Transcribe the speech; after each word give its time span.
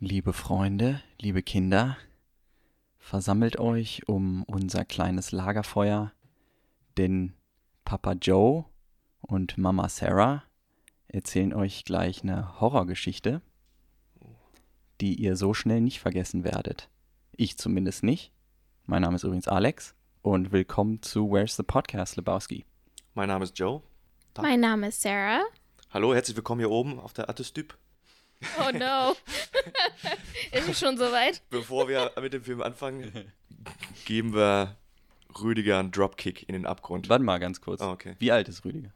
Liebe 0.00 0.32
Freunde, 0.32 1.02
liebe 1.20 1.42
Kinder, 1.42 1.96
versammelt 2.98 3.58
euch 3.58 4.06
um 4.06 4.44
unser 4.44 4.84
kleines 4.84 5.32
Lagerfeuer, 5.32 6.12
denn 6.96 7.34
Papa 7.84 8.12
Joe 8.12 8.64
und 9.20 9.58
Mama 9.58 9.88
Sarah 9.88 10.44
erzählen 11.08 11.52
euch 11.52 11.84
gleich 11.84 12.22
eine 12.22 12.60
Horrorgeschichte, 12.60 13.40
die 15.00 15.14
ihr 15.16 15.36
so 15.36 15.52
schnell 15.54 15.80
nicht 15.80 16.00
vergessen 16.00 16.44
werdet. 16.44 16.88
Ich 17.36 17.58
zumindest 17.58 18.02
nicht. 18.04 18.32
Mein 18.86 19.02
Name 19.02 19.16
ist 19.16 19.24
übrigens 19.24 19.48
Alex 19.48 19.94
und 20.22 20.52
willkommen 20.52 21.02
zu 21.02 21.30
Where's 21.30 21.56
the 21.56 21.62
Podcast, 21.62 22.16
Lebowski. 22.16 22.64
Mein 23.14 23.28
Name 23.28 23.44
ist 23.44 23.58
Joe. 23.58 23.82
Da- 24.34 24.42
Mein 24.42 24.60
Name 24.60 24.88
ist 24.88 25.02
Sarah. 25.02 25.42
Hallo, 25.90 26.14
herzlich 26.14 26.36
willkommen 26.36 26.60
hier 26.60 26.70
oben 26.70 27.00
auf 27.00 27.12
der 27.14 27.28
Attestyp. 27.28 27.76
Oh 28.58 28.70
no. 28.72 29.16
ist 30.52 30.68
es 30.68 30.78
schon 30.78 30.96
soweit? 30.96 31.42
Bevor 31.50 31.88
wir 31.88 32.12
mit 32.20 32.32
dem 32.32 32.42
Film 32.42 32.62
anfangen, 32.62 33.32
geben 34.04 34.34
wir 34.34 34.76
Rüdiger 35.40 35.78
einen 35.78 35.90
Dropkick 35.90 36.48
in 36.48 36.52
den 36.52 36.66
Abgrund. 36.66 37.08
Warte 37.08 37.24
mal 37.24 37.38
ganz 37.38 37.60
kurz. 37.60 37.80
Ah, 37.80 37.92
okay. 37.92 38.16
Wie 38.18 38.32
alt 38.32 38.48
ist 38.48 38.64
Rüdiger? 38.64 38.92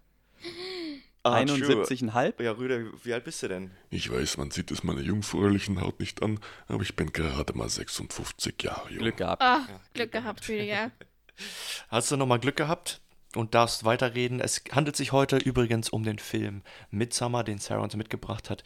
Ah, 1.24 1.36
71,5? 1.36 2.36
true. 2.36 2.44
Ja, 2.44 2.52
Rüdiger, 2.52 2.90
wie 3.04 3.12
alt 3.14 3.24
bist 3.24 3.42
du 3.42 3.48
denn? 3.48 3.70
Ich 3.90 4.10
weiß, 4.10 4.38
man 4.38 4.50
sieht 4.50 4.70
es 4.70 4.82
meiner 4.82 5.00
jungfräulichen 5.00 5.80
Haut 5.80 6.00
nicht 6.00 6.22
an, 6.22 6.40
aber 6.66 6.82
ich 6.82 6.96
bin 6.96 7.12
gerade 7.12 7.56
mal 7.56 7.68
56 7.68 8.60
Jahre 8.62 8.90
jung. 8.90 8.98
Glück 8.98 9.16
gehabt. 9.18 9.42
Ah, 9.42 9.66
Glück 9.94 10.10
gehabt, 10.10 10.48
Rüdiger. 10.48 10.90
Hast 11.88 12.10
du 12.10 12.16
nochmal 12.16 12.40
Glück 12.40 12.56
gehabt 12.56 13.00
und 13.36 13.54
darfst 13.54 13.84
weiterreden? 13.84 14.40
Es 14.40 14.62
handelt 14.72 14.96
sich 14.96 15.12
heute 15.12 15.36
übrigens 15.36 15.88
um 15.90 16.02
den 16.02 16.18
Film 16.18 16.62
Midsummer, 16.90 17.44
den 17.44 17.58
Sarah 17.58 17.82
uns 17.82 17.94
mitgebracht 17.94 18.50
hat. 18.50 18.64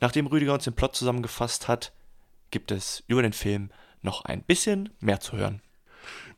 Nachdem 0.00 0.26
Rüdiger 0.26 0.54
uns 0.54 0.64
den 0.64 0.74
Plot 0.74 0.96
zusammengefasst 0.96 1.68
hat, 1.68 1.92
gibt 2.50 2.70
es 2.70 3.04
über 3.06 3.22
den 3.22 3.32
Film 3.32 3.70
noch 4.02 4.24
ein 4.24 4.42
bisschen 4.42 4.90
mehr 4.98 5.20
zu 5.20 5.36
hören. 5.36 5.62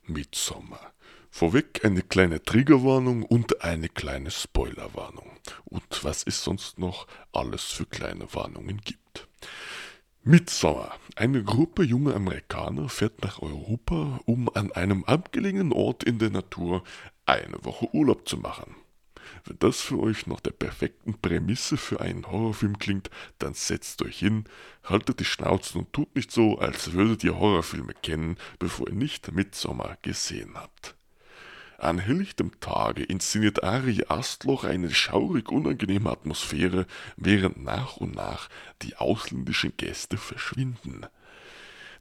Midsommar. 0.05 0.93
Vorweg 1.31 1.85
eine 1.85 2.03
kleine 2.03 2.43
Triggerwarnung 2.43 3.23
und 3.23 3.63
eine 3.63 3.89
kleine 3.89 4.31
Spoilerwarnung. 4.31 5.31
Und 5.65 6.05
was 6.05 6.25
es 6.27 6.45
sonst 6.45 6.79
noch 6.79 7.07
alles 7.33 7.63
für 7.63 7.87
kleine 7.87 8.35
Warnungen 8.35 8.79
gibt. 8.79 9.29
Midsommar. 10.25 10.99
Eine 11.17 11.43
Gruppe 11.43 11.85
junger 11.85 12.15
Amerikaner 12.17 12.89
fährt 12.89 13.23
nach 13.23 13.41
Europa, 13.41 14.21
um 14.27 14.51
an 14.55 14.73
einem 14.73 15.05
abgelegenen 15.05 15.73
Ort 15.73 16.05
in 16.05 16.19
der 16.19 16.31
Natur 16.31 16.83
eine 17.27 17.65
Woche 17.65 17.89
Urlaub 17.95 18.29
zu 18.29 18.37
machen. 18.37 18.75
Wenn 19.45 19.59
das 19.59 19.81
für 19.81 19.99
euch 19.99 20.27
nach 20.27 20.41
der 20.41 20.53
perfekten 20.53 21.15
Prämisse 21.19 21.77
für 21.77 22.01
einen 22.01 22.27
Horrorfilm 22.27 22.79
klingt, 22.79 23.11
dann 23.39 23.55
setzt 23.55 24.03
euch 24.03 24.19
hin, 24.19 24.45
haltet 24.85 25.19
die 25.19 25.25
Schnauzen 25.25 25.81
und 25.81 25.93
tut 25.93 26.15
nicht 26.15 26.31
so, 26.31 26.59
als 26.59 26.93
würdet 26.93 27.25
ihr 27.25 27.39
Horrorfilme 27.39 27.95
kennen, 28.03 28.37
bevor 28.59 28.89
ihr 28.89 28.95
nicht 28.95 29.33
Midsommar 29.33 29.99
gesehen 30.03 30.53
habt. 30.55 30.95
An 31.83 31.99
helllichtem 31.99 32.61
Tage 32.61 33.03
inszeniert 33.03 33.65
Ari 33.65 34.05
Astloch 34.07 34.63
eine 34.63 34.95
schaurig 34.95 35.51
unangenehme 35.51 36.11
Atmosphäre, 36.11 36.87
während 37.17 37.65
nach 37.65 37.97
und 37.97 38.15
nach 38.15 38.49
die 38.83 38.95
ausländischen 38.95 39.77
Gäste 39.77 40.17
verschwinden. 40.17 41.05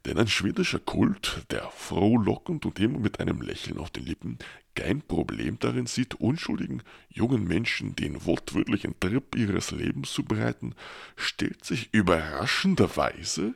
Denn 0.04 0.18
ein 0.18 0.28
schwedischer 0.28 0.78
Kult, 0.78 1.44
der 1.50 1.68
frohlockend 1.70 2.64
und 2.64 2.78
immer 2.78 3.00
mit 3.00 3.18
einem 3.18 3.40
Lächeln 3.40 3.78
auf 3.78 3.90
den 3.90 4.06
Lippen 4.06 4.38
kein 4.74 5.02
Problem 5.02 5.58
darin 5.58 5.86
sieht, 5.86 6.14
unschuldigen 6.14 6.82
jungen 7.08 7.44
Menschen 7.44 7.94
den 7.96 8.24
wortwörtlichen 8.24 8.98
Trip 9.00 9.34
ihres 9.36 9.70
Lebens 9.70 10.12
zu 10.12 10.24
bereiten, 10.24 10.74
stellt 11.16 11.64
sich 11.64 11.92
überraschenderweise 11.92 13.54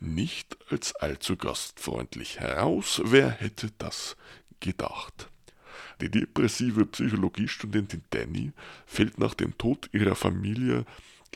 nicht 0.00 0.56
als 0.70 0.94
allzu 0.96 1.36
gastfreundlich 1.36 2.40
heraus. 2.40 3.00
Wer 3.04 3.30
hätte 3.30 3.70
das 3.78 4.16
gedacht? 4.60 5.30
Die 6.00 6.10
depressive 6.10 6.86
Psychologiestudentin 6.86 8.02
Danny 8.10 8.52
fällt 8.86 9.18
nach 9.18 9.34
dem 9.34 9.56
Tod 9.56 9.88
ihrer 9.92 10.16
Familie 10.16 10.84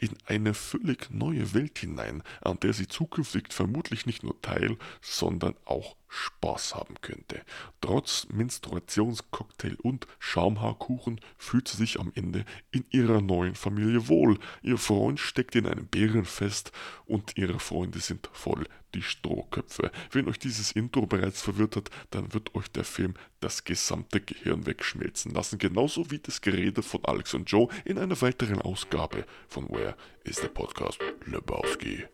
in 0.01 0.11
eine 0.27 0.55
völlig 0.55 1.11
neue 1.11 1.55
Welt 1.55 1.79
hinein, 1.79 2.23
an 2.41 2.59
der 2.61 2.73
sie 2.73 2.87
zukünftig 2.87 3.53
vermutlich 3.53 4.07
nicht 4.07 4.23
nur 4.23 4.41
teil, 4.43 4.77
sondern 5.01 5.55
auch 5.65 5.97
Spaß 6.09 6.75
haben 6.75 6.95
könnte. 7.01 7.43
Trotz 7.81 8.27
Menstruationscocktail 8.31 9.77
und 9.83 10.07
Schaumhaarkuchen 10.19 11.21
fühlt 11.37 11.69
sie 11.69 11.77
sich 11.77 12.01
am 12.01 12.13
Ende 12.15 12.45
in 12.71 12.85
ihrer 12.91 13.21
neuen 13.21 13.55
Familie 13.55 14.09
wohl. 14.09 14.39
Ihr 14.63 14.79
Freund 14.79 15.21
steckt 15.21 15.55
in 15.55 15.67
einem 15.67 15.87
Bärenfest 15.87 16.73
und 17.07 17.37
ihre 17.37 17.61
Freunde 17.61 18.01
sind 18.01 18.29
voll 18.33 18.67
die 18.95 19.03
Strohköpfe. 19.03 19.91
Wenn 20.13 20.29
euch 20.29 20.39
dieses 20.39 20.73
Intro 20.73 21.07
bereits 21.07 21.43
verwirrt 21.43 21.77
hat, 21.77 21.91
dann 22.11 22.33
wird 22.33 22.55
euch 22.55 22.69
der 22.69 22.85
Film 22.85 23.15
das 23.41 23.65
gesamte 23.65 24.21
Gehirn 24.21 24.67
wegschmelzen 24.67 25.33
lassen, 25.33 25.59
genauso 25.59 26.11
wie 26.11 26.19
das 26.19 26.41
Gerede 26.41 26.83
von 26.83 27.05
Alex 27.05 27.35
und 27.35 27.51
Joe 27.51 27.69
in 27.85 27.99
einer 27.99 28.21
weiteren 28.23 28.63
Ausgabe 28.63 29.27
von 29.49 29.69
Where 29.69 29.97
is 30.25 30.37
the 30.37 30.49
Podcast 30.49 30.99
Lebowski. 31.27 32.05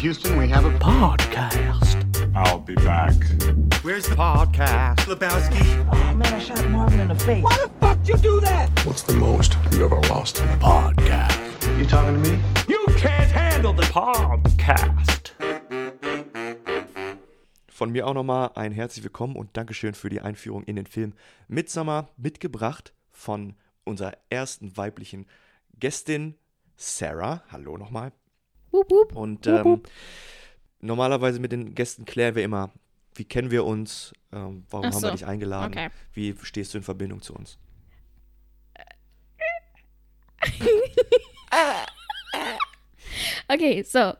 Houston, 0.00 0.36
we 0.36 0.46
have 0.48 0.66
a 0.66 0.78
I'll 2.34 2.58
be 2.58 2.74
back. 2.74 3.14
Where's 3.82 4.06
the 4.06 4.14
podcast? 4.14 5.00
Lebowski. 5.06 5.88
Oh 5.90 6.14
man, 6.14 6.34
I 6.34 6.38
shot 6.38 6.68
Marvin 6.68 7.00
in 7.00 7.08
the 7.08 7.14
face. 7.14 7.42
Why 7.42 7.56
the 7.56 7.70
fuck 7.80 7.98
you 8.06 8.16
do 8.18 8.40
that? 8.40 8.68
What's 8.84 9.02
the 9.02 9.14
most 9.14 9.56
you 9.72 9.86
ever 9.86 10.00
lost? 10.08 10.42
You 11.78 11.86
talking 11.86 12.22
to 12.22 12.30
me? 12.30 12.38
You 12.68 12.84
can't 12.98 13.30
handle 13.30 13.72
the 13.72 13.86
podcast. 13.90 15.32
Von 17.68 17.90
mir 17.90 18.06
auch 18.06 18.14
nochmal 18.14 18.50
ein 18.54 18.72
herzlich 18.72 19.02
willkommen 19.02 19.34
und 19.34 19.56
Dankeschön 19.56 19.94
für 19.94 20.10
die 20.10 20.20
Einführung 20.20 20.62
in 20.64 20.76
den 20.76 20.86
Film 20.86 21.14
Midsummer, 21.48 22.08
mitgebracht 22.18 22.92
von 23.12 23.54
unserer 23.84 24.12
ersten 24.28 24.76
weiblichen 24.76 25.26
Gästin 25.78 26.34
Sarah. 26.76 27.42
Hallo 27.50 27.78
nochmal. 27.78 28.12
Wup, 28.76 28.90
wup. 28.90 29.16
Und 29.16 29.46
ähm, 29.46 29.82
normalerweise 30.80 31.40
mit 31.40 31.52
den 31.52 31.74
Gästen 31.74 32.04
klären 32.04 32.34
wir 32.34 32.44
immer, 32.44 32.70
wie 33.14 33.24
kennen 33.24 33.50
wir 33.50 33.64
uns, 33.64 34.12
ähm, 34.32 34.64
warum 34.70 34.86
Ach 34.86 34.92
haben 34.94 35.02
wir 35.02 35.08
so, 35.08 35.10
dich 35.10 35.26
eingeladen, 35.26 35.72
okay. 35.72 35.88
wie 36.12 36.34
stehst 36.42 36.74
du 36.74 36.78
in 36.78 36.84
Verbindung 36.84 37.22
zu 37.22 37.34
uns? 37.34 37.58
Okay, 43.48 43.82
so. 43.84 44.12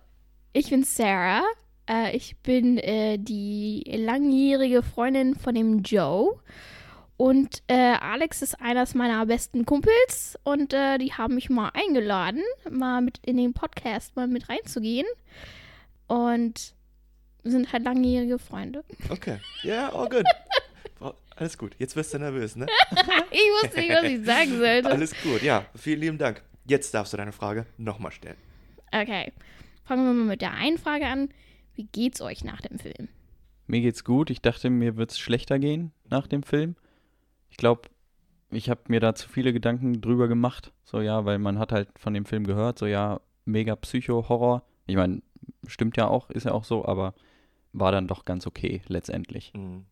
Ich 0.53 0.71
bin 0.71 0.85
Sarah. 0.85 1.43
Äh, 1.89 2.17
ich 2.17 2.37
bin 2.39 2.79
äh, 2.79 3.19
die 3.19 3.83
langjährige 3.97 4.83
Freundin 4.83 5.35
von 5.35 5.55
dem 5.55 5.83
Joe. 5.83 6.39
Und 7.17 7.63
äh, 7.69 7.95
Alex 7.95 8.43
ist 8.43 8.61
eines 8.61 8.95
meiner 8.95 9.25
besten 9.27 9.65
Kumpels. 9.65 10.39
Und 10.45 10.73
äh, 10.73 10.99
die 10.99 11.13
haben 11.13 11.35
mich 11.35 11.49
mal 11.49 11.71
eingeladen, 11.73 12.43
mal 12.71 13.01
mit 13.01 13.19
in 13.23 13.37
den 13.37 13.55
Podcast 13.55 14.17
mal 14.17 14.27
mit 14.27 14.49
reinzugehen. 14.49 15.07
Und 16.07 16.75
sind 17.43 17.73
halt 17.73 17.85
langjährige 17.85 18.39
Freunde. 18.39 18.85
Okay, 19.09 19.39
ja, 19.63 19.93
all 19.93 20.09
good. 20.09 20.25
Alles 21.37 21.59
gut, 21.59 21.77
jetzt 21.79 21.95
wirst 21.97 22.15
du 22.15 22.19
nervös, 22.19 22.57
ne? 22.57 22.67
Ich 23.31 23.41
wusste 23.63 23.81
nicht, 23.81 23.91
was 23.91 24.05
ich 24.05 24.25
sagen 24.25 24.59
sollte. 24.59 24.91
Alles 24.91 25.15
gut, 25.23 25.43
ja, 25.43 25.67
vielen 25.75 26.01
lieben 26.01 26.19
Dank. 26.19 26.43
Jetzt 26.65 26.95
darfst 26.95 27.13
du 27.13 27.19
deine 27.19 27.33
Frage 27.33 27.67
nochmal 27.77 28.11
stellen. 28.11 28.39
Okay. 28.91 29.33
Fangen 29.85 30.07
wir 30.07 30.13
mal 30.15 30.25
mit 30.31 30.41
der 30.41 30.53
einen 30.53 30.79
Frage 30.79 31.07
an. 31.07 31.29
Wie 31.75 31.85
geht's 31.85 32.21
euch 32.23 32.43
nach 32.43 32.61
dem 32.63 32.79
Film? 32.79 33.09
Mir 33.67 33.83
geht's 33.83 34.03
gut. 34.03 34.31
Ich 34.31 34.41
dachte, 34.41 34.71
mir 34.71 34.97
wird's 34.97 35.19
schlechter 35.19 35.59
gehen 35.59 35.93
nach 36.09 36.27
dem 36.27 36.43
Film. 36.43 36.75
Ich 37.51 37.57
glaube, 37.57 37.89
ich 38.51 38.71
habe 38.71 38.81
mir 38.89 39.01
da 39.01 39.15
zu 39.15 39.29
viele 39.29 39.53
Gedanken 39.53 40.01
drüber 40.01 40.29
gemacht. 40.29 40.73
So 40.85 41.01
ja, 41.01 41.25
weil 41.25 41.39
man 41.39 41.59
hat 41.59 41.73
halt 41.73 41.89
von 41.99 42.15
dem 42.15 42.25
Film 42.25 42.45
gehört, 42.45 42.79
so 42.79 42.87
ja, 42.87 43.21
mega 43.45 43.77
Psycho-Horror. 43.77 44.63
Ich 44.87 44.97
meine, 44.97 45.23
stimmt 45.67 45.97
ja 45.97 46.09
auch, 46.09 46.31
ist 46.31 46.45
ja 46.45 46.53
auch 46.53 46.65
so, 46.65 46.85
aber 46.85 47.15
war 47.73 47.93
dann 47.93 48.09
doch 48.09 48.25
ganz 48.25 48.47
okay 48.47 48.83
letztendlich. 48.89 49.53
Mhm. 49.55 49.87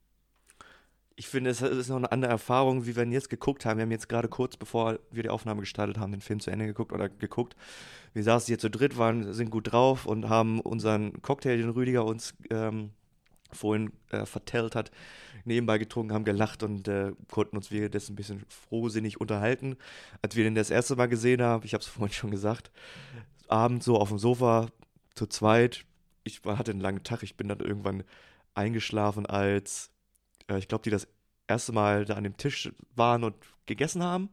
Ich 1.16 1.28
finde, 1.28 1.50
es 1.50 1.62
ist 1.62 1.88
noch 1.90 1.96
eine 1.96 2.10
andere 2.10 2.32
Erfahrung, 2.32 2.86
wie 2.86 2.96
wir 2.96 3.04
ihn 3.04 3.12
jetzt 3.12 3.30
geguckt 3.30 3.64
haben. 3.64 3.78
Wir 3.78 3.82
haben 3.82 3.92
jetzt 3.92 4.08
gerade 4.08 4.28
kurz 4.28 4.56
bevor 4.56 4.98
wir 5.12 5.22
die 5.22 5.28
Aufnahme 5.28 5.60
gestartet 5.60 5.98
haben, 5.98 6.10
den 6.10 6.20
Film 6.20 6.40
zu 6.40 6.50
Ende 6.50 6.66
geguckt 6.66 6.92
oder 6.92 7.08
geguckt. 7.08 7.54
Wir 8.14 8.24
saßen 8.24 8.46
hier 8.48 8.58
zu 8.58 8.68
dritt, 8.68 8.98
waren, 8.98 9.32
sind 9.32 9.50
gut 9.50 9.70
drauf 9.70 10.06
und 10.06 10.28
haben 10.28 10.60
unseren 10.60 11.22
Cocktail, 11.22 11.56
den 11.56 11.70
Rüdiger 11.70 12.04
uns 12.04 12.34
ähm, 12.50 12.90
vorhin 13.54 13.92
äh, 14.10 14.26
vertellt 14.26 14.74
hat, 14.74 14.90
nebenbei 15.44 15.78
getrunken, 15.78 16.12
haben 16.12 16.24
gelacht 16.24 16.62
und 16.62 16.88
äh, 16.88 17.12
konnten 17.30 17.56
uns 17.56 17.70
währenddessen 17.70 18.12
ein 18.12 18.16
bisschen 18.16 18.44
frohsinnig 18.48 19.20
unterhalten. 19.20 19.76
Als 20.22 20.36
wir 20.36 20.44
den 20.44 20.54
das 20.54 20.70
erste 20.70 20.96
Mal 20.96 21.06
gesehen 21.06 21.42
haben, 21.42 21.64
ich 21.64 21.74
habe 21.74 21.82
es 21.82 21.88
vorhin 21.88 22.12
schon 22.12 22.30
gesagt, 22.30 22.70
abends 23.48 23.84
so 23.84 23.98
auf 23.98 24.08
dem 24.08 24.18
Sofa 24.18 24.68
zu 25.14 25.26
zweit. 25.26 25.84
Ich 26.24 26.42
hatte 26.44 26.72
einen 26.72 26.80
langen 26.80 27.02
Tag, 27.02 27.22
ich 27.22 27.36
bin 27.36 27.48
dann 27.48 27.60
irgendwann 27.60 28.04
eingeschlafen, 28.54 29.26
als 29.26 29.90
äh, 30.48 30.58
ich 30.58 30.68
glaube, 30.68 30.82
die 30.82 30.90
das 30.90 31.08
erste 31.46 31.72
Mal 31.72 32.04
da 32.04 32.14
an 32.14 32.24
dem 32.24 32.36
Tisch 32.36 32.72
waren 32.94 33.24
und 33.24 33.34
gegessen 33.66 34.02
haben 34.02 34.30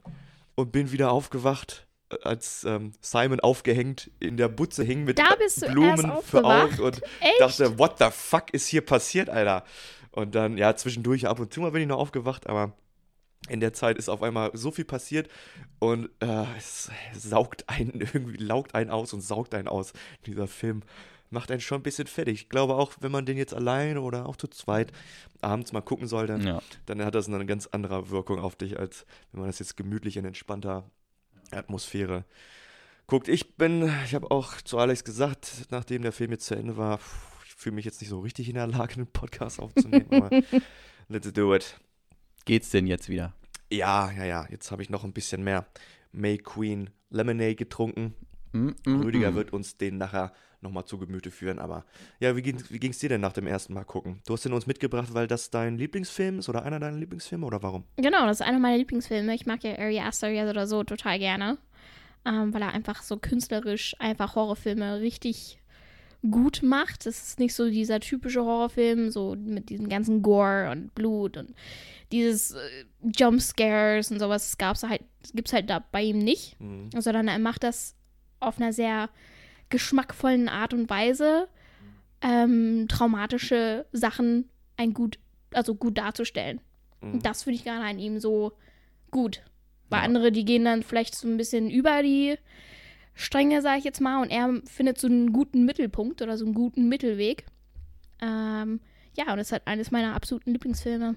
und 0.55 0.71
bin 0.71 0.91
wieder 0.91 1.11
aufgewacht, 1.11 1.87
als 2.23 2.63
ähm, 2.63 2.93
Simon 3.01 3.39
aufgehängt 3.39 4.11
in 4.19 4.37
der 4.37 4.47
Butze 4.49 4.83
hing 4.83 5.03
mit 5.03 5.19
Da 5.19 5.35
bist 5.37 5.61
du 5.61 5.67
Blumen 5.71 6.05
erst 6.09 6.27
für? 6.27 6.43
Augen 6.43 6.79
und 6.79 7.01
Echt? 7.19 7.39
dachte, 7.39 7.77
what 7.79 7.95
the 7.99 8.07
fuck 8.11 8.53
ist 8.53 8.67
hier 8.67 8.81
passiert, 8.81 9.29
Alter? 9.29 9.63
Und 10.11 10.35
dann, 10.35 10.57
ja, 10.57 10.75
zwischendurch 10.75 11.27
ab 11.27 11.39
und 11.39 11.53
zu 11.53 11.61
mal 11.61 11.71
bin 11.71 11.81
ich 11.83 11.87
noch 11.87 11.99
aufgewacht, 11.99 12.47
aber 12.47 12.73
in 13.49 13.59
der 13.59 13.73
Zeit 13.73 13.97
ist 13.97 14.09
auf 14.09 14.21
einmal 14.21 14.51
so 14.53 14.69
viel 14.71 14.85
passiert 14.85 15.29
und 15.79 16.09
äh, 16.19 16.45
es 16.57 16.91
saugt 17.13 17.67
einen 17.69 17.99
irgendwie, 18.13 18.37
laugt 18.37 18.75
einen 18.75 18.89
aus 18.91 19.13
und 19.13 19.21
saugt 19.21 19.55
einen 19.55 19.67
aus. 19.67 19.93
Dieser 20.25 20.47
Film 20.47 20.81
macht 21.31 21.49
einen 21.49 21.61
schon 21.61 21.79
ein 21.79 21.83
bisschen 21.83 22.07
fertig. 22.07 22.33
Ich 22.41 22.49
glaube 22.49 22.75
auch, 22.75 22.91
wenn 22.99 23.11
man 23.11 23.25
den 23.25 23.37
jetzt 23.37 23.53
alleine 23.53 24.01
oder 24.01 24.27
auch 24.27 24.35
zu 24.35 24.47
zweit 24.47 24.91
abends 25.39 25.71
mal 25.71 25.81
gucken 25.81 26.05
sollte, 26.07 26.37
Ja. 26.43 26.61
dann 26.85 27.03
hat 27.03 27.15
das 27.15 27.27
eine 27.29 27.45
ganz 27.45 27.67
andere 27.67 28.09
Wirkung 28.09 28.39
auf 28.39 28.55
dich, 28.57 28.77
als 28.77 29.05
wenn 29.31 29.39
man 29.41 29.49
das 29.49 29.59
jetzt 29.59 29.77
gemütlich 29.77 30.17
in 30.17 30.25
entspannter 30.25 30.89
Atmosphäre 31.51 32.25
guckt. 33.07 33.27
Ich 33.27 33.55
bin, 33.55 33.91
ich 34.05 34.15
habe 34.15 34.31
auch 34.31 34.61
zu 34.61 34.77
Alex 34.77 35.03
gesagt, 35.03 35.67
nachdem 35.69 36.01
der 36.01 36.11
Film 36.11 36.31
jetzt 36.31 36.45
zu 36.45 36.55
Ende 36.55 36.77
war, 36.77 36.99
ich 37.45 37.53
fühle 37.55 37.75
mich 37.75 37.85
jetzt 37.85 38.01
nicht 38.01 38.09
so 38.09 38.19
richtig 38.19 38.47
in 38.47 38.55
der 38.55 38.67
Lage, 38.67 38.95
einen 38.95 39.07
Podcast 39.07 39.59
aufzunehmen, 39.59 40.07
aber 40.11 40.29
let's 41.09 41.31
do 41.33 41.53
it. 41.53 41.77
Geht's 42.45 42.69
denn 42.69 42.87
jetzt 42.87 43.09
wieder? 43.09 43.33
Ja, 43.69 44.11
ja, 44.11 44.25
ja, 44.25 44.47
jetzt 44.49 44.71
habe 44.71 44.81
ich 44.81 44.89
noch 44.89 45.03
ein 45.03 45.13
bisschen 45.13 45.43
mehr 45.43 45.67
May 46.11 46.37
Queen 46.37 46.89
Lemonade 47.09 47.55
getrunken. 47.55 48.15
Mm, 48.53 48.69
mm, 48.85 49.01
Rüdiger 49.01 49.31
mm. 49.31 49.35
wird 49.35 49.53
uns 49.53 49.77
den 49.77 49.97
nachher 49.97 50.33
nochmal 50.61 50.85
zu 50.85 50.97
Gemüte 50.97 51.31
führen, 51.31 51.59
aber 51.59 51.85
ja, 52.19 52.35
wie 52.35 52.41
ging 52.41 52.91
es 52.91 52.99
dir 52.99 53.09
denn 53.09 53.21
nach 53.21 53.33
dem 53.33 53.47
ersten 53.47 53.73
Mal 53.73 53.83
gucken? 53.83 54.21
Du 54.27 54.33
hast 54.33 54.45
den 54.45 54.53
uns 54.53 54.67
mitgebracht, 54.67 55.13
weil 55.13 55.27
das 55.27 55.49
dein 55.49 55.77
Lieblingsfilm 55.77 56.39
ist 56.39 56.49
oder 56.49 56.63
einer 56.63 56.79
deiner 56.79 56.97
Lieblingsfilme 56.97 57.45
oder 57.45 57.63
warum? 57.63 57.83
Genau, 57.97 58.25
das 58.27 58.39
ist 58.39 58.45
einer 58.45 58.59
meiner 58.59 58.77
Lieblingsfilme. 58.77 59.33
Ich 59.33 59.45
mag 59.45 59.63
ja 59.63 59.77
Ari 59.77 59.99
Aster 59.99 60.29
oder 60.49 60.67
so 60.67 60.83
total 60.83 61.17
gerne, 61.19 61.57
ähm, 62.25 62.53
weil 62.53 62.61
er 62.61 62.73
einfach 62.73 63.01
so 63.01 63.17
künstlerisch 63.17 63.95
einfach 63.99 64.35
Horrorfilme 64.35 65.01
richtig 65.01 65.57
gut 66.29 66.61
macht. 66.61 67.07
Es 67.07 67.29
ist 67.29 67.39
nicht 67.39 67.55
so 67.55 67.67
dieser 67.67 67.99
typische 67.99 68.41
Horrorfilm, 68.41 69.09
so 69.09 69.35
mit 69.35 69.69
diesem 69.69 69.89
ganzen 69.89 70.21
Gore 70.21 70.69
und 70.71 70.93
Blut 70.93 71.37
und 71.37 71.55
dieses 72.11 72.51
äh, 72.51 72.59
Jumpscares 73.17 74.11
und 74.11 74.19
sowas. 74.19 74.43
Das 74.51 74.57
gab's 74.59 74.83
halt, 74.83 75.01
gibt's 75.33 75.53
halt 75.53 75.69
da 75.71 75.83
bei 75.91 76.03
ihm 76.03 76.19
nicht, 76.19 76.59
Mhm. 76.59 76.89
sondern 76.99 77.27
er 77.27 77.39
macht 77.39 77.63
das 77.63 77.95
auf 78.39 78.59
einer 78.59 78.73
sehr 78.73 79.09
geschmackvollen 79.71 80.47
Art 80.49 80.73
und 80.73 80.89
Weise, 80.89 81.47
ähm, 82.21 82.85
traumatische 82.87 83.85
Sachen 83.91 84.49
ein 84.77 84.93
gut, 84.93 85.17
also 85.53 85.73
gut 85.75 85.97
darzustellen. 85.97 86.61
Mhm. 87.01 87.21
Das 87.23 87.43
finde 87.43 87.55
ich 87.55 87.63
gerade 87.63 87.83
an 87.83 87.97
ihm 87.99 88.19
so 88.19 88.53
gut. 89.09 89.41
Weil 89.89 89.99
Ja. 89.99 90.05
andere, 90.05 90.31
die 90.31 90.45
gehen 90.45 90.63
dann 90.65 90.83
vielleicht 90.83 91.15
so 91.15 91.27
ein 91.27 91.37
bisschen 91.37 91.69
über 91.69 92.03
die 92.03 92.37
Stränge, 93.13 93.61
sage 93.61 93.79
ich 93.79 93.83
jetzt 93.83 93.99
mal, 94.01 94.21
und 94.21 94.29
er 94.29 94.61
findet 94.65 94.97
so 94.97 95.07
einen 95.07 95.33
guten 95.33 95.65
Mittelpunkt 95.65 96.21
oder 96.21 96.37
so 96.37 96.45
einen 96.45 96.53
guten 96.53 96.87
Mittelweg. 96.87 97.45
Ähm, 98.21 98.79
ja, 99.17 99.31
und 99.31 99.37
das 99.37 99.47
ist 99.47 99.51
halt 99.51 99.67
eines 99.67 99.91
meiner 99.91 100.15
absoluten 100.15 100.51
Lieblingsfilme. 100.53 101.15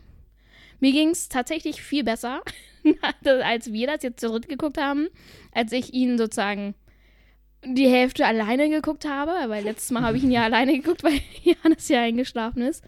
Mir 0.80 0.92
ging 0.92 1.10
es 1.10 1.28
tatsächlich 1.28 1.82
viel 1.82 2.02
besser, 2.02 2.42
als 3.24 3.72
wir 3.72 3.86
das 3.86 4.02
jetzt 4.02 4.20
zu 4.20 4.28
dritt 4.28 4.48
geguckt 4.48 4.78
haben, 4.78 5.08
als 5.52 5.70
ich 5.72 5.94
ihn 5.94 6.18
sozusagen 6.18 6.74
die 7.64 7.88
Hälfte 7.88 8.26
alleine 8.26 8.68
geguckt 8.68 9.06
habe, 9.06 9.32
weil 9.48 9.64
letztes 9.64 9.90
Mal 9.90 10.02
habe 10.02 10.16
ich 10.16 10.24
ihn 10.24 10.30
ja 10.30 10.44
alleine 10.44 10.78
geguckt, 10.78 11.02
weil 11.02 11.20
Johannes 11.42 11.88
ja 11.88 12.02
eingeschlafen 12.02 12.62
ist. 12.62 12.84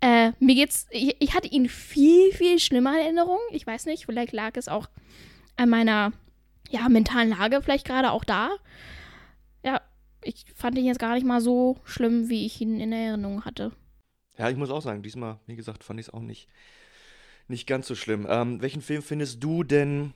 Äh, 0.00 0.32
mir 0.38 0.54
geht's, 0.54 0.86
ich, 0.90 1.16
ich 1.18 1.34
hatte 1.34 1.48
ihn 1.48 1.68
viel, 1.68 2.32
viel 2.32 2.58
schlimmer 2.58 2.92
in 2.92 3.04
Erinnerung. 3.04 3.40
Ich 3.50 3.66
weiß 3.66 3.86
nicht, 3.86 4.06
vielleicht 4.06 4.32
lag 4.32 4.56
es 4.56 4.68
auch 4.68 4.88
an 5.56 5.68
meiner, 5.68 6.12
ja, 6.70 6.88
mentalen 6.88 7.30
Lage 7.30 7.60
vielleicht 7.62 7.86
gerade 7.86 8.12
auch 8.12 8.24
da. 8.24 8.50
Ja, 9.64 9.80
ich 10.22 10.44
fand 10.54 10.78
ihn 10.78 10.86
jetzt 10.86 11.00
gar 11.00 11.14
nicht 11.14 11.26
mal 11.26 11.40
so 11.40 11.78
schlimm, 11.84 12.28
wie 12.28 12.46
ich 12.46 12.60
ihn 12.60 12.80
in 12.80 12.92
Erinnerung 12.92 13.44
hatte. 13.44 13.72
Ja, 14.36 14.48
ich 14.48 14.56
muss 14.56 14.70
auch 14.70 14.82
sagen, 14.82 15.02
diesmal, 15.02 15.40
wie 15.46 15.56
gesagt, 15.56 15.82
fand 15.82 15.98
ich 15.98 16.06
es 16.06 16.14
auch 16.14 16.20
nicht, 16.20 16.48
nicht 17.48 17.66
ganz 17.66 17.88
so 17.88 17.96
schlimm. 17.96 18.24
Ähm, 18.30 18.60
welchen 18.62 18.82
Film 18.82 19.02
findest 19.02 19.42
du 19.42 19.64
denn 19.64 20.14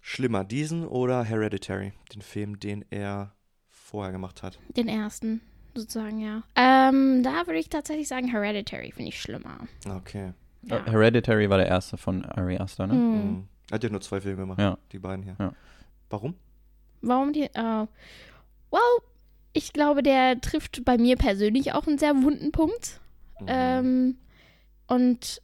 schlimmer, 0.00 0.44
diesen 0.44 0.86
oder 0.86 1.24
Hereditary? 1.24 1.92
Den 2.14 2.22
Film, 2.22 2.58
den 2.60 2.84
er 2.90 3.34
vorher 3.68 4.12
gemacht 4.12 4.42
hat. 4.42 4.58
Den 4.76 4.88
ersten, 4.88 5.40
sozusagen, 5.74 6.18
ja. 6.20 6.42
Ähm, 6.56 7.22
da 7.22 7.46
würde 7.46 7.58
ich 7.58 7.68
tatsächlich 7.68 8.08
sagen, 8.08 8.28
Hereditary 8.28 8.92
finde 8.92 9.08
ich 9.10 9.20
schlimmer. 9.20 9.66
Okay. 9.88 10.32
Ja. 10.62 10.76
Äh, 10.78 10.90
Hereditary 10.90 11.48
war 11.50 11.58
der 11.58 11.68
erste 11.68 11.96
von 11.96 12.24
Ari 12.24 12.58
Aster, 12.58 12.86
ne? 12.86 12.92
Hm. 12.94 13.12
Mhm. 13.32 13.48
Er 13.70 13.74
hat 13.76 13.84
ja 13.84 13.90
nur 13.90 14.00
zwei 14.00 14.20
Filme 14.20 14.42
gemacht, 14.42 14.58
Ja. 14.60 14.78
die 14.92 14.98
beiden 14.98 15.22
hier. 15.24 15.36
Ja. 15.38 15.52
Warum? 16.10 16.34
Warum 17.02 17.32
die? 17.32 17.44
Äh, 17.44 17.86
well, 18.70 18.80
ich 19.52 19.72
glaube, 19.72 20.02
der 20.02 20.40
trifft 20.40 20.84
bei 20.84 20.98
mir 20.98 21.16
persönlich 21.16 21.72
auch 21.72 21.86
einen 21.86 21.98
sehr 21.98 22.14
wunden 22.22 22.52
Punkt. 22.52 23.00
Mhm. 23.40 23.46
Ähm, 23.48 24.16
und 24.86 25.40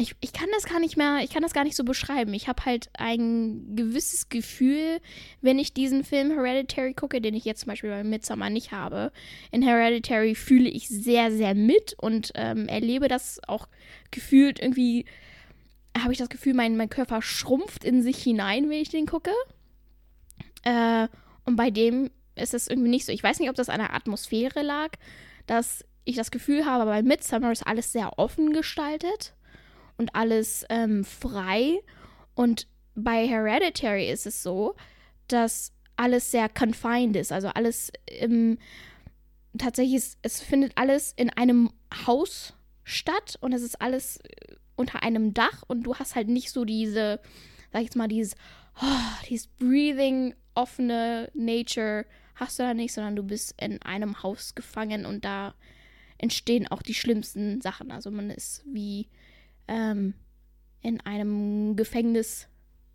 ich, 0.00 0.16
ich 0.20 0.32
kann 0.32 0.48
das 0.54 0.64
gar 0.64 0.80
nicht 0.80 0.96
mehr, 0.96 1.18
ich 1.22 1.30
kann 1.30 1.42
das 1.42 1.52
gar 1.52 1.64
nicht 1.64 1.76
so 1.76 1.84
beschreiben. 1.84 2.32
Ich 2.32 2.48
habe 2.48 2.64
halt 2.64 2.88
ein 2.94 3.76
gewisses 3.76 4.28
Gefühl, 4.28 5.00
wenn 5.42 5.58
ich 5.58 5.74
diesen 5.74 6.04
Film 6.04 6.30
Hereditary 6.30 6.94
gucke, 6.94 7.20
den 7.20 7.34
ich 7.34 7.44
jetzt 7.44 7.60
zum 7.60 7.68
Beispiel 7.68 7.90
bei 7.90 8.02
Midsommar 8.02 8.50
nicht 8.50 8.72
habe. 8.72 9.12
In 9.50 9.62
Hereditary 9.62 10.34
fühle 10.34 10.70
ich 10.70 10.88
sehr, 10.88 11.30
sehr 11.30 11.54
mit 11.54 11.94
und 11.98 12.32
ähm, 12.34 12.66
erlebe 12.66 13.08
das 13.08 13.40
auch 13.46 13.68
gefühlt 14.10 14.58
irgendwie, 14.60 15.04
habe 15.98 16.12
ich 16.12 16.18
das 16.18 16.30
Gefühl, 16.30 16.54
mein, 16.54 16.76
mein 16.76 16.90
Körper 16.90 17.20
schrumpft 17.20 17.84
in 17.84 18.02
sich 18.02 18.22
hinein, 18.22 18.70
wenn 18.70 18.80
ich 18.80 18.88
den 18.88 19.06
gucke. 19.06 19.32
Äh, 20.62 21.08
und 21.44 21.56
bei 21.56 21.70
dem 21.70 22.10
ist 22.36 22.54
es 22.54 22.68
irgendwie 22.68 22.90
nicht 22.90 23.04
so. 23.04 23.12
Ich 23.12 23.22
weiß 23.22 23.38
nicht, 23.38 23.50
ob 23.50 23.56
das 23.56 23.68
an 23.68 23.80
der 23.80 23.94
Atmosphäre 23.94 24.62
lag, 24.62 24.92
dass 25.46 25.84
ich 26.04 26.16
das 26.16 26.30
Gefühl 26.30 26.64
habe, 26.64 26.86
bei 26.86 27.02
Midsummer 27.02 27.52
ist 27.52 27.66
alles 27.66 27.92
sehr 27.92 28.18
offen 28.18 28.52
gestaltet 28.52 29.34
und 30.00 30.14
alles 30.14 30.64
ähm, 30.70 31.04
frei. 31.04 31.82
Und 32.34 32.66
bei 32.94 33.28
Hereditary 33.28 34.10
ist 34.10 34.26
es 34.26 34.42
so, 34.42 34.74
dass 35.28 35.72
alles 35.96 36.30
sehr 36.30 36.48
confined 36.48 37.16
ist. 37.16 37.32
Also 37.32 37.48
alles 37.48 37.92
im, 38.06 38.56
tatsächlich, 39.58 39.96
ist, 39.96 40.18
es 40.22 40.40
findet 40.40 40.72
alles 40.76 41.12
in 41.16 41.28
einem 41.28 41.70
Haus 42.06 42.54
statt 42.82 43.36
und 43.42 43.52
es 43.52 43.60
ist 43.60 43.82
alles 43.82 44.16
äh, 44.16 44.54
unter 44.74 45.02
einem 45.02 45.34
Dach 45.34 45.62
und 45.68 45.82
du 45.82 45.94
hast 45.94 46.14
halt 46.14 46.28
nicht 46.28 46.50
so 46.50 46.64
diese, 46.64 47.20
sag 47.70 47.80
ich 47.80 47.88
jetzt 47.88 47.96
mal, 47.96 48.08
dieses, 48.08 48.34
oh, 48.80 49.26
dieses 49.28 49.48
breathing, 49.48 50.34
offene 50.54 51.30
Nature 51.34 52.06
hast 52.36 52.58
du 52.58 52.62
da 52.62 52.72
nicht, 52.72 52.94
sondern 52.94 53.16
du 53.16 53.22
bist 53.22 53.54
in 53.60 53.82
einem 53.82 54.22
Haus 54.22 54.54
gefangen 54.54 55.04
und 55.04 55.26
da 55.26 55.54
entstehen 56.16 56.68
auch 56.68 56.80
die 56.80 56.94
schlimmsten 56.94 57.60
Sachen. 57.60 57.90
Also 57.90 58.10
man 58.10 58.30
ist 58.30 58.62
wie 58.64 59.08
ähm, 59.70 60.14
in 60.82 61.00
einem 61.02 61.76
Gefängnis 61.76 62.48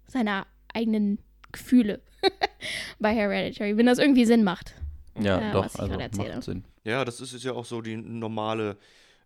seiner 0.08 0.46
eigenen 0.74 1.20
Gefühle 1.52 2.02
bei 3.00 3.14
Hereditary, 3.14 3.78
wenn 3.78 3.86
das 3.86 3.98
irgendwie 3.98 4.26
Sinn 4.26 4.44
macht. 4.44 4.76
Ja, 5.18 5.40
äh, 5.40 5.52
doch, 5.54 5.66
was 5.66 5.76
ich 5.76 5.80
also 5.80 5.92
gerade 5.92 6.04
erzähle. 6.04 6.36
macht 6.36 6.44
Sinn. 6.44 6.66
Ja, 6.84 7.06
das 7.06 7.22
ist, 7.22 7.34
ist 7.34 7.44
ja 7.44 7.54
auch 7.54 7.66
so 7.66 7.82
die 7.82 7.96
normale 7.96 8.78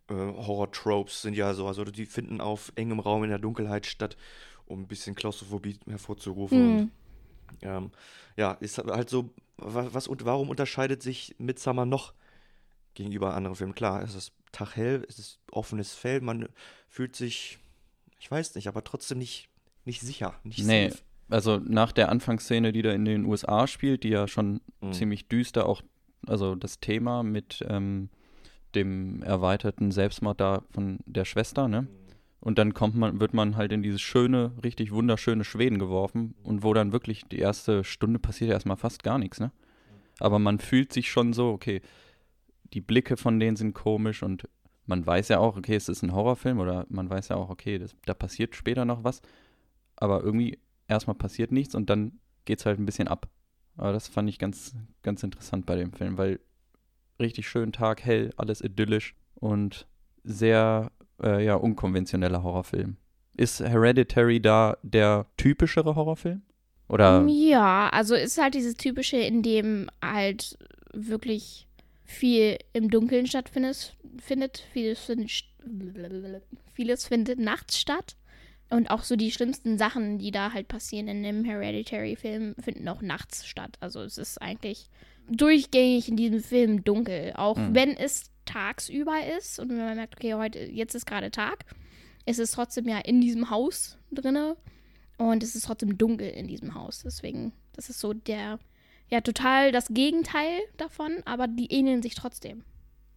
äh, 0.08 0.14
Horror-Tropes 0.14 1.22
sind 1.22 1.34
ja 1.34 1.52
so. 1.52 1.66
Also 1.66 1.84
die 1.84 2.06
finden 2.06 2.40
auf 2.40 2.72
engem 2.76 3.00
Raum 3.00 3.24
in 3.24 3.30
der 3.30 3.38
Dunkelheit 3.38 3.86
statt, 3.86 4.16
um 4.66 4.82
ein 4.82 4.86
bisschen 4.86 5.16
Klaustrophobie 5.16 5.78
hervorzurufen. 5.88 6.58
Hm. 6.58 6.78
Und, 6.78 6.90
ähm, 7.62 7.90
ja, 8.36 8.52
ist 8.52 8.78
halt 8.78 9.10
so, 9.10 9.30
was, 9.56 9.92
was 9.92 10.08
und 10.08 10.24
warum 10.24 10.48
unterscheidet 10.48 11.02
sich 11.02 11.34
Midsummer 11.38 11.84
noch 11.84 12.14
gegenüber 12.94 13.34
anderen 13.34 13.56
Filmen? 13.56 13.74
Klar, 13.74 14.02
es 14.02 14.14
ist 14.14 14.32
taghell, 14.52 15.04
es 15.08 15.18
ist 15.18 15.40
offenes 15.50 15.94
Feld, 15.94 16.22
man 16.22 16.48
fühlt 16.88 17.14
sich, 17.16 17.58
ich 18.18 18.30
weiß 18.30 18.54
nicht, 18.54 18.68
aber 18.68 18.82
trotzdem 18.84 19.18
nicht, 19.18 19.48
nicht 19.84 20.00
sicher, 20.00 20.34
nicht 20.42 20.64
Nee, 20.66 20.88
safe. 20.90 21.02
also 21.28 21.58
nach 21.58 21.92
der 21.92 22.08
Anfangsszene, 22.08 22.72
die 22.72 22.82
da 22.82 22.92
in 22.92 23.04
den 23.04 23.24
USA 23.24 23.66
spielt, 23.66 24.02
die 24.04 24.08
ja 24.10 24.26
schon 24.28 24.60
Mhm. 24.80 24.92
ziemlich 24.92 25.28
düster 25.28 25.66
auch, 25.66 25.82
also 26.26 26.54
das 26.54 26.80
Thema 26.80 27.22
mit 27.22 27.64
ähm, 27.68 28.08
dem 28.74 29.22
erweiterten 29.22 29.90
Selbstmord 29.90 30.40
da 30.40 30.62
von 30.70 30.98
der 31.06 31.24
Schwester, 31.24 31.68
ne? 31.68 31.86
Und 32.42 32.58
dann 32.58 32.72
kommt 32.72 32.94
man, 32.94 33.20
wird 33.20 33.34
man 33.34 33.56
halt 33.56 33.70
in 33.70 33.82
dieses 33.82 34.00
schöne, 34.00 34.52
richtig 34.64 34.92
wunderschöne 34.92 35.44
Schweden 35.44 35.78
geworfen 35.78 36.34
und 36.42 36.62
wo 36.62 36.72
dann 36.72 36.90
wirklich 36.92 37.24
die 37.26 37.38
erste 37.38 37.84
Stunde 37.84 38.18
passiert 38.18 38.48
ja 38.48 38.54
erstmal 38.54 38.78
fast 38.78 39.02
gar 39.02 39.18
nichts, 39.18 39.40
ne? 39.40 39.52
Aber 40.20 40.38
man 40.38 40.58
fühlt 40.58 40.92
sich 40.92 41.10
schon 41.10 41.32
so, 41.34 41.50
okay, 41.50 41.82
die 42.72 42.80
Blicke 42.80 43.16
von 43.16 43.40
denen 43.40 43.56
sind 43.56 43.74
komisch 43.74 44.22
und 44.22 44.48
man 44.86 45.06
weiß 45.06 45.28
ja 45.28 45.38
auch, 45.38 45.56
okay, 45.56 45.76
es 45.76 45.88
ist 45.88 46.02
ein 46.02 46.12
Horrorfilm 46.12 46.58
oder 46.58 46.86
man 46.88 47.08
weiß 47.08 47.28
ja 47.28 47.36
auch, 47.36 47.48
okay, 47.48 47.78
das, 47.78 47.94
da 48.06 48.14
passiert 48.14 48.56
später 48.56 48.84
noch 48.84 49.04
was. 49.04 49.22
Aber 49.96 50.22
irgendwie 50.22 50.58
erstmal 50.88 51.16
passiert 51.16 51.52
nichts 51.52 51.74
und 51.74 51.90
dann 51.90 52.18
geht's 52.44 52.66
halt 52.66 52.78
ein 52.78 52.86
bisschen 52.86 53.08
ab. 53.08 53.28
Aber 53.76 53.92
das 53.92 54.08
fand 54.08 54.28
ich 54.28 54.38
ganz, 54.38 54.74
ganz 55.02 55.22
interessant 55.22 55.66
bei 55.66 55.76
dem 55.76 55.92
Film, 55.92 56.18
weil 56.18 56.40
richtig 57.20 57.48
schön 57.48 57.72
Tag, 57.72 58.02
hell, 58.04 58.32
alles 58.36 58.60
idyllisch 58.60 59.14
und 59.34 59.86
sehr, 60.24 60.90
äh, 61.22 61.44
ja, 61.44 61.54
unkonventioneller 61.54 62.42
Horrorfilm. 62.42 62.96
ist 63.36 63.60
Hereditary 63.60 64.40
da 64.40 64.76
der 64.82 65.26
typischere 65.36 65.94
Horrorfilm? 65.94 66.42
Oder 66.88 67.24
Ja, 67.28 67.88
also 67.90 68.14
ist 68.16 68.40
halt 68.40 68.54
dieses 68.54 68.74
typische, 68.74 69.16
in 69.16 69.42
dem 69.42 69.88
halt 70.02 70.58
wirklich 70.92 71.68
viel 72.10 72.58
im 72.72 72.90
Dunkeln 72.90 73.26
stattfindet, 73.26 73.96
findet, 74.18 74.64
vieles 74.72 75.04
findet, 75.04 75.44
vieles 76.72 77.06
findet 77.06 77.38
nachts 77.38 77.78
statt. 77.78 78.16
Und 78.68 78.90
auch 78.90 79.02
so 79.02 79.16
die 79.16 79.32
schlimmsten 79.32 79.78
Sachen, 79.78 80.18
die 80.18 80.30
da 80.30 80.52
halt 80.52 80.68
passieren 80.68 81.08
in 81.08 81.22
dem 81.22 81.44
Hereditary-Film, 81.44 82.54
finden 82.60 82.88
auch 82.88 83.02
nachts 83.02 83.46
statt. 83.46 83.76
Also 83.80 84.00
es 84.02 84.16
ist 84.16 84.40
eigentlich 84.40 84.90
durchgängig 85.28 86.08
in 86.08 86.16
diesem 86.16 86.42
Film 86.42 86.84
dunkel. 86.84 87.32
Auch 87.36 87.56
Hm. 87.56 87.74
wenn 87.74 87.96
es 87.96 88.30
tagsüber 88.44 89.16
ist 89.38 89.58
und 89.58 89.70
wenn 89.70 89.78
man 89.78 89.96
merkt, 89.96 90.16
okay, 90.16 90.34
heute, 90.34 90.60
jetzt 90.60 90.94
ist 90.94 91.06
gerade 91.06 91.30
Tag, 91.30 91.64
ist 92.26 92.38
es 92.38 92.52
trotzdem 92.52 92.88
ja 92.88 92.98
in 92.98 93.20
diesem 93.20 93.50
Haus 93.50 93.96
drinne 94.12 94.56
und 95.18 95.42
es 95.42 95.54
ist 95.54 95.64
trotzdem 95.66 95.98
dunkel 95.98 96.28
in 96.28 96.46
diesem 96.46 96.74
Haus. 96.74 97.02
Deswegen, 97.04 97.52
das 97.74 97.90
ist 97.90 98.00
so 98.00 98.12
der, 98.12 98.58
ja, 99.10 99.20
total 99.20 99.72
das 99.72 99.88
Gegenteil 99.88 100.60
davon, 100.76 101.22
aber 101.24 101.48
die 101.48 101.72
ähneln 101.72 102.02
sich 102.02 102.14
trotzdem. 102.14 102.64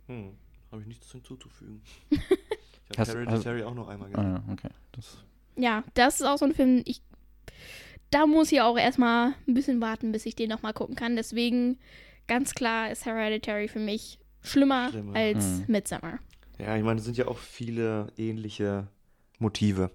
Hm, 0.08 0.36
habe 0.72 0.82
ich 0.82 0.88
nichts 0.88 1.12
hinzuzufügen. 1.12 1.82
Ich 2.92 3.00
habe 3.00 3.12
Hereditary 3.12 3.64
auch 3.64 3.74
noch 3.74 3.88
einmal 3.88 4.10
gesehen. 4.10 4.36
Ah, 4.36 4.44
okay. 4.52 4.70
Das, 4.92 5.18
Ja, 5.56 5.84
das 5.96 6.20
ist 6.20 6.28
auch 6.28 6.38
so 6.38 6.46
ein 6.46 6.54
Film, 6.54 6.84
ich, 6.86 7.02
da 8.12 8.28
muss 8.28 8.52
ich 8.52 8.62
auch 8.62 8.78
erstmal 8.78 9.34
ein 9.48 9.54
bisschen 9.56 9.82
warten, 9.82 10.12
bis 10.12 10.28
ich 10.28 10.36
den 10.36 10.50
nochmal 10.50 10.74
gucken 10.74 10.96
kann. 10.96 11.16
Deswegen, 11.16 11.80
ganz 12.28 12.54
klar 12.54 12.92
ist 12.92 13.06
Hereditary 13.06 13.68
für 13.68 13.80
mich 13.80 14.20
schlimmer, 14.44 14.90
Schlimmer. 14.92 15.16
als 15.16 15.44
Hm. 15.44 15.64
Midsummer. 15.68 16.20
Ja, 16.60 16.76
ich 16.78 16.84
meine, 16.84 17.00
es 17.00 17.06
sind 17.06 17.18
ja 17.18 17.28
auch 17.28 17.40
viele 17.40 18.14
ähnliche 18.18 18.88
Motive. 19.40 19.90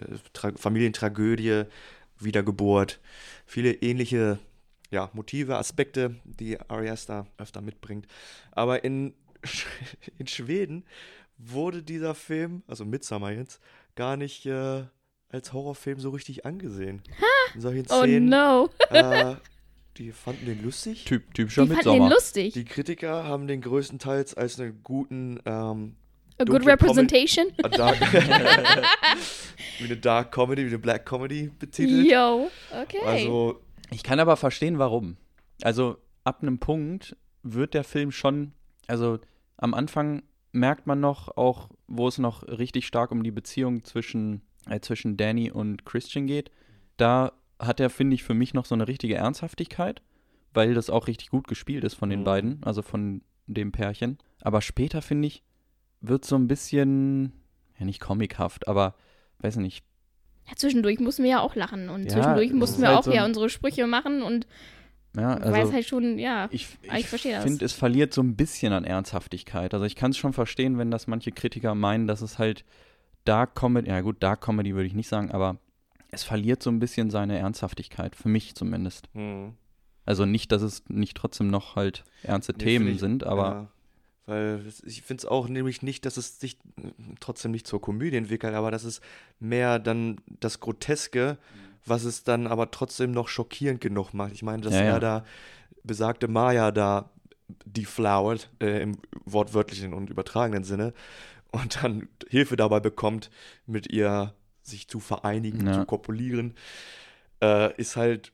Äh, 0.00 0.16
Tra 0.32 0.50
Familientragödie, 0.56 1.64
Wiedergeburt, 2.18 2.98
viele 3.46 3.72
ähnliche 3.74 4.40
ja, 4.92 5.10
Motive, 5.14 5.56
Aspekte, 5.56 6.14
die 6.24 6.60
Ari 6.68 6.88
Aster 6.90 7.26
öfter 7.38 7.60
mitbringt. 7.60 8.06
Aber 8.52 8.84
in, 8.84 9.14
Sch- 9.42 9.66
in 10.18 10.26
Schweden 10.28 10.84
wurde 11.38 11.82
dieser 11.82 12.14
Film, 12.14 12.62
also 12.68 12.84
Midsommar 12.84 13.32
jetzt, 13.32 13.60
gar 13.96 14.16
nicht 14.16 14.46
äh, 14.46 14.84
als 15.30 15.52
Horrorfilm 15.52 15.98
so 15.98 16.10
richtig 16.10 16.46
angesehen. 16.46 17.02
In 17.54 17.60
solchen 17.60 17.86
Oh 17.90 18.02
Szenen, 18.02 18.28
no, 18.28 18.68
äh, 18.90 19.34
die 19.96 20.12
fanden 20.12 20.46
den 20.46 20.62
lustig. 20.62 21.04
typ, 21.04 21.34
typischer 21.34 21.64
die 21.66 21.72
fanden 21.74 21.92
den 22.02 22.08
lustig. 22.10 22.54
Die 22.54 22.64
Kritiker 22.64 23.24
haben 23.24 23.46
den 23.48 23.60
größtenteils 23.62 24.34
als 24.34 24.60
einen 24.60 24.80
guten 24.84 25.40
ähm, 25.46 25.96
A 26.38 26.44
good 26.44 26.66
representation. 26.66 27.46
a 27.62 27.68
dark 27.68 27.98
wie 29.78 29.84
eine 29.84 29.96
Dark 29.96 30.32
Comedy, 30.32 30.62
wie 30.64 30.68
eine 30.68 30.78
Black 30.78 31.04
Comedy 31.06 31.50
betitelt. 31.58 32.06
Yo, 32.10 32.50
okay. 32.82 32.98
Also, 33.04 33.60
Ich 33.92 34.02
kann 34.02 34.20
aber 34.20 34.36
verstehen, 34.36 34.78
warum. 34.78 35.16
Also 35.62 35.98
ab 36.24 36.42
einem 36.42 36.58
Punkt 36.58 37.16
wird 37.42 37.74
der 37.74 37.84
Film 37.84 38.10
schon, 38.10 38.52
also 38.86 39.18
am 39.56 39.74
Anfang 39.74 40.22
merkt 40.52 40.86
man 40.86 41.00
noch 41.00 41.36
auch, 41.36 41.70
wo 41.86 42.08
es 42.08 42.18
noch 42.18 42.42
richtig 42.46 42.86
stark 42.86 43.10
um 43.10 43.22
die 43.22 43.30
Beziehung 43.30 43.84
zwischen, 43.84 44.42
äh, 44.68 44.80
zwischen 44.80 45.16
Danny 45.16 45.50
und 45.50 45.84
Christian 45.84 46.26
geht. 46.26 46.50
Da 46.96 47.32
hat 47.58 47.80
er, 47.80 47.90
finde 47.90 48.14
ich, 48.14 48.22
für 48.22 48.34
mich 48.34 48.54
noch 48.54 48.64
so 48.64 48.74
eine 48.74 48.88
richtige 48.88 49.14
Ernsthaftigkeit, 49.14 50.02
weil 50.52 50.74
das 50.74 50.90
auch 50.90 51.06
richtig 51.06 51.30
gut 51.30 51.46
gespielt 51.48 51.84
ist 51.84 51.94
von 51.94 52.10
den 52.10 52.20
Mhm. 52.20 52.24
beiden, 52.24 52.62
also 52.64 52.82
von 52.82 53.22
dem 53.46 53.72
Pärchen. 53.72 54.18
Aber 54.40 54.60
später, 54.60 55.00
finde 55.02 55.28
ich, 55.28 55.42
wird 56.00 56.24
so 56.24 56.36
ein 56.36 56.48
bisschen, 56.48 57.32
ja 57.78 57.84
nicht 57.84 58.00
comichaft, 58.00 58.68
aber 58.68 58.94
weiß 59.38 59.56
nicht, 59.56 59.84
Ja, 60.48 60.56
zwischendurch 60.56 60.98
mussten 61.00 61.22
wir 61.24 61.30
ja 61.30 61.40
auch 61.40 61.54
lachen 61.54 61.88
und 61.88 62.04
Ja, 62.04 62.10
zwischendurch 62.10 62.52
mussten 62.52 62.82
wir 62.82 62.88
halt 62.88 62.98
auch 62.98 63.04
so 63.04 63.12
ja 63.12 63.24
unsere 63.24 63.48
Sprüche 63.48 63.86
machen 63.86 64.22
und 64.22 64.46
ja, 65.16 65.38
weiß 65.40 65.56
also 65.58 65.72
halt 65.74 65.86
schon, 65.86 66.18
ja. 66.18 66.48
ich, 66.50 66.68
ich 66.82 66.92
ich 66.92 67.06
verstehe 67.06 67.34
das. 67.34 67.42
finde, 67.44 67.64
es 67.64 67.72
verliert 67.74 68.14
so 68.14 68.22
ein 68.22 68.34
bisschen 68.34 68.72
an 68.72 68.84
Ernsthaftigkeit. 68.84 69.74
Also 69.74 69.84
ich 69.86 69.94
kann 69.94 70.10
es 70.12 70.16
schon 70.18 70.32
verstehen, 70.32 70.78
wenn 70.78 70.90
das 70.90 71.06
manche 71.06 71.32
Kritiker 71.32 71.74
meinen, 71.74 72.06
dass 72.06 72.22
es 72.22 72.38
halt 72.38 72.64
Dark 73.24 73.54
Comedy, 73.54 73.88
ja 73.90 74.00
gut, 74.00 74.22
Dark 74.22 74.40
Comedy 74.40 74.74
würde 74.74 74.86
ich 74.86 74.94
nicht 74.94 75.08
sagen, 75.08 75.30
aber 75.30 75.58
es 76.10 76.24
verliert 76.24 76.62
so 76.62 76.70
ein 76.70 76.78
bisschen 76.80 77.10
seine 77.10 77.38
Ernsthaftigkeit, 77.38 78.16
für 78.16 78.28
mich 78.28 78.54
zumindest. 78.54 79.08
hm. 79.14 79.54
Also 80.04 80.24
nicht, 80.26 80.50
dass 80.50 80.62
es 80.62 80.82
nicht 80.88 81.16
trotzdem 81.16 81.46
noch 81.48 81.76
halt 81.76 82.02
ernste 82.24 82.52
Nee, 82.54 82.64
Themen 82.64 82.88
ich- 82.88 82.98
sind, 82.98 83.22
aber 83.24 83.44
Ja, 83.48 83.68
weil 84.26 84.64
ich 84.84 85.02
finde 85.02 85.22
es 85.22 85.26
auch 85.26 85.48
nämlich 85.48 85.82
nicht, 85.82 86.06
dass 86.06 86.16
es 86.16 86.38
sich 86.40 86.58
trotzdem 87.20 87.50
nicht 87.50 87.66
zur 87.66 87.80
Komödie 87.80 88.16
entwickelt, 88.16 88.54
aber 88.54 88.70
das 88.70 88.84
ist 88.84 89.02
mehr 89.40 89.78
dann 89.78 90.20
das 90.40 90.60
Groteske, 90.60 91.38
was 91.84 92.04
es 92.04 92.22
dann 92.22 92.46
aber 92.46 92.70
trotzdem 92.70 93.10
noch 93.10 93.28
schockierend 93.28 93.80
genug 93.80 94.14
macht. 94.14 94.32
Ich 94.32 94.42
meine, 94.42 94.62
dass 94.62 94.74
Ja, 94.74 94.80
er 94.80 94.86
ja. 94.94 94.98
da 95.00 95.24
besagte 95.82 96.28
Maya 96.28 96.70
da 96.70 97.10
deflowert, 97.66 98.50
äh, 98.60 98.82
im 98.82 98.98
wortwörtlichen 99.24 99.92
und 99.92 100.10
übertragenen 100.10 100.64
Sinne, 100.64 100.92
und 101.50 101.82
dann 101.82 102.08
Hilfe 102.28 102.56
dabei 102.56 102.80
bekommt, 102.80 103.30
mit 103.66 103.92
ihr 103.92 104.32
sich 104.62 104.88
zu 104.88 105.00
vereinigen, 105.00 105.66
Ja. 105.66 105.80
zu 105.80 105.84
kopulieren, 105.84 106.54
äh, 107.42 107.74
ist 107.76 107.96
halt 107.96 108.32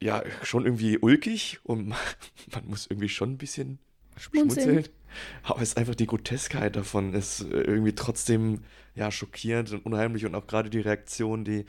ja 0.00 0.22
schon 0.42 0.64
irgendwie 0.64 0.96
ulkig 0.98 1.58
und 1.64 1.88
man, 1.88 1.98
man 2.54 2.66
muss 2.68 2.86
irgendwie 2.86 3.08
schon 3.08 3.32
ein 3.32 3.38
bisschen 3.38 3.80
Schmunzeln. 4.16 4.68
schmunzeln. 4.68 4.94
Aber 5.42 5.62
es 5.62 5.70
ist 5.70 5.78
einfach 5.78 5.94
die 5.94 6.06
Groteskheit 6.06 6.76
davon 6.76 7.14
ist 7.14 7.40
irgendwie 7.40 7.94
trotzdem 7.94 8.62
ja 8.94 9.10
schockierend 9.10 9.72
und 9.72 9.86
unheimlich 9.86 10.26
und 10.26 10.34
auch 10.34 10.46
gerade 10.46 10.70
die 10.70 10.80
Reaktion, 10.80 11.44
die 11.44 11.66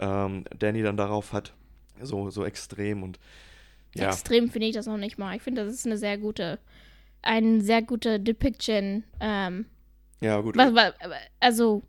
ähm, 0.00 0.44
Danny 0.58 0.82
dann 0.82 0.96
darauf 0.96 1.32
hat, 1.32 1.54
so, 2.02 2.30
so 2.30 2.44
extrem 2.44 3.02
und 3.02 3.18
ja, 3.94 4.08
Extrem 4.08 4.50
finde 4.50 4.68
ich 4.68 4.74
das 4.74 4.86
noch 4.86 4.98
nicht 4.98 5.18
mal. 5.18 5.36
Ich 5.36 5.42
finde, 5.42 5.64
das 5.64 5.74
ist 5.74 5.86
eine 5.86 5.96
sehr 5.96 6.18
gute, 6.18 6.58
eine 7.22 7.60
sehr 7.60 7.82
gute 7.82 8.20
Depiction, 8.20 9.04
ähm, 9.20 9.66
ja 10.20 10.40
gut. 10.40 10.56
was, 10.56 10.74
was, 10.74 10.92
also, 11.40 11.82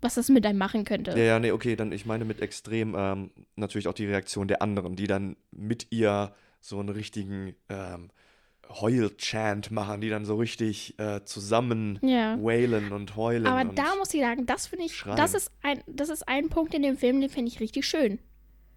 was 0.00 0.14
das 0.14 0.28
mit 0.28 0.46
einem 0.46 0.58
machen 0.58 0.84
könnte. 0.84 1.12
Ja, 1.12 1.24
ja, 1.24 1.38
nee, 1.38 1.52
okay, 1.52 1.76
dann 1.76 1.92
ich 1.92 2.06
meine 2.06 2.24
mit 2.24 2.40
extrem 2.40 2.94
ähm, 2.96 3.30
natürlich 3.56 3.88
auch 3.88 3.94
die 3.94 4.06
Reaktion 4.06 4.48
der 4.48 4.62
anderen, 4.62 4.96
die 4.96 5.06
dann 5.06 5.36
mit 5.50 5.88
ihr 5.90 6.34
so 6.60 6.78
einen 6.78 6.90
richtigen 6.90 7.54
ähm, 7.68 8.10
Heul-Chant 8.70 9.70
machen, 9.70 10.00
die 10.00 10.08
dann 10.08 10.24
so 10.24 10.36
richtig 10.36 10.98
äh, 10.98 11.22
zusammen 11.24 11.98
Ja. 12.02 12.42
wailen 12.42 12.92
und 12.92 13.16
heulen. 13.16 13.46
Aber 13.46 13.68
und, 13.68 13.78
da 13.78 13.94
muss 13.96 14.14
ich 14.14 14.20
sagen, 14.20 14.46
das 14.46 14.66
finde 14.66 14.86
ich, 14.86 14.96
schreien. 14.96 15.16
das 15.16 15.34
ist 15.34 15.50
ein, 15.62 15.82
das 15.86 16.08
ist 16.08 16.26
ein 16.28 16.48
Punkt 16.48 16.74
in 16.74 16.82
dem 16.82 16.96
Film, 16.96 17.20
den 17.20 17.30
finde 17.30 17.50
ich 17.50 17.60
richtig 17.60 17.86
schön. 17.86 18.18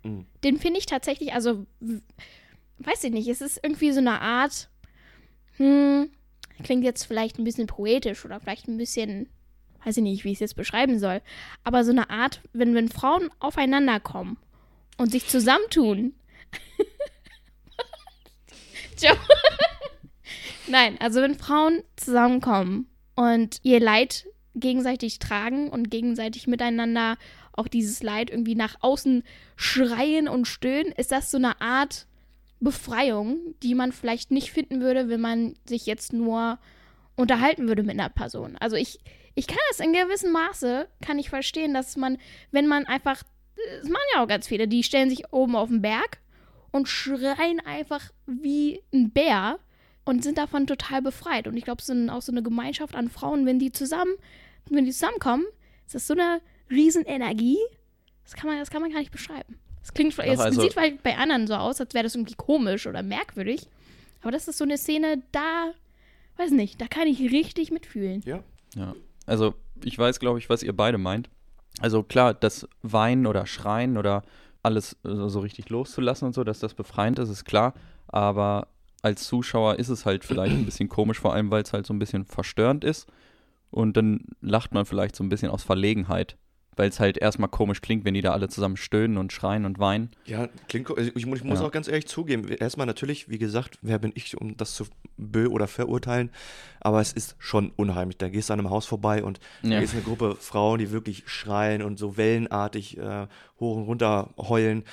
Mhm. 0.04 0.26
Den 0.44 0.60
finde 0.60 0.80
ich 0.80 0.86
tatsächlich, 0.86 1.34
also, 1.34 1.66
weiß 2.80 3.04
ich 3.04 3.12
nicht, 3.12 3.28
es 3.28 3.42
ist 3.42 3.60
irgendwie 3.62 3.92
so 3.92 4.00
eine 4.00 4.22
Art, 4.22 4.70
hm, 5.58 6.10
klingt 6.64 6.84
jetzt 6.84 7.06
vielleicht 7.06 7.38
ein 7.38 7.44
bisschen 7.44 7.68
poetisch 7.68 8.26
oder 8.26 8.40
vielleicht 8.40 8.68
ein 8.68 8.78
bisschen, 8.78 9.30
weiß 9.86 9.98
ich 9.98 10.04
nicht, 10.04 10.24
wie 10.24 10.30
ich 10.30 10.36
es 10.38 10.42
jetzt 10.42 10.56
beschreiben 10.56 11.00
soll, 11.00 11.22
aber 11.64 11.84
so 11.84 11.92
eine 11.92 12.10
Art, 12.10 12.42
wenn, 12.54 12.74
wenn 12.76 12.90
Frauen 12.90 13.30
aufeinander 13.40 14.00
kommen 14.00 14.38
und 14.98 15.12
sich 15.12 15.28
zusammentun. 15.28 16.14
Joe. 19.00 19.18
Nein, 20.68 20.98
also 21.00 21.22
wenn 21.22 21.36
Frauen 21.36 21.84
zusammenkommen 21.96 22.88
und 23.16 23.60
ihr 23.64 23.80
Leid 23.80 24.28
gegenseitig 24.56 25.20
tragen 25.20 25.70
und 25.70 25.90
gegenseitig 25.90 26.48
miteinander 26.48 27.18
auch 27.54 27.68
dieses 27.68 28.02
Leid 28.02 28.30
irgendwie 28.30 28.56
nach 28.56 28.76
außen 28.82 29.24
schreien 29.56 30.28
und 30.28 30.48
stöhnen, 30.48 30.92
ist 30.92 31.12
das 31.12 31.32
so 31.32 31.38
eine 31.38 31.62
Art 31.62 32.08
Befreiung, 32.60 33.40
die 33.62 33.76
man 33.76 33.92
vielleicht 33.92 34.32
nicht 34.32 34.52
finden 34.52 34.82
würde, 34.82 35.10
wenn 35.10 35.22
man 35.22 35.56
sich 35.66 35.86
jetzt 35.86 36.14
nur 36.14 36.60
unterhalten 37.16 37.68
würde 37.68 37.84
mit 37.84 38.00
einer 38.00 38.10
Person. 38.10 38.56
Also 38.60 38.76
ich, 38.76 39.00
ich 39.36 39.48
kann 39.48 39.60
es 39.72 39.80
in 39.80 39.94
gewissem 39.94 40.32
Maße, 40.32 40.88
kann 41.02 41.20
ich 41.20 41.30
verstehen, 41.30 41.74
dass 41.74 41.98
man, 41.98 42.18
wenn 42.52 42.68
man 42.68 42.86
einfach, 42.86 43.22
das 43.82 43.90
machen 43.90 44.04
ja 44.16 44.24
auch 44.24 44.28
ganz 44.28 44.48
viele, 44.48 44.68
die 44.68 44.84
stellen 44.84 45.10
sich 45.10 45.32
oben 45.32 45.56
auf 45.56 45.70
den 45.70 45.82
Berg 45.82 46.20
und 46.72 46.88
schreien 46.88 47.60
einfach 47.60 48.12
wie 48.26 48.82
ein 48.94 49.12
Bär 49.12 49.60
und 50.06 50.24
sind 50.24 50.38
davon 50.38 50.68
total 50.68 51.02
befreit. 51.02 51.48
Und 51.48 51.58
ich 51.58 51.64
glaube, 51.64 51.80
es 51.80 51.88
sind 51.88 52.10
auch 52.10 52.22
so 52.22 52.32
eine 52.32 52.44
Gemeinschaft 52.44 52.96
an 52.96 53.10
Frauen, 53.10 53.46
wenn 53.46 53.60
die 53.60 53.72
zusammen, 53.72 54.12
wenn 54.70 54.86
die 54.86 54.92
zusammenkommen, 54.92 55.46
ist 55.86 55.96
das 55.96 56.08
so 56.08 56.14
eine 56.14 56.42
Riesenenergie. 56.70 57.60
Das 58.24 58.34
kann 58.34 58.50
man, 58.50 58.60
das 58.60 58.70
kann 58.70 58.82
man 58.82 58.92
gar 58.92 59.00
nicht 59.00 59.12
beschreiben. 59.12 59.60
Das 59.82 59.94
klingt, 59.94 60.18
es 60.18 60.40
also- 60.40 60.62
sieht 60.62 60.74
vielleicht 60.74 61.04
bei 61.04 61.18
anderen 61.18 61.48
so 61.48 61.56
aus, 61.56 61.82
als 61.82 61.94
wäre 61.94 62.04
das 62.04 62.16
irgendwie 62.16 62.36
komisch 62.36 62.88
oder 62.88 63.04
merkwürdig. 63.04 63.68
Aber 64.22 64.32
das 64.32 64.48
ist 64.48 64.58
so 64.58 64.64
eine 64.64 64.78
Szene, 64.78 65.22
da, 65.34 65.74
weiß 66.38 66.52
nicht, 66.52 66.80
da 66.80 66.88
kann 66.88 67.08
ich 67.08 67.20
richtig 67.20 67.72
mitfühlen. 67.72 68.22
Ja. 68.26 68.42
Ja, 68.76 68.96
also 69.26 69.54
ich 69.84 69.98
weiß, 69.98 70.20
glaube 70.20 70.40
ich, 70.40 70.50
was 70.50 70.64
ihr 70.64 70.76
beide 70.76 70.98
meint. 70.98 71.30
Also 71.80 72.02
klar, 72.04 72.34
das 72.34 72.68
Weinen 72.82 73.28
oder 73.28 73.46
Schreien 73.46 73.98
oder 73.98 74.24
alles 74.64 74.96
so 75.04 75.40
richtig 75.42 75.70
loszulassen 75.70 76.28
und 76.28 76.34
so, 76.34 76.44
dass 76.44 76.60
das 76.60 76.74
befreiend 76.74 77.20
ist, 77.20 77.30
ist 77.30 77.46
klar. 77.46 77.74
Aber 78.08 78.68
als 79.04 79.28
Zuschauer 79.28 79.76
ist 79.78 79.90
es 79.90 80.06
halt 80.06 80.24
vielleicht 80.26 80.60
ein 80.60 80.66
bisschen 80.66 80.90
komisch, 80.90 81.20
vor 81.20 81.34
allem 81.34 81.52
weil 81.52 81.62
es 81.62 81.74
halt 81.74 81.86
so 81.86 81.94
ein 81.94 82.00
bisschen 82.00 82.26
verstörend 82.26 82.84
ist. 82.84 83.08
Und 83.70 83.98
dann 83.98 84.22
lacht 84.42 84.74
man 84.74 84.86
vielleicht 84.86 85.16
so 85.16 85.24
ein 85.24 85.30
bisschen 85.30 85.50
aus 85.50 85.64
Verlegenheit, 85.64 86.38
weil 86.76 86.90
es 86.90 87.00
halt 87.00 87.18
erstmal 87.18 87.50
komisch 87.50 87.82
klingt, 87.82 88.06
wenn 88.06 88.14
die 88.14 88.22
da 88.22 88.32
alle 88.32 88.48
zusammen 88.48 88.78
stöhnen 88.78 89.18
und 89.18 89.34
schreien 89.34 89.66
und 89.66 89.80
weinen. 89.80 90.12
Ja, 90.26 90.48
klingt, 90.70 90.90
also 90.90 91.02
ich, 91.14 91.16
ich 91.16 91.26
muss 91.44 91.60
Ja. 91.60 91.66
auch 91.66 91.72
ganz 91.72 91.88
ehrlich 91.88 92.08
zugeben, 92.08 92.48
erstmal 92.48 92.86
natürlich, 92.88 93.30
wie 93.30 93.40
gesagt, 93.40 93.80
wer 93.82 94.00
bin 94.00 94.12
ich, 94.16 94.40
um 94.40 94.56
das 94.58 94.76
zu 94.76 94.86
bö- 95.20 95.48
oder 95.50 95.68
verurteilen, 95.68 96.30
aber 96.82 97.02
es 97.02 97.14
ist 97.14 97.36
schon 97.40 97.72
unheimlich. 97.76 98.18
Da 98.20 98.30
gehst 98.30 98.50
du 98.50 98.54
an 98.54 98.60
einem 98.60 98.70
Haus 98.70 98.86
vorbei 98.86 99.24
und 99.24 99.40
da 99.64 99.70
Ja. 99.70 99.80
ist 99.80 99.94
eine 99.94 100.04
Gruppe 100.04 100.36
Frauen, 100.40 100.80
die 100.80 100.92
wirklich 100.92 101.24
schreien 101.26 101.82
und 101.82 101.98
so 102.00 102.16
wellenartig 102.16 102.98
äh, 103.00 103.28
hoch 103.60 103.76
und 103.76 103.84
runter 103.84 104.30
heulen. 104.38 104.84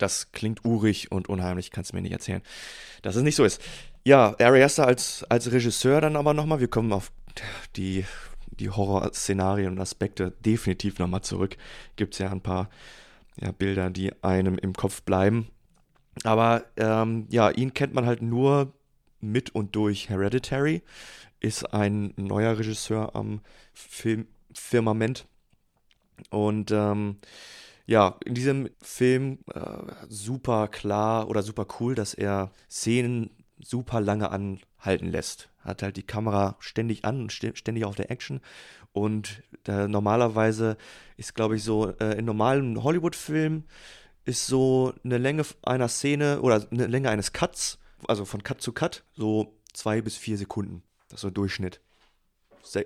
Das 0.00 0.32
klingt 0.32 0.64
urig 0.64 1.12
und 1.12 1.28
unheimlich, 1.28 1.70
kannst 1.70 1.92
du 1.92 1.96
mir 1.96 2.02
nicht 2.02 2.12
erzählen, 2.12 2.42
dass 3.02 3.16
es 3.16 3.22
nicht 3.22 3.36
so 3.36 3.44
ist. 3.44 3.60
Ja, 4.04 4.34
Ari 4.40 4.62
Aster 4.62 4.86
als, 4.86 5.24
als 5.28 5.52
Regisseur 5.52 6.00
dann 6.00 6.16
aber 6.16 6.32
nochmal, 6.32 6.60
wir 6.60 6.68
kommen 6.68 6.92
auf 6.92 7.12
die, 7.76 8.06
die 8.50 8.70
Horrorszenarien 8.70 9.72
und 9.72 9.80
Aspekte 9.80 10.32
definitiv 10.40 10.98
nochmal 10.98 11.20
zurück. 11.20 11.56
Gibt 11.96 12.14
es 12.14 12.18
ja 12.18 12.30
ein 12.30 12.40
paar 12.40 12.70
ja, 13.36 13.52
Bilder, 13.52 13.90
die 13.90 14.10
einem 14.22 14.56
im 14.56 14.72
Kopf 14.72 15.02
bleiben. 15.02 15.48
Aber 16.24 16.64
ähm, 16.76 17.26
ja, 17.28 17.50
ihn 17.50 17.74
kennt 17.74 17.94
man 17.94 18.06
halt 18.06 18.22
nur 18.22 18.72
mit 19.20 19.54
und 19.54 19.76
durch 19.76 20.08
Hereditary. 20.08 20.82
Ist 21.40 21.72
ein 21.74 22.14
neuer 22.16 22.58
Regisseur 22.58 23.14
am 23.14 23.40
Filmfirmament. 23.74 25.26
Und 26.30 26.70
ähm, 26.70 27.16
ja, 27.90 28.18
in 28.24 28.34
diesem 28.34 28.70
Film 28.80 29.40
äh, 29.52 29.60
super 30.08 30.68
klar 30.68 31.28
oder 31.28 31.42
super 31.42 31.66
cool, 31.80 31.96
dass 31.96 32.14
er 32.14 32.52
Szenen 32.70 33.30
super 33.58 34.00
lange 34.00 34.30
anhalten 34.30 35.08
lässt. 35.08 35.50
Hat 35.58 35.82
halt 35.82 35.96
die 35.96 36.04
Kamera 36.04 36.54
ständig 36.60 37.04
an 37.04 37.22
und 37.22 37.32
st 37.32 37.58
ständig 37.58 37.84
auf 37.84 37.96
der 37.96 38.12
Action. 38.12 38.42
Und 38.92 39.42
äh, 39.66 39.88
normalerweise 39.88 40.76
ist, 41.16 41.34
glaube 41.34 41.56
ich, 41.56 41.64
so 41.64 41.88
äh, 41.98 42.16
in 42.16 42.26
normalen 42.26 42.80
Hollywood-Filmen 42.80 43.64
ist 44.24 44.46
so 44.46 44.94
eine 45.02 45.18
Länge 45.18 45.44
einer 45.62 45.88
Szene 45.88 46.42
oder 46.42 46.64
eine 46.70 46.86
Länge 46.86 47.10
eines 47.10 47.32
Cuts, 47.32 47.80
also 48.06 48.24
von 48.24 48.44
Cut 48.44 48.60
zu 48.60 48.70
Cut, 48.72 49.02
so 49.14 49.58
zwei 49.72 50.00
bis 50.00 50.16
vier 50.16 50.38
Sekunden. 50.38 50.84
Das 51.08 51.16
ist 51.16 51.22
so 51.22 51.28
ein 51.28 51.34
Durchschnitt. 51.34 51.80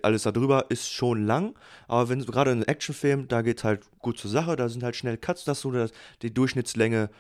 Alles 0.03 0.23
darüber 0.23 0.71
ist 0.71 0.91
schon 0.91 1.27
lang, 1.27 1.55
aber 1.89 2.09
wenn 2.09 2.25
gerade 2.25 2.53
in 2.53 2.63
Actionfilm, 2.63 3.29
da 3.29 3.43
geht 3.43 3.65
halt 3.65 3.83
gut 3.99 4.19
zur 4.19 4.31
Sache, 4.31 4.57
da 4.57 4.69
sind 4.69 4.83
halt 4.83 4.97
schnell 4.97 5.17
Cuts, 5.17 5.45
das 5.45 5.59
ist 5.59 5.63
so 5.63 5.87
die 6.23 6.33
Durchschnittslänge 6.33 7.11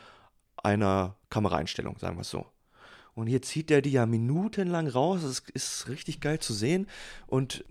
einer 0.62 1.16
Kameraeinstellung, 1.30 1.98
sagen 1.98 2.16
wir 2.16 2.22
es 2.22 2.30
so. 2.30 2.46
Und 3.14 3.28
hier 3.28 3.42
zieht 3.42 3.70
der 3.70 3.80
die 3.80 3.92
ja 3.92 4.06
minutenlang 4.06 4.88
raus. 4.88 5.20
Das 5.22 5.42
ist 5.52 5.88
richtig 5.88 6.20
geil 6.20 6.40
zu 6.40 6.52
sehen. 6.52 6.88
Und 7.28 7.64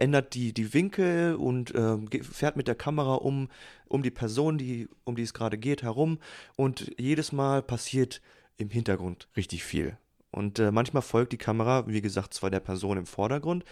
ändert 0.00 0.34
die, 0.34 0.52
die 0.52 0.74
Winkel 0.74 1.36
und 1.36 1.72
ge- 2.10 2.24
fährt 2.24 2.56
mit 2.56 2.66
der 2.66 2.74
Kamera 2.74 3.14
um, 3.14 3.48
um 3.86 4.02
die 4.02 4.10
Person, 4.10 4.58
die, 4.58 4.88
um 5.04 5.14
die 5.14 5.22
es 5.22 5.34
gerade 5.34 5.56
geht, 5.56 5.84
herum. 5.84 6.18
Und 6.56 6.92
jedes 6.98 7.30
Mal 7.30 7.62
passiert 7.62 8.20
im 8.56 8.70
Hintergrund 8.70 9.28
richtig 9.36 9.62
viel. 9.62 9.96
Und 10.30 10.58
äh, 10.58 10.70
manchmal 10.70 11.02
folgt 11.02 11.32
die 11.32 11.38
Kamera, 11.38 11.86
wie 11.86 12.00
gesagt, 12.00 12.34
zwar 12.34 12.50
der 12.50 12.60
Person 12.60 12.98
im 12.98 13.06
Vordergrund, 13.06 13.64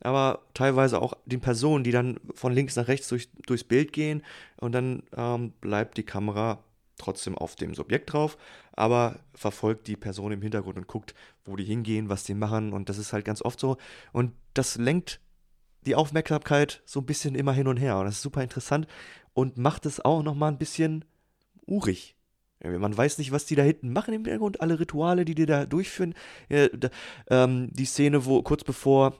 aber 0.00 0.42
teilweise 0.54 1.00
auch 1.00 1.14
den 1.26 1.40
Personen, 1.40 1.84
die 1.84 1.92
dann 1.92 2.18
von 2.34 2.52
links 2.52 2.76
nach 2.76 2.88
rechts 2.88 3.08
durch, 3.08 3.28
durchs 3.46 3.64
Bild 3.64 3.92
gehen. 3.92 4.22
Und 4.56 4.72
dann 4.72 5.02
ähm, 5.16 5.52
bleibt 5.60 5.98
die 5.98 6.04
Kamera 6.04 6.64
trotzdem 6.96 7.36
auf 7.36 7.56
dem 7.56 7.74
Subjekt 7.74 8.12
drauf, 8.12 8.36
aber 8.72 9.20
verfolgt 9.34 9.86
die 9.86 9.96
Person 9.96 10.32
im 10.32 10.42
Hintergrund 10.42 10.76
und 10.76 10.86
guckt, 10.86 11.14
wo 11.44 11.56
die 11.56 11.64
hingehen, 11.64 12.08
was 12.08 12.24
die 12.24 12.34
machen. 12.34 12.72
Und 12.72 12.88
das 12.88 12.98
ist 12.98 13.12
halt 13.12 13.24
ganz 13.24 13.42
oft 13.42 13.60
so. 13.60 13.76
Und 14.12 14.32
das 14.54 14.76
lenkt 14.76 15.20
die 15.86 15.94
Aufmerksamkeit 15.94 16.82
so 16.84 17.00
ein 17.00 17.06
bisschen 17.06 17.34
immer 17.34 17.52
hin 17.52 17.68
und 17.68 17.78
her. 17.78 17.98
Und 17.98 18.06
das 18.06 18.16
ist 18.16 18.22
super 18.22 18.42
interessant 18.42 18.86
und 19.32 19.56
macht 19.58 19.86
es 19.86 20.00
auch 20.00 20.22
nochmal 20.22 20.50
ein 20.50 20.58
bisschen 20.58 21.04
urig. 21.66 22.16
Man 22.62 22.96
weiß 22.96 23.18
nicht, 23.18 23.32
was 23.32 23.46
die 23.46 23.54
da 23.54 23.62
hinten 23.62 23.92
machen 23.92 24.12
im 24.12 24.22
Hintergrund, 24.24 24.60
alle 24.60 24.78
Rituale, 24.78 25.24
die 25.24 25.34
die 25.34 25.46
da 25.46 25.64
durchführen. 25.66 26.14
Ja, 26.48 26.68
da, 26.68 26.88
ähm, 27.30 27.68
die 27.72 27.86
Szene, 27.86 28.26
wo 28.26 28.42
kurz 28.42 28.64
bevor, 28.64 29.14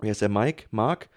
wie 0.00 0.08
heißt 0.08 0.20
der 0.22 0.28
Mike, 0.28 0.64
Mark, 0.72 1.08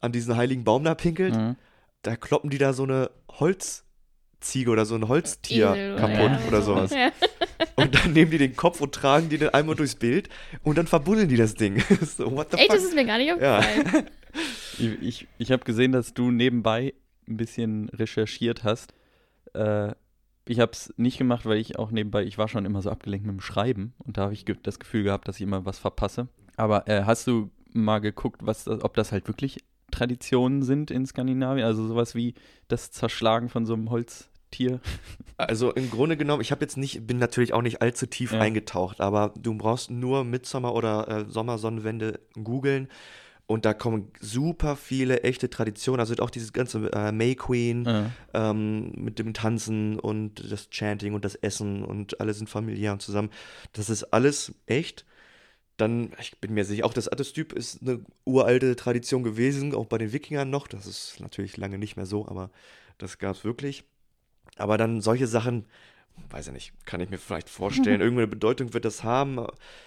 an 0.00 0.12
diesen 0.12 0.36
heiligen 0.36 0.64
Baum 0.64 0.84
da 0.84 0.94
pinkelt, 0.94 1.34
Mhm. 1.34 1.56
da 2.02 2.16
kloppen 2.16 2.50
die 2.50 2.58
da 2.58 2.72
so 2.74 2.82
eine 2.82 3.10
Holzziege 3.30 4.70
oder 4.70 4.84
so 4.84 4.94
ein 4.94 5.08
Holztier 5.08 5.74
Esel 5.74 5.96
kaputt 5.96 6.18
ja, 6.18 6.40
oder 6.48 6.62
so. 6.62 6.74
sowas. 6.74 6.90
Ja. 6.92 7.10
Und 7.76 7.94
dann 7.94 8.12
nehmen 8.12 8.30
die 8.30 8.38
den 8.38 8.54
Kopf 8.56 8.80
und 8.82 8.94
tragen 8.94 9.28
die 9.30 9.38
dann 9.38 9.50
einmal 9.50 9.74
durchs 9.76 9.94
Bild 9.96 10.28
und 10.62 10.76
dann 10.78 10.86
verbuddeln 10.86 11.28
die 11.28 11.36
das 11.36 11.54
Ding. 11.54 11.82
so, 12.02 12.30
what 12.32 12.50
the 12.50 12.56
Echt, 12.58 12.66
fuck? 12.68 12.76
das 12.76 12.84
ist 12.84 12.94
mir 12.94 13.04
gar 13.06 13.16
nicht 13.18 13.28
Ja. 13.40 13.58
aufgefallen. 13.58 14.06
Ich, 14.78 15.02
ich, 15.02 15.28
ich 15.38 15.50
habe 15.52 15.64
gesehen, 15.64 15.92
dass 15.92 16.12
du 16.12 16.30
nebenbei 16.30 16.92
ein 17.26 17.38
bisschen 17.38 17.88
recherchiert 17.88 18.64
hast. 18.64 18.92
Äh, 19.54 19.92
ich 20.46 20.60
habe 20.60 20.72
es 20.72 20.92
nicht 20.96 21.18
gemacht, 21.18 21.44
weil 21.46 21.58
ich 21.58 21.78
auch 21.78 21.90
nebenbei, 21.90 22.24
ich 22.24 22.38
war 22.38 22.48
schon 22.48 22.64
immer 22.64 22.82
so 22.82 22.90
abgelenkt 22.90 23.26
mit 23.26 23.34
dem 23.36 23.40
Schreiben 23.40 23.94
und 23.98 24.16
da 24.16 24.22
habe 24.24 24.32
ich 24.32 24.44
das 24.62 24.78
Gefühl 24.78 25.02
gehabt, 25.04 25.28
dass 25.28 25.36
ich 25.36 25.42
immer 25.42 25.64
was 25.66 25.78
verpasse. 25.78 26.28
Aber 26.56 26.88
äh, 26.88 27.04
hast 27.04 27.26
du 27.26 27.50
mal 27.72 27.98
geguckt, 27.98 28.40
was 28.44 28.66
ob 28.68 28.94
das 28.94 29.12
halt 29.12 29.28
wirklich 29.28 29.58
Traditionen 29.90 30.62
sind 30.62 30.90
in 30.90 31.06
Skandinavien? 31.06 31.64
Also 31.66 31.86
sowas 31.86 32.14
wie 32.14 32.34
das 32.68 32.90
Zerschlagen 32.90 33.48
von 33.48 33.66
so 33.66 33.74
einem 33.74 33.90
Holztier? 33.90 34.80
Also 35.38 35.70
im 35.72 35.90
Grunde 35.90 36.16
genommen, 36.16 36.40
ich 36.40 36.50
habe 36.50 36.62
jetzt 36.62 36.78
nicht, 36.78 37.06
bin 37.06 37.18
natürlich 37.18 37.52
auch 37.52 37.60
nicht 37.60 37.82
allzu 37.82 38.06
tief 38.06 38.32
Ja. 38.32 38.40
eingetaucht, 38.40 39.02
aber 39.02 39.34
du 39.36 39.54
brauchst 39.54 39.90
nur 39.90 40.24
Midsommer 40.24 40.72
oder 40.74 41.08
äh, 41.08 41.24
Sommersonnenwende 41.28 42.20
googeln 42.42 42.88
und 43.46 43.64
da 43.64 43.74
kommen 43.74 44.10
super 44.20 44.74
viele 44.76 45.22
echte 45.22 45.48
Traditionen. 45.48 46.00
Also 46.00 46.14
auch 46.22 46.30
dieses 46.30 46.52
ganze 46.52 46.90
äh, 46.92 47.12
May 47.12 47.34
Queen 47.36 47.86
Äh, 47.86 48.04
ähm, 48.34 48.90
mit 48.96 49.18
dem 49.18 49.34
Tanzen 49.34 49.98
und 50.00 50.50
das 50.52 50.68
Chanting 50.70 51.14
und 51.14 51.24
das 51.24 51.36
Essen 51.36 51.84
und 51.84 52.20
alle 52.20 52.34
sind 52.34 52.50
familiär 52.50 52.92
und 52.92 53.02
zusammen. 53.02 53.30
Das 53.72 53.88
ist 53.88 54.04
alles 54.12 54.52
echt. 54.66 55.04
Dann, 55.76 56.10
ich 56.20 56.38
bin 56.40 56.54
mir 56.54 56.64
sicher, 56.64 56.86
auch 56.86 56.94
das 56.94 57.06
Attestyp 57.08 57.52
ist 57.52 57.82
eine 57.82 58.00
uralte 58.24 58.74
Tradition 58.76 59.22
gewesen, 59.22 59.74
auch 59.74 59.86
bei 59.86 59.98
den 59.98 60.12
Wikingern 60.12 60.50
noch. 60.50 60.66
Das 60.66 60.86
ist 60.86 61.20
natürlich 61.20 61.56
lange 61.56 61.78
nicht 61.78 61.96
mehr 61.96 62.06
so, 62.06 62.26
aber 62.26 62.50
das 62.98 63.18
gab 63.18 63.36
es 63.36 63.44
wirklich. 63.44 63.84
Aber 64.56 64.78
dann 64.78 65.02
solche 65.02 65.26
Sachen, 65.26 65.66
weiß 66.30 66.46
ich 66.48 66.52
nicht, 66.54 66.72
kann 66.86 67.00
ich 67.00 67.10
mir 67.10 67.18
vielleicht 67.18 67.50
vorstellen, 67.50 68.00
irgendeine 68.00 68.26
Bedeutung 68.26 68.72
wird 68.72 68.86
das 68.86 69.04
haben. 69.04 69.46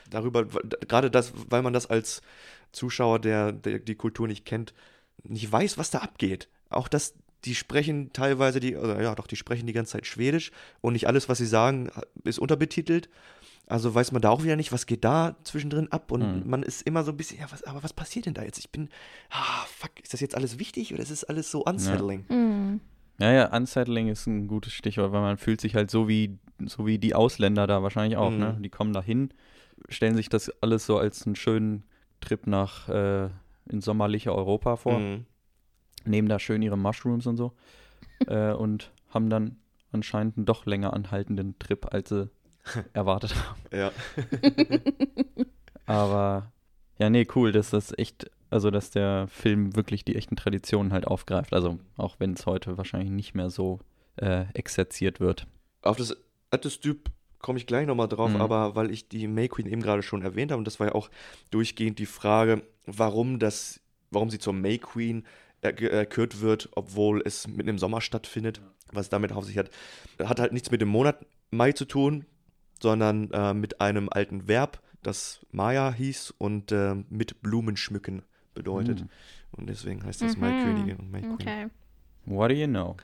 Darüber, 0.10 0.46
gerade 0.46 1.10
das, 1.10 1.34
weil 1.50 1.64
man 1.64 1.74
das 1.74 1.88
als 1.88 2.22
Zuschauer, 2.72 3.20
der, 3.20 3.52
der 3.52 3.80
die 3.80 3.96
Kultur 3.96 4.28
nicht 4.28 4.46
kennt, 4.46 4.74
nicht 5.24 5.52
weiß, 5.52 5.78
was 5.78 5.90
da 5.92 6.00
abgeht. 6.00 6.50
Auch 6.70 6.88
das, 6.88 7.14
die 7.46 7.56
sprechen 7.56 8.12
teilweise 8.14 8.60
die, 8.60 8.76
oder 8.76 9.02
ja, 9.02 9.16
doch, 9.16 9.28
die 9.28 9.36
sprechen 9.36 9.68
die 9.68 9.74
ganze 9.74 9.94
Zeit 9.94 10.06
Schwedisch 10.06 10.52
und 10.82 10.94
nicht 10.94 11.08
alles, 11.08 11.30
was 11.30 11.38
sie 11.38 11.46
sagen, 11.46 11.90
ist 12.24 12.40
unterbetitelt. 12.40 13.10
Also 13.68 13.94
weiß 13.94 14.12
man 14.12 14.22
da 14.24 14.30
auch 14.30 14.44
wieder 14.44 14.56
nicht, 14.56 14.72
was 14.72 14.88
geht 14.88 15.04
da 15.06 15.36
zwischendrin 15.44 15.92
ab 15.92 16.12
und 16.12 16.22
Mhm. 16.44 16.50
man 16.50 16.64
ist 16.64 16.82
immer 16.82 17.04
so 17.04 17.12
ein 17.12 17.18
bisschen, 17.18 17.40
ja, 17.40 17.46
was, 17.52 17.64
aber 17.64 17.84
was 17.84 17.94
passiert 17.94 18.26
denn 18.26 18.34
da 18.34 18.42
jetzt? 18.44 18.58
Ich 18.58 18.72
bin, 18.72 18.90
ah, 19.30 19.66
fuck, 19.68 19.92
ist 20.02 20.12
das 20.12 20.22
jetzt 20.22 20.36
alles 20.36 20.58
wichtig 20.58 20.92
oder 20.94 21.04
ist 21.04 21.12
es 21.12 21.24
alles 21.24 21.52
so 21.52 21.64
unsettling? 21.64 22.26
Hm. 22.30 22.80
ja, 23.20 23.32
ja, 23.32 23.56
Unsettling 23.56 24.08
ist 24.08 24.26
ein 24.26 24.48
gutes 24.48 24.74
Stichwort, 24.74 25.12
weil 25.12 25.22
man 25.22 25.38
fühlt 25.38 25.62
sich 25.62 25.76
halt 25.76 25.92
so 25.92 26.08
wie, 26.08 26.40
so 26.66 26.88
wie 26.88 26.98
die 26.98 27.14
Ausländer 27.14 27.68
da 27.68 27.84
wahrscheinlich 27.84 28.18
auch, 28.18 28.32
ne? 28.32 28.56
Mhm. 28.58 28.64
Die 28.64 28.70
kommen 28.70 28.92
da 28.92 29.04
hin, 29.04 29.32
stellen 29.88 30.16
sich 30.16 30.30
das 30.30 30.52
alles 30.64 30.88
so 30.88 30.98
als 30.98 31.26
einen 31.28 31.36
schönen 31.36 31.84
Trip 32.30 32.46
nach 32.46 32.88
äh, 32.90 33.30
ins 33.70 33.86
sommerliche 33.86 34.34
Europa 34.34 34.76
vor. 34.76 35.00
Mhm. 35.00 35.26
nehmen 36.06 36.30
da 36.30 36.40
schön 36.40 36.62
ihre 36.62 36.78
Mushrooms 36.78 37.26
und 37.26 37.38
so 37.38 37.54
äh, 38.28 38.54
und 38.54 38.92
haben 39.10 39.30
dann 39.30 39.58
anscheinend 39.92 40.38
einen 40.38 40.46
doch 40.46 40.66
länger 40.66 40.94
anhaltenden 40.94 41.58
Trip, 41.58 41.92
als 41.92 42.10
sie 42.10 42.30
erwartet 42.94 43.36
haben. 43.36 43.62
Ja. 43.74 43.92
Aber 45.88 46.52
ja, 47.00 47.10
nee, 47.10 47.28
cool, 47.36 47.52
dass 47.52 47.72
das 47.72 47.98
echt, 47.98 48.30
also 48.52 48.70
dass 48.70 48.92
der 48.92 49.28
Film 49.28 49.76
wirklich 49.76 50.06
die 50.06 50.16
echten 50.16 50.36
Traditionen 50.36 50.94
halt 50.94 51.08
aufgreift. 51.08 51.54
Also 51.54 51.80
auch 51.98 52.20
wenn 52.20 52.34
es 52.34 52.46
heute 52.46 52.78
wahrscheinlich 52.78 53.10
nicht 53.10 53.34
mehr 53.34 53.50
so 53.50 53.80
äh, 54.18 54.46
exerziert 54.54 55.20
wird. 55.20 55.48
Auf 55.82 55.98
das 55.98 56.16
Attestyp 56.52 57.10
komme 57.40 57.58
ich 57.58 57.66
gleich 57.68 57.88
nochmal 57.88 58.08
drauf, 58.08 58.32
Mhm. 58.32 58.42
aber 58.42 58.76
weil 58.76 58.92
ich 58.92 59.08
die 59.10 59.28
May 59.28 59.48
Queen 59.48 59.66
eben 59.68 59.82
gerade 59.82 60.04
schon 60.04 60.22
erwähnt 60.22 60.52
habe, 60.52 60.60
und 60.60 60.66
das 60.66 60.80
war 60.80 60.88
ja 60.88 60.96
auch 60.96 61.10
durchgehend 61.52 62.00
die 62.00 62.06
Frage, 62.06 62.64
warum 62.86 63.40
das, 63.40 63.80
warum 64.12 64.30
sie 64.30 64.40
zur 64.40 64.54
May 64.54 64.78
Queen 64.78 65.26
er- 65.62 65.80
erkürt 65.92 66.42
wird, 66.42 66.70
obwohl 66.76 67.22
es 67.26 67.48
mitten 67.48 67.70
im 67.70 67.78
Sommer 67.80 68.02
stattfindet, 68.02 68.62
was 68.92 69.10
damit 69.10 69.32
auf 69.32 69.46
sich 69.46 69.58
hat. 69.58 69.70
Hat 70.24 70.40
halt 70.40 70.54
nichts 70.54 70.72
mit 70.72 70.82
dem 70.82 70.90
Monat 70.90 71.26
Mai 71.52 71.72
zu 71.74 71.86
tun, 71.86 72.26
sondern 72.82 73.32
äh, 73.32 73.54
mit 73.54 73.82
einem 73.82 74.08
alten 74.10 74.48
Verb, 74.48 74.82
das 75.04 75.46
Maya 75.52 75.94
hieß 75.94 76.34
und 76.38 76.72
äh, 76.72 76.96
mit 77.10 77.42
Blumen 77.42 77.76
schmücken 77.78 78.22
bedeutet. 78.54 79.02
Mhm. 79.02 79.10
Und 79.52 79.68
deswegen 79.70 80.04
heißt 80.04 80.22
das 80.22 80.36
Mhm. 80.36 80.42
Maikönigin 80.42 80.98
und 80.98 81.12
May 81.12 81.22
Queen. 81.22 81.34
Okay. 81.34 81.68
What 82.26 82.52
do 82.52 82.56
you 82.56 82.68
know? 82.68 82.96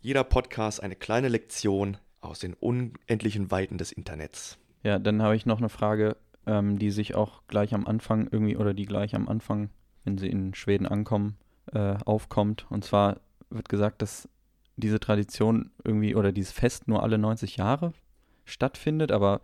Jeder 0.00 0.22
Podcast 0.24 0.82
eine 0.82 0.94
kleine 0.96 1.28
Lektion 1.28 1.96
aus 2.20 2.38
den 2.40 2.54
unendlichen 2.54 3.50
Weiten 3.50 3.78
des 3.78 3.92
Internets. 3.92 4.58
Ja, 4.82 4.98
dann 4.98 5.22
habe 5.22 5.36
ich 5.36 5.46
noch 5.46 5.58
eine 5.58 5.68
Frage, 5.68 6.16
ähm, 6.46 6.78
die 6.78 6.90
sich 6.90 7.14
auch 7.14 7.42
gleich 7.48 7.74
am 7.74 7.86
Anfang 7.86 8.28
irgendwie 8.30 8.56
oder 8.56 8.74
die 8.74 8.86
gleich 8.86 9.14
am 9.14 9.28
Anfang, 9.28 9.70
wenn 10.04 10.18
sie 10.18 10.28
in 10.28 10.54
Schweden 10.54 10.86
ankommen, 10.86 11.36
äh, 11.72 11.96
aufkommt. 12.04 12.66
Und 12.70 12.84
zwar, 12.84 13.20
wird 13.50 13.68
gesagt, 13.68 14.02
dass 14.02 14.28
diese 14.76 15.00
Tradition 15.00 15.70
irgendwie 15.84 16.14
oder 16.14 16.32
dieses 16.32 16.52
Fest 16.52 16.86
nur 16.88 17.02
alle 17.02 17.18
90 17.18 17.56
Jahre 17.56 17.92
stattfindet, 18.44 19.10
aber 19.12 19.40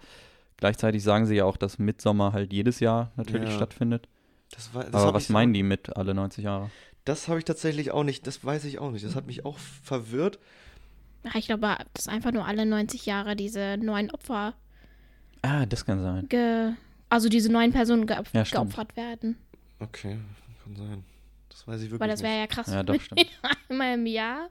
gleichzeitig 0.57 1.03
sagen 1.03 1.27
sie 1.27 1.37
ja 1.37 1.45
auch, 1.45 1.57
dass 1.57 1.79
Mitsommer 1.79 2.33
halt 2.33 2.53
jedes 2.53 2.81
Jahr 2.81 3.13
natürlich 3.17 3.51
Ja. 3.51 3.57
stattfindet. 3.57 4.09
Das 4.51 4.73
war, 4.73 4.85
das 4.85 4.95
aber 4.95 5.15
was 5.15 5.29
meinen 5.29 5.53
die 5.53 5.63
mit 5.63 5.97
alle 5.97 6.15
90 6.15 6.45
Jahre? 6.45 6.71
Das 7.05 7.29
habe 7.29 7.39
ich 7.39 7.45
tatsächlich 7.45 7.91
auch 7.91 8.05
nicht, 8.05 8.27
das 8.27 8.45
weiß 8.45 8.65
ich 8.65 8.79
auch 8.79 8.91
nicht. 8.91 9.05
Das 9.05 9.17
hat 9.17 9.27
mich 9.27 9.45
auch 9.45 9.59
verwirrt. 9.59 10.39
Ach, 11.25 11.35
Ich 11.35 11.47
glaube, 11.47 11.77
dass 11.95 12.09
einfach 12.09 12.33
nur 12.33 12.47
alle 12.47 12.67
90 12.67 13.07
Jahre 13.07 13.35
diese 13.37 13.77
neuen 13.79 14.11
Opfer, 14.11 14.55
Ah, 15.43 15.67
das 15.67 15.85
kann 15.85 16.01
sein. 16.03 16.29
ge 16.29 16.73
also 17.11 17.29
diese 17.29 17.51
neuen 17.53 17.73
Personen 17.73 18.07
geop 18.07 18.27
Ja, 18.33 18.43
geopfert 18.45 18.97
werden. 18.97 19.37
Okay, 19.79 20.19
kann 20.65 20.75
sein. 20.77 21.05
Das 21.49 21.67
weiß 21.69 21.77
ich 21.83 21.87
wirklich 21.91 22.01
Weil 22.01 22.09
das 22.09 22.23
wäre 22.23 22.39
ja 22.41 22.47
krass. 22.47 22.67
Ja, 22.69 22.83
doch, 22.83 22.99
stimmt. 23.01 23.27
Einmal 23.69 23.95
im 23.95 24.07
Jahr 24.07 24.49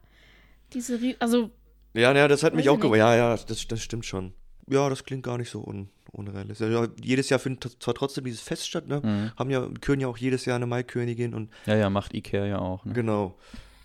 diese, 0.73 0.95
Rie- 1.01 1.15
also 1.19 1.49
Ja, 1.93 2.13
ja, 2.15 2.27
das 2.27 2.43
hat 2.43 2.53
mich 2.53 2.69
auch 2.69 2.77
gewundert. 2.79 2.99
Ja, 2.99 3.15
ja, 3.15 3.38
das, 3.38 3.67
das 3.67 3.81
stimmt 3.81 4.05
schon. 4.05 4.33
Ja, 4.69 4.88
das 4.89 5.03
klingt 5.03 5.23
gar 5.23 5.38
nicht 5.38 5.49
so 5.49 5.62
un 5.62 5.89
unrealistisch. 6.12 6.69
Ja, 6.71 6.88
jedes 7.03 7.29
Jahr 7.29 7.39
findet 7.39 7.75
zwar 7.81 7.95
trotzdem 7.95 8.23
dieses 8.23 8.41
Fest 8.41 8.67
statt, 8.67 8.88
ne? 8.88 9.01
Mhm. 9.03 9.31
Haben 9.36 9.49
ja, 9.49 9.67
küren 9.81 9.99
ja 9.99 10.07
auch 10.07 10.17
jedes 10.17 10.45
Jahr 10.45 10.55
eine 10.57 10.67
Maikönigin 10.67 11.33
und 11.33 11.51
Ja, 11.65 11.75
ja, 11.75 11.89
macht 11.89 12.13
Ikea 12.13 12.45
ja 12.45 12.59
auch. 12.59 12.86
Ne? 12.86 12.93
Genau. 12.93 13.36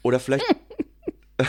Oder 0.03 0.20
vielleicht. 0.20 0.44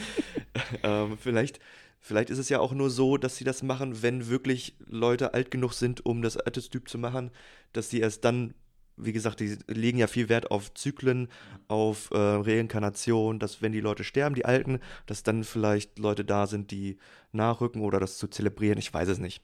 ähm, 0.82 1.16
vielleicht, 1.18 1.60
vielleicht 2.00 2.30
ist 2.30 2.38
es 2.38 2.48
ja 2.48 2.60
auch 2.60 2.72
nur 2.72 2.90
so, 2.90 3.16
dass 3.16 3.36
sie 3.36 3.44
das 3.44 3.62
machen, 3.62 4.02
wenn 4.02 4.28
wirklich 4.28 4.76
Leute 4.86 5.34
alt 5.34 5.50
genug 5.50 5.72
sind, 5.72 6.04
um 6.04 6.22
das 6.22 6.36
Archetyp 6.36 6.88
zu 6.88 6.98
machen, 6.98 7.30
dass 7.72 7.90
sie 7.90 8.00
erst 8.00 8.24
dann, 8.24 8.54
wie 8.96 9.12
gesagt, 9.12 9.40
die 9.40 9.56
legen 9.66 9.98
ja 9.98 10.06
viel 10.06 10.28
Wert 10.28 10.50
auf 10.50 10.74
Zyklen, 10.74 11.28
auf 11.68 12.10
äh, 12.10 12.16
Reinkarnation, 12.16 13.38
dass 13.38 13.62
wenn 13.62 13.72
die 13.72 13.80
Leute 13.80 14.04
sterben, 14.04 14.34
die 14.34 14.44
Alten, 14.44 14.80
dass 15.06 15.22
dann 15.22 15.44
vielleicht 15.44 15.98
Leute 15.98 16.24
da 16.24 16.46
sind, 16.46 16.70
die 16.70 16.98
nachrücken 17.32 17.82
oder 17.82 18.00
das 18.00 18.18
zu 18.18 18.28
zelebrieren. 18.28 18.78
Ich 18.78 18.92
weiß 18.92 19.08
es 19.08 19.18
nicht. 19.18 19.42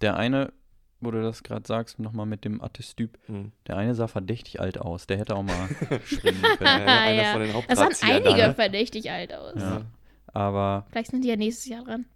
Der 0.00 0.16
eine, 0.16 0.52
wo 1.02 1.10
du 1.10 1.20
das 1.22 1.42
gerade 1.42 1.66
sagst, 1.66 1.98
nochmal 1.98 2.26
mit 2.26 2.44
dem 2.44 2.60
Artestyp, 2.62 3.18
Hm. 3.26 3.52
der 3.66 3.76
eine 3.76 3.94
sah 3.94 4.06
verdächtig 4.08 4.60
alt 4.60 4.78
aus. 4.78 5.06
Der 5.06 5.18
hätte 5.18 5.36
auch 5.36 5.42
mal 5.42 5.68
Ja, 5.90 5.98
können. 5.98 6.42
ja, 6.66 7.00
einer 7.00 7.22
Ja. 7.22 7.32
von 7.32 7.40
den 7.42 7.52
das 7.52 7.78
sahen 7.78 7.86
Hauptdrahtziehern 7.88 8.22
da, 8.24 8.30
einige 8.30 8.48
ne? 8.48 8.54
verdächtig 8.54 9.10
alt 9.10 9.34
aus. 9.34 9.60
Ja. 9.60 9.82
Aber 10.32 10.86
Vielleicht 10.90 11.10
sind 11.10 11.24
die 11.24 11.28
ja 11.28 11.36
nächstes 11.36 11.66
Jahr 11.66 11.84
dran. 11.84 12.06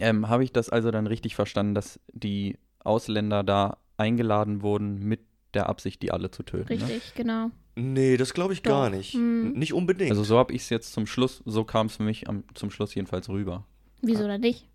ähm, 0.00 0.28
habe 0.28 0.44
ich 0.44 0.52
das 0.52 0.68
also 0.68 0.90
dann 0.90 1.06
richtig 1.06 1.34
verstanden, 1.34 1.74
dass 1.74 1.98
die 2.12 2.58
Ausländer 2.82 3.42
da 3.42 3.78
eingeladen 3.96 4.60
wurden 4.62 4.98
mit 4.98 5.20
der 5.54 5.68
Absicht, 5.68 6.02
die 6.02 6.10
alle 6.10 6.30
zu 6.30 6.42
töten? 6.42 6.74
Ne? 6.76 6.82
Richtig, 6.88 7.14
genau. 7.14 7.50
Nee, 7.76 8.16
das 8.16 8.34
glaube 8.34 8.52
ich 8.52 8.62
gar 8.62 8.90
Doch. 8.90 8.96
nicht. 8.96 9.14
Hm. 9.14 9.52
Nicht 9.52 9.72
unbedingt. 9.72 10.10
Also 10.10 10.22
so 10.24 10.36
habe 10.38 10.52
ich 10.52 10.62
es 10.62 10.68
jetzt 10.68 10.92
zum 10.92 11.06
Schluss, 11.06 11.42
so 11.44 11.64
kam 11.64 11.86
es 11.86 11.96
für 11.96 12.02
mich 12.02 12.28
am, 12.28 12.44
zum 12.54 12.70
Schluss 12.70 12.94
jedenfalls 12.94 13.28
rüber. 13.28 13.64
Wieso 14.02 14.24
oder 14.24 14.38
nicht? 14.38 14.68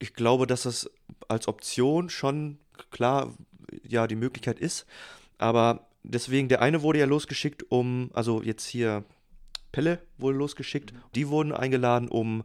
ich 0.00 0.12
glaube, 0.12 0.46
dass 0.46 0.64
das 0.64 0.90
als 1.28 1.48
Option 1.48 2.10
schon 2.10 2.58
klar 2.90 3.34
ja 3.82 4.06
die 4.06 4.16
Möglichkeit 4.16 4.58
ist. 4.58 4.86
Aber 5.38 5.86
deswegen, 6.02 6.48
der 6.48 6.62
eine 6.62 6.82
wurde 6.82 7.00
ja 7.00 7.06
losgeschickt, 7.06 7.64
um, 7.70 8.10
also 8.12 8.42
jetzt 8.42 8.66
hier 8.66 9.04
Pelle 9.72 10.00
wurde 10.18 10.38
losgeschickt. 10.38 10.92
Die 11.14 11.28
wurden 11.28 11.52
eingeladen, 11.52 12.08
um 12.08 12.44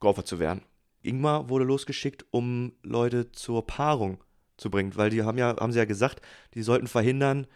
geopfert 0.00 0.26
zu 0.26 0.38
werden. 0.38 0.62
Ingmar 1.02 1.48
wurde 1.48 1.64
losgeschickt, 1.64 2.24
um 2.30 2.72
Leute 2.82 3.30
zur 3.32 3.66
Paarung 3.66 4.18
zu 4.56 4.70
bringen, 4.70 4.96
weil 4.96 5.10
die 5.10 5.22
haben 5.22 5.38
ja, 5.38 5.56
haben 5.56 5.72
sie 5.72 5.78
ja 5.78 5.84
gesagt, 5.84 6.20
die 6.54 6.62
sollten 6.62 6.86
verhindern 6.86 7.46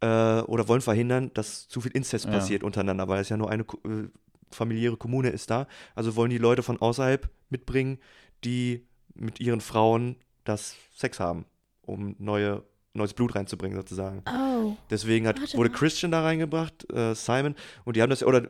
äh, 0.00 0.40
oder 0.40 0.68
wollen 0.68 0.80
verhindern, 0.80 1.30
dass 1.34 1.68
zu 1.68 1.80
viel 1.80 1.92
Inzest 1.92 2.26
Ja. 2.26 2.32
passiert 2.32 2.62
untereinander, 2.62 3.08
weil 3.08 3.20
es 3.20 3.28
ja 3.28 3.36
nur 3.36 3.50
eine 3.50 3.62
äh, 3.62 4.08
familiäre 4.50 4.96
Kommune 4.96 5.30
ist 5.30 5.50
da. 5.50 5.66
Also 5.94 6.16
wollen 6.16 6.30
die 6.30 6.38
Leute 6.38 6.62
von 6.62 6.80
außerhalb 6.80 7.28
mitbringen, 7.50 7.98
die 8.44 8.86
mit 9.14 9.40
ihren 9.40 9.60
Frauen 9.60 10.16
das 10.44 10.76
Sex 10.94 11.20
haben, 11.20 11.44
um 11.88 12.14
neue, 12.18 12.62
neues 12.94 13.14
Blut 13.14 13.34
reinzubringen 13.34 13.76
sozusagen. 13.78 14.22
Oh. 14.26 14.76
Deswegen 14.90 15.26
hat, 15.26 15.40
Warte 15.40 15.56
wurde 15.56 15.70
mal. 15.70 15.76
Christian 15.78 16.10
da 16.12 16.22
reingebracht, 16.22 16.90
äh, 16.92 17.14
Simon, 17.14 17.54
und 17.84 17.96
die 17.96 18.02
haben 18.02 18.10
das, 18.10 18.22
oder, 18.22 18.46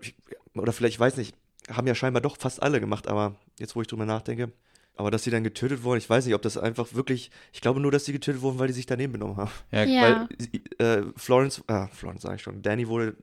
oder 0.55 0.73
vielleicht, 0.73 0.95
ich 0.95 1.01
weiß 1.01 1.17
nicht, 1.17 1.35
haben 1.71 1.87
ja 1.87 1.95
scheinbar 1.95 2.23
doch 2.23 2.37
fast 2.39 2.63
alle 2.63 2.81
gemacht, 2.81 3.09
aber 3.09 3.37
jetzt, 3.59 3.77
wo 3.77 3.83
ich 3.83 3.87
drüber 3.89 4.07
nachdenke, 4.07 4.53
aber 4.97 5.11
dass 5.11 5.23
sie 5.25 5.31
dann 5.31 5.45
getötet 5.45 5.83
wurden, 5.85 5.99
ich 5.99 6.09
weiß 6.09 6.25
nicht, 6.27 6.35
ob 6.35 6.43
das 6.43 6.57
einfach 6.57 6.95
wirklich, 6.95 7.31
ich 7.53 7.61
glaube 7.61 7.79
nur, 7.81 7.93
dass 7.93 8.05
sie 8.07 8.13
getötet 8.13 8.43
wurden, 8.43 8.59
weil 8.59 8.69
die 8.69 8.73
sich 8.73 8.87
daneben 8.87 9.13
benommen 9.13 9.37
haben. 9.37 9.51
Ja, 9.71 9.85
Ja. 9.85 10.03
Weil 10.03 10.29
sie- 10.39 10.63
äh, 10.83 11.05
Florence, 11.17 11.63
ah, 11.69 11.87
Florence 11.89 12.23
sage 12.23 12.37
ich 12.37 12.43
schon, 12.43 12.63
Danny 12.63 12.89
wurde 12.89 13.17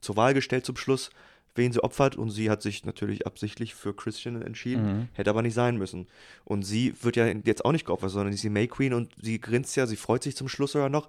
zur 0.00 0.16
Wahl 0.16 0.34
gestellt 0.34 0.66
zum 0.66 0.76
Schluss, 0.76 1.10
wen 1.56 1.72
sie 1.72 1.82
opfert 1.82 2.16
und 2.16 2.30
sie 2.30 2.50
hat 2.50 2.62
sich 2.62 2.84
natürlich 2.84 3.26
absichtlich 3.26 3.74
für 3.74 3.94
Christian 3.94 4.42
entschieden, 4.42 4.84
Mhm. 4.84 5.08
hätte 5.12 5.30
aber 5.30 5.42
nicht 5.42 5.54
sein 5.54 5.76
müssen. 5.76 6.06
Und 6.44 6.62
sie 6.64 6.94
wird 7.02 7.16
ja 7.16 7.26
jetzt 7.26 7.64
auch 7.64 7.72
nicht 7.72 7.86
geopfert, 7.86 8.10
sondern 8.10 8.32
sie 8.32 8.36
ist 8.36 8.44
die 8.44 8.50
May 8.50 8.66
Queen 8.66 8.92
und 8.92 9.12
sie 9.20 9.40
grinst 9.40 9.76
ja, 9.76 9.86
sie 9.86 9.96
freut 9.96 10.22
sich 10.22 10.36
zum 10.36 10.48
Schluss 10.48 10.72
sogar 10.72 10.88
noch. 10.88 11.08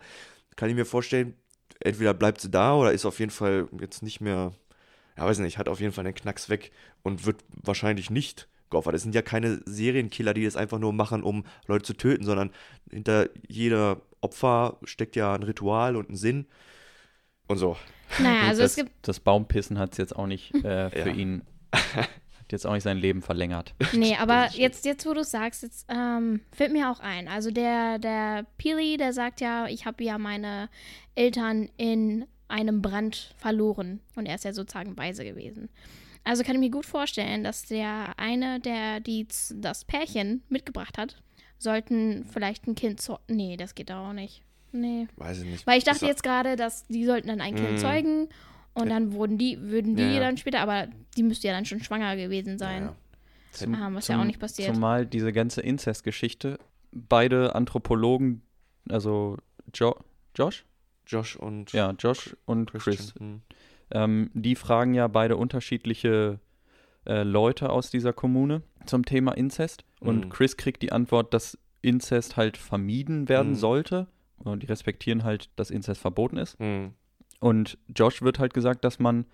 Kann 0.56 0.70
ich 0.70 0.76
mir 0.76 0.86
vorstellen, 0.86 1.34
entweder 1.80 2.14
bleibt 2.14 2.42
sie 2.42 2.50
da 2.52 2.76
oder 2.76 2.92
ist 2.94 3.06
auf 3.06 3.20
jeden 3.20 3.32
Fall 3.32 3.68
jetzt 3.80 4.04
nicht 4.04 4.22
mehr, 4.22 4.54
ja 5.18 5.26
weiß 5.26 5.40
nicht, 5.40 5.58
hat 5.58 5.68
auf 5.68 5.80
jeden 5.80 5.94
Fall 5.94 6.04
den 6.04 6.14
Knacks 6.16 6.50
weg 6.50 6.72
und 7.04 7.26
wird 7.26 7.44
wahrscheinlich 7.64 8.10
nicht 8.10 8.48
geopfert. 8.70 8.94
Es 8.96 9.02
sind 9.04 9.16
ja 9.16 9.22
keine 9.22 9.62
Serienkiller, 9.66 10.34
die 10.34 10.46
das 10.46 10.56
einfach 10.56 10.80
nur 10.80 10.94
machen, 10.94 11.24
um 11.24 11.44
Leute 11.68 11.84
zu 11.86 11.94
töten, 11.94 12.24
sondern 12.24 12.52
hinter 12.92 13.30
jeder 13.48 14.02
Opfer 14.22 14.78
steckt 14.84 15.16
ja 15.16 15.34
ein 15.34 15.44
Ritual 15.44 15.96
und 15.96 16.10
ein 16.10 16.16
Sinn 16.16 16.46
und 17.48 17.58
so. 17.58 17.78
Naja, 18.20 18.48
also 18.50 18.62
das, 18.62 18.72
es 18.72 18.76
gibt, 18.78 18.92
das 19.02 19.20
Baumpissen 19.20 19.78
hat 19.80 19.94
es 19.94 19.98
jetzt 19.98 20.16
auch 20.16 20.28
nicht 20.28 20.54
äh, 20.56 20.90
für 20.92 21.10
Ja. 21.10 21.16
ihn, 21.16 21.42
hat 21.72 22.52
jetzt 22.52 22.66
auch 22.68 22.74
nicht 22.74 22.84
sein 22.84 22.98
Leben 22.98 23.22
verlängert. 23.22 23.74
nee, 23.94 24.16
aber 24.16 24.50
jetzt, 24.52 24.86
jetzt 24.86 25.06
wo 25.06 25.14
du 25.14 25.22
es 25.22 25.32
sagst, 25.32 25.64
jetzt 25.64 25.86
ähm, 25.90 26.42
fällt 26.52 26.72
mir 26.72 26.92
auch 26.92 27.00
ein. 27.00 27.28
Also 27.28 27.50
der, 27.52 27.98
der 28.00 28.46
Peely, 28.58 28.98
der 28.98 29.14
sagt 29.14 29.42
ja, 29.42 29.68
ich 29.68 29.86
habe 29.86 30.04
ja 30.04 30.18
meine 30.18 30.70
Eltern 31.16 31.70
in 31.78 32.26
einem 32.48 32.82
Brand 32.82 33.34
verloren. 33.38 34.02
Und 34.16 34.28
er 34.28 34.36
ist 34.36 34.44
ja 34.46 34.54
sozusagen 34.54 34.96
weise 34.98 35.26
gewesen. 35.26 35.70
Also 36.24 36.44
kann 36.44 36.56
ich 36.56 36.60
mir 36.60 36.72
gut 36.72 36.86
vorstellen, 36.86 37.44
dass 37.44 37.66
der 37.66 38.14
eine, 38.18 38.60
der 38.60 39.00
die, 39.00 39.28
das 39.56 39.84
Pärchen 39.86 40.44
mitgebracht 40.50 40.98
hat, 40.98 41.18
sollten 41.58 42.26
vielleicht 42.32 42.68
ein 42.68 42.76
Kind 42.76 43.02
zu. 43.02 43.18
Nee, 43.28 43.58
das 43.58 43.74
geht 43.76 43.92
auch 43.92 44.14
nicht. 44.14 44.44
Nee. 44.82 45.08
Weiß 45.16 45.40
ich 45.42 45.50
nicht. 45.50 45.66
Weil 45.68 45.78
ich 45.78 45.84
dachte 45.84 46.06
auch- 46.06 46.10
jetzt 46.10 46.24
gerade, 46.24 46.56
dass 46.56 46.86
die 46.88 47.06
sollten 47.06 47.28
dann 47.28 47.42
ein 47.42 47.56
Kind 47.56 47.74
Mm. 47.74 47.78
zeugen 47.78 48.30
und 48.74 48.90
dann 48.90 49.14
wurden 49.14 49.38
die, 49.38 49.60
würden 49.62 49.96
die 49.96 50.04
Ja, 50.04 50.10
ja. 50.10 50.20
dann 50.20 50.38
später, 50.38 50.60
aber 50.60 50.88
die 51.18 51.24
müsste 51.24 51.48
ja 51.48 51.54
dann 51.54 51.66
schon 51.66 51.80
schwanger 51.82 52.16
gewesen 52.16 52.58
sein. 52.58 52.82
Ja, 52.84 52.88
ja. 52.90 52.96
Zum- 53.52 53.96
was 53.96 54.08
ja 54.10 54.20
auch 54.20 54.26
nicht 54.26 54.40
passiert. 54.40 54.74
Zumal 54.76 55.06
diese 55.06 55.32
ganze 55.32 55.62
Inzestgeschichte, 55.62 56.60
beide 56.92 57.56
Anthropologen, 57.56 58.42
also 58.90 59.38
jo 59.74 59.96
Josh? 60.36 60.66
Josh 61.08 61.36
und 61.38 61.72
Ja, 61.72 61.92
Josh 61.98 62.36
und 62.46 62.72
Christian. 62.72 62.96
Chris, 62.98 63.14
Hm. 63.18 63.42
ähm, 63.92 64.30
die 64.34 64.56
fragen 64.56 64.94
ja 64.94 65.08
beide 65.08 65.38
unterschiedliche 65.38 66.40
äh, 67.08 67.22
Leute 67.22 67.70
aus 67.70 67.92
dieser 67.92 68.14
Kommune 68.14 68.64
zum 68.88 69.06
Thema 69.06 69.34
Inzest. 69.34 69.86
Und 70.00 70.26
Mhm. 70.26 70.30
Chris 70.30 70.58
kriegt 70.58 70.82
die 70.82 70.92
Antwort, 70.92 71.36
dass 71.36 71.56
Inzest 71.84 72.36
halt 72.36 72.58
vermieden 72.58 73.30
werden 73.30 73.52
Mhm. 73.52 73.56
sollte. 73.58 74.08
Und 74.38 74.64
die 74.64 74.68
respektieren 74.68 75.24
halt, 75.24 75.50
dass 75.56 75.72
Inzest 75.72 76.02
verboten 76.02 76.38
ist. 76.38 76.60
Hm. 76.60 76.94
Und 77.40 77.78
Josh 77.94 78.22
wird 78.22 78.40
halt 78.40 78.54
gesagt, 78.54 78.84
dass 78.84 79.00
man 79.00 79.26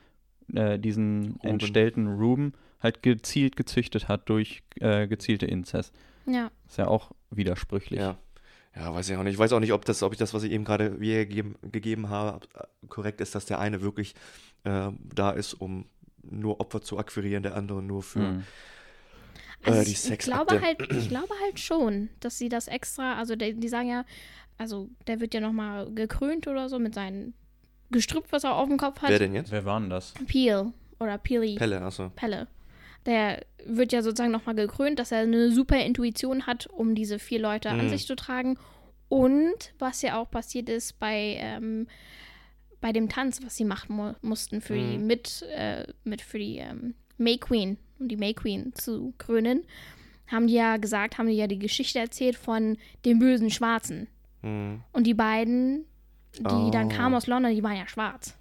äh, 0.54 0.80
diesen 0.80 1.34
Ruben. 1.34 1.48
entstellten 1.48 2.08
Ruben 2.08 2.54
halt 2.82 3.04
gezielt 3.04 3.56
gezüchtet 3.56 4.08
hat 4.08 4.30
durch 4.30 4.64
äh, 4.80 5.08
gezielte 5.08 5.46
Inzest. 5.46 5.94
Ja. 6.26 6.52
Ist 6.68 6.78
ja 6.78 6.88
auch 6.88 7.12
widersprüchlich. 7.30 8.00
Ja. 8.00 8.18
Ja, 8.76 8.94
weiß 8.94 9.10
ich 9.10 9.18
auch 9.18 9.24
nicht. 9.24 9.34
Ich 9.34 9.40
weiß 9.40 9.52
auch 9.52 9.60
nicht, 9.60 9.74
ob 9.74 9.84
das, 9.84 10.02
ob 10.02 10.14
ich 10.14 10.18
das, 10.18 10.34
was 10.34 10.44
ich 10.44 10.52
eben 10.52 10.64
gerade 10.64 10.92
gegeben 10.98 12.10
habe, 12.10 12.48
äh, 12.56 12.88
korrekt 12.88 13.20
ist, 13.20 13.36
dass 13.36 13.46
der 13.46 13.60
eine 13.60 13.82
wirklich 13.82 14.16
äh, 14.64 14.92
da 15.14 15.32
ist, 15.32 15.56
um 15.56 15.86
nur 16.24 16.60
Opfer 16.62 16.82
zu 16.82 16.98
akquirieren, 16.98 17.44
der 17.44 17.56
andere 17.56 17.82
nur 17.82 18.02
für. 18.02 18.20
Mhm. 18.20 18.44
Also 19.64 19.82
Äh, 19.82 19.86
die 19.86 19.92
ich, 19.92 20.10
ich 20.10 20.20
glaube 20.20 20.62
halt, 20.62 20.92
ich 20.92 21.10
glaube 21.10 21.34
halt 21.44 21.60
schon, 21.60 22.10
dass 22.20 22.38
sie 22.38 22.50
das 22.50 22.68
extra, 22.68 23.18
also 23.18 23.36
die, 23.36 23.54
die 23.54 23.68
sagen 23.68 23.90
ja, 23.90 24.06
also 24.62 24.89
der 25.08 25.19
wird 25.19 25.34
ja 25.34 25.39
nochmal 25.39 25.91
gekrönt 25.93 26.47
oder 26.47 26.69
so 26.69 26.78
mit 26.78 26.93
seinem 26.93 27.34
Gestrüpp, 27.89 28.26
was 28.30 28.43
er 28.43 28.56
auf 28.56 28.67
dem 28.67 28.78
Kopf 28.78 29.02
hat. 29.02 29.10
Wer 29.10 29.17
denn 29.19 29.34
jetzt? 29.34 29.52
Wer 29.52 29.65
war 29.65 29.80
denn 29.80 29.89
das? 29.89 30.13
Peel 30.28 30.71
oder 31.00 31.17
Peely. 31.17 31.56
Pelle, 31.56 31.82
achso. 31.82 32.10
Pelle. 32.15 32.47
Der 33.08 33.43
wird 33.65 33.91
ja 33.91 34.04
sozusagen 34.04 34.32
nochmal 34.32 34.54
gekrönt, 34.56 35.00
dass 35.00 35.12
er 35.12 35.19
eine 35.21 35.52
super 35.52 35.84
Intuition 35.84 36.45
hat, 36.45 36.67
um 36.67 36.93
diese 36.93 37.17
vier 37.17 37.39
Leute 37.39 37.69
an 37.69 37.84
Mhm. 37.86 37.89
sich 37.89 38.06
zu 38.06 38.15
tragen. 38.15 38.58
Und 39.10 39.74
was 39.80 40.04
ja 40.04 40.19
auch 40.21 40.30
passiert 40.30 40.69
ist 40.69 41.00
bei, 41.00 41.38
ähm, 41.39 41.88
bei 42.80 42.91
dem 42.93 43.10
Tanz, 43.10 43.39
was 43.43 43.56
sie 43.56 43.65
machen 43.65 43.95
mu 43.95 44.13
mussten 44.21 44.62
für 44.62 44.76
die 44.76 44.97
Mhm. 45.00 45.08
mit, 45.08 45.41
äh, 45.54 45.86
mit 46.04 46.21
für 46.21 46.38
die 46.38 46.58
ähm, 46.60 46.93
May 47.17 47.38
Queen, 47.38 47.78
um 48.00 48.08
die 48.08 48.17
May 48.17 48.34
Queen 48.36 48.71
zu 48.76 49.13
krönen, 49.17 49.63
haben 50.28 50.47
die 50.47 50.54
ja 50.54 50.78
gesagt, 50.78 51.17
haben 51.17 51.28
die 51.28 51.34
ja 51.36 51.47
die 51.47 51.60
Geschichte 51.60 52.00
erzählt 52.00 52.36
von 52.38 52.78
dem 53.06 53.19
bösen 53.19 53.50
Schwarzen. 53.50 54.08
Hm. 54.41 54.82
Und 54.93 55.08
die 55.08 55.13
beiden, 55.13 55.86
die 56.38 56.71
dann 56.71 56.88
Oh. 56.88 56.89
kamen 56.89 57.15
aus 57.15 57.27
London, 57.27 57.54
die 57.54 57.63
waren 57.63 57.75
ja 57.77 57.88
schwarz. 57.88 58.38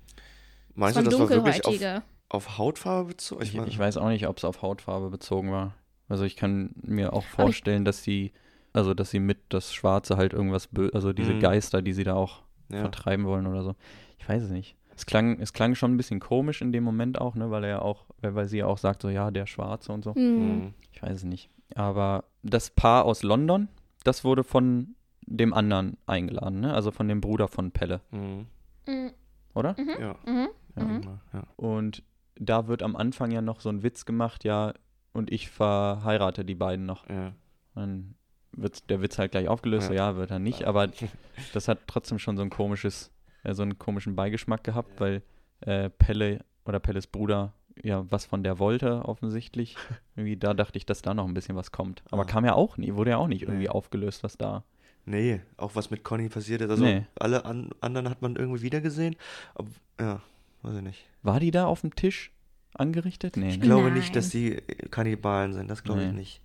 Meinst 0.75 0.97
das 0.97 1.05
du, 1.05 1.11
das 1.11 1.21
war 1.21 1.29
wirklich 1.31 1.57
auf, 1.65 1.73
dunkelhäutige. 1.73 2.03
auf 2.29 2.59
Hautfarbe 2.59 3.09
bezogen? 3.09 3.43
Ich, 3.43 3.55
mein- 3.55 3.69
ich 3.69 3.79
weiß 3.79 3.97
auch 3.97 4.09
nicht, 4.09 4.27
ob 4.27 4.39
es 4.39 4.45
auf 4.45 4.63
Hautfarbe 4.63 5.11
bezogen 5.11 5.51
war. 5.51 5.75
Also 6.09 6.25
ich 6.25 6.37
kann 6.37 6.71
mir 6.83 7.13
auch 7.13 7.25
vorstellen, 7.25 7.85
dass 7.85 8.03
sie, 8.03 8.33
also 8.73 8.95
dass 8.95 9.11
sie 9.11 9.21
mit 9.21 9.39
das 9.51 9.73
Schwarze 9.75 10.17
halt 10.17 10.33
irgendwas, 10.33 10.69
also 10.93 11.13
diese 11.13 11.35
Mhm. 11.35 11.41
Geister, 11.41 11.83
die 11.83 11.93
sie 11.93 12.05
da 12.05 12.15
auch 12.15 12.43
ja. 12.69 12.81
vertreiben 12.81 13.25
wollen 13.27 13.47
oder 13.47 13.63
so. 13.63 13.75
Ich 14.19 14.29
weiß 14.29 14.43
es 14.45 14.51
nicht. 14.51 14.77
Es 14.97 15.07
klang, 15.07 15.41
es 15.41 15.53
klang 15.53 15.75
schon 15.75 15.95
ein 15.95 15.97
bisschen 15.97 16.21
komisch 16.21 16.61
in 16.63 16.73
dem 16.73 16.85
Moment 16.85 17.21
auch, 17.21 17.35
ne, 17.35 17.51
weil 17.51 17.65
er 17.65 17.71
ja 17.71 17.83
auch, 17.83 18.05
weil 18.21 18.47
sie 18.49 18.59
ja 18.59 18.67
auch 18.67 18.77
sagt, 18.79 19.03
so 19.03 19.09
ja, 19.09 19.31
der 19.31 19.47
Schwarze 19.47 19.93
und 19.93 20.05
so. 20.05 20.15
Hm. 20.15 20.39
Mhm. 20.63 20.75
Ich 20.93 21.03
weiß 21.03 21.13
es 21.17 21.25
nicht. 21.25 21.49
Aber 21.75 22.25
das 22.43 22.71
Paar 22.71 23.05
aus 23.07 23.23
London, 23.23 23.69
das 24.05 24.25
wurde 24.25 24.45
von 24.45 24.95
dem 25.27 25.53
anderen 25.55 25.97
eingeladen, 26.07 26.61
ne? 26.61 26.75
Also 26.75 26.91
von 26.91 27.09
dem 27.09 27.21
Bruder 27.21 27.49
von 27.49 27.71
Pelle, 27.71 28.01
Mhm. 28.11 28.47
Mhm. 28.87 29.11
oder? 29.55 29.77
Ja. 30.01 30.17
Mhm. 30.27 30.49
Ja. 30.77 30.85
Mhm. 30.85 31.03
ja. 31.33 31.43
Und 31.57 32.03
da 32.37 32.67
wird 32.69 32.83
am 32.83 32.97
Anfang 32.97 33.31
ja 33.31 33.43
noch 33.43 33.61
so 33.61 33.69
ein 33.69 33.83
Witz 33.83 34.05
gemacht, 34.07 34.45
ja, 34.45 34.73
und 35.13 35.31
ich 35.33 35.51
verheirate 35.51 36.45
die 36.45 36.55
beiden 36.55 36.87
noch. 36.87 37.09
ja. 37.09 37.33
Dann 37.75 38.15
wird 38.53 38.91
der 38.91 39.01
Witz 39.01 39.17
halt 39.19 39.31
gleich 39.31 39.47
aufgelöst, 39.49 39.87
so 39.89 39.93
ja, 39.93 40.17
wird 40.17 40.31
er 40.33 40.39
nicht, 40.41 40.65
aber 40.65 40.89
das 41.55 41.69
hat 41.69 41.79
trotzdem 41.87 42.19
schon 42.19 42.37
so 42.37 42.43
ein 42.43 42.51
komisches, 42.51 43.13
äh, 43.45 43.55
so 43.55 43.63
einen 43.63 43.79
komischen 43.79 44.17
Beigeschmack 44.17 44.65
gehabt, 44.65 45.01
weil 45.01 45.23
äh, 45.61 45.89
Pelle 45.91 46.41
oder 46.65 46.81
Pelles 46.81 47.07
Bruder 47.07 47.53
ja 47.83 48.05
was 48.11 48.25
von 48.27 48.43
der 48.43 48.59
wollte, 48.59 49.05
offensichtlich. 49.05 49.77
Irgendwie 50.17 50.37
da 50.37 50.53
dachte 50.55 50.79
ich, 50.79 50.85
dass 50.87 51.01
da 51.03 51.15
noch 51.15 51.27
ein 51.29 51.35
bisschen 51.35 51.55
was 51.57 51.71
kommt. 51.71 52.03
Aber 52.11 52.23
Ah. 52.23 52.27
kam 52.27 52.45
ja 52.45 52.55
auch 52.55 52.77
nie, 52.77 52.95
wurde 52.95 53.11
ja 53.11 53.19
auch 53.19 53.29
nicht 53.29 53.43
irgendwie 53.43 53.65
Nee. 53.65 53.69
aufgelöst, 53.69 54.25
was 54.25 54.37
da. 54.37 54.65
Nee, 55.07 55.41
auch 55.57 55.75
was 55.75 55.91
mit 55.91 56.05
Conny 56.05 56.29
passiert 56.29 56.61
ist. 56.61 56.71
Also 56.71 56.85
Nee. 56.85 57.07
alle 57.17 57.45
an, 57.45 57.71
anderen 57.81 58.09
hat 58.09 58.23
man 58.23 58.37
irgendwie 58.37 58.63
wieder 58.63 58.81
gesehen. 58.81 59.17
Aber, 59.55 59.69
ja, 60.01 60.21
weiß 60.63 60.77
ich 60.77 60.83
nicht. 60.83 61.05
War 61.23 61.41
die 61.41 61.51
da 61.51 61.67
auf 61.67 61.81
dem 61.81 61.95
Tisch 61.95 62.31
angerichtet? 62.75 63.37
Nee, 63.37 63.51
Ich 63.51 63.59
ne? 63.59 63.65
glaube 63.65 63.89
Nein. 63.89 63.95
nicht, 63.95 64.15
dass 64.15 64.29
die 64.29 64.57
Kannibalen 64.91 65.53
sind. 65.55 65.69
Das 65.71 65.83
glaube 65.83 66.03
ich 66.03 66.09
Nee. 66.09 66.13
nicht. 66.19 66.41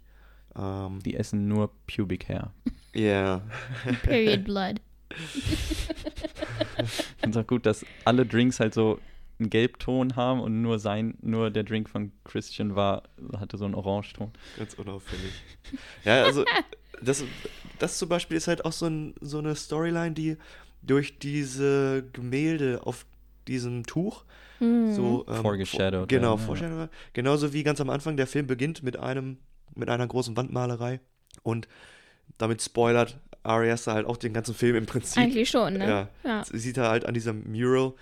Ähm, 0.58 1.00
die 1.04 1.16
essen 1.16 1.48
nur 1.48 1.70
Pubic 1.86 2.28
Hair. 2.30 2.52
ja. 2.94 3.42
Period 4.04 4.46
Blood. 4.46 4.82
Ich 6.78 6.92
finde 7.18 7.38
es 7.40 7.44
auch 7.44 7.48
gut, 7.48 7.66
dass 7.66 7.86
alle 8.06 8.26
Drinks 8.26 8.60
halt 8.60 8.74
so 8.74 9.00
einen 9.40 9.50
Gelbton 9.50 10.16
haben 10.16 10.40
und 10.40 10.62
nur 10.62 10.80
sein, 10.80 11.16
nur 11.22 11.52
der 11.52 11.64
Drink 11.64 11.90
von 11.90 12.12
Christian 12.24 12.76
war, 12.76 13.04
hatte 13.38 13.58
so 13.58 13.66
einen 13.66 13.76
Orangeton. 13.76 14.32
Ganz 14.58 14.74
unauffällig. 14.76 15.34
Ja, 16.06 16.24
also 16.24 16.46
das, 17.02 17.24
das 17.80 17.98
zum 17.98 18.10
Beispiel 18.10 18.38
ist 18.38 18.48
halt 18.48 18.66
auch 18.66 18.72
so, 18.72 18.86
ein, 18.88 19.16
so 19.22 19.40
eine 19.40 19.56
Storyline, 19.56 20.12
die 20.14 20.38
durch 20.82 21.18
diese 21.20 22.04
Gemälde 22.14 22.82
auf 22.84 23.06
diesem 23.48 23.86
Tuch 23.86 24.24
Hm. 24.60 24.94
so 24.94 25.26
ähm, 25.28 25.36
Foreshadowed 25.42 26.08
Genau, 26.08 26.36
ja. 26.36 26.38
foreshadowed. 26.38 26.90
Genauso 27.12 27.52
wie 27.52 27.64
ganz 27.64 27.82
am 27.82 27.90
Anfang 27.90 28.16
der 28.16 28.26
Film 28.26 28.48
beginnt 28.48 28.84
mit 28.84 28.98
einem 28.98 29.38
mit 29.76 29.90
einer 29.90 30.08
großen 30.08 30.38
Wandmalerei 30.38 31.02
und 31.44 31.68
damit 32.38 32.62
spoilert 32.62 33.20
Ari 33.44 33.70
Aster 33.70 33.94
halt 33.94 34.06
auch 34.06 34.16
den 34.16 34.32
ganzen 34.34 34.56
Film 34.56 34.78
im 34.78 34.86
Prinzip. 34.86 35.22
Eigentlich 35.22 35.50
schon, 35.50 35.74
ne? 35.74 35.88
Ja. 35.90 36.10
ja. 36.24 36.44
Sie 36.46 36.58
Sieht 36.58 36.78
er 36.78 36.88
halt 36.90 37.06
an 37.06 37.14
diesem 37.14 37.52
Mural 37.52 37.94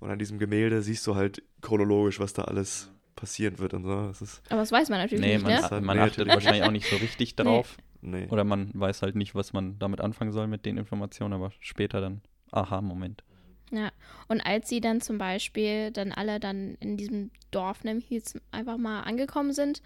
und 0.00 0.10
an 0.10 0.18
diesem 0.18 0.40
Gemälde 0.40 0.82
siehst 0.82 1.06
du 1.06 1.14
halt 1.14 1.42
chronologisch, 1.62 2.18
was 2.18 2.32
da 2.32 2.42
alles 2.42 2.90
passieren 3.14 3.58
wird 3.60 3.72
und 3.74 3.84
so. 3.84 4.08
Das 4.08 4.20
ist 4.20 4.42
Aber 4.48 4.60
das 4.60 4.72
weiß 4.72 4.88
man 4.88 4.98
natürlich 4.98 5.24
Nee, 5.24 5.34
nicht, 5.38 5.44
man, 5.44 5.52
ne? 5.52 5.80
man 5.86 5.98
achtet 6.00 6.18
natürlich. 6.26 6.34
wahrscheinlich 6.34 6.64
auch 6.64 6.72
nicht 6.72 6.90
so 6.90 6.96
richtig 6.96 7.36
drauf. 7.36 7.76
nee. 7.78 7.84
Oder 8.02 8.44
man 8.44 8.70
weiß 8.72 9.02
halt 9.02 9.14
nicht, 9.14 9.34
was 9.34 9.52
man 9.52 9.78
damit 9.78 10.00
anfangen 10.00 10.32
soll 10.32 10.46
mit 10.46 10.64
den 10.64 10.78
Informationen, 10.78 11.34
aber 11.34 11.52
später 11.60 12.00
dann, 12.00 12.22
aha, 12.50 12.80
Moment. 12.80 13.22
Ja. 13.70 13.90
Und 14.28 14.40
als 14.40 14.68
sie 14.68 14.80
dann 14.80 15.00
zum 15.00 15.18
Beispiel 15.18 15.90
dann 15.90 16.12
alle 16.12 16.40
dann 16.40 16.76
in 16.80 16.96
diesem 16.96 17.30
Dorf, 17.50 17.84
nämlich 17.84 18.10
jetzt 18.10 18.40
einfach 18.50 18.78
mal 18.78 19.02
angekommen 19.02 19.52
sind, 19.52 19.82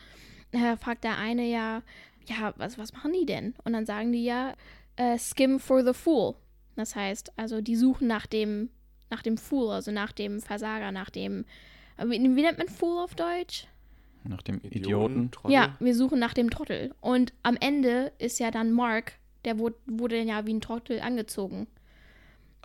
äh, 0.53 0.77
fragt 0.77 1.05
der 1.05 1.19
eine 1.19 1.45
ja, 1.45 1.83
ja, 2.27 2.55
was, 2.57 2.79
was 2.79 2.93
machen 2.93 3.13
die 3.13 3.27
denn? 3.27 3.55
Und 3.65 3.73
dann 3.73 3.87
sagen 3.87 4.13
die 4.13 4.25
ja, 4.25 4.55
äh, 4.97 5.19
skim 5.19 5.59
for 5.59 5.85
the 5.85 5.93
fool. 5.93 6.35
Das 6.77 6.97
heißt, 6.97 7.33
also 7.37 7.61
die 7.61 7.77
suchen 7.77 8.07
nach 8.07 8.27
dem, 8.27 8.71
nach 9.11 9.23
dem 9.23 9.37
Fool, 9.37 9.71
also 9.71 9.91
nach 9.91 10.13
dem 10.13 10.41
Versager, 10.41 10.93
nach 10.93 11.11
dem, 11.11 11.45
äh, 11.99 12.07
wie, 12.07 12.21
wie 12.21 12.43
nennt 12.43 12.59
man 12.59 12.69
Fool 12.69 12.99
auf 12.99 13.15
Deutsch? 13.15 13.67
Nach 14.25 14.43
dem 14.43 14.61
Idioten. 14.63 15.31
Trottel. 15.31 15.53
Ja, 15.55 15.75
wir 15.81 15.95
suchen 15.95 16.19
nach 16.19 16.33
dem 16.35 16.51
Trottel. 16.51 16.95
Und 17.01 17.33
am 17.43 17.57
Ende 17.61 18.13
ist 18.19 18.39
ja 18.41 18.51
dann 18.51 18.73
Mark, 18.73 19.13
der 19.45 19.59
wurde, 19.59 19.77
wurde 19.87 20.19
ja 20.23 20.47
wie 20.47 20.55
ein 20.55 20.61
Trottel 20.63 21.01
angezogen. 21.01 21.67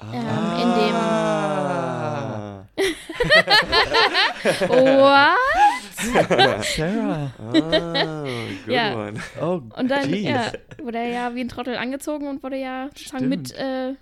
Ähm, 0.01 0.13
in 0.13 0.19
dem. 0.19 0.95
Ah. 0.95 2.65
What? 4.69 6.65
Sarah. 6.65 7.31
Ah, 7.39 8.23
good 8.65 8.73
Ja. 8.73 8.95
one. 8.95 9.19
Oh, 9.41 9.61
Und 9.77 9.89
dann 9.91 10.13
ja, 10.13 10.51
wurde 10.81 10.97
er 10.99 11.07
ja 11.09 11.35
wie 11.35 11.41
ein 11.41 11.49
Trottel 11.49 11.75
angezogen 11.75 12.27
und 12.27 12.41
wurde 12.43 12.57
ja 12.57 12.87
sozusagen 12.95 13.27
mit 13.27 13.51
äh, 13.53 13.95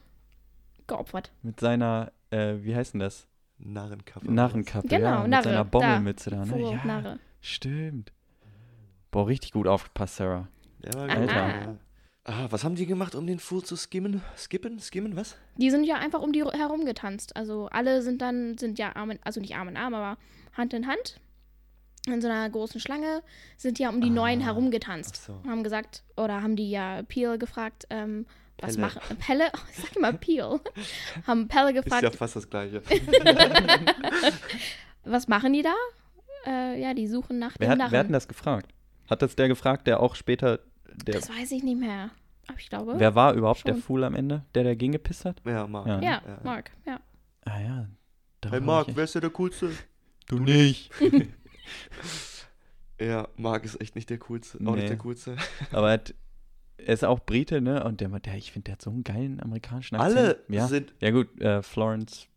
geopfert. 0.85 1.31
Mit 1.41 1.59
seiner, 1.59 2.11
äh, 2.29 2.55
wie 2.59 2.75
heißt 2.75 2.93
denn 2.93 2.99
das? 2.99 3.27
Narrenkappe. 3.59 4.31
Narrenkappe, 4.31 4.87
Genau, 4.87 5.05
ja. 5.07 5.19
Mit 5.21 5.29
Narre, 5.31 5.43
seiner 5.43 5.57
da. 5.57 5.63
Bommelmütze 5.63 6.29
da, 6.29 6.37
ne? 6.37 6.45
Fool, 6.45 6.61
Ja, 6.73 6.85
Narre. 6.85 7.19
Stimmt. 7.47 8.11
Boah, 9.11 9.27
richtig 9.27 9.51
gut 9.53 9.67
aufgepasst, 9.67 10.17
Sarah. 10.17 10.47
Der 10.83 10.93
war 10.93 11.09
Alter. 11.09 11.21
gut. 11.21 11.29
Ja. 11.29 11.77
Ah, 12.25 12.47
was 12.49 12.63
haben 12.65 12.75
die 12.75 12.85
gemacht, 12.85 13.15
um 13.15 13.25
den 13.25 13.39
Fool 13.39 13.63
zu 13.63 13.77
skimmen? 13.77 14.21
Skippen? 14.35 14.79
Skimmen, 14.79 15.15
was? 15.15 15.37
Die 15.55 15.69
sind 15.71 15.85
ja 15.85 15.95
einfach 15.95 16.21
um 16.21 16.33
die 16.33 16.43
ru- 16.43 16.53
herum 16.53 16.85
getanzt. 16.85 17.35
Also 17.37 17.67
alle 17.71 18.01
sind 18.01 18.21
dann, 18.21 18.57
sind 18.57 18.77
ja 18.79 18.95
Arm 18.97 19.11
in, 19.11 19.19
also 19.23 19.39
nicht 19.39 19.55
Arm 19.55 19.69
in 19.69 19.77
Arm, 19.77 19.93
aber 19.93 20.17
Hand 20.53 20.73
in 20.73 20.87
Hand. 20.87 21.21
In 22.05 22.21
so 22.21 22.27
einer 22.27 22.49
großen 22.49 22.81
Schlange 22.81 23.21
sind 23.57 23.79
ja 23.79 23.89
um 23.89 24.01
die 24.01 24.09
Neuen 24.09 24.41
herumgetanzt. 24.41 25.23
so. 25.25 25.33
Und 25.43 25.49
haben 25.49 25.63
gesagt, 25.63 26.03
oder 26.17 26.41
haben 26.41 26.55
die 26.57 26.69
ja 26.69 27.01
Peel 27.03 27.37
gefragt, 27.37 27.85
ähm, 27.89 28.25
was 28.59 28.75
Pelle. 28.75 28.87
machen. 28.87 29.17
Pelle? 29.17 29.51
Oh, 29.55 29.59
ich 29.71 29.77
sag 29.83 29.95
immer 29.95 30.13
Peel. 30.13 30.59
haben 31.27 31.47
Pelle 31.47 31.69
Ist 31.69 31.75
ja 31.75 31.81
gefragt, 31.81 32.15
fast 32.17 32.35
das 32.35 32.49
Gleiche. 32.49 32.81
was 35.05 35.27
machen 35.27 35.53
die 35.53 35.61
da? 35.61 35.73
Äh, 36.47 36.81
ja, 36.81 36.93
die 36.93 37.07
suchen 37.07 37.39
nach 37.39 37.55
Wer 37.59 37.67
dem 37.67 37.71
hat, 37.71 37.77
Narren. 37.79 37.91
wer 37.91 37.99
hat 37.99 38.07
denn 38.07 38.13
das 38.13 38.27
gefragt? 38.27 38.73
Hat 39.09 39.21
das 39.21 39.35
der 39.35 39.47
gefragt, 39.47 39.87
der 39.87 39.99
auch 39.99 40.15
später, 40.15 40.59
der, 41.05 41.15
Das 41.15 41.29
weiß 41.29 41.51
ich 41.51 41.63
nicht 41.63 41.79
mehr. 41.79 42.09
Aber 42.47 42.57
ich 42.59 42.69
glaube. 42.69 42.95
wer 42.97 43.15
war 43.15 43.33
überhaupt 43.33 43.67
der 43.67 43.73
Schon. 43.73 43.81
Fool 43.81 44.03
am 44.05 44.15
Ende, 44.15 44.45
der 44.55 44.63
dagegen 44.63 44.93
gepisst 44.93 45.25
hat? 45.25 45.41
Ja, 45.45 45.67
Mark. 45.67 45.87
Ja. 45.87 45.99
Ja, 46.01 46.21
Ja. 46.25 46.39
Mark, 46.43 46.71
ja. 46.85 46.99
Ah 47.45 47.59
ja. 47.59 47.87
Hey 48.49 48.61
Mark, 48.61 48.87
wer 48.93 49.03
ist 49.03 49.15
denn 49.15 49.21
der 49.21 49.31
Coolste? 49.31 49.69
Du 50.27 50.39
nicht. 50.39 50.91
Ja, 52.99 53.27
Mark 53.37 53.63
ist 53.63 53.79
echt 53.79 53.95
nicht 53.95 54.09
der 54.09 54.17
Coolste. 54.17 54.57
Auch 54.65 54.71
Nee. 54.73 54.77
nicht 54.77 54.89
der 54.89 54.97
Coolste. 54.97 55.35
Aber 55.71 55.87
er, 55.89 55.93
hat, 55.93 56.15
er 56.77 56.93
ist 56.93 57.05
auch 57.05 57.19
Brite, 57.19 57.61
ne? 57.61 57.83
Und 57.83 58.01
der, 58.01 58.09
der 58.09 58.35
ich 58.35 58.51
finde, 58.51 58.65
der 58.65 58.71
hat 58.73 58.81
so 58.81 58.89
einen 58.89 59.03
geilen 59.03 59.39
amerikanischen 59.41 59.95
Akzent. 59.95 60.17
Alle 60.17 60.43
ja. 60.49 60.67
sind. 60.67 60.93
Ja 60.99 61.11
gut, 61.11 61.39
äh, 61.39 61.61
Florence. 61.61 62.27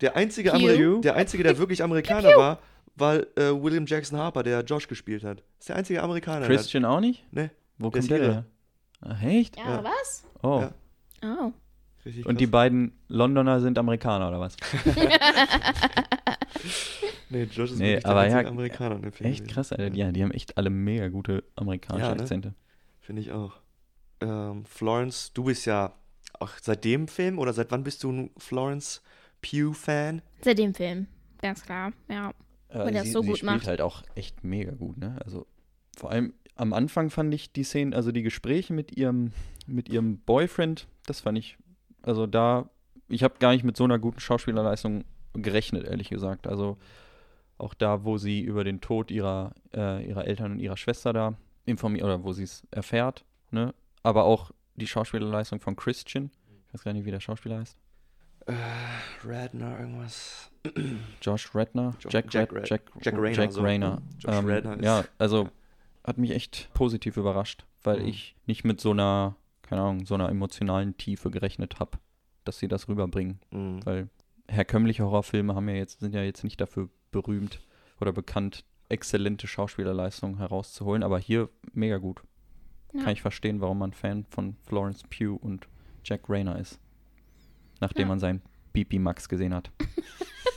Der 0.00 0.16
einzige. 0.16 0.52
Ameri 0.52 1.00
der 1.00 1.14
einzige, 1.14 1.42
der 1.42 1.56
wirklich 1.58 1.82
Amerikaner 1.82 2.36
war, 2.36 2.58
war 2.96 3.16
äh, 3.36 3.62
William 3.62 3.86
Jackson 3.86 4.18
Harper, 4.18 4.42
der 4.42 4.62
Josh 4.62 4.86
gespielt 4.88 5.24
hat. 5.24 5.42
Ist 5.58 5.68
der 5.68 5.76
einzige 5.76 6.02
Amerikaner. 6.02 6.40
der- 6.46 6.48
Christian 6.56 6.84
auch 6.84 7.00
nicht? 7.00 7.24
Nee, 7.32 7.50
Wo 7.78 7.90
der 7.90 8.00
kommt 8.00 8.10
der 8.10 8.18
her? 8.32 8.44
Ah, 9.00 9.16
echt? 9.22 9.56
Ja, 9.56 9.76
Ja. 9.76 9.84
was? 9.84 10.24
Oh. 10.42 10.60
Ja. 10.60 10.72
Oh. 11.22 11.52
richtig 12.04 12.26
Und 12.26 12.40
die 12.40 12.46
beiden 12.46 12.92
Londoner 13.08 13.60
sind 13.60 13.78
Amerikaner 13.78 14.28
oder 14.28 14.40
was? 14.40 14.56
Nee, 17.30 17.44
Josh 17.44 17.72
ist 17.72 17.78
Nee, 17.78 18.00
aber 18.04 18.24
der 18.28 18.42
ja, 18.42 18.48
Amerikaner 18.48 18.96
in 18.96 19.02
dem 19.02 19.12
Film. 19.12 19.28
Echt 19.30 19.40
gewesen. 19.40 19.52
krass, 19.54 19.72
Alter. 19.72 19.94
Ja, 19.96 20.12
die 20.12 20.22
haben 20.22 20.30
echt 20.30 20.56
alle 20.56 20.70
mega 20.70 21.08
gute 21.08 21.42
amerikanische 21.56 22.06
Ja, 22.08 22.14
ne? 22.14 22.20
Akzente. 22.22 22.54
Finde 23.00 23.22
ich 23.22 23.32
auch. 23.32 23.54
Ähm, 24.20 24.64
Florence, 24.66 25.32
du 25.32 25.44
bist 25.44 25.66
ja 25.66 25.94
auch 26.38 26.50
seit 26.60 26.84
dem 26.84 27.08
Film 27.08 27.38
oder 27.38 27.52
seit 27.52 27.70
wann 27.72 27.82
bist 27.82 28.04
du 28.04 28.12
ein 28.12 28.30
Florence 28.36 29.02
Pugh-Fan? 29.42 30.22
Seit 30.42 30.58
dem 30.58 30.74
Film. 30.74 31.06
Ganz 31.42 31.62
klar, 31.62 31.92
ja. 32.08 32.32
Äh, 32.74 32.78
Weil 32.80 32.92
der 32.92 33.02
sie, 33.02 33.08
es 33.08 33.12
so 33.12 33.22
sie 33.22 33.28
gut 33.28 33.38
spielt 33.38 33.52
macht. 33.52 33.66
halt 33.68 33.80
auch 33.80 34.02
echt 34.14 34.42
mega 34.42 34.72
gut, 34.72 34.98
ne? 34.98 35.16
Also 35.24 35.46
vor 35.96 36.10
allem 36.10 36.34
am 36.56 36.72
Anfang 36.72 37.10
fand 37.10 37.32
ich 37.32 37.52
die 37.52 37.64
Szenen, 37.64 37.94
also 37.94 38.12
die 38.12 38.22
Gespräche 38.22 38.72
mit 38.72 38.96
ihrem, 38.96 39.32
mit 39.66 39.88
ihrem 39.88 40.18
Boyfriend, 40.18 40.86
das 41.06 41.20
fand 41.20 41.38
ich, 41.38 41.56
also 42.02 42.26
da, 42.26 42.68
ich 43.08 43.22
habe 43.22 43.38
gar 43.38 43.52
nicht 43.52 43.64
mit 43.64 43.76
so 43.76 43.84
einer 43.84 43.98
guten 43.98 44.20
Schauspielerleistung 44.20 45.04
gerechnet, 45.34 45.84
ehrlich 45.84 46.10
gesagt. 46.10 46.46
Also 46.46 46.78
auch 47.58 47.74
da, 47.74 48.04
wo 48.04 48.18
sie 48.18 48.40
über 48.40 48.64
den 48.64 48.80
Tod 48.80 49.10
ihrer, 49.10 49.54
äh, 49.72 50.06
ihrer 50.06 50.26
Eltern 50.26 50.52
und 50.52 50.58
ihrer 50.58 50.76
Schwester 50.76 51.12
da 51.12 51.34
informiert, 51.64 52.04
oder 52.04 52.22
wo 52.24 52.32
sie 52.32 52.42
es 52.44 52.66
erfährt, 52.70 53.24
ne? 53.50 53.74
Aber 54.02 54.24
auch 54.24 54.50
die 54.76 54.86
Schauspielerleistung 54.86 55.60
von 55.60 55.76
Christian, 55.76 56.30
ich 56.68 56.74
weiß 56.74 56.84
gar 56.84 56.92
nicht, 56.92 57.04
wie 57.04 57.10
der 57.10 57.20
Schauspieler 57.20 57.58
heißt. 57.60 57.76
Äh, 58.46 58.52
Radner, 59.24 59.78
irgendwas. 59.80 60.50
Josh 61.20 61.54
Redner, 61.54 61.94
Jo- 62.00 62.08
Jack, 62.10 62.32
Jack 62.32 62.52
Red, 62.52 62.68
Jack, 62.68 62.82
Jack 63.02 63.14
Rayner, 63.16 63.32
Jack 63.36 63.52
so. 63.52 63.60
Rayner. 63.62 64.02
Josh 64.18 64.34
Ähm, 64.34 64.46
Redner 64.46 64.82
ja, 64.82 65.04
also 65.18 65.48
hat 66.04 66.18
mich 66.18 66.30
echt 66.30 66.70
positiv 66.74 67.16
überrascht, 67.16 67.64
weil 67.82 68.00
Mhm. 68.00 68.06
ich 68.08 68.36
nicht 68.46 68.64
mit 68.64 68.80
so 68.80 68.90
einer, 68.92 69.36
keine 69.62 69.82
Ahnung, 69.82 70.06
so 70.06 70.14
einer 70.14 70.28
emotionalen 70.28 70.96
Tiefe 70.96 71.30
gerechnet 71.30 71.80
habe, 71.80 71.98
dass 72.44 72.58
sie 72.58 72.68
das 72.68 72.88
rüberbringen. 72.88 73.38
Mhm. 73.50 73.84
Weil 73.84 74.08
herkömmliche 74.48 75.04
Horrorfilme 75.04 75.54
haben 75.54 75.68
ja 75.68 75.74
jetzt, 75.76 76.00
sind 76.00 76.14
ja 76.14 76.22
jetzt 76.22 76.44
nicht 76.44 76.60
dafür 76.60 76.88
berühmt, 77.10 77.60
oder 78.00 78.12
bekannt, 78.12 78.64
exzellente 78.88 79.46
Schauspielerleistung 79.46 80.36
herauszuholen. 80.38 81.02
Aber 81.02 81.18
hier 81.18 81.48
mega 81.72 81.96
gut. 81.98 82.22
Ja. 82.92 83.02
Kann 83.02 83.12
ich 83.12 83.22
verstehen, 83.22 83.60
warum 83.60 83.78
man 83.78 83.92
Fan 83.92 84.24
von 84.30 84.56
Florence 84.64 85.02
Pugh 85.04 85.36
und 85.40 85.66
Jack 86.04 86.28
Rayner 86.28 86.58
ist. 86.58 86.78
Nachdem 87.80 88.02
Ja. 88.02 88.08
man 88.08 88.18
seinen 88.20 88.42
Bibi 88.72 88.98
Max 88.98 89.28
gesehen 89.28 89.54
hat. 89.54 89.70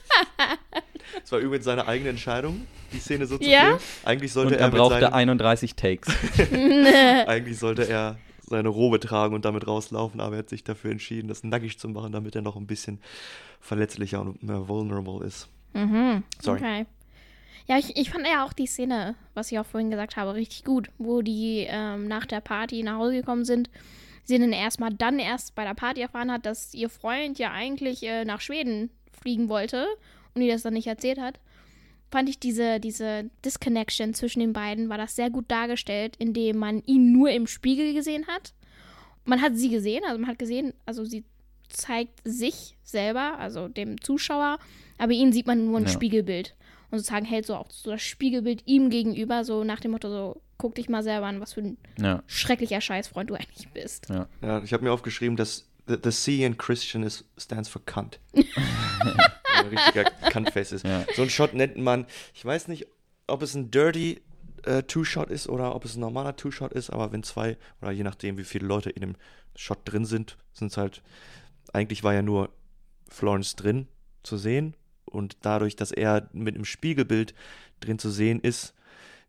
Das 1.22 1.32
war 1.32 1.40
übrigens 1.40 1.66
seine 1.66 1.88
eigene 1.88 2.10
Entscheidung, 2.10 2.68
die 2.94 3.00
Szene 3.00 3.26
so 3.26 3.38
zu 3.38 3.50
Ja? 3.50 3.62
filmen. 3.66 3.80
Eigentlich 4.04 4.34
sollte 4.34 4.54
und 4.56 4.60
er, 4.60 4.68
er 4.68 4.72
brauchte 4.72 5.00
seinen, 5.02 5.14
31 5.14 5.76
Takes. 5.76 6.10
eigentlich 7.28 7.58
sollte 7.58 7.88
er 7.88 8.18
seine 8.42 8.70
Robe 8.70 9.00
tragen 9.00 9.36
und 9.36 9.46
damit 9.46 9.68
rauslaufen, 9.68 10.20
aber 10.22 10.36
er 10.36 10.40
hat 10.40 10.50
sich 10.50 10.64
dafür 10.64 10.92
entschieden, 10.92 11.28
das 11.28 11.44
nackig 11.44 11.80
zu 11.80 11.90
machen, 11.90 12.12
damit 12.12 12.36
er 12.36 12.42
noch 12.42 12.56
ein 12.56 12.68
bisschen 12.68 13.00
verletzlicher 13.60 14.22
und 14.22 14.42
mehr 14.44 14.68
vulnerable 14.68 15.26
ist. 15.26 15.50
Mhm. 15.74 16.24
Sorry. 16.42 16.60
Okay. 16.60 16.86
Ja, 17.68 17.78
ich, 17.78 17.98
ich 17.98 18.10
fand 18.10 18.26
ja 18.26 18.46
auch 18.46 18.54
die 18.54 18.68
Szene, 18.68 19.16
was 19.34 19.52
ich 19.52 19.60
auch 19.60 19.66
vorhin 19.66 19.92
gesagt 19.92 20.16
habe, 20.16 20.34
richtig 20.34 20.64
gut, 20.64 20.90
wo 20.98 21.22
die 21.22 21.68
ähm, 21.70 22.08
nach 22.08 22.26
der 22.26 22.40
Party 22.40 22.82
nach 22.84 22.98
Hause 22.98 23.16
gekommen 23.16 23.44
sind. 23.44 23.70
Sie 24.24 24.40
dann 24.40 24.54
erstmal 24.54 24.94
dann 24.94 25.20
erst 25.20 25.56
bei 25.56 25.66
der 25.66 25.74
Party 25.74 26.02
erfahren 26.02 26.32
hat, 26.32 26.46
dass 26.46 26.74
ihr 26.74 26.90
Freund 26.90 27.40
ja 27.40 27.52
eigentlich 27.52 28.04
äh, 28.04 28.24
nach 28.24 28.40
Schweden 28.40 28.90
fliegen 29.28 29.50
wollte 29.50 29.88
und 30.34 30.42
ihr 30.42 30.54
das 30.54 30.62
dann 30.62 30.74
nicht 30.74 30.88
erzählt 30.88 31.20
hat. 31.20 31.38
Fand 32.10 32.30
ich 32.30 32.40
diese, 32.40 32.80
diese 32.80 33.30
Disconnection 33.44 34.14
zwischen 34.14 34.40
den 34.40 34.54
beiden, 34.54 34.88
war 34.88 34.98
das 34.98 35.18
sehr 35.18 35.30
gut 35.30 35.52
dargestellt, 35.52 36.16
indem 36.18 36.56
man 36.58 36.82
ihn 36.86 37.12
nur 37.12 37.30
im 37.32 37.46
Spiegel 37.48 37.94
gesehen 37.94 38.26
hat. 38.28 38.54
Man 39.26 39.42
hat 39.42 39.58
sie 39.58 39.70
gesehen, 39.70 40.04
also 40.06 40.18
man 40.18 40.30
hat 40.30 40.40
gesehen, 40.40 40.74
also 40.86 41.04
sie 41.04 41.26
zeigt 41.68 42.22
sich 42.24 42.78
selber, 42.84 43.38
also 43.40 43.68
dem 43.68 44.00
Zuschauer, 44.00 44.60
aber 44.98 45.12
ihn 45.12 45.34
sieht 45.34 45.48
man 45.48 45.66
nur 45.66 45.80
ein 45.80 45.84
Ja. 45.84 45.90
Spiegelbild. 45.90 46.56
Und 46.90 47.00
sozusagen 47.00 47.26
hält 47.26 47.46
so 47.46 47.56
auch 47.56 47.70
so 47.70 47.92
das 47.92 48.02
Spiegelbild 48.02 48.64
ihm 48.66 48.90
gegenüber, 48.90 49.44
so 49.44 49.66
nach 49.66 49.82
dem 49.82 49.92
Motto, 49.92 50.10
so, 50.10 50.42
guck 50.58 50.76
dich 50.76 50.88
mal 50.88 51.04
selber 51.04 51.26
an, 51.26 51.42
was 51.42 51.52
für 51.52 51.60
ein 51.62 51.78
Ja, 52.00 52.24
schrecklicher 52.28 52.80
Scheißfreund 52.80 53.30
du 53.30 53.34
eigentlich 53.36 53.68
bist. 53.74 54.08
ja. 54.10 54.30
Ja, 54.42 54.64
ich 54.64 54.72
habe 54.72 54.86
mir 54.86 54.94
aufgeschrieben, 54.94 55.36
dass 55.36 55.68
the, 55.88 55.98
the 56.02 56.12
C 56.12 56.44
in 56.44 56.58
Christian 56.58 57.04
is, 57.04 57.24
stands 57.38 57.70
for 57.70 57.82
Cunt. 57.86 58.20
ein 58.34 59.68
richtiger 59.68 60.06
Cuntface 60.32 60.72
ist. 60.72 60.86
Ja. 60.86 61.06
So 61.16 61.24
ein 61.24 61.30
Shot 61.30 61.54
nennt 61.54 61.78
man, 61.78 62.06
ich 62.34 62.44
weiß 62.44 62.68
nicht, 62.68 62.88
ob 63.28 63.42
es 63.42 63.56
ein 63.56 63.72
Dirty 63.72 64.22
äh, 64.64 64.84
Two-Shot 64.84 65.30
ist 65.30 65.50
oder 65.50 65.76
ob 65.76 65.86
es 65.86 65.96
ein 65.96 66.00
normaler 66.00 66.36
Two-Shot 66.36 66.74
ist, 66.74 66.90
aber 66.90 67.12
wenn 67.12 67.24
zwei, 67.24 67.58
oder 67.82 67.92
je 67.92 68.04
nachdem, 68.04 68.38
wie 68.38 68.44
viele 68.44 68.68
Leute 68.68 68.90
in 68.90 69.02
dem 69.02 69.16
Shot 69.56 69.80
drin 69.86 70.06
sind, 70.06 70.38
sind 70.54 70.72
es 70.72 70.78
halt, 70.78 71.02
eigentlich 71.74 72.04
war 72.04 72.14
ja 72.14 72.22
nur 72.22 72.50
Florence 73.10 73.56
drin 73.56 73.88
zu 74.24 74.38
sehen 74.38 74.76
und 75.06 75.38
dadurch, 75.42 75.76
dass 75.76 75.92
er 75.92 76.30
mit 76.34 76.56
dem 76.56 76.66
Spiegelbild 76.66 77.34
drin 77.80 78.00
zu 78.00 78.10
sehen 78.10 78.40
ist, 78.42 78.74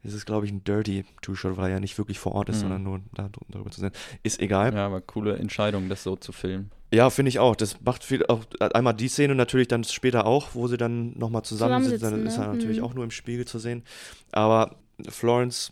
ist 0.03 0.15
es, 0.15 0.25
glaube 0.27 0.47
ich, 0.47 0.53
ein 0.53 0.63
Dirty 0.65 1.05
Two-Shot, 1.23 1.57
weil 1.57 1.67
er 1.67 1.75
ja 1.75 1.81
nicht 1.81 1.99
wirklich 1.99 2.19
vor 2.19 2.33
Ort 2.33 2.49
ist, 2.49 2.57
Mhm. 2.57 2.61
sondern 2.61 2.83
nur 2.85 3.01
da, 3.15 3.29
darüber 3.49 3.71
zu 3.71 3.81
sehen. 3.81 3.91
Ist 4.23 4.41
egal. 4.41 4.73
ja, 4.75 4.87
aber 4.87 5.01
coole 5.01 5.37
Entscheidung, 5.37 5.89
das 5.89 6.03
so 6.03 6.17
zu 6.17 6.33
filmen. 6.33 6.71
Ja, 6.93 7.11
finde 7.11 7.29
ich 7.29 7.39
auch. 7.39 7.55
Das 7.57 7.81
macht 7.83 8.03
viel 8.05 8.25
auch 8.27 8.45
einmal 8.73 8.95
die 8.95 9.09
Szene 9.09 9.35
natürlich 9.35 9.69
dann 9.69 9.85
später 9.85 10.25
auch, 10.27 10.55
wo 10.55 10.69
sie 10.69 10.77
dann 10.79 11.19
nochmal 11.19 11.43
zusammensitzen. 11.43 12.01
Dann 12.01 12.11
Zusammensitzen, 12.13 12.27
ist 12.43 12.47
er 12.47 12.53
ne? 12.53 12.59
natürlich 12.59 12.79
Mhm. 12.79 12.85
auch 12.85 12.95
nur 12.95 13.05
im 13.05 13.11
Spiegel 13.11 13.45
zu 13.47 13.59
sehen. 13.59 13.83
Aber 14.33 14.77
Florence, 15.09 15.71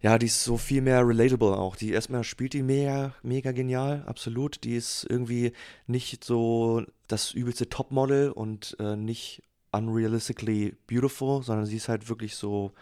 ja, 0.00 0.16
die 0.18 0.26
ist 0.26 0.44
so 0.44 0.56
viel 0.56 0.80
mehr 0.80 1.06
relatable 1.06 1.56
auch. 1.58 1.76
Die 1.76 1.90
erstmal 1.90 2.24
spielt 2.24 2.54
die 2.54 2.62
mega, 2.62 3.14
mega 3.22 3.52
genial, 3.52 4.04
absolut. 4.06 4.62
Die 4.64 4.76
ist 4.76 5.06
irgendwie 5.10 5.52
nicht 5.86 6.24
so 6.24 6.82
das 7.08 7.32
übelste 7.32 7.68
Topmodel 7.68 8.30
und 8.30 8.76
äh, 8.80 8.96
nicht 8.96 9.42
unrealistically 9.72 10.74
beautiful, 10.86 11.42
sondern 11.42 11.66
sie 11.66 11.76
ist 11.76 11.88
halt 11.88 12.08
wirklich 12.08 12.34
so 12.36 12.72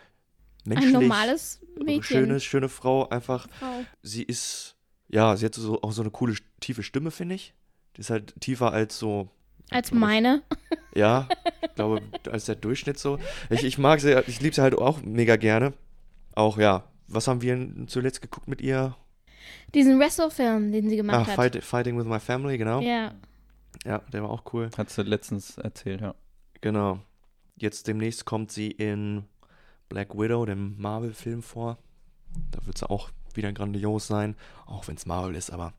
menschlich. 0.65 0.95
Ein 0.95 1.01
normales 1.01 1.61
Mädchen. 1.79 2.03
Schöne, 2.03 2.41
schöne 2.41 2.69
Frau, 2.69 3.09
einfach 3.09 3.49
Frau. 3.59 3.85
sie 4.03 4.23
ist, 4.23 4.77
ja, 5.09 5.37
sie 5.37 5.47
hat 5.47 5.55
so, 5.55 5.81
auch 5.83 5.93
so 5.93 6.03
eine 6.03 6.11
coole, 6.11 6.35
tiefe 6.61 6.83
Stimme, 6.83 7.11
finde 7.11 7.35
ich. 7.37 7.55
Die 7.97 8.01
ist 8.01 8.11
halt 8.11 8.35
tiefer 8.41 8.73
als 8.73 8.99
so, 8.99 9.29
Als 9.71 9.93
meine. 9.93 10.43
ja, 10.95 11.29
ich 11.63 11.75
glaube, 11.75 12.03
als 12.31 12.47
der 12.47 12.57
Durchschnitt 12.57 12.99
so. 12.99 13.19
Ich, 13.51 13.65
ich 13.65 13.79
mag 13.79 14.01
sie, 14.01 14.13
ich 14.27 14.41
liebe 14.41 14.55
sie 14.55 14.63
halt 14.63 14.75
auch 14.77 15.03
mega 15.03 15.37
gerne. 15.37 15.73
Auch, 16.35 16.59
ja, 16.59 16.85
was 17.07 17.29
haben 17.29 17.43
wir 17.43 17.69
zuletzt 17.87 18.21
geguckt 18.23 18.49
mit 18.49 18.61
ihr? 18.61 18.97
Diesen 19.75 19.99
Wrestle-Film, 20.01 20.73
den 20.73 20.89
sie 20.89 20.95
Ah, 20.95 21.03
gemacht 21.03 21.27
hat. 21.29 21.35
Fight, 21.37 21.63
Fighting 21.63 21.99
with 21.99 22.07
My 22.07 22.19
Family, 22.21 22.59
genau. 22.59 22.81
Ja. 22.81 23.13
Ja. 23.85 23.99
der 24.13 24.23
war 24.23 24.31
auch 24.31 24.43
cool. 24.53 24.71
Hat 24.77 24.89
sie 24.91 25.03
letztens 25.03 25.59
erzählt, 25.59 26.01
ja. 26.01 26.15
Genau. 26.61 27.01
Jetzt 27.57 27.87
demnächst 27.87 28.25
kommt 28.25 28.51
sie 28.51 28.71
in 28.71 29.25
Black 29.89 30.15
Widow, 30.17 30.45
dem 30.47 30.75
Marvel-Film, 30.81 31.43
vor. 31.43 31.79
Da 32.51 32.65
wird 32.67 32.79
sie 32.79 32.89
auch 32.89 33.11
wieder 33.35 33.53
grandios 33.53 34.07
sein, 34.07 34.37
auch 34.67 34.87
wenn 34.89 34.97
es 34.97 35.07
Marvel 35.07 35.35
ist, 35.35 35.51
aber. 35.51 35.73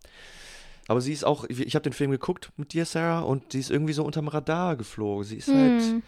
Aber 0.87 1.01
sie 1.01 1.13
ist 1.13 1.23
auch, 1.23 1.45
ich 1.49 1.73
habe 1.75 1.83
den 1.83 1.93
Film 1.93 2.11
geguckt 2.11 2.51
mit 2.57 2.73
dir, 2.73 2.85
Sarah, 2.85 3.21
und 3.21 3.51
sie 3.53 3.59
ist 3.59 3.71
irgendwie 3.71 3.93
so 3.93 4.05
unterm 4.05 4.27
Radar 4.27 4.75
geflogen. 4.75 5.23
Sie 5.23 5.37
ist 5.37 5.47
halt, 5.47 5.81
Hm. 5.81 6.03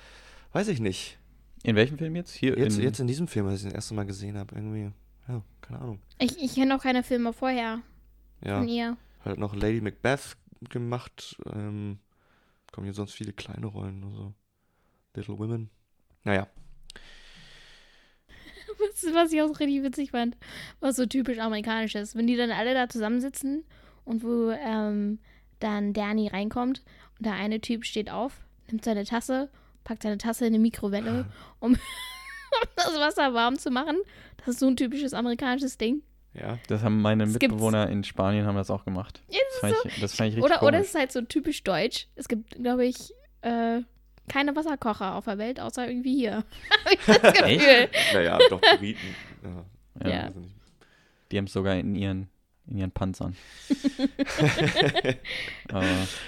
weiß 0.53 0.67
ich 0.67 0.79
nicht. 0.79 1.17
In 1.63 1.75
welchem 1.75 1.97
Film 1.97 2.15
jetzt? 2.15 2.31
Hier 2.33 2.55
Jetzt, 2.57 2.77
in, 2.77 2.83
jetzt 2.83 2.99
in 2.99 3.07
diesem 3.07 3.27
Film, 3.27 3.47
als 3.47 3.61
ich 3.61 3.67
den 3.67 3.73
erste 3.75 3.95
Mal 3.95 4.05
gesehen 4.05 4.37
habe, 4.37 4.53
irgendwie, 4.55 4.91
ja, 5.27 5.41
keine 5.61 5.79
Ahnung. 5.81 5.99
Ich, 6.19 6.37
ich 6.41 6.53
kenne 6.53 6.75
auch 6.75 6.81
keine 6.83 7.01
Filme 7.01 7.33
vorher 7.33 7.79
Ja, 8.45 8.59
von 8.59 8.67
ihr. 8.69 8.95
halt 9.25 9.39
noch 9.39 9.55
Lady 9.55 9.81
Macbeth 9.81 10.37
gemacht. 10.69 11.37
Ähm, 11.51 11.97
kommen 12.71 12.85
hier 12.85 12.93
sonst 12.93 13.13
viele 13.13 13.33
kleine 13.33 13.65
Rollen, 13.65 14.03
also 14.03 14.33
Little 15.15 15.39
Women. 15.39 15.71
Naja, 16.23 16.47
Was, 18.79 19.13
was 19.13 19.31
ich 19.31 19.41
auch 19.41 19.59
richtig 19.59 19.83
witzig 19.83 20.11
fand, 20.11 20.37
was 20.79 20.95
so 20.95 21.05
typisch 21.05 21.39
amerikanisch 21.39 21.95
ist. 21.95 22.15
Wenn 22.15 22.27
die 22.27 22.35
dann 22.35 22.51
alle 22.51 22.73
da 22.73 22.87
zusammensitzen 22.89 23.63
und 24.05 24.23
wo 24.23 24.51
ähm, 24.51 25.19
dann 25.59 25.93
Danny 25.93 26.27
reinkommt 26.27 26.83
und 27.17 27.25
der 27.25 27.33
eine 27.33 27.59
Typ 27.61 27.85
steht 27.85 28.11
auf, 28.11 28.33
nimmt 28.69 28.83
seine 28.85 29.03
Tasse, 29.05 29.49
packt 29.83 30.03
seine 30.03 30.17
Tasse 30.17 30.45
in 30.45 30.53
eine 30.53 30.61
Mikrowelle, 30.61 31.25
um, 31.59 31.71
um 31.73 31.77
das 32.75 32.99
Wasser 32.99 33.33
warm 33.33 33.57
zu 33.57 33.71
machen. 33.71 33.97
Das 34.37 34.49
ist 34.49 34.59
so 34.59 34.67
ein 34.67 34.75
typisches 34.75 35.13
amerikanisches 35.13 35.77
Ding. 35.77 36.03
ja. 36.33 36.57
Das 36.67 36.83
haben 36.83 37.01
meine 37.01 37.23
Das 37.25 37.33
gibt's. 37.39 37.53
Mitbewohner 37.53 37.89
in 37.89 38.03
Spanien 38.03 38.45
haben 38.45 38.55
das 38.57 38.69
auch 38.69 38.85
gemacht. 38.85 39.21
Ja, 39.29 39.39
Das 39.49 39.59
fand 39.59 39.75
ich, 39.85 39.99
das 40.01 40.15
fand 40.15 40.29
ich 40.29 40.35
richtig 40.37 40.51
Oder, 40.51 40.63
oder 40.63 40.79
es 40.79 40.87
ist 40.89 40.95
halt 40.95 41.11
so 41.11 41.21
typisch 41.21 41.63
deutsch. 41.63 42.07
Es 42.15 42.27
gibt, 42.27 42.51
glaube 42.51 42.85
ich, 42.85 43.11
äh, 43.41 43.81
keine 44.27 44.55
Wasserkocher 44.55 45.15
auf 45.15 45.25
der 45.25 45.37
Welt, 45.37 45.59
außer 45.59 45.87
irgendwie 45.87 46.15
hier. 46.15 46.43
Hab 46.85 46.91
ich 46.91 46.99
das 47.05 47.33
Gefühl. 47.33 47.89
Naja, 48.13 48.39
doch, 48.49 48.61
Briten. 48.77 49.15
Ja. 49.43 49.65
ja, 50.03 50.09
Ja. 50.15 50.23
Also 50.25 50.41
Die 51.31 51.37
haben 51.37 51.45
es 51.45 51.53
sogar 51.53 51.75
in 51.75 51.95
ihren, 51.95 52.29
in 52.67 52.77
ihren 52.77 52.91
Panzern. 52.91 53.35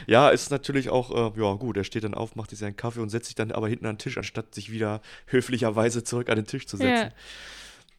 Ja, 0.08 0.30
ist 0.30 0.52
natürlich 0.52 0.90
auch, 0.90 1.12
äh, 1.12 1.40
ja 1.40 1.54
gut, 1.54 1.78
er 1.78 1.84
steht 1.86 2.04
dann 2.04 2.14
auf, 2.14 2.36
macht 2.36 2.50
sich 2.50 2.60
seinen 2.60 2.76
Kaffee 2.76 3.00
und 3.00 3.10
setzt 3.10 3.28
sich 3.28 3.36
dann 3.36 3.52
aber 3.52 3.70
hinten 3.70 3.86
an 3.86 3.96
den 3.96 4.00
Tisch, 4.00 4.18
anstatt 4.18 4.54
sich 4.54 4.72
wieder 4.72 5.02
höflicherweise 5.28 6.04
zurück 6.04 6.30
an 6.30 6.36
den 6.36 6.46
Tisch 6.46 6.68
zu 6.68 6.76
setzen. 6.78 7.12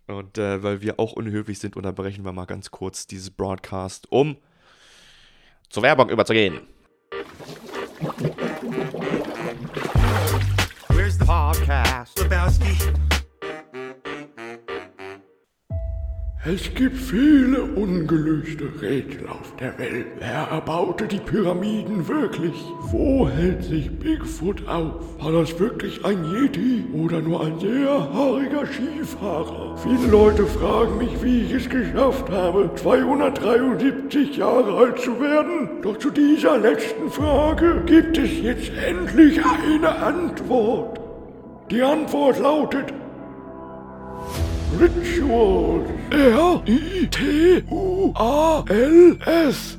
Und 0.06 0.38
äh, 0.38 0.62
weil 0.62 0.82
wir 0.82 0.98
auch 0.98 1.12
unhöflich 1.12 1.58
sind, 1.58 1.76
unterbrechen 1.76 2.24
wir 2.24 2.32
mal 2.32 2.44
ganz 2.44 2.70
kurz 2.70 3.06
dieses 3.06 3.30
Broadcast, 3.30 4.10
um 4.10 4.36
zur 5.70 5.82
Werbung 5.82 6.10
überzugehen. 6.10 6.60
Lebowski. 12.18 12.76
Es 16.46 16.74
gibt 16.74 16.96
viele 16.96 17.62
ungelöste 17.62 18.64
Rätsel 18.80 19.28
auf 19.28 19.54
der 19.56 19.78
Welt. 19.78 20.06
Wer 20.18 20.48
erbaute 20.50 21.06
die 21.06 21.18
Pyramiden 21.18 22.08
wirklich? 22.08 22.54
Wo 22.90 23.28
hält 23.28 23.62
sich 23.62 23.90
Bigfoot 23.98 24.66
auf? 24.66 25.22
War 25.22 25.32
das 25.32 25.58
wirklich 25.60 26.02
ein 26.02 26.24
Yeti 26.24 26.86
oder 26.94 27.20
nur 27.20 27.44
ein 27.44 27.60
sehr 27.60 27.90
haariger 27.90 28.64
Skifahrer? 28.66 29.76
Viele 29.76 30.10
Leute 30.10 30.46
fragen 30.46 30.96
mich, 30.96 31.22
wie 31.22 31.42
ich 31.42 31.52
es 31.52 31.68
geschafft 31.68 32.30
habe, 32.30 32.70
273 32.74 34.38
Jahre 34.38 34.78
alt 34.78 34.98
zu 34.98 35.20
werden. 35.20 35.82
Doch 35.82 35.98
zu 35.98 36.10
dieser 36.10 36.56
letzten 36.56 37.10
Frage 37.10 37.82
gibt 37.84 38.16
es 38.16 38.40
jetzt 38.40 38.72
endlich 38.82 39.38
eine 39.44 39.94
Antwort. 39.94 40.99
Die 41.70 41.82
Antwort 41.82 42.38
lautet 42.40 42.92
Rituals. 44.80 45.88
R-I-T-U-A-L-S. 46.10 47.68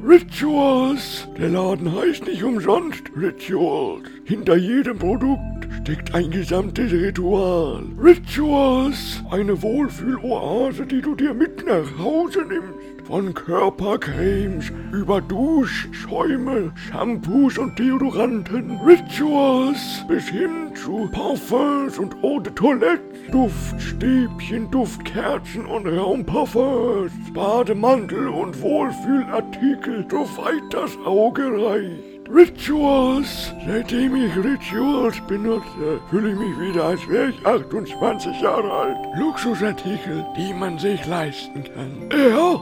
Rituals. 0.07 1.27
Der 1.37 1.49
Laden 1.49 1.93
heißt 1.93 2.27
nicht 2.27 2.43
umsonst 2.43 3.03
Rituals. 3.13 4.07
Hinter 4.23 4.55
jedem 4.55 4.99
Produkt 4.99 5.67
steckt 5.81 6.15
ein 6.15 6.31
gesamtes 6.31 6.93
Ritual. 6.93 7.83
Rituals, 8.01 9.21
eine 9.29 9.61
Wohlfühloase, 9.61 10.85
die 10.85 11.01
du 11.01 11.13
dir 11.15 11.33
mit 11.33 11.65
nach 11.65 11.97
Hause 11.99 12.45
nimmst. 12.47 12.80
Von 13.03 13.33
Körpercremes 13.33 14.71
über 14.93 15.21
Duschschäume, 15.21 16.71
Shampoos 16.75 17.57
und 17.57 17.77
Deodoranten, 17.77 18.79
Rituals 18.85 20.05
bis 20.07 20.27
hin 20.27 20.73
zu 20.75 21.09
Parfums 21.11 21.97
und 21.97 22.15
Eau 22.23 22.39
de 22.39 22.53
Toilette, 22.53 23.01
Duftstäbchen, 23.31 24.69
Duftkerzen 24.71 25.65
und 25.65 25.87
Raumparfums, 25.87 27.11
Bademantel 27.33 28.27
und 28.27 28.61
Wohlfühlartikel, 28.61 30.05
soweit 30.09 30.63
das 30.71 30.95
Auge 31.05 31.43
reicht. 31.43 32.10
Rituals. 32.33 33.51
Seitdem 33.67 34.15
ich 34.15 34.33
Rituals 34.37 35.19
benutze, 35.27 35.99
fühle 36.09 36.31
ich 36.31 36.37
mich 36.37 36.57
wieder, 36.59 36.85
als 36.85 37.05
wäre 37.09 37.29
ich 37.29 37.45
28 37.45 38.41
Jahre 38.41 38.71
alt. 38.71 38.97
Luxusartikel, 39.17 40.25
die 40.37 40.53
man 40.53 40.79
sich 40.79 41.05
leisten 41.05 41.63
kann. 41.63 42.09
R-I-T-U-A-L-S. 42.11 42.57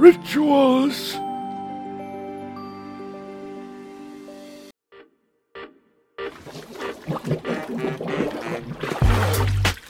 Rituals. 0.00 1.18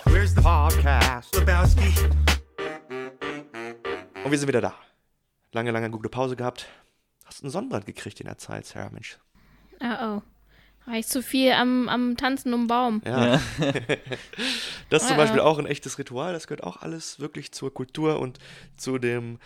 Where's 0.05 0.35
the 0.35 0.41
podcast? 0.41 1.37
Lebowski. 1.37 1.95
Und 4.25 4.31
wir 4.31 4.39
sind 4.39 4.49
wieder 4.49 4.63
da. 4.63 4.86
Lange, 5.53 5.71
lange 5.71 5.91
gute 5.91 6.09
Pause 6.09 6.37
gehabt. 6.37 6.67
Hast 7.25 7.43
einen 7.43 7.51
Sonnenbrand 7.51 7.87
gekriegt 7.87 8.21
in 8.21 8.27
der 8.27 8.39
Zeit, 8.39 8.67
Sarah, 8.67 8.91
Mensch. 8.91 9.19
Oh 9.81 9.87
oh. 10.19 10.23
War 10.89 10.95
ich 10.95 11.09
zu 11.09 11.21
viel 11.23 11.51
am, 11.53 11.89
am 11.89 12.17
Tanzen 12.17 12.55
um 12.55 12.69
Baum. 12.69 13.03
Ja. 13.05 13.41
das 14.91 15.03
ist 15.03 15.09
zum 15.09 15.17
Ja. 15.17 15.25
Beispiel 15.25 15.41
auch 15.41 15.59
ein 15.59 15.67
echtes 15.67 15.99
Ritual. 15.99 16.33
Das 16.33 16.47
gehört 16.47 16.63
auch 16.63 16.77
alles 16.83 17.19
wirklich 17.19 17.51
zur 17.53 17.75
Kultur 17.75 18.21
und 18.21 18.39
zu 18.77 18.99
dem 18.99 19.39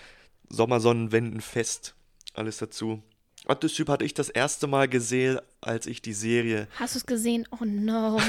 Sommersonnenwendenfest. 0.51 1.94
Alles 2.34 2.59
dazu. 2.59 3.03
Und 3.46 3.64
das 3.64 3.72
Typ 3.72 3.88
hatte 3.88 4.05
ich 4.05 4.12
das 4.12 4.28
erste 4.28 4.66
Mal 4.66 4.86
gesehen, 4.86 5.40
als 5.62 5.86
ich 5.86 6.03
die 6.03 6.12
Serie 6.12 6.68
Hast 6.78 6.94
du 6.94 6.98
es 6.98 7.07
gesehen? 7.07 7.48
Oh 7.51 7.64
no. 7.64 8.20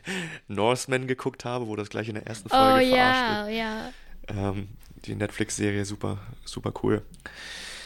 Norseman 0.48 1.08
geguckt 1.08 1.44
habe, 1.44 1.66
wo 1.66 1.74
das 1.74 1.90
gleich 1.90 2.08
in 2.08 2.14
der 2.14 2.26
ersten 2.26 2.48
Oh 2.52 2.56
Folge 2.56 2.86
verarscht 2.90 2.92
ja, 2.94 3.46
wird. 3.46 3.56
ja. 3.56 3.92
Ähm, 4.50 4.68
die 5.06 5.14
Netflix-Serie 5.14 5.84
super, 5.84 6.18
super 6.44 6.72
cool. 6.82 7.02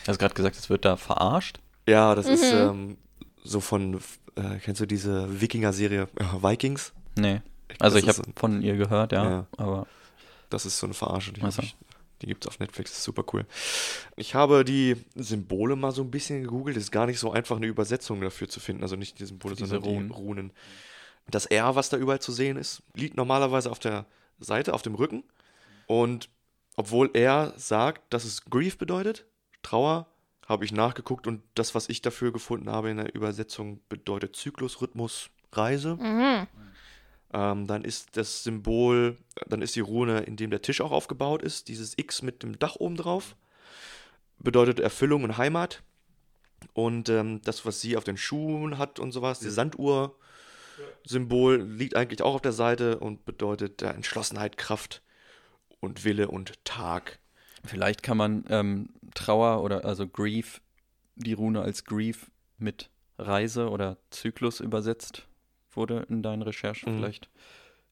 Hast 0.07 0.19
gerade 0.19 0.35
gesagt, 0.35 0.57
es 0.57 0.69
wird 0.71 0.85
da 0.85 0.97
verarscht. 0.97 1.61
Ja, 1.89 2.15
das 2.15 2.27
ist 2.27 2.43
Mhm. 2.53 2.59
ähm, 2.59 2.97
so 3.43 3.61
von, 3.61 4.01
äh, 4.37 4.59
kennst 4.63 4.81
du 4.81 4.87
diese 4.87 5.41
Wikinger-Serie 5.41 6.09
äh, 6.17 6.25
Vikings? 6.43 6.93
Nee. 7.17 7.41
Also 7.79 7.99
ich 7.99 8.07
ist 8.07 8.19
habe 8.19 8.33
von 8.37 8.63
ihr 8.63 8.77
gehört, 8.77 9.13
ja. 9.13 9.25
Ja. 9.31 9.47
Aber 9.57 9.87
Das 10.51 10.67
ist 10.67 10.79
so 10.79 10.87
eine 10.87 10.95
Verarsche, 10.95 11.33
die, 11.33 11.41
Ach 11.41 11.47
hab 11.47 11.53
so. 11.55 11.63
ich, 11.63 11.75
die 12.23 12.27
gibt 12.27 12.45
es 12.45 12.49
auf 12.49 12.61
Netflix, 12.61 12.91
das 12.91 12.99
ist 12.99 13.05
super 13.05 13.25
cool. 13.33 13.45
Ich 14.17 14.35
habe 14.35 14.65
die 14.65 14.97
Symbole 15.17 15.75
mal 15.77 15.91
so 15.93 16.03
ein 16.03 16.11
bisschen 16.11 16.43
gegoogelt, 16.43 16.77
es 16.77 16.85
ist 16.85 16.91
gar 16.93 17.07
nicht 17.07 17.19
so 17.19 17.33
einfach 17.33 17.57
eine 17.57 17.67
Übersetzung 17.67 18.21
dafür 18.21 18.49
zu 18.49 18.61
finden, 18.61 18.83
also 18.83 18.97
nicht 18.97 19.19
die 19.19 19.25
Symbole, 19.27 19.55
Diese 19.57 19.67
sondern 19.69 19.89
Runen. 19.91 20.09
die 20.09 20.15
Runen. 20.15 20.53
Das 21.29 21.47
R, 21.47 21.75
was 21.75 21.89
da 21.89 21.97
überall 21.97 22.21
zu 22.21 22.33
sehen 22.33 22.57
ist, 22.57 22.83
liegt 22.95 23.17
normalerweise 23.17 23.71
auf 23.71 23.79
der 23.79 24.05
Seite, 24.39 24.75
auf 24.75 24.83
dem 24.83 24.95
Rücken 24.95 25.25
und 25.87 26.29
obwohl 26.77 27.11
er 27.15 27.55
sagt, 27.57 28.13
dass 28.13 28.25
es 28.25 28.45
Grief 28.45 28.79
bedeutet, 28.79 29.27
Trauer, 29.63 30.07
habe 30.47 30.65
ich 30.65 30.73
nachgeguckt 30.73 31.27
und 31.27 31.43
das, 31.55 31.75
was 31.75 31.89
ich 31.89 32.03
dafür 32.03 32.31
gefunden 32.33 32.71
habe 32.71 32.91
in 32.91 32.99
der 32.99 33.15
Übersetzung, 33.15 33.81
bedeutet 33.89 34.37
Zyklus, 34.37 34.83
Rhythmus, 34.83 35.31
Reise. 35.53 35.97
Mhm. 35.97 36.47
Ähm, 37.33 37.67
dann 37.67 37.83
ist 37.85 38.17
das 38.17 38.45
Symbol, 38.45 39.17
dann 39.47 39.63
ist 39.63 39.75
die 39.75 39.81
Rune, 39.81 40.21
in 40.21 40.37
dem 40.37 40.51
der 40.51 40.63
Tisch 40.63 40.81
auch 40.81 40.93
aufgebaut 40.93 41.43
ist, 41.43 41.67
dieses 41.69 41.95
X 41.97 42.23
mit 42.23 42.43
dem 42.43 42.59
Dach 42.59 42.77
oben 42.77 42.97
drauf, 42.97 43.37
bedeutet 44.39 44.81
Erfüllung 44.81 45.25
und 45.25 45.39
Heimat. 45.39 45.83
Und 46.73 47.09
ähm, 47.09 47.41
das, 47.43 47.67
was 47.67 47.81
sie 47.81 47.97
auf 47.97 48.05
den 48.05 48.17
Schuhen 48.17 48.79
hat 48.79 48.99
und 48.99 49.13
sowas, 49.13 49.41
die 49.41 49.51
Sanduhr-Symbol, 49.51 51.63
liegt 51.63 51.97
eigentlich 51.97 52.23
auch 52.23 52.35
auf 52.35 52.43
der 52.43 52.53
Seite 52.53 52.99
und 52.99 53.25
bedeutet 53.25 53.83
äh, 53.83 53.91
Entschlossenheit, 53.91 54.57
Kraft 54.57 55.03
und 55.85 56.05
Wille 56.05 56.29
und 56.29 56.53
Tag. 56.65 57.19
vielleicht 57.65 58.03
kann 58.03 58.17
man 58.17 58.45
ähm, 58.49 58.91
Trauer 59.15 59.63
oder 59.63 59.85
also 59.85 60.07
Grief, 60.09 60.61
die 61.17 61.33
Rune 61.33 61.61
als 61.63 61.85
Grief 61.85 62.31
mit 62.59 62.91
Reise 63.19 63.71
oder 63.71 63.97
Zyklus 64.11 64.61
übersetzt 64.61 65.29
wurde 65.73 66.07
in 66.09 66.23
deinen 66.23 66.43
Recherchen. 66.43 66.93
Mhm. 66.95 66.99
Vielleicht 66.99 67.31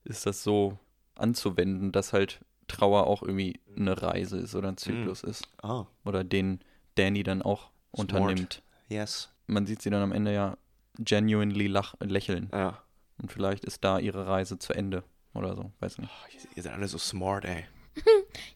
ist 0.05 0.27
das 0.27 0.43
so 0.43 0.79
anzuwenden, 1.15 1.93
dass 1.93 2.13
halt 2.13 2.41
Trauer 2.69 3.07
auch 3.07 3.23
irgendwie 3.23 3.61
eine 3.77 4.01
Reise 4.01 4.39
ist 4.39 4.55
oder 4.55 4.69
ein 4.69 4.77
Zyklus 4.77 5.23
ist. 5.23 5.47
Ah, 5.63 5.87
Oder 6.05 6.25
den 6.25 6.61
Danny 6.95 7.23
dann 7.23 7.43
auch 7.43 7.71
Smart. 7.95 8.13
unternimmt. 8.13 8.63
yes. 8.89 9.29
Man 9.47 9.67
sieht 9.67 9.83
sie 9.83 9.91
dann 9.91 10.03
am 10.03 10.13
Ende 10.13 10.33
ja 10.33 10.57
genuinely 10.99 11.67
lach 11.67 11.95
lächeln. 12.01 12.49
Ja. 12.53 12.83
Und 13.21 13.31
vielleicht 13.31 13.65
ist 13.65 13.85
da 13.85 13.99
ihre 13.99 14.27
Reise 14.27 14.59
zu 14.59 14.73
Ende 14.73 15.05
oder 15.35 15.55
so. 15.55 15.73
Weiß 15.81 15.99
nicht. 15.99 16.11
Oh, 16.11 16.49
ihr 16.57 16.63
seid 16.63 16.73
alle 16.73 16.89
so 16.89 16.99
smart, 16.99 17.45
ey. 17.45 17.65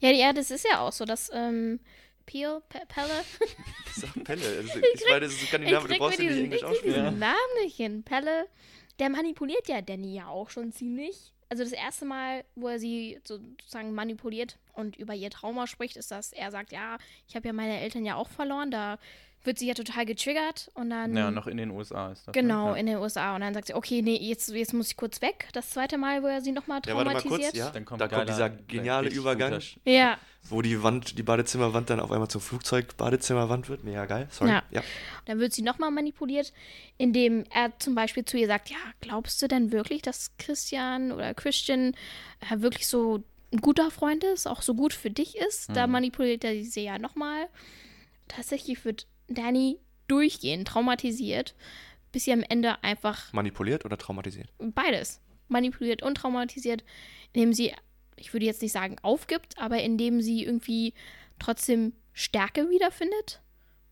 Ja, 0.00 0.10
ja, 0.10 0.32
das 0.32 0.50
ist 0.50 0.66
ja 0.70 0.80
auch 0.80 0.92
so, 0.92 1.04
dass 1.04 1.30
ähm, 1.32 1.80
Peel, 2.26 2.60
Pe 2.68 2.80
Pelle, 2.88 3.24
Sag 3.94 4.24
Pelle. 4.24 4.42
Also, 4.58 4.78
ich 4.94 5.04
meine, 5.08 5.20
das 5.20 5.32
ist 5.32 5.42
ich 5.42 5.48
Skandinavisch, 5.48 5.92
du 5.92 5.98
brauchst 5.98 6.18
ja 6.18 6.24
nicht 6.24 6.38
Englisch 6.38 6.62
ich 6.62 6.66
krieg 6.66 6.82
diesen 6.82 6.94
aussprechen. 7.00 7.18
Namen 7.18 7.62
nicht 7.62 7.76
hin. 7.76 8.02
Pelle, 8.02 8.48
der 8.98 9.10
manipuliert 9.10 9.68
ja 9.68 9.80
Danny 9.80 10.14
ja 10.14 10.28
auch 10.28 10.50
schon 10.50 10.72
ziemlich. 10.72 11.32
Also 11.48 11.62
das 11.62 11.72
erste 11.72 12.04
Mal, 12.04 12.44
wo 12.56 12.68
er 12.68 12.80
sie 12.80 13.20
sozusagen 13.24 13.94
manipuliert 13.94 14.58
und 14.72 14.96
über 14.96 15.14
ihr 15.14 15.30
Trauma 15.30 15.68
spricht, 15.68 15.96
ist, 15.96 16.10
dass 16.10 16.32
er 16.32 16.50
sagt, 16.50 16.72
ja, 16.72 16.98
ich 17.28 17.36
habe 17.36 17.46
ja 17.46 17.52
meine 17.52 17.80
Eltern 17.80 18.04
ja 18.04 18.16
auch 18.16 18.28
verloren. 18.28 18.72
Da 18.72 18.98
wird 19.46 19.58
sie 19.58 19.66
ja 19.68 19.74
total 19.74 20.04
getriggert 20.06 20.70
und 20.74 20.90
dann 20.90 21.16
Ja, 21.16 21.30
noch 21.30 21.46
in 21.46 21.56
den 21.56 21.70
USA 21.70 22.12
ist 22.12 22.26
das. 22.26 22.34
ne? 22.34 22.40
genau 22.42 22.70
Ja. 22.70 22.76
in 22.76 22.86
den 22.86 22.96
USA 22.98 23.34
und 23.34 23.40
dann 23.42 23.54
sagt 23.54 23.68
sie, 23.68 23.74
okay, 23.74 24.02
nee, 24.02 24.16
jetzt, 24.16 24.48
jetzt 24.50 24.74
muss 24.74 24.88
ich 24.90 24.96
kurz 24.96 25.22
weg. 25.22 25.48
Das 25.52 25.70
zweite 25.70 25.96
Mal, 25.98 26.22
wo 26.22 26.26
er 26.26 26.40
sie 26.40 26.52
nochmal 26.52 26.80
Ja, 26.86 26.94
warte 26.96 27.10
mal 27.12 27.20
traumatisiert. 27.20 27.52
kurz, 27.52 27.56
ja. 27.58 27.70
Dann 27.70 27.84
kommt 27.84 28.00
da 28.00 28.08
kommt 28.08 28.28
dieser 28.28 28.50
geniale 28.50 29.08
Übergang, 29.08 29.60
ja. 29.84 30.18
wo 30.44 30.62
die 30.62 30.82
Wand, 30.82 31.16
die 31.18 31.22
Badezimmerwand 31.22 31.88
dann 31.90 32.00
auf 32.00 32.10
einmal 32.12 32.28
zum 32.28 32.40
Flugzeug-Badezimmerwand 32.40 33.68
wird. 33.68 33.84
Mega 33.84 34.04
geil, 34.06 34.28
sorry. 34.30 34.50
Ja. 34.50 34.62
Ja. 34.70 34.82
Dann 35.26 35.38
wird 35.38 35.52
sie 35.52 35.62
nochmal 35.62 35.90
manipuliert, 35.90 36.52
indem 36.98 37.44
er 37.54 37.72
zum 37.78 37.94
Beispiel 37.94 38.24
zu 38.24 38.36
ihr 38.36 38.46
sagt, 38.46 38.70
ja, 38.70 38.76
glaubst 39.00 39.40
du 39.42 39.48
denn 39.48 39.72
wirklich, 39.72 40.02
dass 40.02 40.30
Christian 40.38 41.12
oder 41.12 41.34
Christian 41.34 41.94
äh, 42.50 42.60
wirklich 42.60 42.86
so 42.86 43.22
ein 43.52 43.60
guter 43.60 43.90
Freund 43.90 44.24
ist, 44.24 44.46
auch 44.46 44.62
so 44.62 44.74
gut 44.74 44.92
für 44.92 45.10
dich 45.10 45.36
ist? 45.36 45.70
Da 45.74 45.86
manipuliert 45.86 46.42
er 46.44 46.62
sie 46.64 46.82
ja 46.84 46.98
nochmal. 46.98 47.48
Tatsächlich 48.28 48.84
wird 48.84 49.06
Danny 49.28 49.78
durchgehend 50.08 50.68
traumatisiert, 50.68 51.54
bis 52.12 52.24
sie 52.24 52.32
am 52.32 52.42
Ende 52.42 52.82
einfach 52.82 53.32
Manipuliert 53.32 53.84
oder 53.84 53.98
traumatisiert? 53.98 54.48
beides 54.58 55.20
manipuliert 55.48 56.02
und 56.02 56.16
traumatisiert, 56.16 56.82
indem 57.32 57.52
sie, 57.52 57.72
ich 58.16 58.32
würde 58.32 58.46
jetzt 58.46 58.62
nicht 58.62 58.72
sagen 58.72 58.96
aufgibt, 59.02 59.58
aber 59.58 59.80
indem 59.82 60.20
sie 60.20 60.44
irgendwie 60.44 60.92
trotzdem 61.38 61.92
Stärke 62.12 62.68
wiederfindet 62.70 63.40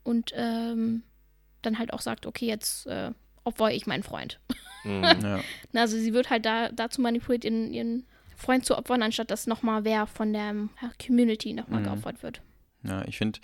und 0.02 0.32
ähm, 0.34 1.02
dann 1.62 1.78
halt 1.78 1.92
auch 1.92 2.00
sagt, 2.00 2.26
okay, 2.26 2.46
jetzt 2.46 2.86
äh, 2.86 3.12
opfer 3.44 3.70
ich 3.70 3.86
meinen 3.86 4.02
Freund. 4.02 4.40
Mhm. 4.84 5.02
Ja. 5.22 5.44
Na, 5.72 5.80
Also 5.82 5.96
sie 5.98 6.12
wird 6.12 6.30
halt 6.30 6.44
da, 6.44 6.70
dazu 6.70 7.00
manipuliert, 7.00 7.44
ihren, 7.44 7.72
ihren 7.72 8.06
Freund 8.36 8.64
zu 8.66 8.76
opfern, 8.76 9.02
anstatt 9.02 9.30
dass 9.30 9.46
nochmal 9.46 9.84
wer 9.84 10.06
von 10.06 10.32
der 10.32 10.54
ja, 10.82 10.90
Community 11.04 11.52
nochmal 11.52 11.80
Mhm. 11.80 11.84
geopfert 11.84 12.22
wird. 12.22 12.42
Ja, 12.82 13.04
ich 13.06 13.16
finde, 13.16 13.38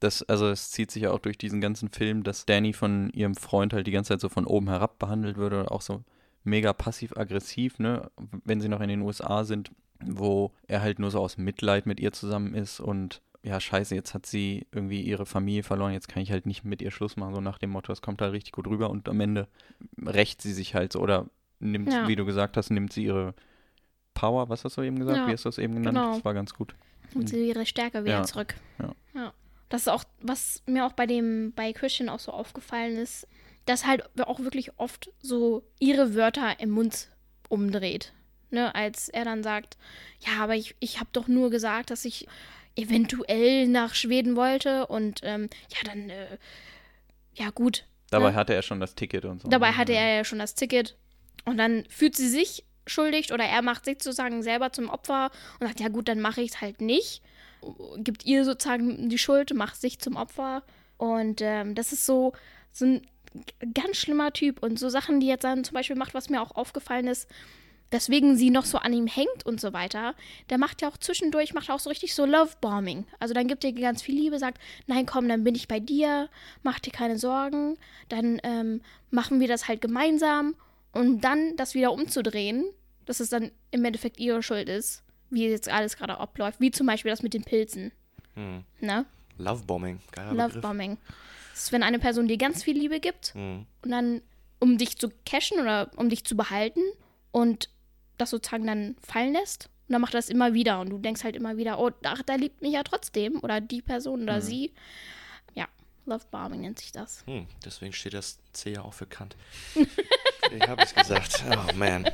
das, 0.00 0.22
also 0.24 0.48
es 0.48 0.70
zieht 0.70 0.90
sich 0.90 1.04
ja 1.04 1.10
auch 1.12 1.18
durch 1.18 1.38
diesen 1.38 1.60
ganzen 1.60 1.88
Film, 1.90 2.22
dass 2.22 2.44
Danny 2.46 2.72
von 2.72 3.10
ihrem 3.10 3.34
Freund 3.34 3.72
halt 3.72 3.86
die 3.86 3.90
ganze 3.92 4.08
Zeit 4.10 4.20
so 4.20 4.28
von 4.28 4.46
oben 4.46 4.68
herab 4.68 4.98
behandelt 4.98 5.36
wird 5.36 5.52
oder 5.52 5.72
auch 5.72 5.80
so 5.82 6.02
mega 6.44 6.72
passiv-aggressiv, 6.72 7.78
ne, 7.78 8.10
wenn 8.44 8.60
sie 8.60 8.68
noch 8.68 8.80
in 8.80 8.88
den 8.88 9.00
USA 9.02 9.44
sind, 9.44 9.70
wo 10.04 10.52
er 10.68 10.82
halt 10.82 10.98
nur 10.98 11.10
so 11.10 11.20
aus 11.20 11.38
Mitleid 11.38 11.86
mit 11.86 11.98
ihr 12.00 12.12
zusammen 12.12 12.54
ist 12.54 12.78
und 12.80 13.22
ja, 13.42 13.60
scheiße, 13.60 13.94
jetzt 13.94 14.12
hat 14.12 14.26
sie 14.26 14.66
irgendwie 14.72 15.00
ihre 15.02 15.24
Familie 15.24 15.62
verloren, 15.62 15.92
jetzt 15.92 16.08
kann 16.08 16.22
ich 16.22 16.32
halt 16.32 16.46
nicht 16.46 16.64
mit 16.64 16.82
ihr 16.82 16.90
Schluss 16.90 17.16
machen, 17.16 17.34
so 17.34 17.40
nach 17.40 17.58
dem 17.58 17.70
Motto, 17.70 17.92
es 17.92 18.02
kommt 18.02 18.20
halt 18.20 18.32
richtig 18.32 18.52
gut 18.52 18.66
rüber 18.66 18.90
und 18.90 19.08
am 19.08 19.20
Ende 19.20 19.46
rächt 20.04 20.42
sie 20.42 20.52
sich 20.52 20.74
halt 20.74 20.92
so 20.92 21.00
oder 21.00 21.26
nimmt, 21.60 21.92
Ja. 21.92 22.06
wie 22.08 22.16
du 22.16 22.24
gesagt 22.26 22.56
hast, 22.56 22.70
nimmt 22.70 22.92
sie 22.92 23.04
ihre 23.04 23.34
Power, 24.14 24.48
was 24.48 24.64
hast 24.64 24.76
du 24.76 24.82
eben 24.82 24.98
gesagt? 24.98 25.18
Ja, 25.18 25.26
Wie 25.28 25.32
hast 25.32 25.44
du 25.44 25.48
das 25.48 25.58
eben 25.58 25.74
genannt? 25.74 25.96
genau. 25.96 26.14
Das 26.14 26.24
war 26.24 26.34
ganz 26.34 26.54
gut. 26.54 26.74
Und 27.14 27.28
sie 27.28 27.48
ihre 27.48 27.64
Stärke 27.66 28.04
wieder 28.04 28.18
Ja. 28.18 28.22
zurück. 28.24 28.54
Ja. 29.14 29.32
Das 29.68 29.82
ist 29.82 29.88
auch, 29.88 30.04
was 30.20 30.62
mir 30.66 30.86
auch 30.86 30.92
bei 30.92 31.06
dem, 31.06 31.52
bei 31.54 31.72
Christian 31.72 32.08
auch 32.08 32.20
so 32.20 32.32
aufgefallen 32.32 32.96
ist, 32.96 33.26
dass 33.64 33.86
halt 33.86 34.04
auch 34.20 34.40
wirklich 34.40 34.78
oft 34.78 35.10
so 35.20 35.64
ihre 35.80 36.14
Wörter 36.14 36.60
im 36.60 36.70
Mund 36.70 37.08
umdreht. 37.48 38.12
Ne, 38.50 38.72
als 38.76 39.08
er 39.08 39.24
dann 39.24 39.42
sagt, 39.42 39.76
ja, 40.20 40.40
aber 40.40 40.54
ich, 40.54 40.76
ich 40.78 41.00
habe 41.00 41.10
doch 41.12 41.26
nur 41.26 41.50
gesagt, 41.50 41.90
dass 41.90 42.04
ich 42.04 42.28
eventuell 42.76 43.66
nach 43.66 43.94
Schweden 43.94 44.36
wollte 44.36 44.86
und 44.86 45.20
ähm, 45.24 45.48
ja, 45.70 45.78
dann, 45.84 46.10
äh, 46.10 46.38
ja 47.34 47.50
gut, 47.50 47.84
Dabei 48.10 48.28
Ja. 48.30 48.34
hatte 48.34 48.54
er 48.54 48.62
schon 48.62 48.80
das 48.80 48.94
Ticket 48.94 49.24
und 49.24 49.42
so. 49.42 49.48
Dabei 49.48 49.72
hatte 49.72 49.92
er 49.92 50.16
ja 50.16 50.24
schon 50.24 50.38
das 50.38 50.54
Ticket. 50.54 50.96
Und 51.44 51.58
dann 51.58 51.84
fühlt 51.88 52.16
sie 52.16 52.28
sich 52.28 52.64
schuldig 52.86 53.32
oder 53.32 53.44
er 53.44 53.62
macht 53.62 53.84
sich 53.84 54.02
sozusagen 54.02 54.42
selber 54.42 54.72
zum 54.72 54.88
Opfer 54.88 55.30
und 55.58 55.66
sagt, 55.66 55.80
ja 55.80 55.88
gut, 55.88 56.08
dann 56.08 56.20
mache 56.20 56.40
ich 56.40 56.50
es 56.52 56.60
halt 56.60 56.80
nicht. 56.80 57.22
Gibt 57.98 58.24
ihr 58.24 58.44
sozusagen 58.44 59.08
die 59.08 59.18
Schuld, 59.18 59.54
macht 59.54 59.80
sich 59.80 59.98
zum 59.98 60.16
Opfer. 60.16 60.62
Und 60.96 61.40
ähm, 61.42 61.74
das 61.74 61.92
ist 61.92 62.06
so, 62.06 62.32
so 62.72 62.84
ein 62.84 63.02
ganz 63.74 63.96
schlimmer 63.96 64.32
Typ. 64.32 64.62
Und 64.62 64.78
so 64.78 64.88
Sachen, 64.88 65.20
die 65.20 65.26
jetzt 65.26 65.44
dann 65.44 65.64
zum 65.64 65.74
Beispiel 65.74 65.96
macht, 65.96 66.14
was 66.14 66.30
mir 66.30 66.42
auch 66.42 66.54
aufgefallen 66.56 67.06
ist, 67.06 67.28
deswegen 67.92 68.36
sie 68.36 68.50
noch 68.50 68.64
so 68.64 68.78
an 68.78 68.92
ihm 68.92 69.06
hängt 69.06 69.44
und 69.44 69.60
so 69.60 69.72
weiter, 69.72 70.14
der 70.50 70.58
macht 70.58 70.82
ja 70.82 70.88
auch 70.88 70.96
zwischendurch, 70.96 71.54
macht 71.54 71.70
auch 71.70 71.78
so 71.78 71.90
richtig 71.90 72.14
so 72.14 72.24
Lovebombing. 72.24 73.06
Also 73.20 73.34
dann 73.34 73.48
gibt 73.48 73.64
er 73.64 73.70
ihr 73.70 73.80
ganz 73.80 74.02
viel 74.02 74.14
Liebe, 74.14 74.38
sagt, 74.38 74.60
nein, 74.86 75.06
komm, 75.06 75.28
dann 75.28 75.44
bin 75.44 75.54
ich 75.54 75.68
bei 75.68 75.80
dir, 75.80 76.28
mach 76.62 76.80
dir 76.80 76.92
keine 76.92 77.18
Sorgen, 77.18 77.78
dann 78.08 78.40
ähm, 78.42 78.80
machen 79.10 79.40
wir 79.40 79.48
das 79.48 79.68
halt 79.68 79.80
gemeinsam 79.80 80.54
und 80.92 81.20
dann 81.22 81.56
das 81.56 81.74
wieder 81.74 81.92
umzudrehen, 81.92 82.64
dass 83.04 83.20
es 83.20 83.28
dann 83.28 83.50
im 83.70 83.84
Endeffekt 83.84 84.18
ihre 84.18 84.42
Schuld 84.42 84.68
ist, 84.68 85.02
wie 85.30 85.48
jetzt 85.48 85.68
alles 85.68 85.96
gerade 85.96 86.18
abläuft, 86.18 86.60
wie 86.60 86.70
zum 86.70 86.86
Beispiel 86.86 87.10
das 87.10 87.22
mit 87.22 87.34
den 87.34 87.44
Pilzen. 87.44 87.92
Hm. 88.34 88.64
Ne? 88.80 89.06
Lovebombing, 89.38 90.00
geiler. 90.12 90.32
Lovebombing. 90.32 90.98
Das 91.52 91.64
ist, 91.64 91.72
wenn 91.72 91.82
eine 91.82 91.98
Person 91.98 92.28
dir 92.28 92.36
ganz 92.36 92.62
viel 92.62 92.76
Liebe 92.76 93.00
gibt 93.00 93.34
Hm. 93.34 93.66
und 93.82 93.90
dann, 93.90 94.22
um 94.60 94.78
dich 94.78 94.98
zu 94.98 95.10
cashen 95.24 95.60
oder 95.60 95.90
um 95.96 96.08
dich 96.08 96.24
zu 96.24 96.36
behalten 96.36 96.80
und 97.32 97.70
das 98.18 98.30
sozusagen 98.30 98.66
dann 98.66 98.96
fallen 99.06 99.32
lässt. 99.32 99.66
Und 99.88 99.92
dann 99.92 100.00
macht 100.00 100.14
er 100.14 100.18
das 100.18 100.28
immer 100.30 100.52
wieder 100.54 100.80
und 100.80 100.90
du 100.90 100.98
denkst 100.98 101.22
halt 101.22 101.36
immer 101.36 101.56
wieder, 101.56 101.78
oh, 101.78 101.90
ach, 102.02 102.22
da 102.24 102.34
liebt 102.34 102.60
mich 102.62 102.72
ja 102.72 102.82
trotzdem 102.82 103.38
oder 103.40 103.60
die 103.60 103.82
Person 103.82 104.22
oder 104.22 104.40
sie. 104.40 104.72
Ja, 105.54 105.66
Lovebombing 106.06 106.62
nennt 106.62 106.78
sich 106.78 106.92
das. 106.92 107.24
Hm, 107.26 107.46
deswegen 107.64 107.92
steht 107.92 108.14
das 108.14 108.38
C 108.52 108.72
ja 108.72 108.82
auch 108.82 108.94
für 108.94 109.06
Kant. 109.06 109.36
ich 109.74 110.68
habe 110.68 110.82
es 110.82 110.94
gesagt. 110.94 111.44
Oh 111.50 111.74
man. 111.76 112.06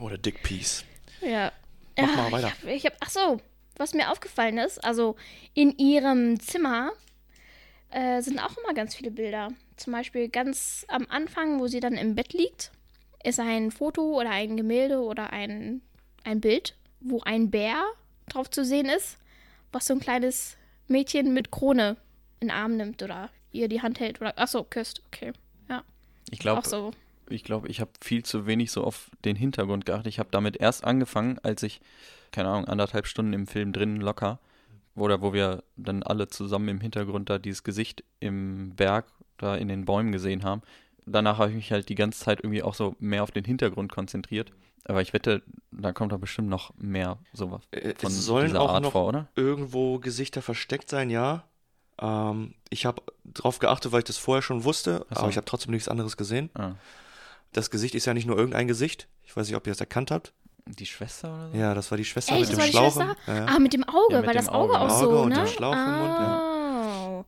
A 0.00 0.16
dick 0.16 0.42
piece. 0.42 0.84
Ja. 1.20 1.52
Mach 2.00 2.30
mal 2.30 2.32
weiter. 2.32 2.52
Ich 2.62 2.64
hab, 2.64 2.70
ich 2.70 2.86
hab, 2.86 2.92
ach 3.00 3.10
so, 3.10 3.40
was 3.76 3.94
mir 3.94 4.10
aufgefallen 4.10 4.58
ist, 4.58 4.84
also 4.84 5.16
in 5.54 5.76
ihrem 5.78 6.40
Zimmer 6.40 6.92
äh, 7.90 8.20
sind 8.20 8.38
auch 8.38 8.56
immer 8.58 8.74
ganz 8.74 8.94
viele 8.94 9.10
Bilder. 9.10 9.48
Zum 9.76 9.92
Beispiel 9.92 10.28
ganz 10.28 10.84
am 10.88 11.06
Anfang, 11.08 11.60
wo 11.60 11.68
sie 11.68 11.80
dann 11.80 11.94
im 11.94 12.14
Bett 12.14 12.32
liegt, 12.32 12.72
ist 13.24 13.40
ein 13.40 13.70
Foto 13.70 14.18
oder 14.18 14.30
ein 14.30 14.56
Gemälde 14.56 15.00
oder 15.00 15.32
ein, 15.32 15.80
ein 16.24 16.40
Bild, 16.40 16.74
wo 17.00 17.20
ein 17.22 17.50
Bär 17.50 17.82
drauf 18.28 18.50
zu 18.50 18.64
sehen 18.64 18.86
ist, 18.86 19.18
was 19.72 19.86
so 19.86 19.94
ein 19.94 20.00
kleines 20.00 20.56
Mädchen 20.86 21.32
mit 21.32 21.50
Krone 21.50 21.96
in 22.40 22.48
den 22.48 22.56
Arm 22.56 22.76
nimmt 22.76 23.02
oder 23.02 23.30
ihr 23.52 23.68
die 23.68 23.82
Hand 23.82 24.00
hält 24.00 24.20
oder, 24.20 24.34
ach 24.36 24.48
so, 24.48 24.64
küsst, 24.64 25.02
okay. 25.06 25.32
Ja, 25.68 25.82
Ich 26.30 26.38
glaube, 26.38 26.66
so. 26.68 26.92
Ich, 27.30 27.44
glaub, 27.44 27.68
ich 27.68 27.80
habe 27.80 27.90
viel 28.00 28.22
zu 28.24 28.46
wenig 28.46 28.70
so 28.70 28.84
auf 28.84 29.10
den 29.24 29.36
Hintergrund 29.36 29.86
geachtet. 29.86 30.08
Ich 30.08 30.18
habe 30.18 30.30
damit 30.30 30.56
erst 30.56 30.84
angefangen, 30.84 31.38
als 31.42 31.62
ich, 31.62 31.80
keine 32.32 32.48
Ahnung, 32.48 32.66
anderthalb 32.66 33.06
Stunden 33.06 33.32
im 33.32 33.46
Film 33.46 33.72
drin 33.72 33.96
locker, 33.96 34.38
oder 34.94 35.22
wo 35.22 35.32
wir 35.32 35.62
dann 35.76 36.02
alle 36.02 36.28
zusammen 36.28 36.68
im 36.68 36.80
Hintergrund 36.80 37.30
da 37.30 37.38
dieses 37.38 37.62
Gesicht 37.62 38.02
im 38.20 38.74
Berg 38.74 39.06
da 39.36 39.54
in 39.54 39.68
den 39.68 39.84
Bäumen 39.84 40.12
gesehen 40.12 40.42
haben. 40.44 40.62
Danach 41.06 41.38
habe 41.38 41.50
ich 41.50 41.56
mich 41.56 41.72
halt 41.72 41.88
die 41.88 41.94
ganze 41.94 42.20
Zeit 42.20 42.40
irgendwie 42.40 42.62
auch 42.62 42.74
so 42.74 42.96
mehr 42.98 43.22
auf 43.22 43.30
den 43.30 43.44
Hintergrund 43.44 43.92
konzentriert. 43.92 44.50
Aber 44.84 45.02
ich 45.02 45.12
wette, 45.12 45.42
da 45.70 45.92
kommt 45.92 46.12
doch 46.12 46.18
bestimmt 46.18 46.48
noch 46.48 46.72
mehr 46.78 47.18
sowas 47.32 47.62
Äh, 47.70 47.94
von 47.96 48.10
es 48.10 48.24
sollen 48.24 48.48
dieser 48.48 48.60
auch 48.60 48.70
Art 48.70 48.82
noch 48.82 48.92
vor, 48.92 49.06
oder? 49.06 49.28
irgendwo 49.36 49.98
Gesichter 49.98 50.42
versteckt 50.42 50.88
sein, 50.88 51.10
ja. 51.10 51.44
Ähm, 52.00 52.54
ich 52.70 52.86
habe 52.86 53.02
drauf 53.24 53.58
geachtet, 53.58 53.92
weil 53.92 54.00
ich 54.00 54.06
das 54.06 54.18
vorher 54.18 54.42
schon 54.42 54.64
wusste, 54.64 55.06
so. 55.10 55.20
aber 55.20 55.28
ich 55.28 55.36
habe 55.36 55.44
trotzdem 55.44 55.72
nichts 55.72 55.88
anderes 55.88 56.16
gesehen. 56.16 56.50
Ah, 56.54 56.72
Das 57.52 57.70
Gesicht 57.70 57.94
ist 57.94 58.04
ja 58.06 58.14
nicht 58.14 58.26
nur 58.26 58.36
irgendein 58.36 58.68
Gesicht. 58.68 59.08
Ich 59.24 59.36
weiß 59.36 59.46
nicht, 59.46 59.56
ob 59.56 59.66
ihr 59.66 59.72
das 59.72 59.80
erkannt 59.80 60.10
habt. 60.10 60.32
die 60.66 60.84
Schwester 60.86 61.32
oder 61.34 61.50
so? 61.50 61.56
Ja, 61.56 61.74
das 61.74 61.90
war 61.90 61.96
die 61.98 62.04
Schwester 62.04 62.32
Echt, 62.34 62.50
mit 62.50 62.50
das 62.50 62.56
dem 62.56 62.58
war 62.58 62.66
die 62.66 62.72
Schlauch. 62.72 62.92
Schwester? 63.06 63.16
im- 63.26 63.34
Ja, 63.34 63.40
ja. 63.46 63.46
Ah, 63.46 63.58
mit 63.58 63.72
dem 63.72 63.84
Auge, 63.84 64.12
Ja, 64.14 64.18
mit 64.20 64.26
weil 64.28 64.34
dem 64.34 64.44
das 64.44 64.48
Auge, 64.50 64.74
Auge. 64.74 64.80
auch 64.92 64.96
Auge 65.02 65.14
so, 65.14 65.22
und 65.22 65.28
ne? 65.30 65.34
der 65.36 65.46
Schlauch 65.46 65.72
im 65.72 65.98
Mund, 65.98 66.18
Oh. 66.20 67.24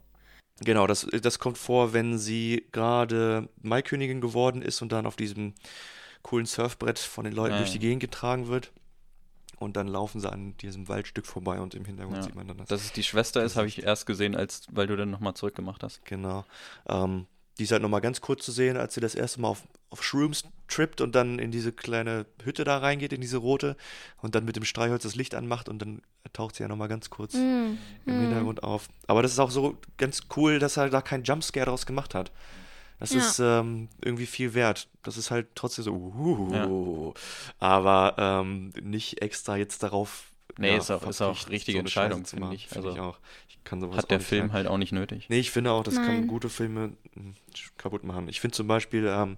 Genau, 0.62 0.86
das, 0.86 1.06
das 1.22 1.38
kommt 1.38 1.56
vor, 1.56 1.94
wenn 1.94 2.18
sie 2.18 2.66
gerade 2.70 3.48
Maikönigin 3.62 4.20
geworden 4.20 4.60
ist 4.60 4.82
und 4.82 4.92
dann 4.92 5.06
auf 5.06 5.16
diesem 5.16 5.54
coolen 6.22 6.44
Surfbrett 6.44 6.98
von 6.98 7.24
den 7.24 7.32
Leuten 7.32 7.52
Ja, 7.54 7.58
durch 7.60 7.70
ja. 7.70 7.74
die 7.74 7.78
Gegend 7.78 8.00
getragen 8.00 8.48
wird. 8.48 8.72
Und 9.58 9.76
dann 9.76 9.88
laufen 9.88 10.20
sie 10.20 10.30
an 10.30 10.54
diesem 10.58 10.88
Waldstück 10.88 11.26
vorbei 11.26 11.60
und 11.60 11.74
im 11.74 11.84
Hintergrund 11.86 12.16
Ja. 12.18 12.22
sieht 12.22 12.34
man 12.34 12.46
dann 12.48 12.58
das. 12.58 12.68
Dass 12.68 12.82
es 12.82 12.92
die 12.92 13.02
Schwester 13.02 13.42
ist, 13.42 13.56
habe 13.56 13.68
ich 13.68 13.82
erst 13.82 14.06
gesehen, 14.06 14.34
als 14.36 14.62
weil 14.70 14.86
du 14.86 14.96
dann 14.96 15.10
nochmal 15.10 15.32
zurückgemacht 15.34 15.82
hast. 15.82 16.04
Genau. 16.04 16.44
Ähm, 16.88 17.26
die 17.60 17.64
ist 17.64 17.72
halt 17.72 17.82
nochmal 17.82 18.00
ganz 18.00 18.22
kurz 18.22 18.42
zu 18.42 18.52
sehen, 18.52 18.78
als 18.78 18.94
sie 18.94 19.02
das 19.02 19.14
erste 19.14 19.38
Mal 19.42 19.48
auf, 19.48 19.62
auf 19.90 20.02
Shrooms 20.02 20.44
trippt 20.66 21.02
und 21.02 21.14
dann 21.14 21.38
in 21.38 21.50
diese 21.50 21.72
kleine 21.72 22.24
Hütte 22.42 22.64
da 22.64 22.78
reingeht, 22.78 23.12
in 23.12 23.20
diese 23.20 23.36
rote, 23.36 23.76
und 24.22 24.34
dann 24.34 24.46
mit 24.46 24.56
dem 24.56 24.64
Streichholz 24.64 25.02
das 25.02 25.14
Licht 25.14 25.34
anmacht 25.34 25.68
und 25.68 25.78
dann 25.82 26.00
taucht 26.32 26.54
sie 26.56 26.62
ja 26.62 26.68
nochmal 26.68 26.88
ganz 26.88 27.10
kurz 27.10 27.34
Mm, 27.34 27.76
im 28.06 28.16
mm. 28.16 28.20
Hintergrund 28.20 28.62
auf. 28.62 28.88
Aber 29.06 29.20
das 29.20 29.32
ist 29.32 29.38
auch 29.38 29.50
so 29.50 29.76
ganz 29.98 30.22
cool, 30.36 30.58
dass 30.58 30.78
er 30.78 30.88
da 30.88 31.02
keinen 31.02 31.24
Jumpscare 31.24 31.66
draus 31.66 31.84
gemacht 31.84 32.14
hat. 32.14 32.32
Das 32.98 33.10
Ja. 33.10 33.18
ist 33.18 33.38
ähm, 33.40 33.88
irgendwie 34.02 34.26
viel 34.26 34.54
wert. 34.54 34.88
Das 35.02 35.18
ist 35.18 35.30
halt 35.30 35.48
trotzdem 35.54 35.84
so, 35.84 35.92
uh, 35.92 37.12
aber 37.58 38.14
ähm, 38.16 38.70
nicht 38.80 39.20
extra 39.20 39.56
jetzt 39.56 39.82
darauf. 39.82 40.29
Nee, 40.58 40.76
ist 40.76 40.90
auch- 40.90 41.06
ist 41.06 41.20
auch 41.22 41.48
richtige 41.48 41.78
eine 41.78 41.86
Entscheidung, 41.86 42.24
finde 42.26 42.44
machen. 42.46 42.54
ich. 42.54 42.68
Finde 42.68 42.88
Also 42.88 42.96
ich 42.98 43.00
auch. 43.02 43.18
Ich 43.48 43.62
kann 43.64 43.80
sowas 43.80 43.96
Hat 43.98 44.10
der 44.10 44.20
Film 44.20 44.42
leiden. 44.42 44.52
halt 44.54 44.66
auch 44.66 44.78
nicht 44.78 44.92
nötig. 44.92 45.26
Nee, 45.28 45.38
ich 45.40 45.50
finde 45.50 45.72
auch, 45.72 45.82
das 45.84 45.94
kann 45.96 46.06
Nein. 46.06 46.26
gute 46.26 46.48
Filme 46.48 46.92
kaputt 47.76 48.04
machen. 48.04 48.28
Ich 48.28 48.40
finde 48.40 48.56
zum 48.56 48.66
Beispiel 48.66 49.06
ähm, 49.06 49.36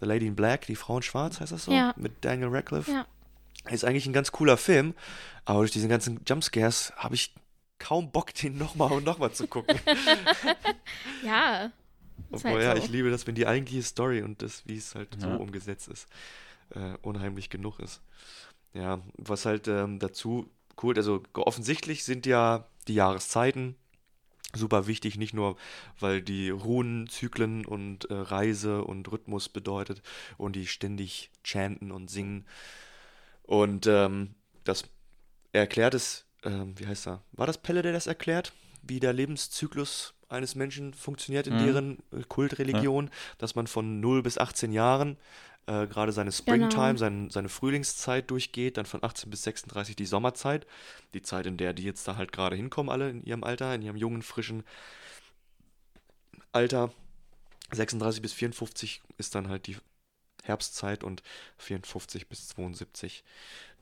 The 0.00 0.06
Lady 0.06 0.26
in 0.26 0.36
Black, 0.36 0.66
die 0.66 0.76
Frau 0.76 0.96
in 0.96 1.02
Schwarz, 1.02 1.40
heißt 1.40 1.52
das 1.52 1.64
so? 1.64 1.72
Ja. 1.72 1.94
Mit 1.96 2.24
Daniel 2.24 2.48
Radcliffe. 2.48 2.90
Ja. 2.90 3.06
Ist 3.70 3.84
eigentlich 3.84 4.06
ein 4.06 4.12
ganz 4.12 4.32
cooler 4.32 4.56
Film, 4.56 4.94
aber 5.44 5.58
durch 5.60 5.72
diese 5.72 5.88
ganzen 5.88 6.20
Jumpscares 6.26 6.92
habe 6.96 7.14
ich 7.16 7.34
kaum 7.78 8.10
Bock, 8.10 8.32
den 8.34 8.56
nochmal 8.58 8.92
und 8.92 9.04
nochmal 9.04 9.32
zu 9.32 9.46
gucken. 9.46 9.78
Ja. 11.24 11.70
Obwohl, 12.30 12.52
halt 12.52 12.62
ja, 12.62 12.76
so. 12.76 12.82
ich 12.82 12.88
liebe 12.90 13.10
das, 13.10 13.26
wenn 13.26 13.34
die 13.34 13.46
eigentliche 13.46 13.82
Story 13.82 14.22
und 14.22 14.42
das, 14.42 14.62
wie 14.66 14.76
es 14.76 14.94
halt 14.94 15.08
so 15.18 15.28
Ja. 15.28 15.36
umgesetzt 15.36 15.88
ist, 15.88 16.08
äh, 16.74 16.94
unheimlich 17.02 17.48
genug 17.48 17.78
ist. 17.78 18.00
Ja, 18.74 19.00
was 19.16 19.46
halt 19.46 19.68
ähm, 19.68 19.98
dazu 19.98 20.50
cool, 20.82 20.96
also 20.96 21.22
offensichtlich 21.34 22.04
sind 22.04 22.26
ja 22.26 22.66
die 22.86 22.94
Jahreszeiten 22.94 23.76
super 24.54 24.86
wichtig, 24.86 25.18
nicht 25.18 25.34
nur, 25.34 25.56
weil 25.98 26.22
die 26.22 26.50
Runenzyklen 26.50 27.66
und 27.66 28.10
äh, 28.10 28.14
Reise 28.14 28.82
und 28.84 29.10
Rhythmus 29.10 29.48
bedeutet 29.48 30.02
und 30.38 30.56
die 30.56 30.66
ständig 30.66 31.30
chanten 31.44 31.90
und 31.90 32.08
singen. 32.10 32.46
Und 33.42 33.86
ähm, 33.86 34.34
das 34.64 34.84
erklärt 35.52 35.94
es, 35.94 36.26
ähm, 36.44 36.78
wie 36.78 36.86
heißt 36.86 37.08
er? 37.08 37.22
War 37.32 37.46
das 37.46 37.58
Pelle, 37.58 37.82
der 37.82 37.92
das 37.92 38.06
erklärt? 38.06 38.52
Wie 38.82 39.00
der 39.00 39.12
Lebenszyklus 39.12 40.14
eines 40.28 40.54
Menschen 40.54 40.94
funktioniert 40.94 41.46
in 41.46 41.54
Mhm. 41.54 41.58
deren 41.58 41.98
äh, 42.12 42.22
Kultreligion, 42.28 43.10
dass 43.38 43.54
man 43.54 43.66
von 43.66 44.00
0 44.00 44.22
bis 44.22 44.38
18 44.38 44.72
Jahren 44.72 45.16
äh, 45.68 45.86
gerade 45.86 46.12
seine 46.12 46.32
Springtime, 46.32 46.88
Genau. 46.88 46.96
sein, 46.96 47.30
seine 47.30 47.48
Frühlingszeit 47.48 48.30
durchgeht, 48.30 48.76
dann 48.78 48.86
von 48.86 49.04
18 49.04 49.30
bis 49.30 49.42
36 49.42 49.94
die 49.96 50.06
Sommerzeit, 50.06 50.66
die 51.14 51.22
Zeit, 51.22 51.46
in 51.46 51.56
der 51.58 51.74
die 51.74 51.84
jetzt 51.84 52.08
da 52.08 52.16
halt 52.16 52.32
gerade 52.32 52.56
hinkommen, 52.56 52.90
alle 52.90 53.10
in 53.10 53.22
ihrem 53.22 53.44
Alter, 53.44 53.74
in 53.74 53.82
ihrem 53.82 53.96
jungen, 53.96 54.22
frischen 54.22 54.64
Alter. 56.52 56.90
36 57.70 58.22
bis 58.22 58.32
54 58.32 59.02
ist 59.18 59.34
dann 59.34 59.48
halt 59.48 59.66
die 59.66 59.76
Herbstzeit 60.42 61.04
und 61.04 61.22
54 61.58 62.28
bis 62.28 62.48
72 62.48 63.22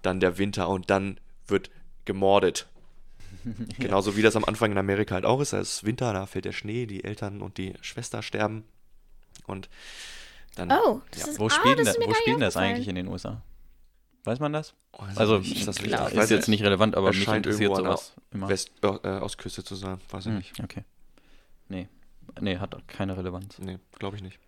dann 0.03 0.19
der 0.19 0.39
Winter 0.39 0.69
und 0.69 0.91
dann 0.91 1.21
wird 1.47 1.71
gemordet. 2.05 2.67
Genauso 3.79 4.17
wie 4.17 4.23
das 4.23 4.35
am 4.35 4.45
Anfang 4.45 4.73
in 4.73 4.79
Amerika 4.79 5.15
halt 5.15 5.25
auch 5.25 5.41
ist. 5.41 5.53
Da 5.53 5.61
ist 5.61 5.85
Winter, 5.85 6.13
da 6.13 6.27
fällt 6.27 6.47
der 6.47 6.53
Schnee, 6.53 6.87
die 6.87 7.05
Eltern 7.05 7.43
und 7.43 7.59
die 7.59 7.75
Schwester 7.81 8.23
sterben. 8.23 8.65
Und 9.47 9.69
dann. 10.59 10.71
Oh, 10.73 11.01
das 11.13 11.23
Ja. 11.23 11.29
ist, 11.33 11.39
Wo 11.39 11.47
ah, 11.47 11.51
spielt 11.51 11.79
denn 11.79 11.85
das 11.87 11.99
mir 11.99 12.05
wo 12.07 12.11
gar 12.11 12.17
spielt 12.17 12.35
denn 12.35 12.41
nicht 12.41 12.47
das 12.47 12.57
eigentlich 12.57 12.89
in 12.89 12.95
den 12.97 13.09
USA? 13.09 13.43
Weiß 14.25 14.41
man 14.41 14.53
das? 14.53 14.75
Oh, 14.93 15.03
Also, 15.15 15.39
das- 15.39 15.47
ist 15.47 15.69
das? 15.69 15.79
Ich 15.79 15.93
ist 15.93 16.31
jetzt 16.31 16.49
nicht 16.49 16.65
relevant, 16.65 16.97
aber 16.97 17.11
Es 17.11 17.17
mich 17.17 17.25
scheint 17.25 17.47
interessiert 17.47 17.77
sowas 17.77 18.15
immer. 18.33 18.49
West, 18.49 18.73
äh, 18.83 18.87
Ostküste 19.21 19.63
zu 19.63 19.77
sein, 19.77 19.99
weiß 20.11 20.27
ich 20.27 20.31
Hm, 20.33 20.39
nicht. 20.39 20.61
okay. 20.63 20.85
Nee. 21.69 21.89
Nee, 22.41 22.59
hat 22.59 22.77
keine 22.89 23.17
Relevanz. 23.17 23.59
Nee, 23.61 23.79
glaube 23.99 24.17
ich 24.17 24.23
nicht. 24.23 24.39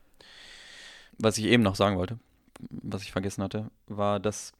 Was 1.19 1.39
ich 1.39 1.45
eben 1.45 1.63
noch 1.63 1.77
sagen 1.77 1.97
wollte, 1.97 2.19
was 2.61 3.03
ich 3.03 3.13
vergessen 3.13 3.43
hatte, 3.43 3.71
war, 3.87 4.21
dass. 4.21 4.53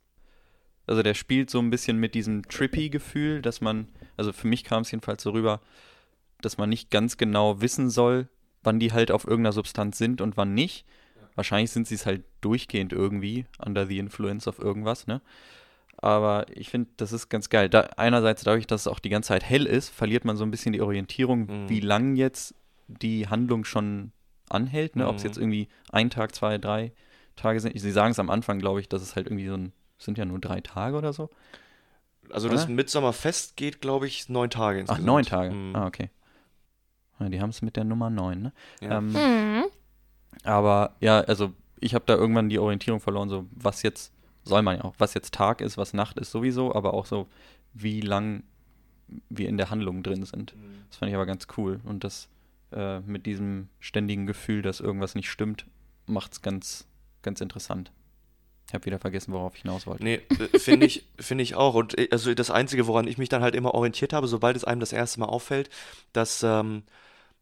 Also 0.87 1.03
der 1.03 1.13
spielt 1.15 1.51
so 1.51 1.59
ein 1.59 1.69
bisschen 1.69 1.99
mit 1.99 2.15
diesem 2.15 2.49
Trippy-Gefühl, 2.49 3.43
dass 3.43 3.61
man, 3.61 3.89
also 4.17 4.33
für 4.33 4.47
mich 4.47 4.65
kam 4.65 4.83
es 4.83 4.91
jedenfalls 4.91 5.23
so 5.23 5.31
rüber, 5.33 5.61
dass 6.41 6.57
man 6.57 6.71
nicht 6.71 6.91
ganz 6.91 7.19
genau 7.19 7.61
wissen 7.61 7.91
soll, 7.91 8.29
wann 8.63 8.81
die 8.81 8.93
halt 8.93 9.11
auf 9.11 9.25
irgendeiner 9.27 9.53
Substanz 9.53 9.99
sind 9.99 10.21
und 10.23 10.37
wann 10.39 10.55
nicht. 10.55 10.87
Wahrscheinlich 11.39 11.71
sind 11.71 11.87
sie 11.87 11.95
es 11.95 12.05
halt 12.05 12.25
durchgehend 12.41 12.93
irgendwie, 12.93 13.47
under 13.65 13.87
the 13.87 13.99
influence 14.01 14.49
of 14.49 14.59
irgendwas, 14.59 15.07
ne? 15.07 15.21
Aber 15.97 16.47
ich 16.51 16.69
finde, 16.69 16.91
das 16.97 17.13
ist 17.13 17.29
ganz 17.29 17.49
geil. 17.49 17.69
Da, 17.69 17.83
einerseits 17.97 18.43
dadurch, 18.43 18.67
dass 18.67 18.81
es 18.83 18.87
auch 18.89 18.99
die 18.99 19.09
ganze 19.09 19.29
Zeit 19.29 19.45
hell 19.45 19.65
ist, 19.65 19.89
verliert 19.89 20.25
man 20.25 20.37
so 20.37 20.43
ein 20.45 20.51
bisschen 20.51 20.73
die 20.73 20.81
Orientierung, 20.81 21.47
Mhm. 21.47 21.69
wie 21.69 21.79
lang 21.79 22.17
jetzt 22.17 22.57
die 22.89 23.29
Handlung 23.29 23.65
schon 23.65 24.11
anhält, 24.49 24.97
ne? 24.97 25.07
ob 25.07 25.17
es 25.17 25.23
Mhm. 25.23 25.29
jetzt 25.29 25.39
irgendwie 25.39 25.69
ein 25.93 26.11
Tag, 26.11 26.35
zwei, 26.35 26.59
drei 26.59 26.91
Tage 27.37 27.61
sind. 27.61 27.79
Sie 27.79 27.91
sagen 27.93 28.11
es 28.11 28.19
am 28.19 28.31
Anfang, 28.31 28.59
glaube 28.59 28.81
ich, 28.81 28.89
dass 28.89 29.01
es 29.01 29.15
halt 29.15 29.29
irgendwie 29.29 29.47
so 29.47 29.55
ein, 29.55 29.73
es 29.97 30.07
sind 30.07 30.19
ja 30.19 30.25
nur 30.25 30.41
drei 30.41 30.61
Tage 30.61 30.97
oder 30.97 31.13
so. 31.13 31.31
Also 32.31 32.49
das 32.49 32.65
Oder? 32.65 32.73
Mitsommerfest 32.75 33.57
geht, 33.57 33.81
glaube 33.81 34.09
ich, 34.09 34.29
neun 34.29 34.51
Tage 34.51 34.79
Ach, 34.79 34.81
insgesamt. 34.83 35.07
neun 35.07 35.25
Tage. 35.25 35.55
Mhm. 35.55 35.77
Ah, 35.77 35.87
okay. 35.87 36.11
Ja, 37.21 37.29
die 37.29 37.41
haben 37.41 37.51
es 37.51 37.63
mit 37.63 37.77
der 37.77 37.85
Nummer 37.85 38.11
neun, 38.11 38.43
ne? 38.43 38.53
Ja. 38.81 38.99
Ähm, 38.99 39.13
Mhm. 39.13 39.65
Aber 40.45 40.97
ja, 41.01 41.21
also 41.21 41.53
ich 41.81 41.95
habe 41.95 42.05
da 42.07 42.15
irgendwann 42.15 42.49
die 42.49 42.59
Orientierung 42.59 43.01
verloren, 43.01 43.29
so 43.29 43.47
was 43.51 43.83
jetzt, 43.83 44.13
soll 44.45 44.63
man 44.63 44.77
ja 44.79 44.85
auch, 44.85 44.95
was 44.99 45.15
jetzt 45.15 45.35
Tag 45.35 45.61
ist, 45.61 45.77
was 45.77 45.95
Nacht 45.95 46.19
ist 46.19 46.31
sowieso, 46.31 46.75
aber 46.75 46.95
auch 46.95 47.07
so, 47.07 47.29
wie 47.75 48.01
lang 48.01 48.45
wir 49.29 49.49
in 49.49 49.57
der 49.57 49.71
Handlung 49.71 50.03
drin 50.03 50.25
sind. 50.25 50.55
Das 50.89 50.99
fand 50.99 51.11
ich 51.11 51.15
aber 51.15 51.27
ganz 51.27 51.47
cool. 51.57 51.81
Und 51.85 52.05
das 52.05 52.29
äh, 52.73 53.01
mit 53.01 53.27
diesem 53.27 53.69
ständigen 53.81 54.27
Gefühl, 54.27 54.63
dass 54.63 54.81
irgendwas 54.81 55.15
nicht 55.15 55.31
stimmt, 55.31 55.67
macht 56.07 56.33
es 56.33 56.43
ganz, 56.43 56.87
ganz 57.23 57.41
interessant. 57.41 57.93
Ich 58.67 58.75
habe 58.75 58.85
wieder 58.85 58.99
vergessen, 58.99 59.33
worauf 59.33 59.57
ich 59.57 59.63
hinaus 59.63 59.87
wollte. 59.87 60.05
Nee, 60.05 60.21
äh, 60.39 60.59
finde 60.59 60.87
ich, 60.87 61.07
finde 61.19 61.43
ich 61.43 61.55
auch. 61.55 61.75
Und 61.75 61.97
äh, 61.99 62.09
also 62.11 62.35
das 62.35 62.51
Einzige, 62.51 62.87
woran 62.87 63.07
ich 63.07 63.17
mich 63.17 63.31
dann 63.31 63.43
halt 63.43 63.55
immer 63.55 63.75
orientiert 63.75 64.13
habe, 64.13 64.29
sobald 64.29 64.57
es 64.57 64.65
einem 64.65 64.81
das 64.81 64.93
erste 64.93 65.21
Mal 65.21 65.27
auffällt, 65.27 65.71
dass 66.13 66.43
ähm, 66.43 66.83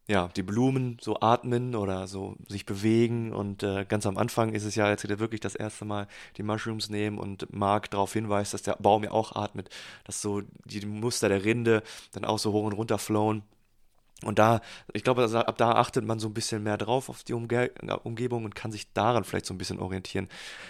ja, 0.09 0.29
die 0.37 0.43
Blumen 0.43 0.99
so 1.01 1.19
atmen 1.21 1.75
oder 1.75 2.07
so 2.07 2.37
sich 2.49 2.65
bewegen. 2.65 3.33
Und 3.33 3.63
äh, 3.63 3.85
ganz 3.89 4.07
am 4.07 4.17
Anfang 4.19 4.53
ist 4.55 4.65
es 4.65 4.77
ja, 4.77 4.85
als 4.85 5.03
sie 5.03 5.09
da 5.09 5.19
wirklich 5.19 5.41
das 5.41 5.55
erste 5.55 5.85
Mal 5.85 6.07
die 6.37 6.43
Mushrooms 6.43 6.91
nehmen 6.91 7.19
und 7.19 7.53
Mark 7.53 7.91
darauf 7.91 8.13
hinweist, 8.13 8.55
dass 8.55 8.63
der 8.63 8.77
Baum 8.77 9.05
ja 9.05 9.11
auch 9.11 9.35
atmet, 9.35 9.69
dass 10.05 10.23
so 10.23 10.43
die, 10.65 10.81
die 10.81 10.87
Muster 10.87 11.29
der 11.29 11.45
Rinde 11.45 11.83
dann 12.13 12.25
auch 12.25 12.39
so 12.39 12.53
hoch 12.53 12.65
und 12.65 12.73
runter 12.73 12.99
flowen. 12.99 13.43
Und 14.23 14.39
da, 14.39 14.63
ich 14.95 15.05
glaube, 15.05 15.21
also 15.21 15.39
ab 15.39 15.59
da 15.59 15.73
achtet 15.73 16.05
man 16.07 16.19
so 16.19 16.29
ein 16.29 16.33
bisschen 16.33 16.63
mehr 16.63 16.79
drauf 16.79 17.11
auf 17.11 17.23
die 17.23 17.35
Umge 17.35 17.71
Umgebung 18.03 18.47
und 18.47 18.55
kann 18.55 18.73
sich 18.73 18.91
daran 18.95 19.25
vielleicht 19.25 19.45
so 19.45 19.53
ein 19.53 19.59
bisschen 19.59 19.79
orientieren, 19.79 20.29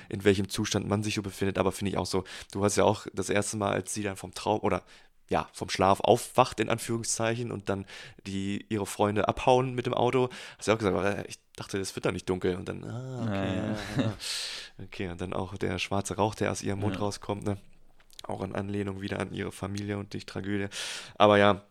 in 0.09 0.25
welchem 0.25 0.49
Zustand 0.49 0.89
man 0.89 1.05
sich 1.05 1.15
so 1.15 1.23
befindet. 1.23 1.57
Aber 1.59 1.71
finde 1.71 1.93
ich 1.93 1.99
auch 1.99 2.07
so, 2.07 2.25
du 2.51 2.65
hast 2.65 2.75
ja 2.77 2.83
auch 2.83 3.07
das 3.15 3.31
erste 3.31 3.57
Mal, 3.57 3.73
als 3.73 3.95
sie 3.95 4.03
dann 4.03 4.17
vom 4.17 4.35
Traum 4.35 4.61
oder 4.61 4.83
ja, 5.29 5.49
vom 5.53 5.69
Schlaf 5.69 6.01
aufwacht, 6.01 6.61
in 6.61 6.69
Anführungszeichen, 6.69 7.51
und 7.51 7.69
dann 7.69 7.85
die 8.27 8.65
ihre 8.69 8.87
Freunde 8.87 9.27
abhauen 9.29 9.75
mit 9.75 9.87
dem 9.87 9.95
Auto, 9.95 10.29
hast 10.59 10.69
du 10.69 10.73
auch 10.73 10.79
gesagt, 10.79 10.97
"Oh, 10.97 11.25
ich 11.29 11.39
dachte, 11.57 11.79
es 11.79 11.97
wird 11.97 12.07
da 12.07 12.13
nicht 12.13 12.29
dunkel. 12.29 12.55
Und 12.57 12.69
dann, 12.69 12.85
ah, 12.85 13.23
okay, 13.25 13.35
Ja, 13.35 13.55
ja. 13.55 13.67
ja, 13.67 14.03
ja. 14.05 14.15
okay, 14.85 15.09
und 15.09 15.21
dann 15.21 15.33
auch 15.33 15.57
der 15.57 15.79
schwarze 15.79 16.17
Rauch, 16.17 16.35
der 16.35 16.53
aus 16.53 16.63
ihrem 16.63 16.81
Mund 16.81 16.97
Ja. 16.97 17.01
rauskommt, 17.03 17.45
ne? 17.45 17.57
Auch 18.25 18.43
in 18.43 18.55
Anlehnung 18.55 19.01
wieder 19.01 19.21
an 19.21 19.33
ihre 19.33 19.53
Familie 19.53 19.99
und 19.99 20.13
die 20.13 20.21
Tragödie. 20.25 20.69
Aber 21.17 21.39
ja, 21.39 21.63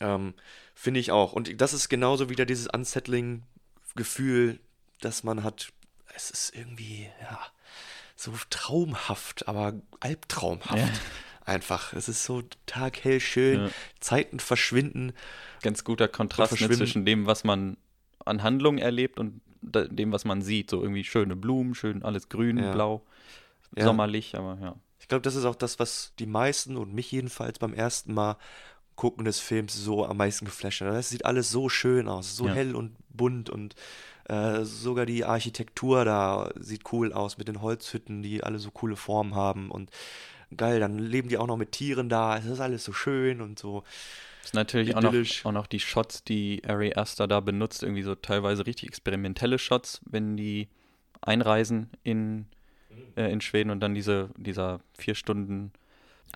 ähm, 0.00 0.34
finde 0.74 1.00
ich 1.00 1.10
auch. 1.10 1.32
Und 1.32 1.60
das 1.60 1.72
ist 1.72 1.88
genauso 1.88 2.28
wieder 2.28 2.44
dieses 2.46 2.66
Unsettling-Gefühl, 2.68 4.60
das 5.00 5.22
man 5.24 5.42
hat. 5.42 5.72
Es 6.14 6.30
ist 6.30 6.54
irgendwie, 6.54 7.08
ja, 7.20 7.40
so 8.16 8.32
traumhaft, 8.50 9.48
aber 9.48 9.74
albtraumhaft. 10.00 10.76
Ja. 10.78 10.88
Einfach. 11.44 11.92
Es 11.92 12.08
ist 12.08 12.24
so 12.24 12.42
taghell 12.66 13.20
schön, 13.20 13.64
Ja. 13.66 13.70
Zeiten 14.00 14.40
verschwinden. 14.40 15.12
Ganz 15.62 15.84
guter 15.84 16.08
Kontrast 16.08 16.58
ne, 16.60 16.70
zwischen 16.70 17.04
dem, 17.04 17.26
was 17.26 17.44
man 17.44 17.76
an 18.24 18.42
Handlungen 18.42 18.78
erlebt 18.78 19.20
und 19.20 19.40
dem, 19.60 20.12
was 20.12 20.24
man 20.24 20.42
sieht. 20.42 20.70
So 20.70 20.82
irgendwie 20.82 21.04
schöne 21.04 21.36
Blumen, 21.36 21.74
schön 21.74 22.02
alles 22.02 22.28
grün, 22.28 22.58
Ja. 22.58 22.72
blau, 22.72 23.02
Ja. 23.76 23.84
sommerlich, 23.84 24.36
aber 24.36 24.58
ja. 24.60 24.74
Ich 24.98 25.08
glaube, 25.08 25.22
das 25.22 25.34
ist 25.34 25.44
auch 25.44 25.54
das, 25.54 25.78
was 25.78 26.12
die 26.18 26.26
meisten 26.26 26.76
und 26.78 26.94
mich 26.94 27.12
jedenfalls 27.12 27.58
beim 27.58 27.74
ersten 27.74 28.14
Mal 28.14 28.36
gucken 28.96 29.24
des 29.26 29.38
Films 29.40 29.74
so 29.74 30.06
am 30.06 30.16
meisten 30.16 30.46
geflasht 30.46 30.80
hat. 30.80 30.88
Das 30.88 31.10
sieht 31.10 31.26
alles 31.26 31.50
so 31.50 31.68
schön 31.68 32.08
aus, 32.08 32.36
so 32.36 32.48
hell 32.48 32.74
und 32.74 32.96
bunt 33.10 33.50
und 33.50 33.74
äh, 34.28 34.64
sogar 34.64 35.04
die 35.04 35.24
Architektur 35.24 36.04
da 36.06 36.50
sieht 36.58 36.90
cool 36.92 37.12
aus 37.12 37.36
mit 37.36 37.48
den 37.48 37.60
Holzhütten, 37.60 38.22
die 38.22 38.42
alle 38.42 38.58
so 38.58 38.70
coole 38.70 38.96
Formen 38.96 39.34
haben 39.34 39.70
und 39.70 39.90
geil, 40.56 40.80
dann 40.80 40.98
leben 40.98 41.28
die 41.28 41.38
auch 41.38 41.46
noch 41.46 41.56
mit 41.56 41.72
Tieren 41.72 42.08
da. 42.08 42.36
Es 42.36 42.44
ist 42.46 42.60
alles 42.60 42.84
so 42.84 42.92
schön 42.92 43.40
und 43.40 43.58
so. 43.58 43.82
Das 44.42 44.50
ist 44.50 44.54
natürlich 44.54 44.94
auch 44.94 45.00
noch, 45.00 45.14
auch 45.44 45.52
noch 45.52 45.66
die 45.66 45.80
Shots, 45.80 46.24
die 46.24 46.62
Ari 46.66 46.94
Aster 46.94 47.26
da 47.26 47.40
benutzt, 47.40 47.82
irgendwie 47.82 48.02
so 48.02 48.14
teilweise 48.14 48.66
richtig 48.66 48.88
experimentelle 48.88 49.58
Shots, 49.58 50.00
wenn 50.04 50.36
die 50.36 50.68
einreisen 51.22 51.90
in, 52.02 52.46
äh, 53.16 53.32
in 53.32 53.40
Schweden 53.40 53.70
und 53.70 53.80
dann 53.80 53.94
diese, 53.94 54.30
dieser 54.36 54.80
vier 54.98 55.14
Stunden, 55.14 55.72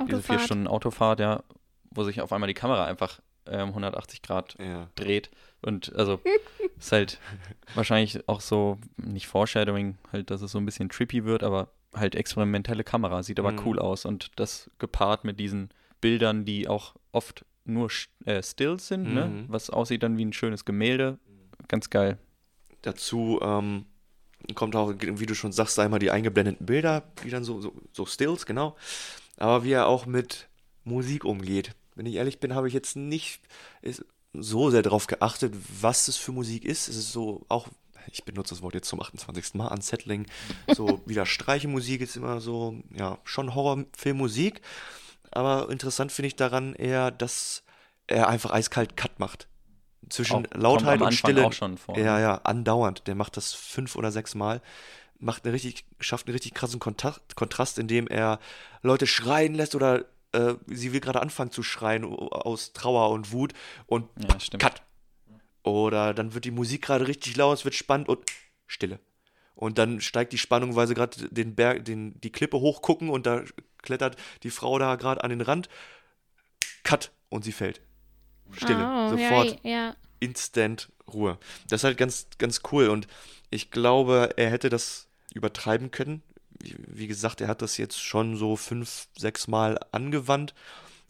diese 0.00 0.06
vier 0.06 0.16
Autofahrt. 0.16 0.40
Stunden 0.42 0.66
Autofahrt, 0.66 1.20
ja, 1.20 1.42
wo 1.90 2.04
sich 2.04 2.20
auf 2.20 2.32
einmal 2.32 2.48
die 2.48 2.54
Kamera 2.54 2.86
einfach 2.86 3.20
ähm, 3.46 3.68
180 3.68 4.22
Grad 4.22 4.56
Ja. 4.58 4.88
dreht. 4.94 5.30
Und 5.60 5.94
also 5.94 6.20
ist 6.78 6.92
halt 6.92 7.18
wahrscheinlich 7.74 8.26
auch 8.28 8.40
so, 8.40 8.78
nicht 8.96 9.26
Foreshadowing, 9.26 9.98
halt, 10.12 10.30
dass 10.30 10.42
es 10.42 10.52
so 10.52 10.58
ein 10.58 10.64
bisschen 10.66 10.88
trippy 10.88 11.24
wird, 11.24 11.42
aber 11.42 11.68
halt 11.94 12.14
experimentelle 12.14 12.84
Kamera, 12.84 13.22
sieht 13.22 13.38
aber 13.38 13.52
Mhm. 13.52 13.60
cool 13.64 13.78
aus. 13.78 14.04
Und 14.04 14.30
das 14.36 14.70
gepaart 14.78 15.24
mit 15.24 15.40
diesen 15.40 15.70
Bildern, 16.00 16.44
die 16.44 16.68
auch 16.68 16.94
oft 17.12 17.44
nur 17.64 17.90
äh, 18.24 18.42
Stills 18.42 18.88
sind, 18.88 19.12
ne? 19.12 19.26
Mhm. 19.26 19.44
was 19.48 19.70
aussieht 19.70 20.02
dann 20.02 20.16
wie 20.16 20.24
ein 20.24 20.32
schönes 20.32 20.64
Gemälde. 20.64 21.18
Ganz 21.66 21.90
geil. 21.90 22.18
Dazu 22.82 23.40
ähm, 23.42 23.84
kommt 24.54 24.76
auch, 24.76 24.94
wie 24.98 25.26
du 25.26 25.34
schon 25.34 25.52
sagst, 25.52 25.78
einmal 25.78 25.98
die 25.98 26.10
eingeblendeten 26.10 26.64
Bilder, 26.64 27.02
die 27.24 27.30
dann 27.30 27.44
so, 27.44 27.60
so, 27.60 27.74
so 27.92 28.06
Stills, 28.06 28.46
genau. 28.46 28.76
Aber 29.36 29.64
wie 29.64 29.72
er 29.72 29.86
auch 29.86 30.06
mit 30.06 30.48
Musik 30.84 31.24
umgeht. 31.24 31.74
Wenn 31.94 32.06
ich 32.06 32.14
ehrlich 32.14 32.38
bin, 32.40 32.54
habe 32.54 32.68
ich 32.68 32.74
jetzt 32.74 32.96
nicht 32.96 33.40
ist, 33.82 34.04
so 34.32 34.70
sehr 34.70 34.82
darauf 34.82 35.06
geachtet, 35.08 35.54
was 35.80 36.06
es 36.08 36.16
für 36.16 36.32
Musik 36.32 36.64
ist. 36.64 36.88
Es 36.88 36.96
ist 36.96 37.12
so 37.12 37.44
auch, 37.48 37.68
ich 38.12 38.24
benutze 38.24 38.54
das 38.54 38.62
Wort 38.62 38.74
jetzt 38.74 38.88
zum 38.88 39.00
28. 39.00 39.54
Mal, 39.54 39.68
Unsettling. 39.68 40.26
So 40.74 41.00
wieder 41.06 41.26
Streichemusik 41.26 42.00
ist 42.00 42.16
immer 42.16 42.40
so, 42.40 42.76
ja, 42.94 43.18
schon 43.24 43.54
Horrorfilmmusik. 43.54 44.60
Aber 45.30 45.68
interessant 45.70 46.10
finde 46.12 46.28
ich 46.28 46.36
daran 46.36 46.74
eher, 46.74 47.10
dass 47.10 47.62
er 48.06 48.28
einfach 48.28 48.50
eiskalt 48.50 48.96
Cut 48.96 49.18
macht. 49.18 49.48
Zwischen 50.08 50.46
Auch- 50.46 50.54
Lautheit 50.54 51.00
und 51.02 51.12
Stille. 51.12 51.44
auch 51.46 51.52
schon 51.52 51.76
vor. 51.76 51.98
Ja, 51.98 52.18
ja, 52.18 52.36
andauernd. 52.44 53.06
Der 53.06 53.14
macht 53.14 53.36
das 53.36 53.52
fünf 53.52 53.94
oder 53.96 54.10
sechs 54.10 54.34
Mal. 54.34 54.62
Macht 55.18 55.44
eine 55.44 55.52
richtig, 55.52 55.84
schafft 56.00 56.26
einen 56.26 56.32
richtig 56.34 56.54
krassen 56.54 56.78
Kontakt, 56.80 57.34
Kontrast, 57.36 57.78
indem 57.78 58.06
er 58.06 58.38
Leute 58.82 59.06
schreien 59.06 59.54
lässt 59.54 59.74
oder 59.74 60.04
äh, 60.32 60.54
sie 60.66 60.92
will 60.92 61.00
gerade 61.00 61.20
anfangen 61.20 61.50
zu 61.50 61.62
schreien 61.62 62.04
aus 62.04 62.72
Trauer 62.72 63.10
und 63.10 63.32
Wut 63.32 63.52
und 63.86 64.08
Ja, 64.28 64.38
stimmt. 64.40 64.62
Cut. 64.62 64.82
Oder 65.70 66.14
dann 66.14 66.34
wird 66.34 66.44
die 66.44 66.50
Musik 66.50 66.82
gerade 66.82 67.06
richtig 67.06 67.36
laut, 67.36 67.58
es 67.58 67.64
wird 67.64 67.74
spannend 67.74 68.08
und 68.08 68.20
Stille. 68.66 69.00
Und 69.54 69.78
dann 69.78 70.00
steigt 70.00 70.32
die 70.32 70.38
Spannung, 70.38 70.76
weil 70.76 70.86
sie 70.86 70.94
gerade 70.94 71.28
den 71.30 71.54
Berg, 71.54 71.84
den, 71.84 72.20
die 72.20 72.30
Klippe 72.30 72.60
hochgucken 72.60 73.08
und 73.08 73.26
da 73.26 73.42
klettert 73.82 74.16
die 74.44 74.50
Frau 74.50 74.78
da 74.78 74.94
gerade 74.96 75.24
an 75.24 75.30
den 75.30 75.40
Rand. 75.40 75.68
Cut 76.84 77.10
und 77.28 77.44
sie 77.44 77.52
fällt. 77.52 77.80
Stille. 78.52 78.88
Oh, 78.88 79.10
Sofort 79.10 79.58
Ja, 79.64 79.70
ja. 79.70 79.96
instant 80.20 80.90
Ruhe. 81.12 81.38
Das 81.68 81.80
ist 81.80 81.84
halt 81.84 81.98
ganz, 81.98 82.28
ganz 82.38 82.62
cool 82.70 82.88
und 82.88 83.08
ich 83.50 83.70
glaube, 83.70 84.30
er 84.36 84.50
hätte 84.50 84.68
das 84.68 85.08
übertreiben 85.34 85.90
können. 85.90 86.22
Wie, 86.60 86.76
wie 86.86 87.06
gesagt, 87.06 87.40
er 87.40 87.48
hat 87.48 87.62
das 87.62 87.76
jetzt 87.78 88.00
schon 88.00 88.36
so 88.36 88.56
fünf, 88.56 89.08
sechs 89.16 89.48
Mal 89.48 89.78
angewandt, 89.92 90.54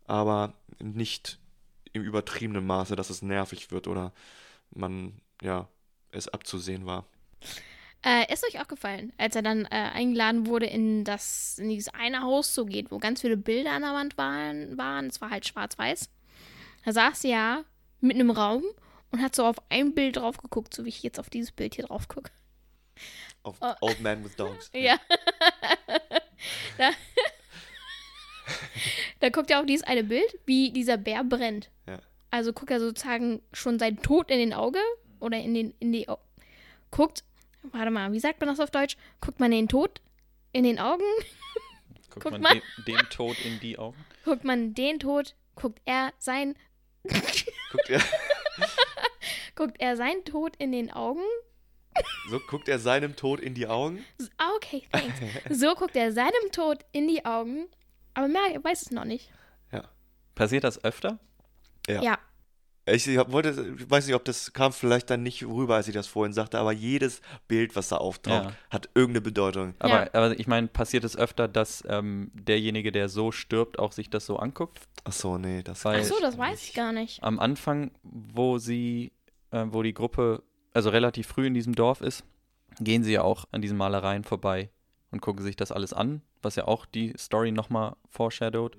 aber 0.06 0.54
nicht 0.78 1.38
im 1.92 2.02
übertriebenen 2.02 2.66
Maße, 2.66 2.96
dass 2.96 3.10
es 3.10 3.22
nervig 3.22 3.70
wird 3.70 3.86
oder 3.86 4.12
man, 4.70 5.20
ja, 5.42 5.68
es 6.10 6.28
abzusehen 6.28 6.86
war. 6.86 7.06
Äh, 8.04 8.32
ist 8.32 8.44
euch 8.46 8.60
auch 8.60 8.68
gefallen, 8.68 9.12
als 9.18 9.34
er 9.34 9.42
dann 9.42 9.64
äh, 9.64 9.68
eingeladen 9.70 10.46
wurde, 10.46 10.66
in 10.66 11.04
das 11.04 11.58
in 11.58 11.68
dieses 11.68 11.92
eine 11.92 12.22
Haus 12.22 12.54
zu 12.54 12.64
gehen, 12.64 12.86
wo 12.90 12.98
ganz 12.98 13.20
viele 13.20 13.36
Bilder 13.36 13.72
an 13.72 13.82
der 13.82 13.92
Wand 13.92 14.16
waren, 14.16 14.78
waren. 14.78 15.06
Es 15.06 15.20
war 15.20 15.30
halt 15.30 15.46
schwarz-weiß. 15.46 16.08
Da 16.84 16.92
saß 16.92 17.22
sie 17.22 17.30
ja 17.30 17.64
mitten 18.00 18.20
im 18.20 18.30
Raum 18.30 18.62
und 19.10 19.20
hat 19.20 19.34
so 19.34 19.44
auf 19.44 19.56
ein 19.68 19.94
Bild 19.94 20.16
drauf 20.16 20.38
geguckt, 20.38 20.74
so 20.74 20.84
wie 20.84 20.90
ich 20.90 21.02
jetzt 21.02 21.18
auf 21.18 21.28
dieses 21.28 21.50
Bild 21.50 21.74
hier 21.74 21.86
drauf 21.86 22.06
gucke. 22.08 22.30
Auf 23.42 23.56
Oh. 23.60 23.74
Old 23.80 24.00
Man 24.00 24.24
with 24.24 24.36
Dogs. 24.36 24.70
Ja. 24.72 24.98
da, 26.78 26.90
da 29.20 29.28
guckt 29.30 29.50
er 29.50 29.60
auf 29.60 29.66
dieses 29.66 29.86
eine 29.86 30.04
Bild, 30.04 30.38
wie 30.46 30.70
dieser 30.70 30.96
Bär 30.96 31.24
brennt. 31.24 31.70
Ja. 31.86 31.98
Also 32.30 32.52
guckt 32.52 32.70
er 32.70 32.80
sozusagen 32.80 33.42
schon 33.52 33.78
sein 33.78 34.00
Tod 34.02 34.30
in 34.30 34.38
den 34.38 34.52
Auge 34.52 34.80
oder 35.20 35.38
in 35.38 35.54
den 35.54 35.74
in 35.78 35.92
die 35.92 36.08
Au 36.08 36.18
guckt. 36.90 37.24
Warte 37.62 37.90
mal, 37.90 38.12
wie 38.12 38.20
sagt 38.20 38.40
man 38.40 38.48
das 38.48 38.60
auf 38.60 38.70
Deutsch? 38.70 38.96
Guckt 39.20 39.40
man 39.40 39.50
den 39.50 39.68
Tod 39.68 40.00
in 40.52 40.64
den 40.64 40.78
Augen? 40.78 41.04
Guckt, 42.10 42.22
Guck 42.22 42.32
man 42.32 42.40
mal. 42.40 42.54
Dem, 42.86 42.96
dem 42.96 43.08
Tod 43.10 43.36
in 43.44 43.60
die 43.60 43.78
Augen? 43.78 44.02
Guckt 44.24 44.44
man 44.44 44.74
den 44.74 44.98
Tod? 44.98 45.34
Guckt 45.54 45.80
er 45.84 46.12
sein 46.18 46.54
Guckt 47.04 47.90
er, 47.90 48.00
guckt 49.54 49.76
er 49.78 49.96
sein 49.96 50.24
Tod 50.24 50.56
in 50.56 50.72
den 50.72 50.90
Augen? 50.90 51.22
so 52.30 52.38
guckt 52.38 52.68
er 52.68 52.78
seinem 52.78 53.16
Tod 53.16 53.40
in 53.40 53.54
die 53.54 53.66
Augen. 53.66 54.04
Ah, 54.36 54.50
okay, 54.54 54.84
thanks. 54.92 55.18
So 55.50 55.74
guckt 55.74 55.96
er 55.96 56.12
seinem 56.12 56.52
Tod 56.52 56.84
in 56.92 57.08
die 57.08 57.24
Augen, 57.24 57.66
aber 58.14 58.28
mehr 58.28 58.62
weiß 58.62 58.82
es 58.82 58.90
noch 58.90 59.04
nicht. 59.04 59.30
Ja. 59.72 59.88
Passiert 60.34 60.64
das 60.64 60.84
öfter? 60.84 61.18
Ja. 61.88 62.02
Ja. 62.02 62.18
Ich 62.90 63.06
wollte, 63.06 63.74
ich 63.78 63.90
weiß 63.90 64.06
nicht, 64.06 64.14
ob 64.16 64.24
das 64.24 64.54
kam 64.54 64.72
vielleicht 64.72 65.10
dann 65.10 65.22
nicht 65.22 65.44
rüber, 65.44 65.74
als 65.74 65.88
ich 65.88 65.94
das 65.94 66.06
vorhin 66.06 66.32
sagte, 66.32 66.58
aber 66.58 66.72
jedes 66.72 67.20
Bild, 67.46 67.76
was 67.76 67.88
da 67.88 67.96
auftaucht, 67.98 68.46
Ja. 68.46 68.52
hat 68.70 68.88
irgendeine 68.94 69.20
Bedeutung. 69.20 69.74
Aber, 69.78 70.04
Ja. 70.06 70.14
aber 70.14 70.40
ich 70.40 70.46
meine, 70.46 70.68
passiert 70.68 71.04
es 71.04 71.14
öfter, 71.14 71.48
dass 71.48 71.84
ähm, 71.86 72.30
derjenige, 72.32 72.90
der 72.90 73.10
so 73.10 73.30
stirbt, 73.30 73.78
auch 73.78 73.92
sich 73.92 74.08
das 74.08 74.24
so 74.24 74.38
anguckt? 74.38 74.80
Ach 75.04 75.12
so, 75.12 75.36
nee, 75.36 75.62
das 75.62 75.84
Ach 75.84 76.02
so, 76.02 76.18
das 76.20 76.38
weiß 76.38 76.62
ich 76.62 76.72
gar 76.72 76.92
nicht. 76.92 77.22
Am 77.22 77.38
Anfang, 77.38 77.90
wo 78.02 78.56
sie, 78.56 79.12
äh, 79.50 79.66
wo 79.68 79.82
die 79.82 79.92
Gruppe, 79.92 80.42
also 80.72 80.88
relativ 80.88 81.26
früh 81.26 81.46
in 81.46 81.52
diesem 81.54 81.74
Dorf 81.74 82.00
ist, 82.00 82.24
gehen 82.80 83.04
sie 83.04 83.12
ja 83.12 83.22
auch 83.22 83.44
an 83.52 83.60
diesen 83.60 83.76
Malereien 83.76 84.24
vorbei 84.24 84.70
und 85.10 85.20
gucken 85.20 85.42
sich 85.44 85.56
das 85.56 85.72
alles 85.72 85.92
an, 85.92 86.22
was 86.40 86.56
ja 86.56 86.66
auch 86.66 86.86
die 86.86 87.12
Story 87.18 87.52
nochmal 87.52 87.96
foreshadowed. 88.08 88.78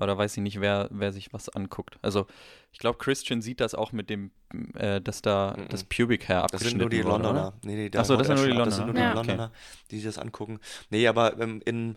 Aber 0.00 0.06
da 0.06 0.16
weiß 0.18 0.34
ich 0.38 0.42
nicht, 0.42 0.62
wer, 0.62 0.88
wer 0.90 1.12
sich 1.12 1.30
was 1.34 1.50
anguckt. 1.50 1.98
Also 2.00 2.26
ich 2.72 2.78
glaube, 2.78 2.96
Christian 2.98 3.42
sieht 3.42 3.60
das 3.60 3.74
auch 3.74 3.92
mit 3.92 4.08
dem, 4.08 4.30
äh, 4.74 4.98
dass 5.02 5.20
da 5.20 5.54
Mhm. 5.58 5.68
das 5.68 5.84
Pubic 5.84 6.26
Hair 6.26 6.46
Das 6.50 6.62
sind 6.62 6.68
abgeschnitten 6.72 6.78
nur 6.78 6.88
die 6.88 6.98
wurde, 7.04 7.08
Londoner. 7.10 7.30
oder? 7.48 7.52
Nee, 7.64 7.74
nee, 7.76 7.90
Ach 7.94 8.04
so, 8.06 8.16
das 8.16 8.26
sind 8.26 8.36
nur 8.36 8.46
die 8.46 8.52
ab. 8.58 8.64
Das 8.64 8.76
sind 8.76 8.86
nur 8.86 8.94
die 8.94 9.00
Londoner. 9.02 9.14
Ja, 9.14 9.20
okay. 9.20 9.30
Londoner, 9.32 9.52
die 9.90 9.96
sich 9.96 10.04
das 10.06 10.16
angucken. 10.18 10.58
Nee, 10.88 11.06
aber 11.06 11.38
ähm, 11.38 11.60
in, 11.66 11.96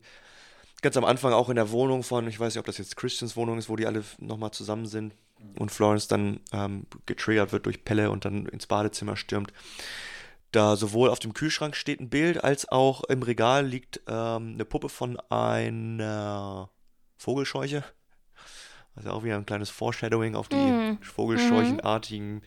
ganz 0.82 0.98
am 0.98 1.06
Anfang 1.06 1.32
auch 1.32 1.48
in 1.48 1.56
der 1.56 1.72
Wohnung 1.72 2.04
von, 2.04 2.28
ich 2.28 2.38
weiß 2.40 2.54
nicht, 2.54 2.60
ob 2.60 2.66
das 2.66 2.78
jetzt 2.78 2.98
Christians 2.98 3.38
Wohnung 3.38 3.58
ist, 3.58 3.70
wo 3.70 3.78
die 3.78 3.88
alle 3.88 4.04
nochmal 4.20 4.52
zusammen 4.52 4.86
sind 4.86 5.14
und 5.58 5.72
Florence 5.72 6.10
dann 6.10 6.42
ähm, 6.52 6.86
getriggert 7.06 7.54
wird 7.54 7.66
durch 7.66 7.86
Pelle 7.86 8.12
und 8.12 8.26
dann 8.26 8.48
ins 8.48 8.68
Badezimmer 8.68 9.16
stürmt. 9.16 9.54
Da 10.52 10.76
sowohl 10.76 11.10
auf 11.10 11.20
dem 11.20 11.34
Kühlschrank 11.34 11.76
steht 11.76 12.00
ein 12.00 12.10
Bild, 12.10 12.44
als 12.44 12.70
auch 12.70 13.04
im 13.06 13.24
Regal 13.24 13.66
liegt 13.66 14.02
ähm, 14.08 14.52
eine 14.54 14.66
Puppe 14.66 14.88
von 14.90 15.18
einer 15.30 16.70
Vogelscheuche. 17.24 17.84
Also 18.96 19.12
auch 19.12 19.24
wieder 19.24 19.38
ein 19.38 19.46
kleines 19.46 19.70
Foreshadowing 19.70 20.36
auf 20.36 20.50
die 20.50 20.56
Mhm. 20.58 20.98
Vogelscheuchenartigen 21.02 22.42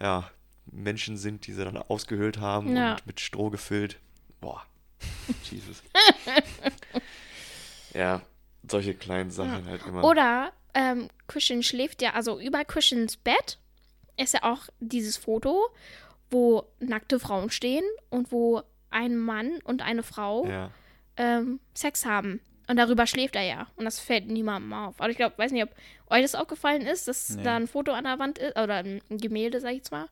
ja, 0.00 0.28
Menschen 0.66 1.16
sind, 1.18 1.46
die 1.46 1.52
sie 1.52 1.62
dann 1.62 1.76
ausgehöhlt 1.76 2.38
haben 2.40 2.74
Ja. 2.74 2.92
und 2.92 3.06
mit 3.06 3.20
Stroh 3.20 3.50
gefüllt. 3.50 4.00
Boah, 4.40 4.64
Jesus. 5.50 5.82
ja, 7.92 8.22
solche 8.68 8.94
kleinen 8.94 9.30
Sachen 9.30 9.66
halt 9.66 9.86
immer. 9.86 10.02
Oder 10.04 10.52
ähm, 10.72 11.08
Christian 11.28 11.62
schläft 11.62 12.02
ja, 12.02 12.14
also 12.14 12.40
über 12.40 12.64
Christians 12.64 13.16
Bett 13.18 13.58
ist 14.16 14.32
ja 14.34 14.42
auch 14.42 14.68
dieses 14.80 15.16
Foto, 15.16 15.66
wo 16.30 16.64
nackte 16.80 17.20
Frauen 17.20 17.50
stehen 17.50 17.84
und 18.10 18.32
wo 18.32 18.62
ein 18.90 19.16
Mann 19.16 19.58
und 19.64 19.82
eine 19.82 20.02
Frau 20.02 20.46
ja. 20.46 20.70
ähm, 21.16 21.60
Sex 21.74 22.06
haben. 22.06 22.40
Und 22.66 22.76
darüber 22.76 23.06
schläft 23.06 23.36
er 23.36 23.42
ja. 23.42 23.66
Und 23.76 23.84
das 23.84 24.00
fällt 24.00 24.26
niemandem 24.28 24.72
auf. 24.72 25.00
Aber 25.00 25.10
ich 25.10 25.16
glaube, 25.16 25.36
weiß 25.36 25.52
nicht, 25.52 25.64
ob 25.64 25.70
euch 26.08 26.22
das 26.22 26.34
aufgefallen 26.34 26.82
ist, 26.82 27.08
dass 27.08 27.30
Nee. 27.30 27.42
da 27.42 27.56
ein 27.56 27.66
Foto 27.66 27.92
an 27.92 28.04
der 28.04 28.18
Wand 28.18 28.38
ist, 28.38 28.58
oder 28.58 28.76
ein 28.76 29.00
Gemälde, 29.10 29.60
sag 29.60 29.70
ich 29.70 29.78
jetzt 29.78 29.92
mal, 29.92 30.08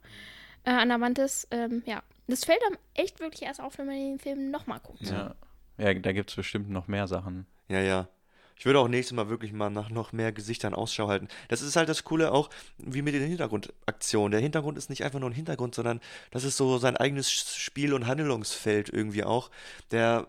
äh, 0.65 0.71
an 0.71 0.89
der 0.89 1.01
Wand 1.01 1.19
ist. 1.19 1.49
Ähm, 1.51 1.83
ja. 1.87 2.03
Das 2.29 2.45
fällt 2.45 2.61
einem 2.67 2.79
echt 2.95 3.21
wirklich 3.21 3.43
erst 3.43 3.61
auf, 3.61 3.79
wenn 3.79 3.87
man 3.87 3.97
den 3.97 4.19
Film 4.19 4.51
nochmal 4.51 4.81
guckt. 4.81 5.03
Ja, 5.03 5.35
ja 5.79 5.95
da 5.95 6.13
gibt 6.13 6.31
es 6.31 6.37
bestimmt 6.37 6.71
noch 6.71 6.89
mehr 6.89 7.09
Sachen. 7.09 7.47
Ja, 7.69 7.81
ja. 7.81 8.09
Ich 8.57 8.67
würde 8.67 8.79
auch 8.79 8.87
nächstes 8.87 9.17
Mal 9.17 9.29
wirklich 9.29 9.53
mal 9.53 9.71
nach 9.71 9.91
noch 9.91 10.13
mehr 10.13 10.31
Gesichtern 10.31 10.73
Ausschau 10.73 11.09
halten. 11.09 11.27
Das 11.49 11.63
ist 11.63 11.75
halt 11.75 11.89
das 11.89 12.05
Coole 12.05 12.31
auch, 12.31 12.49
wie 12.79 13.03
mit 13.03 13.13
den 13.15 13.27
Hintergrundaktionen. 13.27 14.31
Der 14.31 14.41
Hintergrund 14.41 14.79
ist 14.79 14.89
nicht 14.89 15.03
einfach 15.03 15.19
nur 15.19 15.31
ein 15.31 15.35
Hintergrund, 15.35 15.75
sondern 15.75 16.01
das 16.31 16.45
ist 16.45 16.57
so 16.57 16.79
sein 16.79 16.97
eigenes 16.97 17.29
Spiel- 17.33 17.93
und 17.93 18.07
Handlungsfeld 18.07 18.89
irgendwie 18.89 19.25
auch. 19.25 19.51
Der, 19.91 20.29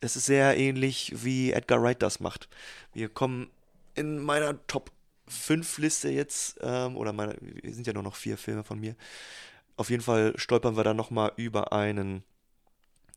das 0.00 0.16
ist 0.16 0.26
sehr 0.26 0.56
ähnlich, 0.56 1.12
wie 1.16 1.52
Edgar 1.52 1.82
Wright 1.82 2.02
das 2.02 2.20
macht. 2.20 2.48
Wir 2.92 3.08
kommen 3.08 3.50
in 3.94 4.18
meiner 4.18 4.64
Top 4.66 4.92
5 5.26 5.78
Liste 5.78 6.08
jetzt, 6.08 6.58
ähm, 6.62 6.96
oder 6.96 7.12
meine, 7.12 7.36
wir 7.40 7.74
sind 7.74 7.86
ja 7.86 7.92
nur 7.92 8.02
noch 8.02 8.16
vier 8.16 8.38
Filme 8.38 8.64
von 8.64 8.80
mir. 8.80 8.96
Auf 9.76 9.90
jeden 9.90 10.02
Fall 10.02 10.32
stolpern 10.36 10.76
wir 10.76 10.84
dann 10.84 10.96
nochmal 10.96 11.32
über 11.36 11.72
einen 11.72 12.24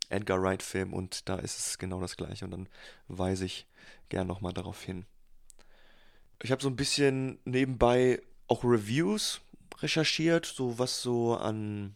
Edgar 0.09 0.41
Wright-Film 0.41 0.93
und 0.93 1.29
da 1.29 1.35
ist 1.37 1.57
es 1.57 1.77
genau 1.77 2.01
das 2.01 2.17
gleiche 2.17 2.45
und 2.45 2.51
dann 2.51 2.69
weise 3.07 3.45
ich 3.45 3.65
gern 4.09 4.27
nochmal 4.27 4.53
darauf 4.53 4.83
hin. 4.83 5.05
Ich 6.43 6.51
habe 6.51 6.61
so 6.61 6.69
ein 6.69 6.75
bisschen 6.75 7.39
nebenbei 7.45 8.21
auch 8.47 8.63
Reviews 8.63 9.41
recherchiert, 9.79 10.45
so 10.45 10.77
was 10.77 11.01
so 11.01 11.35
an 11.35 11.95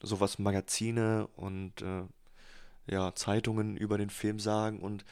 so 0.00 0.18
Magazine 0.38 1.28
und 1.36 1.82
äh, 1.82 2.02
ja, 2.86 3.14
Zeitungen 3.14 3.76
über 3.76 3.98
den 3.98 4.10
Film 4.10 4.38
sagen 4.40 4.80
und 4.80 5.04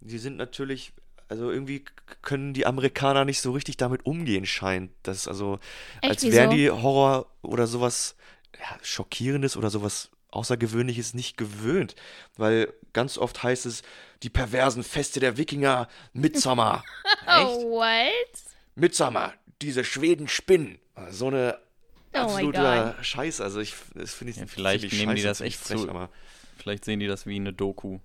die 0.00 0.18
sind 0.18 0.36
natürlich, 0.36 0.92
also 1.28 1.50
irgendwie 1.50 1.84
können 2.22 2.52
die 2.52 2.66
Amerikaner 2.66 3.24
nicht 3.24 3.40
so 3.40 3.52
richtig 3.52 3.76
damit 3.78 4.04
umgehen, 4.06 4.44
scheint. 4.46 4.90
Das 5.02 5.26
also, 5.28 5.58
Echt, 6.02 6.10
als 6.10 6.22
wieso? 6.22 6.36
wären 6.36 6.50
die 6.50 6.70
Horror 6.70 7.26
oder 7.42 7.66
sowas 7.66 8.16
ja, 8.58 8.78
Schockierendes 8.82 9.56
oder 9.56 9.70
sowas 9.70 10.10
Außergewöhnliches 10.30 11.14
nicht 11.14 11.36
gewöhnt. 11.36 11.94
Weil 12.36 12.72
ganz 12.92 13.16
oft 13.18 13.42
heißt 13.42 13.66
es, 13.66 13.82
die 14.22 14.30
perversen 14.30 14.82
Feste 14.82 15.20
der 15.20 15.36
Wikinger, 15.36 15.88
Midsommer. 16.12 16.84
Oh, 17.26 17.70
what? 17.78 18.42
Midsommer, 18.74 19.32
diese 19.62 19.82
Schweden 19.84 20.28
spinnen. 20.28 20.78
So 21.10 21.28
eine 21.28 21.58
Oh 22.12 22.18
absoluter 22.18 23.02
Scheiß. 23.02 23.40
Also 23.40 23.60
ich 23.60 23.74
das 23.94 24.12
finde 24.12 24.32
ich 24.32 24.36
Ja, 24.36 24.46
vielleicht 24.46 24.92
nehmen 24.92 25.16
die 25.16 25.22
das 25.22 25.40
echt 25.40 25.58
frech, 25.58 25.80
zu- 25.80 25.88
aber 25.88 26.10
Vielleicht 26.64 26.86
sehen 26.86 26.98
die 26.98 27.06
das 27.06 27.26
wie 27.26 27.36
eine 27.36 27.52
Doku. 27.52 27.98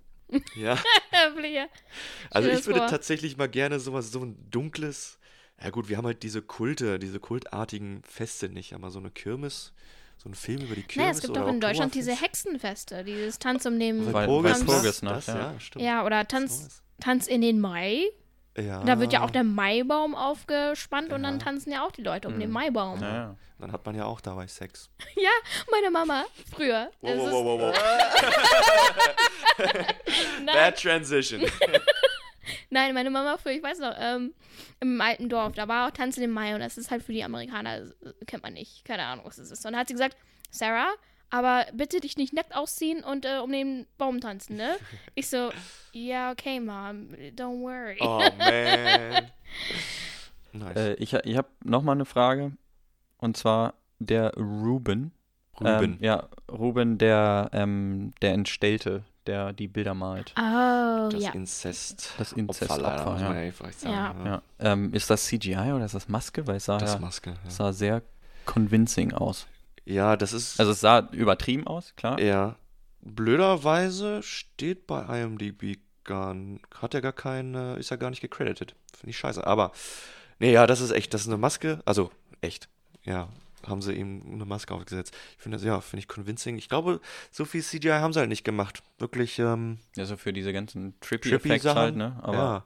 ja. 0.54 0.76
Also 2.30 2.50
ich 2.50 2.66
würde 2.66 2.80
tatsächlich 2.90 3.38
mal 3.38 3.48
gerne 3.48 3.80
sowas, 3.80 4.12
so 4.12 4.20
ein 4.20 4.36
dunkles. 4.50 5.18
Ja 5.62 5.70
gut, 5.70 5.88
wir 5.88 5.96
haben 5.96 6.04
halt 6.04 6.22
diese 6.22 6.42
Kulte, 6.42 6.98
diese 6.98 7.20
kultartigen 7.20 8.02
Feste 8.06 8.50
nicht, 8.50 8.74
aber 8.74 8.90
so 8.90 8.98
eine 8.98 9.10
Kirmes, 9.10 9.72
so 10.18 10.28
ein 10.28 10.34
Film 10.34 10.60
über 10.60 10.74
die 10.74 10.82
Kirmes. 10.82 10.96
Naja, 10.96 11.10
es 11.10 11.20
gibt 11.22 11.30
oder 11.30 11.46
doch 11.46 11.48
in 11.52 11.60
Deutschland 11.60 11.94
diese. 11.94 12.14
Hexenfeste, 12.14 13.02
dieses 13.02 13.38
Tanz 13.38 13.64
um 13.64 13.78
den. 13.80 14.12
Walpurgis- 14.12 14.66
Walpurgisnacht, 14.66 15.16
das, 15.16 15.26
ja. 15.28 15.52
ja, 15.52 15.60
stimmt. 15.60 15.84
Ja, 15.84 16.04
oder 16.04 16.28
Tanz, 16.28 16.82
Tanz 17.00 17.26
in 17.26 17.40
den 17.40 17.58
Mai. 17.60 18.04
Ja. 18.58 18.82
Da 18.84 18.98
wird 18.98 19.12
ja 19.12 19.22
auch 19.24 19.30
der 19.30 19.44
Maibaum 19.44 20.14
aufgespannt 20.14 21.12
und 21.12 21.22
dann 21.22 21.38
Ja. 21.38 21.44
tanzen 21.44 21.70
ja 21.72 21.84
auch 21.86 21.92
die 21.92 22.02
Leute 22.02 22.28
um 22.28 22.38
den 22.38 22.48
Mhm. 22.48 22.54
Maibaum. 22.54 23.00
Ja, 23.00 23.14
ja. 23.14 23.36
Dann 23.58 23.72
hat 23.72 23.84
man 23.86 23.94
ja 23.94 24.04
auch 24.06 24.20
dabei 24.20 24.46
Sex. 24.46 24.90
Ja, 25.16 25.30
meine 25.70 25.90
Mama 25.90 26.24
früher. 26.54 26.90
Das 27.00 27.12
ist- 27.12 27.20
wow. 27.32 27.72
Nein, 30.44 30.46
Bad 30.46 30.80
transition. 30.80 31.42
nein, 32.70 32.94
meine 32.94 33.10
Mama 33.10 33.36
früher, 33.38 33.52
ich 33.52 33.62
weiß 33.62 33.78
noch, 33.78 33.94
ähm, 33.98 34.34
im 34.80 35.00
alten 35.00 35.28
Dorf, 35.28 35.52
da 35.54 35.68
war 35.68 35.86
auch 35.88 35.90
Tanzen 35.92 36.22
im 36.22 36.30
Mai 36.30 36.54
und 36.54 36.60
das 36.60 36.78
ist 36.78 36.90
halt 36.90 37.02
für 37.02 37.12
die 37.12 37.22
Amerikaner, 37.24 37.78
äh, 37.82 38.24
kennt 38.26 38.42
man 38.42 38.54
nicht, 38.54 38.84
keine 38.84 39.04
Ahnung, 39.04 39.24
was 39.26 39.36
das 39.36 39.50
ist. 39.50 39.64
Und 39.64 39.72
dann 39.72 39.80
hat 39.80 39.88
sie 39.88 39.94
gesagt, 39.94 40.16
Sarah, 40.50 40.90
aber 41.30 41.66
bitte 41.72 42.00
dich 42.00 42.16
nicht 42.16 42.32
nackt 42.32 42.54
ausziehen 42.54 43.02
und 43.02 43.24
äh, 43.24 43.38
um 43.38 43.50
den 43.52 43.86
Baum 43.98 44.20
tanzen, 44.20 44.56
ne? 44.56 44.76
Ich 45.14 45.28
so, 45.28 45.50
ja, 45.92 46.30
okay, 46.32 46.60
Mom, 46.60 47.08
don't 47.36 47.60
worry. 47.60 47.96
Oh 48.00 48.20
man. 48.38 49.30
Nice. 50.52 50.76
Äh, 50.76 50.94
ich 50.94 51.12
ich 51.12 51.36
habe 51.36 51.48
nochmal 51.62 51.94
eine 51.94 52.04
Frage. 52.04 52.52
Und 53.18 53.36
zwar 53.36 53.74
der 53.98 54.34
Ruben. 54.34 55.12
Ruben. 55.60 55.84
Ähm, 55.84 55.98
ja, 56.00 56.28
Ruben, 56.50 56.98
der, 56.98 57.50
ähm, 57.52 58.12
der 58.22 58.32
Entstellte, 58.32 59.04
der 59.26 59.52
die 59.52 59.68
Bilder 59.68 59.94
malt. 59.94 60.32
Oh, 60.36 61.08
das 61.10 61.22
ja. 61.22 61.30
Incest. 61.32 62.14
Das 62.18 62.32
Opfer, 62.32 62.38
Incestopfer, 62.40 62.82
leider, 62.82 63.10
muss 63.12 63.20
man 63.20 63.34
ja. 63.34 63.40
einfach 63.40 63.72
sagen. 63.72 64.26
Ja. 64.26 64.32
Ja. 64.32 64.72
Ähm, 64.72 64.92
ist 64.94 65.10
das 65.10 65.26
CGI 65.26 65.72
oder 65.72 65.84
ist 65.84 65.94
das 65.94 66.08
Maske? 66.08 66.46
Weil 66.46 66.56
es 66.56 66.64
sah, 66.64 66.78
Das 66.78 66.94
ja, 66.94 66.98
Maske. 66.98 67.30
es 67.46 67.58
Ja. 67.58 67.66
sah 67.66 67.72
sehr 67.72 68.02
convincing 68.46 69.12
aus. 69.12 69.46
Ja, 69.90 70.16
das 70.16 70.32
ist. 70.32 70.58
Also 70.60 70.72
es 70.72 70.80
sah 70.80 71.08
übertrieben 71.12 71.66
aus, 71.66 71.94
klar. 71.96 72.20
Ja. 72.20 72.56
Blöderweise 73.02 74.22
steht 74.22 74.86
bei 74.86 75.02
IMDb 75.22 75.78
gar, 76.04 76.34
hat 76.80 76.94
er 76.94 77.00
gar 77.00 77.12
keine, 77.12 77.74
ist 77.76 77.90
ja 77.90 77.96
gar 77.96 78.10
nicht 78.10 78.20
gecredited. 78.20 78.74
Finde 78.96 79.10
ich 79.10 79.18
scheiße. 79.18 79.46
Aber, 79.46 79.72
nee, 80.38 80.52
ja, 80.52 80.66
das 80.66 80.80
ist 80.80 80.90
echt, 80.90 81.12
das 81.14 81.22
ist 81.22 81.28
eine 81.28 81.36
Maske. 81.36 81.80
Also, 81.84 82.10
echt. 82.40 82.68
Ja, 83.04 83.28
haben 83.66 83.82
sie 83.82 83.92
ihm 83.92 84.22
eine 84.32 84.44
Maske 84.46 84.74
aufgesetzt. 84.74 85.14
Ich 85.36 85.42
finde 85.42 85.56
das, 85.58 85.64
ja, 85.64 85.80
finde 85.80 86.00
ich 86.00 86.08
convincing. 86.08 86.56
Ich 86.56 86.68
glaube, 86.68 87.00
so 87.30 87.44
viel 87.44 87.62
CGI 87.62 87.88
haben 87.90 88.12
sie 88.12 88.20
halt 88.20 88.28
nicht 88.28 88.44
gemacht. 88.44 88.82
Wirklich, 88.98 89.38
ähm, 89.38 89.78
Also 89.98 90.16
für 90.16 90.32
diese 90.32 90.52
ganzen 90.52 90.94
trippy 91.00 91.30
Trippy-Effekte 91.30 91.68
Sachen. 91.68 91.78
halt, 91.78 91.96
ne? 91.96 92.18
Aber 92.22 92.34
ja, 92.36 92.64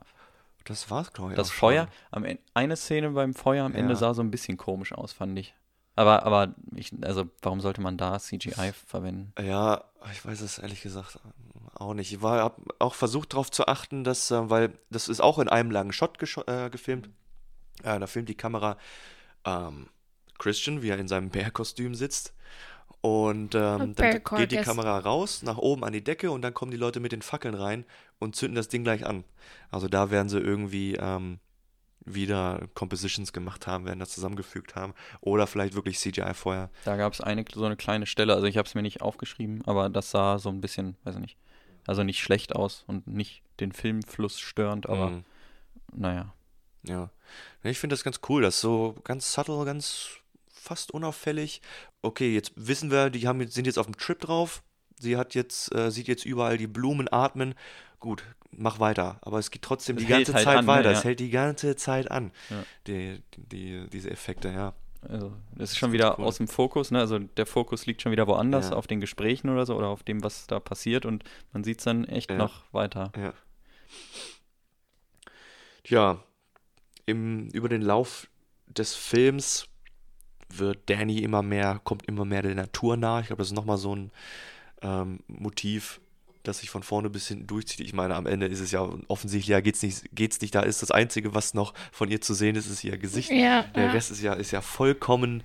das 0.65 0.91
war's, 0.91 1.13
glaube 1.13 1.33
ich. 1.33 1.37
das. 1.37 1.51
Feuer, 1.51 1.89
am 2.11 2.25
Ende, 2.25 2.43
eine 2.55 2.77
Szene 2.77 3.11
beim 3.11 3.35
Feuer 3.35 3.65
am 3.65 3.75
Ende 3.75 3.93
Ja. 3.95 3.97
sah 3.99 4.15
so 4.15 4.23
ein 4.23 4.31
bisschen 4.31 4.57
komisch 4.57 4.93
aus, 4.93 5.13
fand 5.13 5.39
ich. 5.39 5.55
Aber, 5.97 6.25
aber 6.25 6.55
ich, 6.75 6.93
also 7.03 7.29
warum 7.43 7.61
sollte 7.61 7.81
man 7.81 7.97
da 7.97 8.19
CGI 8.19 8.73
verwenden? 8.73 9.33
Ja, 9.41 9.85
ich 10.13 10.25
weiß 10.25 10.41
es 10.41 10.59
ehrlich 10.59 10.83
gesagt 10.83 11.21
auch 11.75 11.95
nicht. 11.95 12.13
Ich 12.13 12.23
war, 12.23 12.43
hab 12.43 12.61
auch 12.79 12.95
versucht 12.95 13.33
darauf 13.33 13.51
zu 13.51 13.67
achten, 13.67 14.05
dass, 14.05 14.31
äh, 14.31 14.51
weil 14.51 14.73
das 14.91 15.09
ist 15.09 15.21
auch 15.21 15.39
in 15.39 15.49
einem 15.49 15.71
langen 15.71 15.93
Shot 15.93 16.19
äh, 16.47 16.71
gefilmt. 16.71 17.11
Äh, 17.83 17.99
da 17.99 18.07
filmt 18.07 18.29
die 18.29 18.37
Kamera 18.37 18.77
ähm, 19.45 19.89
Christian, 20.39 20.83
wie 20.83 20.91
er 20.91 20.99
in 20.99 21.09
seinem 21.09 21.31
Bärkostüm 21.31 21.95
sitzt. 21.95 22.35
Und 23.01 23.55
ähm, 23.55 23.95
dann 23.95 24.23
geht 24.37 24.53
die. 24.53 24.57
Kamera 24.57 24.99
raus, 24.99 25.43
nach 25.43 25.59
oben 25.59 25.85
an 25.85 25.93
die 25.93 26.03
Decke 26.03 26.31
und 26.31 26.43
dann 26.43 26.55
kommen 26.55 26.71
die 26.71 26.79
Leute 26.79 27.01
mit 27.01 27.13
den 27.13 27.21
Fackeln 27.21 27.55
rein 27.55 27.85
und 28.19 28.35
zünden 28.35 28.55
das 28.55 28.69
Ding 28.69 28.83
gleich 28.83 29.05
an. 29.05 29.25
Also 29.71 29.89
da 29.89 30.11
werden 30.11 30.31
sie 30.31 30.39
irgendwie 30.39 30.95
ähm, 30.95 31.39
wieder 32.05 32.67
Compositions 32.75 33.33
gemacht 33.33 33.67
haben, 33.67 33.87
werden 33.87 33.99
das 34.01 34.11
zusammengefügt 34.11 34.75
haben. 34.77 34.95
Oder 35.21 35.47
vielleicht 35.47 35.75
wirklich 35.75 35.99
CGI 35.99 36.35
vorher. 36.35 36.71
Da 36.85 36.97
gab 36.97 37.13
es 37.13 37.21
eine 37.21 37.45
so 37.53 37.65
eine 37.65 37.77
kleine 37.77 38.07
Stelle, 38.07 38.35
also 38.35 38.47
ich 38.47 38.57
habe 38.57 38.67
es 38.69 38.75
mir 38.75 38.83
nicht 38.83 39.01
aufgeschrieben, 39.01 39.63
aber 39.67 39.89
das 39.89 40.11
sah 40.11 40.39
so 40.39 40.49
ein 40.51 40.61
bisschen, 40.61 40.97
weiß 41.05 41.15
ich 41.17 41.21
nicht, 41.21 41.37
also 41.87 42.03
nicht 42.03 42.21
schlecht 42.21 42.55
aus 42.55 42.85
und 42.87 43.07
nicht 43.07 43.43
den 43.61 43.73
Filmfluss 43.73 44.41
störend, 44.41 44.89
aber 44.89 45.11
Mhm. 45.11 45.25
naja. 45.95 46.33
Ja. 46.87 47.11
Ich 47.63 47.79
finde 47.79 47.95
das 47.95 48.05
ganz 48.05 48.21
cool, 48.29 48.43
das 48.43 48.57
ist 48.57 48.61
so 48.61 48.95
ganz 49.05 49.33
subtle, 49.33 49.65
ganz 49.65 50.09
fast 50.53 50.91
unauffällig. 50.93 51.63
Okay, 52.03 52.35
jetzt 52.35 52.53
wissen 52.57 52.91
wir, 52.91 53.09
die 53.11 53.27
haben, 53.27 53.47
sind 53.49 53.67
jetzt 53.67 53.79
auf 53.79 53.87
dem 53.87 53.97
Trip 53.97 54.21
drauf. 54.21 54.63
Sie 54.99 55.17
hat 55.17 55.35
jetzt, 55.35 55.75
äh, 55.75 55.91
sieht 55.91 56.09
jetzt 56.09 56.25
überall 56.27 56.59
die 56.59 56.67
Blumen 56.67 57.11
atmen. 57.11 57.55
Gut, 58.01 58.23
mach 58.59 58.79
weiter. 58.81 59.19
Aber 59.23 59.39
es 59.39 59.51
geht 59.51 59.63
trotzdem 59.63 59.97
Es 59.97 60.03
die 60.05 60.09
ganze 60.09 60.35
halt 60.35 60.45
Zeit 60.45 60.57
an, 60.59 60.65
ne? 60.65 60.71
weiter. 60.71 60.93
Ja. 60.93 60.99
Es 60.99 61.05
hält 61.05 61.21
die 61.21 61.31
ganze 61.31 61.77
Zeit 61.77 62.11
an. 62.11 62.31
Ja. 62.51 62.65
Die, 62.87 63.23
die, 63.37 63.87
diese 63.91 64.11
Effekte, 64.11 64.49
ja. 64.51 64.75
Also, 65.07 65.35
das 65.55 65.73
ist 65.73 65.77
schon 65.79 65.93
wieder 65.93 66.19
cool. 66.19 66.25
aus 66.25 66.39
dem 66.39 66.49
Fokus, 66.49 66.91
ne? 66.91 66.99
Also 66.99 67.19
der 67.19 67.45
Fokus 67.45 67.85
liegt 67.85 68.01
schon 68.01 68.11
wieder 68.13 68.27
woanders, 68.27 68.71
Ja. 68.71 68.77
auf 68.77 68.87
den 68.87 69.01
Gesprächen 69.01 69.51
oder 69.51 69.67
so 69.67 69.77
oder 69.77 69.89
auf 69.89 70.03
dem, 70.03 70.25
was 70.25 70.47
da 70.47 70.61
passiert 70.61 71.05
und 71.05 71.25
man 71.53 71.63
sieht 71.63 71.79
es 71.79 71.85
dann 71.85 72.05
echt 72.07 72.31
noch 72.31 72.63
weiter. 72.73 73.13
Ja. 73.17 73.35
Tja, 75.83 76.23
im, 77.07 77.49
über 77.49 77.69
den 77.69 77.83
Lauf 77.83 78.29
des 78.67 78.95
Films 78.95 79.67
wird 80.49 80.89
Danny 80.89 81.19
immer 81.19 81.43
mehr, 81.43 81.81
kommt 81.85 82.07
immer 82.07 82.25
mehr 82.25 82.43
der 82.43 82.55
Natur 82.55 82.97
nahe. 82.97 83.21
Ich 83.21 83.27
glaube, 83.27 83.41
das 83.41 83.49
ist 83.49 83.55
nochmal 83.55 83.77
so 83.79 83.95
ein 83.95 84.11
ähm, 84.83 85.21
Motiv, 85.27 86.01
das 86.45 86.59
sich 86.59 86.71
von 86.71 86.83
vorne 86.83 87.11
bis 87.11 87.27
hinten 87.29 87.47
durchzieht. 87.49 87.81
Ich 87.81 87.93
meine, 87.95 88.15
am 88.15 88.27
Ende 88.27 88.47
ist 88.47 88.61
es 88.61 88.71
ja 88.71 88.89
offensichtlich, 89.09 89.49
ja, 89.49 89.61
geht's 89.61 89.83
nicht, 89.83 90.05
geht's 90.13 90.41
nicht, 90.41 90.55
da 90.55 90.61
ist 90.61 90.83
das 90.83 90.91
Einzige, 90.93 91.35
was 91.35 91.55
noch 91.55 91.75
von 91.91 92.11
ihr 92.11 92.21
zu 92.21 92.35
sehen 92.35 92.55
ist, 92.57 92.67
ist 92.71 92.85
ihr 92.85 92.97
Gesicht. 92.99 93.31
Ja, 93.31 93.63
Der 93.75 93.87
ja. 93.87 93.91
Rest 93.91 94.11
ist 94.11 94.23
ja, 94.23 94.35
ist 94.35 94.51
ja 94.53 94.61
vollkommen 94.61 95.43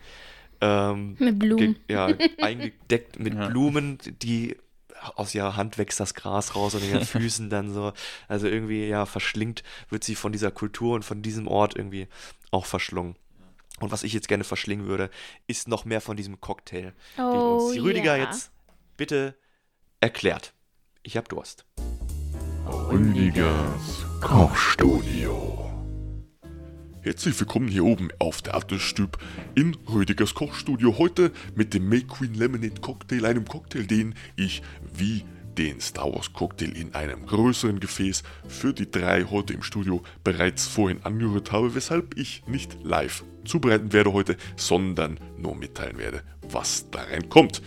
ähm, 0.61 1.15
Mit 1.19 1.39
Blumen. 1.39 1.77
ja, 1.89 2.09
eingedeckt 2.41 3.17
mit 3.19 3.33
Ja. 3.33 3.47
Blumen, 3.47 3.97
die 4.21 4.57
aus 5.15 5.33
ihrer 5.33 5.55
Hand 5.55 5.77
wächst 5.77 6.01
das 6.01 6.13
Gras 6.13 6.55
raus 6.55 6.75
und 6.75 6.83
in 6.83 6.89
ihren 6.91 7.05
Füßen 7.05 7.49
dann 7.49 7.73
so. 7.73 7.93
Also 8.27 8.47
irgendwie, 8.47 8.85
ja, 8.85 9.05
verschlingt 9.05 9.63
wird 9.89 10.03
sie 10.03 10.15
von 10.15 10.33
dieser 10.33 10.51
Kultur 10.51 10.95
und 10.95 11.05
von 11.05 11.21
diesem 11.21 11.47
Ort 11.47 11.75
irgendwie 11.77 12.07
auch 12.51 12.65
verschlungen. 12.65 13.15
Und 13.79 13.91
was 13.93 14.03
ich 14.03 14.11
jetzt 14.11 14.27
gerne 14.27 14.43
verschlingen 14.43 14.87
würde, 14.87 15.09
ist 15.47 15.69
noch 15.69 15.85
mehr 15.85 16.01
von 16.01 16.17
diesem 16.17 16.41
Cocktail, 16.41 16.91
den 17.15 17.23
Oh, 17.23 17.59
uns 17.63 17.71
die 17.71 17.79
Rüdiger 17.79 18.17
ja. 18.17 18.25
jetzt 18.25 18.51
bitte 18.97 19.35
erklärt. 20.01 20.53
Ich 21.09 21.17
hab 21.17 21.27
Durst. 21.27 21.65
Rüdigers 22.67 24.05
Kochstudio. 24.21 25.67
Herzlich 27.01 27.39
willkommen 27.39 27.67
hier 27.67 27.83
oben 27.83 28.09
auf 28.19 28.43
der 28.43 28.53
Attelstüb 28.53 29.17
in 29.55 29.75
Rüdigers 29.91 30.35
Kochstudio. 30.35 30.99
Heute 30.99 31.31
mit 31.55 31.73
dem 31.73 31.89
May 31.89 32.03
Queen 32.03 32.35
Lemonade 32.35 32.79
Cocktail, 32.79 33.25
einem 33.25 33.45
Cocktail, 33.45 33.87
den 33.87 34.13
ich 34.35 34.61
wie 34.93 35.25
den 35.57 35.81
Star 35.81 36.13
Wars 36.13 36.31
Cocktail 36.31 36.77
in 36.77 36.93
einem 36.93 37.25
größeren 37.25 37.79
Gefäß 37.79 38.21
für 38.47 38.71
die 38.71 38.91
drei 38.91 39.23
heute 39.23 39.53
im 39.53 39.63
Studio 39.63 40.03
bereits 40.23 40.67
vorhin 40.67 41.03
angerührt 41.03 41.51
habe, 41.51 41.73
weshalb 41.73 42.19
ich 42.19 42.43
nicht 42.45 42.77
live 42.83 43.23
zubereiten 43.45 43.93
werde 43.93 44.13
heute, 44.13 44.37
sondern 44.57 45.19
nur 45.39 45.55
mitteilen 45.55 45.97
werde, 45.97 46.21
was 46.51 46.91
da 46.91 47.01
reinkommt. 47.01 47.63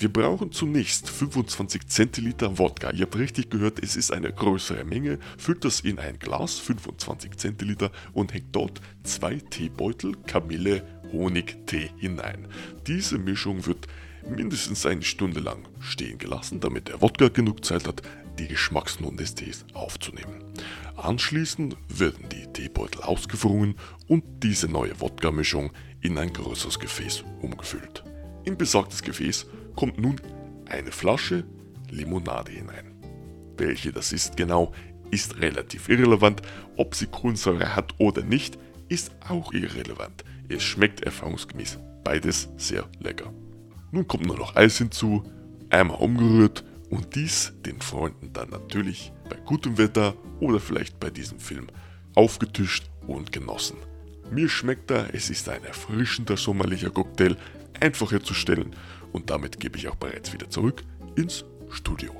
Wir 0.00 0.10
brauchen 0.10 0.50
zunächst 0.50 1.10
25 1.10 1.86
Zentiliter 1.86 2.56
Wodka. 2.56 2.90
Ihr 2.90 3.02
habt 3.02 3.16
richtig 3.16 3.50
gehört, 3.50 3.78
es 3.82 3.96
ist 3.96 4.10
eine 4.10 4.32
größere 4.32 4.82
Menge. 4.82 5.18
Füllt 5.36 5.62
das 5.62 5.80
in 5.80 5.98
ein 5.98 6.18
Glas, 6.18 6.58
25 6.58 7.36
Zentiliter, 7.36 7.92
und 8.14 8.32
hängt 8.32 8.56
dort 8.56 8.80
zwei 9.02 9.34
Teebeutel 9.34 10.16
Kamille 10.26 10.86
Honigtee 11.12 11.90
hinein. 11.98 12.48
Diese 12.86 13.18
Mischung 13.18 13.66
wird 13.66 13.88
mindestens 14.26 14.86
eine 14.86 15.02
Stunde 15.02 15.40
lang 15.40 15.68
stehen 15.80 16.16
gelassen, 16.16 16.60
damit 16.60 16.88
der 16.88 17.02
Wodka 17.02 17.28
genug 17.28 17.62
Zeit 17.62 17.86
hat, 17.86 18.00
die 18.38 18.48
Geschmacksnoten 18.48 19.18
des 19.18 19.34
Tees 19.34 19.66
aufzunehmen. 19.74 20.42
Anschließend 20.96 21.76
werden 21.90 22.26
die 22.30 22.50
Teebeutel 22.50 23.02
ausgewrungen 23.02 23.74
und 24.08 24.24
diese 24.42 24.66
neue 24.66 24.98
Wodka-Mischung 24.98 25.72
in 26.00 26.16
ein 26.16 26.32
größeres 26.32 26.78
Gefäß 26.78 27.22
umgefüllt. 27.42 28.02
In 28.46 28.56
besagtes 28.56 29.02
Gefäß 29.02 29.44
kommt 29.80 29.98
nun 29.98 30.20
eine 30.66 30.92
Flasche 30.92 31.42
Limonade 31.88 32.52
hinein. 32.52 32.94
Welche 33.56 33.92
das 33.92 34.12
ist 34.12 34.36
genau, 34.36 34.74
ist 35.10 35.40
relativ 35.40 35.88
irrelevant. 35.88 36.42
Ob 36.76 36.94
sie 36.94 37.06
Kohlensäure 37.06 37.74
hat 37.74 37.94
oder 37.96 38.22
nicht, 38.22 38.58
ist 38.90 39.10
auch 39.26 39.54
irrelevant. 39.54 40.22
Es 40.50 40.62
schmeckt 40.62 41.00
erfahrungsgemäß 41.00 41.78
beides 42.04 42.50
sehr 42.58 42.86
lecker. 42.98 43.32
Nun 43.90 44.06
kommt 44.06 44.26
nur 44.26 44.36
noch 44.36 44.54
Eis 44.54 44.76
hinzu, 44.76 45.24
einmal 45.70 45.96
umgerührt 45.96 46.62
und 46.90 47.14
dies 47.14 47.54
den 47.64 47.80
Freunden 47.80 48.34
dann 48.34 48.50
natürlich 48.50 49.12
bei 49.30 49.36
gutem 49.46 49.78
Wetter 49.78 50.14
oder 50.40 50.60
vielleicht 50.60 51.00
bei 51.00 51.08
diesem 51.08 51.40
Film 51.40 51.68
aufgetischt 52.14 52.90
und 53.06 53.32
genossen. 53.32 53.78
Mir 54.30 54.50
schmeckt 54.50 54.90
er, 54.90 55.14
es 55.14 55.30
ist 55.30 55.48
ein 55.48 55.64
erfrischender 55.64 56.36
sommerlicher 56.36 56.90
Cocktail, 56.90 57.34
einfach 57.80 58.12
herzustellen 58.12 58.76
und 59.12 59.30
damit 59.30 59.60
gebe 59.60 59.76
ich 59.78 59.88
auch 59.88 59.96
bereits 59.96 60.32
wieder 60.32 60.48
zurück 60.50 60.82
ins 61.16 61.44
Studio. 61.70 62.12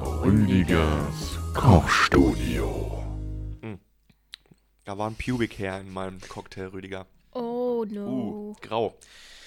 Rüdigers 0.00 1.38
Kochstudio. 1.54 2.98
Da 4.84 4.98
war 4.98 5.08
ein 5.08 5.14
Pubic 5.14 5.58
Hair 5.60 5.80
in 5.80 5.92
meinem 5.92 6.20
Cocktail, 6.20 6.66
Rüdiger. 6.68 7.06
Oh 7.32 7.60
Uh, 7.82 7.84
no. 7.86 8.56
grau. 8.60 8.94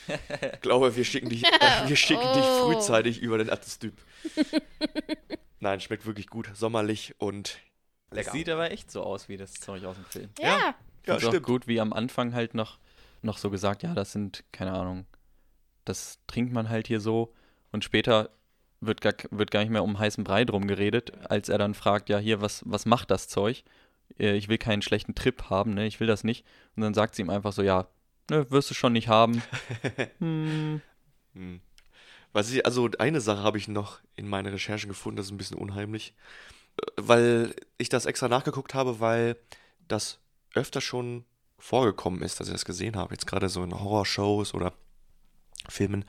Ich 0.08 0.62
glaube, 0.62 0.96
wir 0.96 1.04
schicken 1.06 1.30
dich, 1.30 1.44
äh, 1.44 1.50
wir 1.88 1.96
schicken 1.96 2.22
dich 2.34 2.44
Oh. 2.44 2.66
frühzeitig 2.72 3.22
über 3.22 3.38
den 3.38 3.50
Attestyp. 3.50 3.94
Nein, 5.60 5.80
schmeckt 5.82 6.06
wirklich 6.06 6.28
gut, 6.28 6.50
sommerlich 6.54 7.16
und 7.18 7.58
lecker. 8.12 8.32
Sieht 8.32 8.50
aber 8.50 8.72
echt 8.72 8.92
so 8.92 9.04
aus 9.04 9.30
wie 9.30 9.38
das 9.38 9.54
Zeug 9.54 9.84
aus 9.86 9.96
dem 9.96 10.06
Film. 10.06 10.30
Ja. 10.40 10.76
ja, 11.06 11.16
auch 11.16 11.20
stimmt. 11.20 11.44
gut, 11.44 11.68
wie 11.68 11.80
am 11.80 11.92
Anfang 11.94 12.34
halt 12.34 12.54
noch, 12.54 12.78
noch 13.22 13.38
so 13.38 13.50
gesagt, 13.50 13.84
ja, 13.84 13.94
das 13.94 14.12
sind, 14.12 14.44
keine 14.52 14.74
Ahnung, 14.74 15.06
das 15.86 16.20
trinkt 16.28 16.54
man 16.54 16.70
halt 16.70 16.88
hier 16.88 17.00
so 17.00 17.34
und 17.72 17.84
später 17.84 18.30
wird 18.82 19.02
gar, 19.02 19.14
wird 19.32 19.52
gar 19.52 19.62
nicht 19.62 19.72
mehr 19.72 19.84
um 19.84 19.98
heißen 19.98 20.24
Brei 20.24 20.46
drum 20.46 20.68
geredet, 20.68 21.14
als 21.30 21.50
er 21.50 21.58
dann 21.58 21.74
fragt, 21.74 22.10
ja, 22.10 22.18
hier, 22.18 22.42
was, 22.42 22.64
was 22.66 22.86
macht 22.86 23.10
das 23.12 23.28
Zeug? 23.28 23.64
Äh, 24.20 24.36
Ich 24.36 24.48
will 24.50 24.58
keinen 24.58 24.82
schlechten 24.82 25.16
Trip 25.16 25.50
haben, 25.50 25.74
ne, 25.74 25.88
ich 25.88 26.00
will 26.00 26.08
das 26.08 26.24
nicht. 26.24 26.46
Und 26.76 26.82
dann 26.84 26.94
sagt 26.94 27.16
sie 27.16 27.22
ihm 27.22 27.30
einfach 27.30 27.54
so, 27.54 27.62
ja, 27.64 27.88
ne, 28.30 28.50
wirst 28.52 28.70
du 28.70 28.74
schon 28.74 28.94
nicht 28.94 29.08
haben. 29.08 29.42
hm, 30.20 30.82
Hm. 31.34 31.62
Was 32.34 32.52
ich, 32.52 32.66
also 32.66 32.90
eine 33.00 33.22
Sache 33.22 33.44
habe 33.44 33.58
ich 33.58 33.68
noch 33.68 34.00
in 34.16 34.28
meinen 34.28 34.48
Recherchen 34.52 34.90
gefunden, 34.90 35.18
das 35.18 35.28
ist 35.28 35.32
ein 35.32 35.38
bisschen 35.38 35.58
unheimlich, 35.58 36.14
Äh, 36.78 36.92
weil 36.98 37.56
ich 37.78 37.90
das 37.90 38.06
extra 38.06 38.28
nachgeguckt 38.28 38.74
habe, 38.74 39.00
weil 39.00 39.38
das 39.88 40.20
öfter 40.54 40.82
schon 40.82 41.26
vorgekommen 41.58 42.22
ist, 42.22 42.40
dass 42.40 42.48
ich 42.48 42.54
das 42.54 42.66
gesehen 42.66 42.96
habe, 42.98 43.14
jetzt 43.14 43.26
gerade 43.28 43.48
so 43.50 43.64
in 43.64 43.74
Horrorshows 43.80 44.54
oder 44.54 44.74
Filmen. 45.70 46.06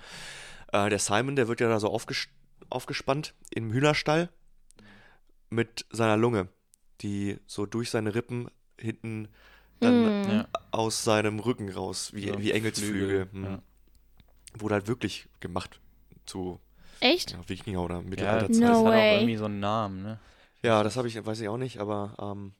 Äh, 0.72 0.88
der 0.90 0.98
Simon, 0.98 1.36
der 1.36 1.48
wird 1.48 1.60
ja 1.60 1.68
da 1.68 1.78
so 1.80 1.88
aufges 1.90 2.28
aufgespannt 2.70 3.34
im 3.50 3.70
Hühnerstall 3.72 4.28
mit 5.50 5.86
seiner 5.90 6.16
Lunge, 6.16 6.48
die 7.00 7.38
so 7.46 7.66
durch 7.66 7.90
seine 7.90 8.14
Rippen 8.14 8.48
hinten 8.78 9.28
dann 9.80 10.04
Hm. 10.24 10.30
ja, 10.32 10.48
aus 10.72 11.04
seinem 11.04 11.38
Rücken 11.38 11.68
raus, 11.70 12.12
wie, 12.14 12.28
so 12.28 12.38
wie 12.40 12.50
Engelsflügel. 12.52 13.26
Flügel, 13.26 13.28
Hm. 13.32 13.44
ja. 13.44 13.62
Wurde 14.58 14.74
halt 14.74 14.88
wirklich 14.88 15.28
gemacht 15.40 15.80
zu 16.24 16.58
Echt? 17.00 17.32
ja, 17.32 17.48
Wikinger 17.48 17.82
oder 17.82 17.96
Ja, 17.96 18.00
das, 18.00 18.08
Mittelalterzeit. 18.10 18.62
das 18.62 18.70
No 18.78 18.86
hat 18.86 18.86
auch 18.86 18.90
way. 18.98 19.14
irgendwie 19.16 19.36
so 19.36 19.44
einen 19.44 19.60
Namen, 19.60 20.02
ne? 20.02 20.18
Ja, 20.62 20.82
das 20.82 20.96
habe 20.96 21.06
ich, 21.08 21.24
weiß 21.24 21.38
ich 21.40 21.48
auch 21.48 21.58
nicht, 21.58 21.78
aber 21.78 22.14
ähm, 22.18 22.52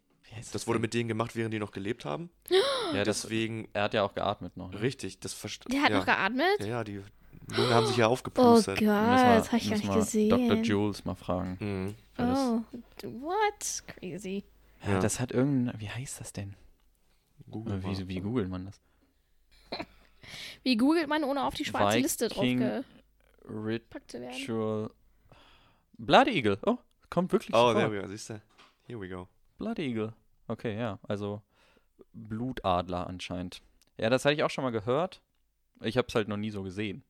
das 0.53 0.67
wurde 0.67 0.79
mit 0.79 0.95
denen 0.95 1.09
gemacht, 1.09 1.35
während 1.37 1.53
die 1.55 1.59
noch 1.59 1.71
gelebt 1.73 2.05
haben. 2.05 2.31
ja, 2.95 3.05
das, 3.05 3.23
Deswegen, 3.23 3.69
er 3.73 3.85
hat 3.85 3.95
ja 3.95 4.03
auch 4.03 4.15
geatmet 4.15 4.57
noch. 4.57 4.71
Ne? 4.71 4.81
richtig, 4.81 5.21
das 5.21 5.33
verstehe 5.35 5.71
Der 5.73 5.83
hat 5.83 5.91
ja. 5.91 5.99
noch 5.99 6.07
geatmet? 6.07 6.61
Ja, 6.61 6.67
ja, 6.67 6.85
die 6.85 7.01
Lungen 7.49 7.71
haben 7.75 7.87
sich 7.87 7.97
ja 7.97 8.07
Oh 8.09 8.13
aufgepustet. 8.13 8.79
Gott, 8.79 8.87
das 8.89 9.47
habe 9.53 9.57
ich 9.59 9.71
gar 9.71 9.77
nicht 9.79 9.93
gesehen. 9.93 10.31
Dr. 10.31 10.57
Jules 10.63 11.05
mal 11.05 11.15
fragen. 11.15 11.57
Mhm. 11.61 11.95
das- 12.17 12.39
Oh, 12.39 12.63
what? 13.23 13.83
Crazy. 13.87 14.45
Ja, 14.85 14.93
Ja. 14.93 15.01
das 15.01 15.21
hat 15.21 15.33
irgendein, 15.33 15.81
wie 15.81 15.89
heißt 15.91 16.21
das 16.21 16.33
denn? 16.33 16.55
Google 17.51 17.83
wie, 17.85 18.09
wie 18.09 18.21
googelt 18.21 18.49
man 18.49 18.67
das? 18.67 18.81
Wie 20.65 20.77
googelt 20.77 21.09
man, 21.09 21.23
ohne 21.23 21.45
auf 21.45 21.55
die 21.55 21.65
schwarze 21.65 21.99
Liste 21.99 22.29
Viking 22.31 22.83
draufgepackt 23.47 24.11
zu 24.11 24.21
werden? 24.21 24.35
Ritual. 24.35 24.91
Blood 25.99 26.27
Eagle. 26.29 26.59
Oh, 26.67 26.79
kommt 27.11 27.31
wirklich 27.31 27.55
Oh, 27.55 27.59
vor. 27.73 27.75
there 27.75 27.93
we 27.93 28.01
go, 28.01 28.09
siehst 28.09 28.31
du. 28.31 28.43
Here 28.89 29.01
we 29.01 29.09
go. 29.09 29.29
Blood 29.59 29.79
Eagle. 29.79 30.13
Okay, 30.49 30.79
ja, 30.79 30.99
also 31.03 31.43
Blutadler 32.13 33.07
anscheinend. 33.07 33.61
Ja, 33.99 34.11
das 34.11 34.25
hatte 34.25 34.35
ich 34.35 34.43
auch 34.43 34.51
schon 34.51 34.65
mal 34.65 34.71
gehört. 34.71 35.21
Ich 35.83 35.97
habe 35.97 36.07
es 36.09 36.15
halt 36.15 36.29
noch 36.29 36.37
nie 36.37 36.51
so 36.51 36.63
gesehen. 36.63 37.03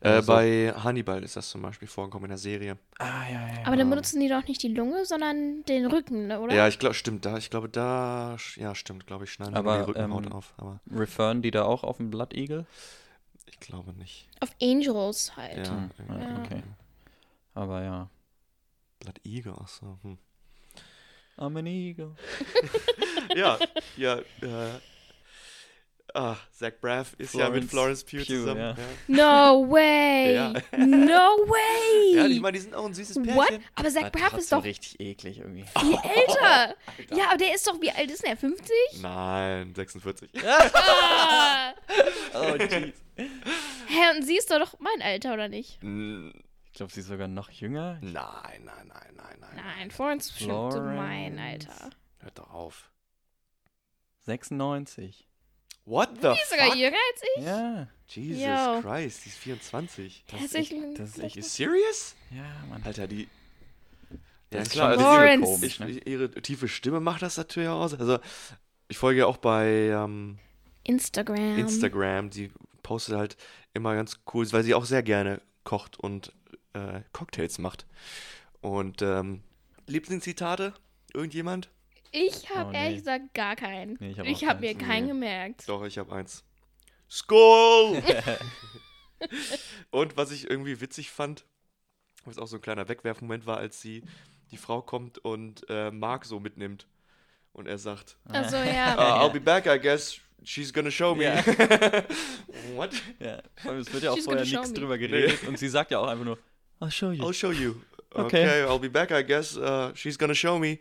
Äh, 0.00 0.08
Also- 0.08 0.32
bei 0.32 0.72
Hannibal 0.74 1.22
ist 1.22 1.36
das 1.36 1.50
zum 1.50 1.62
Beispiel 1.62 1.88
vorgekommen 1.88 2.24
in 2.26 2.30
der 2.30 2.38
Serie. 2.38 2.78
Ah, 2.98 3.28
ja, 3.30 3.46
ja. 3.48 3.66
Aber 3.66 3.76
dann 3.76 3.90
benutzen 3.90 4.20
die 4.20 4.28
doch 4.28 4.46
nicht 4.46 4.62
die 4.62 4.68
Lunge, 4.72 5.04
sondern 5.04 5.62
den 5.64 5.86
Rücken, 5.86 6.28
ne, 6.28 6.40
oder? 6.40 6.54
Ja, 6.54 6.66
ich 6.68 6.78
glaube, 6.78 6.94
stimmt, 6.94 7.26
da, 7.26 7.36
ich 7.36 7.50
glaube, 7.50 7.68
da, 7.68 8.36
ja, 8.56 8.74
stimmt, 8.74 9.06
glaube 9.06 9.24
ich, 9.24 9.32
schneiden 9.32 9.54
die 9.54 9.58
Aber, 9.58 9.78
die 9.78 9.84
Rückenhaut 9.84 10.26
ähm, 10.26 10.32
auf, 10.32 10.54
aber 10.56 10.80
Referen 10.90 11.42
die 11.42 11.50
da 11.50 11.64
auch 11.64 11.84
auf 11.84 11.98
den 11.98 12.10
Blood 12.10 12.34
Eagle? 12.34 12.66
ich 13.48 13.60
glaube 13.60 13.92
nicht. 13.92 14.28
Auf 14.40 14.50
Angels 14.60 15.36
halt. 15.36 15.66
Ja, 15.66 15.72
Hm, 15.72 15.90
ja, 16.20 16.42
okay. 16.42 16.62
Aber 17.54 17.82
ja. 17.82 18.10
Blood 19.00 19.20
Eagle, 19.24 19.54
ach 19.60 19.68
so. 19.68 19.98
Hm. 20.02 20.18
I'm 21.38 21.56
an 21.58 21.66
Eagle. 21.66 22.14
ja, 23.36 23.58
ja, 23.96 24.18
äh, 24.18 24.80
ah, 26.14 26.36
Zach 26.52 26.72
Braff 26.80 27.14
ist 27.18 27.34
ja 27.34 27.50
mit 27.50 27.64
Florence 27.64 28.02
Florence 28.02 28.04
Pugh, 28.04 28.18
Pugh, 28.24 28.26
zusammen. 28.26 28.60
ja. 28.60 28.74
No 29.08 29.70
way! 29.70 30.34
Ja. 30.34 30.52
No 30.78 31.36
way! 31.46 32.14
Ja, 32.16 32.26
ich 32.26 32.40
meine, 32.40 32.56
die 32.56 32.62
sind 32.62 32.74
auch 32.74 32.86
ein 32.86 32.94
süßes 32.94 33.16
Pärchen. 33.22 33.36
What? 33.36 33.60
Aber 33.74 33.90
Zach 33.90 34.10
Braff 34.10 34.32
ist 34.38 34.50
doch 34.52 34.64
richtig 34.64 34.98
eklig 35.00 35.38
irgendwie. 35.38 35.64
viel 35.78 35.92
älter. 35.92 36.74
Ja, 37.14 37.28
aber 37.28 37.36
der 37.36 37.54
ist 37.54 37.66
doch, 37.66 37.78
wie 37.82 37.90
alt 37.90 38.10
ist 38.10 38.22
denn 38.22 38.30
er? 38.30 38.36
50? 38.38 38.70
Nein, 39.02 39.74
46. 39.74 40.30
Ah. 40.46 41.74
Oh, 42.34 42.54
jeez. 42.58 42.94
Hä, 43.16 44.16
und 44.16 44.22
sie 44.24 44.36
ist 44.38 44.50
doch 44.50 44.58
doch 44.58 44.78
mein 44.80 45.02
Alter, 45.02 45.34
oder 45.34 45.48
nicht? 45.48 45.82
N- 45.82 46.32
Ich 46.76 46.78
glaube, 46.78 46.92
sie 46.92 47.00
ist 47.00 47.06
sogar 47.06 47.26
noch 47.26 47.48
jünger. 47.48 47.98
Nein, 48.02 48.12
nein, 48.12 48.86
nein, 48.86 49.14
nein, 49.16 49.36
nein. 49.40 49.50
Nein, 49.56 49.90
Florence 49.90 50.26
ist 50.26 50.32
bestimmt 50.32 50.72
so 50.74 50.80
mein. 50.82 51.38
Alter. 51.38 51.88
Hört 52.18 52.38
doch 52.38 52.50
auf. 52.52 52.90
96. 54.26 55.26
What 55.86 56.10
the 56.16 56.28
Die 56.34 56.38
ist 56.42 56.50
sogar 56.50 56.76
jünger 56.76 56.98
als 57.12 57.22
ich. 57.34 57.44
Ja. 57.44 57.88
Jesus 58.08 58.42
Yo. 58.42 58.82
Christ, 58.82 59.24
die 59.24 59.28
ist 59.30 59.38
24. 59.38 60.24
Das 60.30 60.42
ist 60.42 60.54
echt, 60.54 60.70
Herzlichen 60.72 60.94
das 60.96 61.08
ist 61.16 61.18
echt, 61.18 61.44
serious? 61.44 62.14
ja, 62.30 62.44
Mann. 62.68 62.82
Alter, 62.84 63.06
die. 63.06 63.26
Das 64.10 64.18
Ja, 64.50 64.60
ist 64.60 64.70
klar, 64.72 64.94
schon 64.94 65.02
also 65.02 65.16
Lawrence. 65.16 65.46
komisch, 65.46 65.80
ne? 65.80 65.90
ihre 66.04 66.30
tiefe 66.30 66.68
Stimme 66.68 67.00
macht 67.00 67.22
das 67.22 67.38
natürlich 67.38 67.70
aus. 67.70 67.94
Also, 67.94 68.18
ich 68.88 68.98
folge 68.98 69.20
ja 69.20 69.26
auch 69.26 69.38
bei 69.38 69.66
ähm, 69.88 70.38
Instagram. 70.84 71.56
Instagram. 71.58 72.28
Die 72.28 72.52
postet 72.82 73.16
halt 73.16 73.38
immer 73.72 73.94
ganz 73.94 74.20
cool, 74.34 74.46
weil 74.52 74.62
sie 74.62 74.74
auch 74.74 74.84
sehr 74.84 75.02
gerne 75.02 75.40
kocht 75.64 75.98
und 75.98 76.34
äh, 76.76 77.02
Cocktails 77.12 77.58
macht. 77.58 77.86
Und 78.60 79.02
ähm, 79.02 79.42
Lieblingszitate? 79.86 80.74
Irgendjemand? 81.14 81.70
Ich 82.12 82.50
habe 82.50 82.68
Oh, 82.68 82.72
nee. 82.72 82.78
ehrlich 82.84 82.98
gesagt 82.98 83.34
gar 83.34 83.56
keinen. 83.56 83.96
Nee, 84.00 84.10
ich 84.10 84.44
hab 84.44 84.50
habe 84.50 84.60
mir 84.60 84.74
keins. 84.74 84.88
keinen 84.88 85.02
Nee. 85.06 85.12
gemerkt. 85.12 85.68
Doch, 85.68 85.84
ich 85.84 85.98
habe 85.98 86.14
eins. 86.14 86.44
Skull! 87.10 88.02
und 89.90 90.16
was 90.16 90.30
ich 90.30 90.48
irgendwie 90.50 90.80
witzig 90.80 91.10
fand, 91.10 91.44
was 92.24 92.38
auch 92.38 92.46
so 92.46 92.56
ein 92.56 92.62
kleiner 92.62 92.88
Wegwerfmoment 92.88 93.46
war, 93.46 93.58
als 93.58 93.80
sie 93.80 94.02
die 94.50 94.56
Frau 94.56 94.82
kommt 94.82 95.18
und 95.18 95.64
äh, 95.68 95.90
Mark 95.90 96.24
so 96.24 96.40
mitnimmt. 96.40 96.86
Und 97.52 97.66
er 97.66 97.78
sagt, 97.78 98.18
Also 98.24 98.56
"Uh, 98.56 98.60
ja. 98.66 99.22
I'll 99.22 99.30
be 99.32 99.40
back, 99.40 99.66
I 99.66 99.78
guess. 99.80 100.18
She's 100.44 100.72
gonna 100.72 100.90
show 100.90 101.14
me. 101.14 101.24
Ja. 101.24 101.36
What? 102.76 102.90
Ja, 103.18 103.40
es 103.72 103.92
wird 103.92 104.02
ja 104.04 104.10
auch 104.10 104.16
She's 104.16 104.24
vorher 104.26 104.44
nichts 104.44 104.72
drüber 104.74 104.98
geredet 104.98 105.42
und 105.48 105.58
sie 105.58 105.68
sagt 105.68 105.90
ja 105.90 105.98
auch 105.98 106.06
einfach 106.08 106.24
nur, 106.24 106.38
I'll 106.80 106.90
show 106.90 107.10
you. 107.10 107.22
I'll 107.24 107.32
show 107.32 107.50
you. 107.52 107.76
Okay. 108.14 108.44
Okay, 108.46 108.62
I'll 108.62 108.78
be 108.78 108.88
back, 108.88 109.10
I 109.10 109.22
guess. 109.22 109.58
Uh, 109.58 109.90
she's 109.94 110.16
gonna 110.16 110.34
show 110.34 110.58
me. 110.58 110.78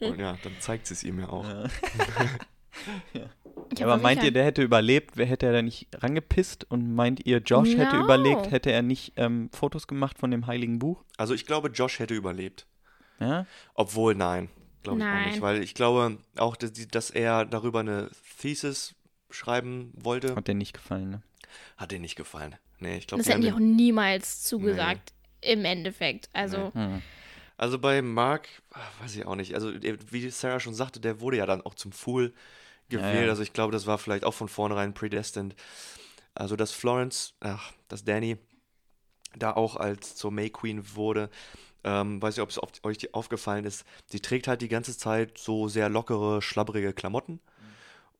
und 0.00 0.18
ja, 0.20 0.38
dann 0.44 0.52
zeigt 0.60 0.86
sie 0.86 0.94
es 0.94 1.02
ihm 1.02 1.18
ja 1.18 1.28
auch. 1.30 1.44
Ja. 3.12 3.28
Aber 3.84 3.96
meint 3.96 4.22
ihr, 4.22 4.30
der 4.30 4.44
hätte 4.44 4.62
überlebt, 4.62 5.16
wer 5.16 5.26
hätte 5.26 5.46
er 5.46 5.52
da 5.52 5.62
nicht 5.62 5.88
rangepisst? 5.94 6.64
Und 6.70 6.94
meint 6.94 7.26
ihr, 7.26 7.38
Josh 7.38 7.70
hätte 7.76 7.96
No. 7.96 8.04
überlebt, 8.04 8.52
hätte 8.52 8.70
er 8.70 8.82
nicht 8.82 9.14
ähm, 9.16 9.50
Fotos 9.52 9.88
gemacht 9.88 10.16
von 10.18 10.30
dem 10.30 10.46
Heiligen 10.46 10.78
Buch? 10.78 11.02
Also 11.16 11.34
ich 11.34 11.44
glaube, 11.44 11.68
Josh 11.70 11.98
hätte 11.98 12.14
überlebt. 12.14 12.66
Ja? 13.18 13.44
Obwohl, 13.74 14.14
nein. 14.14 14.48
Glaube 14.84 15.00
ich 15.00 15.06
auch 15.06 15.26
nicht. 15.26 15.40
Weil 15.40 15.62
ich 15.62 15.74
glaube 15.74 16.18
auch, 16.36 16.54
dass, 16.54 16.72
dass 16.72 17.10
er 17.10 17.44
darüber 17.44 17.80
eine 17.80 18.10
Thesis 18.38 18.94
schreiben 19.30 19.92
wollte, 19.96 20.36
Hat 20.36 20.46
dir 20.46 20.54
nicht 20.54 20.72
gefallen, 20.72 21.10
ne? 21.10 21.22
hat 21.76 21.90
dir 21.90 21.98
nicht 21.98 22.14
gefallen. 22.14 22.54
Nee, 22.80 22.98
ich 22.98 23.06
glaube, 23.06 23.22
Das 23.22 23.30
hätten 23.32 23.42
die 23.42 23.52
auch 23.52 23.58
niemals 23.58 24.42
zugesagt. 24.44 25.12
Im 25.40 25.64
Endeffekt. 25.64 26.28
Also, 26.32 26.72
Hm. 26.74 27.02
Also 27.56 27.80
bei 27.80 28.02
Mark, 28.02 28.48
ah, 28.72 28.78
weiß 29.00 29.16
ich 29.16 29.26
auch 29.26 29.34
nicht. 29.34 29.54
Also 29.54 29.72
der- 29.72 29.96
wie 30.12 30.30
Sarah 30.30 30.60
schon 30.60 30.74
sagte, 30.74 31.00
der 31.00 31.20
wurde 31.20 31.38
ja 31.38 31.46
dann 31.46 31.60
auch 31.62 31.74
zum 31.74 31.90
Fool 31.90 32.32
gewählt. 32.88 33.14
Ja, 33.14 33.22
ja. 33.24 33.30
Also 33.30 33.42
ich 33.42 33.52
glaube, 33.52 33.72
das 33.72 33.84
war 33.86 33.98
vielleicht 33.98 34.24
auch 34.24 34.34
von 34.34 34.48
vornherein 34.48 34.94
predestined. 34.94 35.56
Also 36.34 36.54
dass 36.54 36.70
Florence, 36.70 37.34
ach, 37.40 37.72
dass 37.88 38.04
Danny 38.04 38.36
da 39.36 39.52
auch 39.54 39.74
als 39.74 40.14
zur 40.14 40.30
May 40.30 40.50
Queen 40.50 40.94
wurde, 40.94 41.30
ähm, 41.82 42.22
weiß 42.22 42.36
nicht, 42.36 42.42
ob 42.44 42.50
es 42.50 42.58
auf, 42.60 42.70
euch 42.84 42.98
die- 42.98 43.12
aufgefallen 43.12 43.64
ist. 43.64 43.84
Sie 44.06 44.20
trägt 44.20 44.46
halt 44.46 44.62
die 44.62 44.68
ganze 44.68 44.96
Zeit 44.96 45.36
so 45.36 45.66
sehr 45.66 45.88
lockere, 45.88 46.40
schlabbrige 46.40 46.92
Klamotten. 46.92 47.40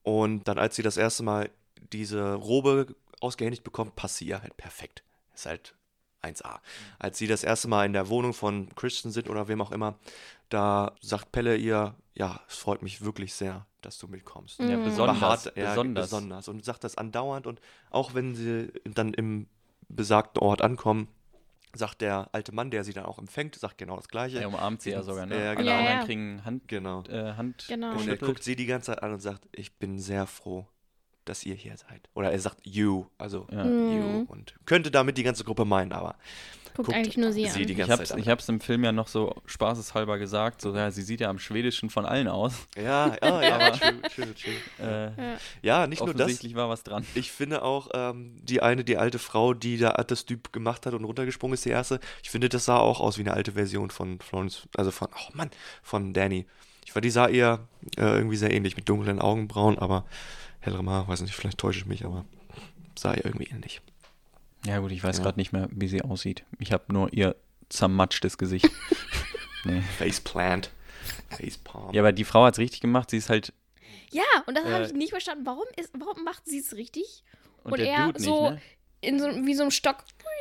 Und 0.03 0.49
dann, 0.49 0.59
als 0.59 0.75
sie 0.75 0.83
das 0.83 0.97
erste 0.97 1.23
Mal 1.23 1.51
diese 1.93 2.35
Robe 2.35 2.87
ausgehändigt 3.21 3.65
bekommt, 3.65 3.97
passt 3.97 4.17
sie 4.19 4.27
ihr 4.27 4.41
halt 4.43 4.57
perfekt. 4.57 5.03
Ist 5.35 5.47
halt 5.47 5.75
1A. 6.23 6.59
Als 6.99 7.19
sie 7.19 7.27
das 7.27 7.45
erste 7.45 7.69
Mal 7.69 7.87
in 7.87 7.93
der 7.93 8.09
Wohnung 8.09 8.35
von 8.35 8.69
Christian 8.75 9.13
sind 9.13 9.29
oder 9.31 9.47
wem 9.49 9.61
auch 9.61 9.71
immer, 9.73 9.99
da 10.49 10.93
sagt 11.01 11.31
Pelle 11.33 11.57
ihr, 11.57 11.95
ja, 12.15 12.41
es 12.49 12.57
freut 12.57 12.83
mich 12.83 13.03
wirklich 13.03 13.35
sehr, 13.35 13.67
dass 13.83 13.99
du 13.99 14.09
mitkommst. 14.09 14.59
Ja, 14.59 14.77
Mhm. 14.79 14.85
besonders. 14.85 15.19
Beharrt- 15.45 15.57
ja, 15.57 15.71
besonders. 15.71 16.07
besonders. 16.07 16.49
Und 16.49 16.65
sagt 16.65 16.83
das 16.85 16.97
andauernd 16.99 17.47
und 17.47 17.61
auch 17.91 18.15
wenn 18.15 18.35
sie 18.35 18.73
dann 18.85 19.15
im 19.15 19.47
besagten 19.89 20.43
Ort 20.43 20.61
ankommen, 20.63 21.09
sagt 21.75 22.01
der 22.01 22.29
alte 22.33 22.53
Mann, 22.53 22.71
der 22.71 22.83
sie 22.83 22.93
dann 22.95 23.05
auch 23.05 23.19
empfängt, 23.19 23.55
sagt 23.55 23.79
genau 23.79 23.95
das 23.97 24.09
Gleiche. 24.09 24.41
Er 24.41 24.49
umarmt 24.49 24.83
sie 24.83 24.91
ja 24.91 25.03
sogar, 25.03 25.27
ne? 25.27 25.39
Ja, 25.45 25.55
genau. 25.55 25.71
Ja, 25.71 25.79
anderen 25.79 25.99
ja. 26.01 26.05
kriegen 26.05 26.45
Hand, 26.45 26.67
Genau. 26.67 27.03
äh, 27.05 27.35
Hand 27.35 27.67
Genau. 27.69 27.93
Und 27.93 28.09
er 28.09 28.17
guckt 28.17 28.43
sie 28.43 28.57
die 28.57 28.67
ganze 28.67 28.87
Zeit 28.93 29.03
an 29.03 29.13
und 29.13 29.21
sagt, 29.21 29.47
ich 29.53 29.73
bin 29.77 29.99
sehr 30.01 30.27
froh, 30.27 30.67
dass 31.29 31.45
ihr 31.45 31.55
hier 31.55 31.77
seid. 31.77 32.09
Oder 32.15 32.33
er 32.33 32.39
sagt 32.41 32.67
you, 32.67 33.07
also 33.19 33.47
Ja. 33.51 33.65
you. 33.65 33.71
Mhm. 33.71 34.25
Und 34.27 34.55
könnte 34.67 34.91
damit 34.91 35.17
die 35.19 35.23
ganze 35.23 35.45
Gruppe 35.45 35.65
meinen, 35.65 35.93
aber 35.93 36.17
guckt, 36.75 36.87
guckt 36.87 36.95
eigentlich 36.97 37.17
nur 37.17 37.33
sie, 37.33 37.47
sie 37.47 37.61
an. 37.63 37.67
die 37.67 37.73
Ich 37.73 37.79
ganze 37.79 37.93
hab's, 37.95 38.09
Zeit 38.11 38.19
ich 38.21 38.29
hab's 38.29 38.49
im 38.49 38.61
Film 38.61 38.85
ja 38.85 38.93
noch 38.93 39.09
so 39.09 39.35
spaßeshalber 39.47 40.19
gesagt, 40.19 40.61
so, 40.63 40.75
ja, 40.75 40.91
sie 40.91 41.03
sieht 41.03 41.21
ja 41.21 41.29
am 41.29 41.39
Schwedischen 41.39 41.91
von 41.91 42.07
allen 42.07 42.29
aus. 42.29 42.53
Ja, 42.77 43.17
ja, 43.23 43.43
ja, 43.43 43.55
Aber- 43.59 43.73
true, 43.79 44.01
true, 44.15 44.35
true. 44.35 44.87
Äh, 44.87 45.11
Ja, 45.63 45.87
nicht 45.87 46.01
nur 46.01 46.13
das. 46.15 46.23
offensichtlich 46.23 46.55
war 46.55 46.69
was 46.69 46.83
dran. 46.85 47.05
Ich 47.15 47.33
finde 47.33 47.63
auch, 47.63 47.89
ähm, 47.95 48.37
die 48.43 48.63
eine, 48.63 48.85
die 48.85 48.97
alte 48.97 49.19
Frau, 49.19 49.55
die 49.55 49.77
da 49.79 49.91
das 49.93 50.25
Typ 50.25 50.53
gemacht 50.53 50.87
hat 50.87 50.95
und 50.95 51.05
runtergesprungen 51.05 51.55
ist, 51.55 51.65
die 51.65 51.71
erste, 51.71 51.99
ich 52.23 52.31
finde, 52.31 52.49
das 52.49 52.65
sah 52.65 52.79
auch 52.79 53.01
aus 53.01 53.19
wie 53.19 53.23
eine 53.23 53.35
alte 53.35 53.53
Version 53.53 53.91
von 53.91 54.21
Florence, 54.21 54.69
also 54.77 54.91
von, 54.93 55.09
oh 55.15 55.31
Mann, 55.35 55.51
von 55.83 56.15
Danny. 56.15 56.47
Ich 56.85 56.93
fand, 56.93 57.05
die 57.05 57.11
sah 57.11 57.29
eher 57.29 57.67
äh, 57.99 58.03
irgendwie 58.03 58.37
sehr 58.37 58.51
ähnlich 58.53 58.75
mit 58.77 58.89
dunklen 58.89 59.21
Augenbrauen, 59.21 59.79
aber 59.79 60.07
hellere 60.61 60.85
Haar, 60.87 61.09
weiß 61.09 61.21
nicht, 61.23 61.35
vielleicht 61.35 61.59
täusche 61.59 61.81
ich 61.81 61.87
mich, 61.87 62.05
aber 62.05 62.25
sah 62.99 63.15
ihr 63.15 63.25
irgendwie 63.25 63.47
ähnlich. 63.49 63.81
Ja 64.67 64.79
gut, 64.81 64.91
ich 64.93 65.03
weiß 65.05 65.19
Ja. 65.19 65.23
gerade 65.25 65.39
nicht 65.39 65.53
mehr, 65.53 65.69
wie 65.71 65.89
sie 65.89 66.03
aussieht. 66.03 66.45
Ich 66.59 66.73
habe 66.73 66.93
nur 66.93 67.13
ihr 67.13 67.37
zermatschtes 67.69 68.39
Gesicht. 68.39 68.69
nee. 69.65 69.83
Faceplant. 69.99 70.71
Facepalm. 71.31 71.95
Ja, 71.95 72.03
aber 72.03 72.13
die 72.13 72.25
Frau 72.25 72.45
hat's 72.45 72.59
richtig 72.59 72.81
gemacht. 72.81 73.11
Sie 73.11 73.17
ist 73.19 73.31
halt 73.31 73.53
Ja, 74.11 74.23
und 74.47 74.57
das 74.57 74.65
habe 74.65 74.85
Äh, 74.85 74.87
ich 74.87 74.93
nicht 74.95 75.11
verstanden. 75.11 75.45
Warum, 75.47 75.65
ist, 75.77 75.91
warum 75.99 76.25
macht 76.25 76.47
sie 76.47 76.59
es 76.59 76.75
richtig? 76.75 77.23
und, 77.63 77.73
Und 77.73 77.79
der 77.81 77.93
er 77.93 78.07
Dude 78.07 78.21
so- 78.21 78.51
nicht, 78.51 78.55
ne? 78.55 78.63
In 79.01 79.21
so, 79.21 79.27
wie 79.47 79.55
so 79.55 79.63
einem 79.63 79.71
Stock. 79.71 79.99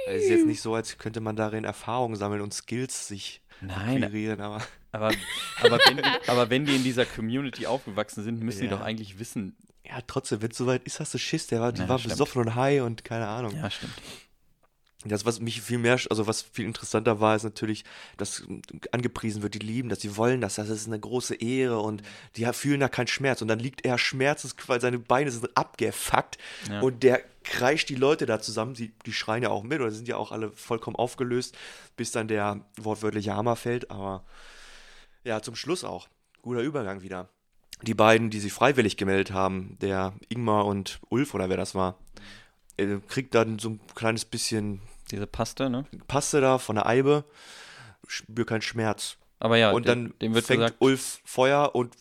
Es 0.08 0.24
ist 0.24 0.30
jetzt 0.30 0.46
nicht 0.48 0.62
so, 0.62 0.74
als 0.74 0.98
könnte 0.98 1.20
man 1.20 1.36
darin 1.36 1.64
Erfahrung 1.64 2.16
sammeln 2.16 2.42
und 2.42 2.54
Skills 2.56 3.08
sich 3.08 3.42
Nein, 3.62 4.04
aber 4.40 4.62
aber, 4.92 5.12
aber, 5.62 5.80
wenn 5.86 5.98
die, 5.98 6.04
aber 6.30 6.50
wenn 6.50 6.66
die 6.66 6.76
in 6.76 6.84
dieser 6.84 7.06
Community 7.06 7.68
aufgewachsen 7.68 8.24
sind, 8.24 8.40
müssen 8.42 8.62
die 8.62 8.66
Ja. 8.66 8.72
doch 8.72 8.82
eigentlich 8.82 9.20
wissen. 9.20 9.56
Ja, 9.88 10.00
trotzdem, 10.06 10.42
wenn 10.42 10.52
es 10.52 10.58
soweit 10.58 10.84
ist, 10.86 11.00
hast 11.00 11.14
du 11.14 11.18
Schiss, 11.18 11.48
der 11.48 11.62
war, 11.62 11.72
die 11.72 11.82
Ja, 11.82 11.90
war 11.90 12.00
besoffen 12.00 12.42
und 12.42 12.56
high 12.56 12.82
und 12.82 13.04
keine 13.04 13.28
Ahnung. 13.28 13.56
Ja, 13.56 13.70
stimmt. 13.70 13.94
Das, 15.06 15.26
was 15.26 15.40
mich 15.40 15.62
viel 15.62 15.78
mehr, 15.78 16.00
also 16.10 16.28
was 16.28 16.42
viel 16.42 16.66
interessanter 16.66 17.22
war, 17.22 17.36
ist 17.36 17.44
natürlich, 17.44 17.86
dass 18.18 18.44
angepriesen 18.92 19.42
wird, 19.44 19.54
die 19.54 19.60
lieben 19.60 19.90
das, 19.90 20.00
die 20.00 20.18
wollen 20.18 20.42
das, 20.42 20.56
das 20.56 20.70
ist 20.70 20.88
eine 20.88 21.00
große 21.00 21.36
Ehre 21.36 21.80
und 21.80 22.02
die 22.36 22.46
fühlen 22.46 22.80
da 22.80 22.90
keinen 22.90 23.08
Schmerz. 23.08 23.42
Und 23.42 23.48
dann 23.48 23.60
liegt 23.60 23.86
er 23.86 23.98
schmerzensqual, 24.00 24.82
seine 24.82 25.00
Beine 25.00 25.32
sind 25.32 25.56
abgefuckt 25.56 26.38
Ja. 26.70 26.82
und 26.82 27.04
der 27.04 27.22
kreischt 27.44 27.88
die 27.90 27.96
Leute 27.96 28.26
da 28.26 28.42
zusammen, 28.42 28.74
die, 28.74 28.92
die 29.06 29.14
schreien 29.14 29.44
ja 29.44 29.50
auch 29.50 29.64
mit 29.64 29.80
oder 29.80 29.92
sind 29.92 30.08
ja 30.08 30.18
auch 30.18 30.32
alle 30.32 30.52
vollkommen 30.52 30.96
aufgelöst, 30.98 31.56
bis 31.96 32.12
dann 32.12 32.28
der 32.28 32.66
wortwörtliche 32.76 33.34
Hammer 33.36 33.56
fällt. 33.56 33.92
Aber 33.92 34.26
ja, 35.24 35.42
zum 35.42 35.56
Schluss 35.56 35.84
auch. 35.84 36.10
Guter 36.42 36.62
Übergang 36.62 37.02
wieder. 37.02 37.30
Die 37.84 37.94
beiden, 37.94 38.30
die 38.30 38.40
sich 38.40 38.54
freiwillig 38.54 38.98
gemeldet 38.98 39.32
haben, 39.32 39.78
der 39.82 40.14
Ingmar 40.30 40.66
und 40.66 41.00
Ulf 41.10 41.34
oder 41.34 41.50
wer 41.50 41.58
das 41.58 41.76
war, 41.76 41.98
äh, 42.78 42.98
kriegt 43.08 43.36
dann 43.36 43.60
so 43.60 43.70
ein 43.70 43.80
kleines 43.96 44.26
bisschen 44.26 44.82
Diese 45.12 45.28
Paste, 45.28 45.70
ne? 45.70 45.86
Paste 46.08 46.42
da 46.42 46.58
von 46.58 46.76
der 46.76 46.88
Eibe, 46.88 47.24
spür 48.08 48.46
keinen 48.46 48.62
Schmerz. 48.62 49.18
Aber 49.40 49.58
ja, 49.58 49.72
und 49.72 49.88
dann 49.88 50.14
dem 50.22 50.34
wird 50.34 50.46
fängt 50.46 50.62
gesagt, 50.62 50.78
Ulf 50.80 51.22
Feuer 51.24 51.76
und 51.76 51.96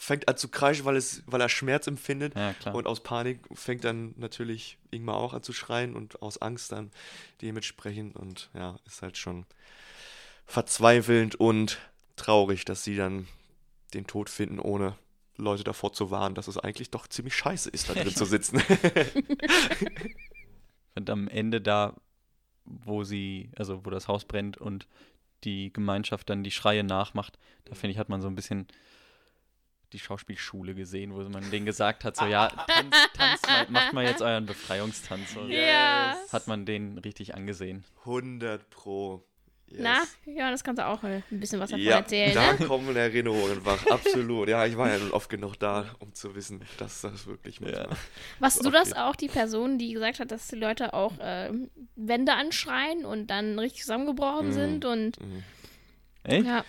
fängt 0.00 0.28
an 0.28 0.36
zu 0.36 0.48
kreischen, 0.48 0.84
weil, 0.84 0.96
es, 0.96 1.22
weil 1.26 1.40
er 1.40 1.48
Schmerz 1.48 1.86
empfindet. 1.86 2.34
Ja, 2.34 2.52
klar. 2.54 2.74
Und 2.74 2.86
aus 2.86 3.02
Panik 3.02 3.40
fängt 3.52 3.84
dann 3.84 4.14
natürlich 4.16 4.78
Ingmar 4.90 5.16
auch 5.16 5.34
an 5.34 5.42
zu 5.42 5.52
schreien 5.52 5.94
und 5.94 6.22
aus 6.22 6.40
Angst 6.40 6.72
dann 6.72 6.90
dementsprechend. 7.42 8.16
Und 8.16 8.50
ja, 8.54 8.76
ist 8.86 9.02
halt 9.02 9.18
schon 9.18 9.44
verzweifelnd 10.46 11.34
und 11.36 11.78
traurig, 12.16 12.64
dass 12.64 12.82
sie 12.82 12.96
dann 12.96 13.28
den 13.94 14.06
Tod 14.06 14.30
finden, 14.30 14.58
ohne 14.58 14.96
Leute 15.38 15.64
davor 15.64 15.92
zu 15.92 16.10
warnen, 16.10 16.34
dass 16.34 16.48
es 16.48 16.58
eigentlich 16.58 16.90
doch 16.90 17.06
ziemlich 17.06 17.36
scheiße 17.36 17.70
ist, 17.70 17.88
da 17.88 17.94
drin 17.94 18.14
zu 18.14 18.24
sitzen. 18.34 18.60
Und 20.94 21.10
am 21.10 21.28
Ende 21.28 21.60
da, 21.60 21.94
wo 22.64 23.04
sie, 23.04 23.50
also 23.56 23.84
wo 23.86 23.90
das 23.90 24.08
Haus 24.08 24.24
brennt 24.24 24.58
und 24.58 24.88
die 25.44 25.72
Gemeinschaft 25.72 26.28
dann 26.28 26.42
die 26.42 26.50
Schreie 26.50 26.82
nachmacht, 26.82 27.38
da 27.66 27.74
finde 27.74 27.92
ich, 27.92 27.98
hat 27.98 28.08
man 28.08 28.20
so 28.20 28.26
ein 28.26 28.34
bisschen 28.34 28.66
die 29.92 30.00
Schauspielschule 30.00 30.74
gesehen, 30.74 31.14
wo 31.14 31.22
man 31.28 31.48
denen 31.50 31.64
gesagt 31.64 32.04
hat, 32.04 32.16
so 32.16 32.26
ja, 32.26 32.48
tanz, 32.66 32.96
tanz 33.14 33.42
mal, 33.42 33.66
macht 33.70 33.92
mal 33.92 34.04
jetzt 34.04 34.22
euren 34.22 34.44
Befreiungstanz. 34.44 35.36
Und 35.36 35.50
Ja. 35.50 36.16
Hat 36.32 36.48
man 36.48 36.66
den 36.66 36.98
richtig 36.98 37.36
angesehen. 37.36 37.84
100 38.00 38.68
Pro. 38.70 39.24
Yes. 39.70 39.80
Na, 39.82 40.02
ja, 40.32 40.50
das 40.50 40.64
kannst 40.64 40.80
du 40.80 40.86
auch 40.86 41.04
äh, 41.04 41.20
ein 41.30 41.40
bisschen 41.40 41.60
was 41.60 41.70
davon 41.70 41.84
ja, 41.84 41.96
erzählen. 41.98 42.34
da 42.34 42.52
Ne? 42.54 42.66
kommen 42.66 42.96
Erinnerungen 42.96 43.64
wach, 43.66 43.86
absolut. 43.88 44.48
Ja, 44.48 44.64
ich 44.64 44.76
war 44.78 44.88
ja 44.90 44.98
nun 44.98 45.10
oft 45.10 45.28
genug 45.28 45.56
da, 45.58 45.84
um 45.98 46.14
zu 46.14 46.34
wissen, 46.34 46.62
dass 46.78 47.02
das 47.02 47.26
wirklich 47.26 47.60
manchmal 47.60 47.88
Warst 48.38 48.56
so 48.58 48.62
du 48.64 48.70
das 48.70 48.92
abgeht. 48.92 49.04
auch, 49.04 49.16
die 49.16 49.28
Person, 49.28 49.78
die 49.78 49.92
gesagt 49.92 50.20
hat, 50.20 50.30
dass 50.30 50.48
die 50.48 50.56
Leute 50.56 50.94
auch 50.94 51.12
ähm, 51.20 51.70
Wände 51.96 52.32
anschreien 52.32 53.04
und 53.04 53.26
dann 53.28 53.58
richtig 53.58 53.82
zusammengebrochen 53.82 54.48
Mhm. 54.48 54.52
sind 54.52 54.84
und 54.86 55.18
Ey? 56.24 56.42
ja. 56.44 56.64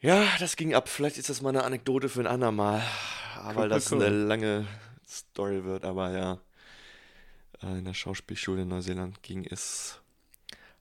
Ja, 0.00 0.24
das 0.40 0.56
ging 0.56 0.74
ab. 0.74 0.88
Vielleicht 0.88 1.18
ist 1.18 1.28
das 1.28 1.42
mal 1.42 1.50
eine 1.50 1.62
Anekdote 1.62 2.08
für 2.08 2.20
ein 2.20 2.26
andermal. 2.26 2.82
Weil 3.44 3.56
cool, 3.64 3.68
das 3.68 3.92
cool. 3.92 4.02
eine 4.02 4.16
lange 4.16 4.66
Story 5.08 5.62
wird. 5.64 5.84
Aber 5.84 6.10
ja, 6.10 6.38
äh, 7.62 7.78
in 7.78 7.84
der 7.84 7.94
Schauspielschule 7.94 8.62
in 8.62 8.68
Neuseeland 8.68 9.22
ging 9.22 9.44
es 9.48 10.00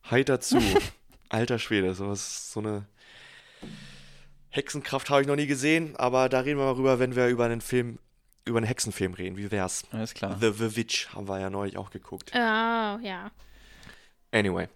heiter 0.10 0.40
zu. 0.40 0.58
Alter 1.32 1.60
Schwede, 1.60 1.94
sowas, 1.94 2.52
so 2.52 2.60
eine 2.60 2.86
Hexenkraft 4.50 5.10
habe 5.10 5.22
ich 5.22 5.28
noch 5.28 5.36
nie 5.38 5.48
gesehen. 5.48 5.96
Aber 5.96 6.28
da 6.30 6.42
reden 6.42 6.60
wir 6.60 6.66
mal 6.66 6.74
rüber, 6.74 7.00
wenn 7.00 7.16
wir 7.16 7.28
über 7.28 7.46
einen 7.46 7.62
Film, 7.62 8.00
über 8.46 8.58
einen 8.58 8.68
Hexenfilm 8.68 9.14
reden. 9.14 9.38
Wie 9.38 9.50
wär's? 9.50 9.86
Alles 9.92 10.14
klar. 10.14 10.38
The, 10.42 10.52
The 10.52 10.76
Witch 10.76 11.08
haben 11.16 11.28
wir 11.30 11.40
ja 11.40 11.50
neulich 11.50 11.78
auch 11.78 11.90
geguckt. 11.90 12.36
Ah, 12.36 13.00
ja. 13.02 13.32
Anyway. 14.32 14.68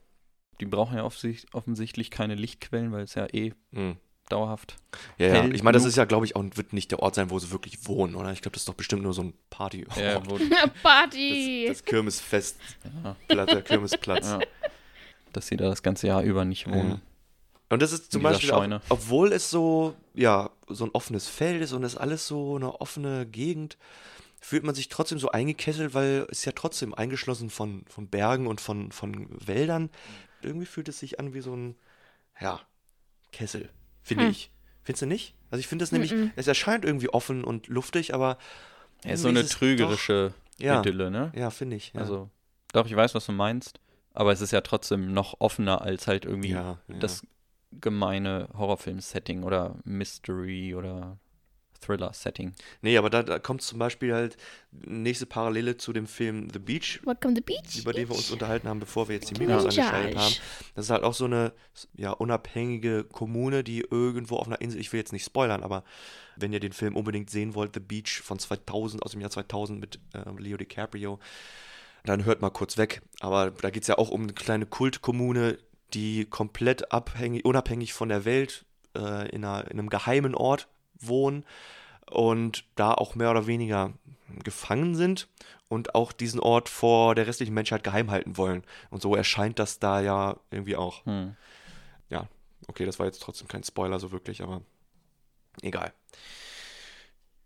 Die 0.61 0.65
brauchen 0.65 0.95
ja 0.95 1.03
offensichtlich, 1.03 2.09
keine 2.11 2.35
Lichtquellen, 2.35 2.93
weil 2.93 3.03
es 3.03 3.15
ja 3.15 3.27
eh 3.33 3.51
Hm. 3.73 3.97
dauerhaft. 4.29 4.77
Ja, 5.17 5.27
ja. 5.27 5.45
Ich 5.49 5.63
meine, 5.63 5.77
das 5.77 5.83
ist 5.83 5.97
ja, 5.97 6.05
glaube 6.05 6.25
ich, 6.25 6.37
auch 6.37 6.45
wird 6.53 6.71
nicht 6.71 6.91
der 6.91 6.99
Ort 6.99 7.15
sein, 7.15 7.29
wo 7.29 7.37
sie 7.39 7.51
wirklich 7.51 7.85
wohnen, 7.85 8.15
oder? 8.15 8.31
Ich 8.31 8.41
glaube, 8.41 8.53
das 8.53 8.61
ist 8.61 8.69
doch 8.69 8.73
bestimmt 8.75 9.03
nur 9.03 9.13
so 9.13 9.23
ein 9.23 9.33
Party. 9.49 9.85
Ja, 9.97 10.25
wo, 10.25 10.39
Party. 10.83 11.65
Das, 11.67 11.79
das 11.79 11.85
Kirmesfest, 11.85 12.57
ja, 13.03 13.17
Platz, 13.27 13.51
der 13.51 13.61
Kirmesplatz. 13.63 14.29
ja. 14.29 14.39
Dass 15.35 15.47
sie 15.47 15.57
da 15.57 15.65
das 15.65 15.83
ganze 15.83 16.07
Jahr 16.07 16.23
über 16.23 16.45
nicht 16.45 16.69
wohnen. 16.69 17.01
Und 17.69 17.81
das 17.81 17.91
ist 17.91 18.11
zum 18.11 18.21
Beispiel, 18.21 18.51
auch, 18.51 18.59
Scheune. 18.59 18.79
obwohl 18.89 19.33
es 19.33 19.49
so, 19.49 19.95
ja, 20.13 20.51
so 20.69 20.85
ein 20.85 20.91
offenes 20.93 21.27
Feld 21.27 21.61
ist 21.61 21.73
und 21.73 21.83
es 21.83 21.97
alles 21.97 22.27
so 22.27 22.55
eine 22.55 22.79
offene 22.79 23.25
Gegend, 23.25 23.77
fühlt 24.39 24.63
man 24.63 24.75
sich 24.75 24.87
trotzdem 24.87 25.17
so 25.17 25.31
eingekesselt, 25.31 25.93
weil 25.95 26.27
es 26.29 26.45
ja 26.45 26.51
trotzdem 26.53 26.93
eingeschlossen 26.93 27.49
von, 27.49 27.83
von 27.89 28.07
Bergen 28.07 28.45
und 28.47 28.61
von, 28.61 28.91
von 28.91 29.27
Wäldern. 29.45 29.89
Irgendwie 30.41 30.67
fühlt 30.67 30.87
es 30.87 30.99
sich 30.99 31.19
an 31.19 31.33
wie 31.33 31.41
so 31.41 31.55
ein, 31.55 31.75
ja, 32.39 32.61
Kessel, 33.31 33.69
finde 34.03 34.25
Hm. 34.25 34.31
ich. 34.31 34.51
Findest 34.83 35.01
du 35.01 35.07
nicht? 35.07 35.33
Also 35.49 35.59
ich 35.59 35.67
finde 35.67 35.83
das 35.83 35.91
nämlich, 35.91 36.13
es 36.35 36.45
erscheint 36.47 36.85
irgendwie 36.85 37.09
offen 37.09 37.43
und 37.43 37.67
luftig, 37.67 38.13
aber 38.13 38.37
Ja, 39.03 39.13
ist 39.13 39.21
so 39.23 39.29
eine 39.29 39.45
trügerische 39.45 40.33
doch, 40.59 40.63
ja, 40.63 40.79
Idylle, 40.79 41.09
ne? 41.09 41.31
ja, 41.35 41.49
finde 41.49 41.75
ich. 41.77 41.91
Ja. 41.93 42.01
Also, 42.01 42.29
doch, 42.71 42.85
ich 42.85 42.95
weiß, 42.95 43.15
was 43.15 43.25
du 43.25 43.31
meinst. 43.31 43.79
Aber 44.15 44.31
es 44.31 44.41
ist 44.41 44.51
ja 44.51 44.61
trotzdem 44.61 45.13
noch 45.13 45.39
offener 45.39 45.81
als 45.81 46.07
halt 46.07 46.25
irgendwie 46.25 46.51
ja, 46.51 46.79
ja. 46.87 46.97
das 46.97 47.21
gemeine 47.71 48.49
Horrorfilm-Setting 48.57 49.43
oder 49.43 49.75
Mystery 49.83 50.73
oder 50.75 51.19
Thriller-Setting. 51.81 52.53
Nee, 52.81 52.97
aber 52.97 53.09
da, 53.09 53.23
da 53.23 53.39
kommt 53.39 53.61
zum 53.61 53.79
Beispiel 53.79 54.13
halt 54.13 54.37
nächste 54.71 55.25
Parallele 55.25 55.77
zu 55.77 55.93
dem 55.93 56.07
Film 56.07 56.49
The 56.51 56.59
Beach, 56.59 57.01
Welcome 57.05 57.35
to 57.35 57.41
the 57.41 57.41
beach. 57.41 57.79
über 57.79 57.93
den 57.93 58.09
wir 58.09 58.15
uns 58.15 58.31
unterhalten 58.31 58.67
haben, 58.67 58.79
bevor 58.79 59.07
wir 59.07 59.15
jetzt 59.15 59.29
die. 59.29 59.39
Mikros 59.39 59.63
angeschaltet 59.63 60.17
haben. 60.17 60.35
Das 60.75 60.85
ist 60.85 60.89
halt 60.89 61.03
auch 61.03 61.13
so 61.13 61.25
eine 61.25 61.53
ja, 61.95 62.11
unabhängige 62.11 63.03
Kommune, 63.03 63.63
die 63.63 63.81
irgendwo 63.81 64.37
auf 64.37 64.47
einer 64.47 64.61
Insel, 64.61 64.79
ich 64.79 64.91
will 64.93 64.99
jetzt 64.99 65.13
nicht 65.13 65.25
spoilern, 65.25 65.63
aber 65.63 65.83
wenn 66.37 66.53
ihr 66.53 66.59
den 66.59 66.73
Film 66.73 66.95
unbedingt 66.95 67.29
sehen 67.29 67.55
wollt, 67.55 67.73
The 67.73 67.79
Beach 67.79 68.21
von 68.23 68.39
2000, 68.39 69.03
aus 69.03 69.11
dem 69.11 69.21
Jahr 69.21 69.29
2000 69.29 69.79
mit 69.79 69.99
äh, 70.13 70.23
Leo 70.37 70.57
DiCaprio, 70.57 71.19
dann 72.05 72.25
hört 72.25 72.41
mal 72.41 72.49
kurz 72.49 72.77
weg. 72.77 73.01
Aber 73.19 73.51
da 73.51 73.69
geht 73.69 73.83
es 73.83 73.87
ja 73.87 73.97
auch 73.97 74.09
um 74.09 74.23
eine 74.23 74.33
kleine 74.33 74.65
Kultkommune, 74.65 75.57
die 75.93 76.25
komplett 76.25 76.91
abhängig, 76.91 77.45
unabhängig 77.45 77.93
von 77.93 78.09
der 78.09 78.25
Welt 78.25 78.65
äh, 78.95 79.29
in, 79.29 79.45
einer, 79.45 79.69
in 79.69 79.79
einem 79.79 79.89
geheimen 79.89 80.35
Ort 80.35 80.67
wohnen 80.99 81.45
und 82.09 82.65
da 82.75 82.93
auch 82.93 83.15
mehr 83.15 83.31
oder 83.31 83.47
weniger 83.47 83.93
gefangen 84.43 84.95
sind 84.95 85.27
und 85.67 85.95
auch 85.95 86.11
diesen 86.11 86.39
Ort 86.39 86.69
vor 86.69 87.15
der 87.15 87.27
restlichen 87.27 87.53
Menschheit 87.53 87.83
geheim 87.83 88.11
halten 88.11 88.37
wollen. 88.37 88.63
Und 88.89 89.01
so 89.01 89.15
erscheint 89.15 89.59
das 89.59 89.79
da 89.79 90.01
ja 90.01 90.37
irgendwie 90.51 90.75
auch. 90.75 91.05
Hm. 91.05 91.35
Ja, 92.09 92.27
okay, 92.67 92.85
das 92.85 92.99
war 92.99 93.05
jetzt 93.05 93.21
trotzdem 93.21 93.47
kein 93.47 93.63
Spoiler 93.63 93.99
so 93.99 94.11
wirklich, 94.11 94.41
aber 94.41 94.61
egal. 95.61 95.93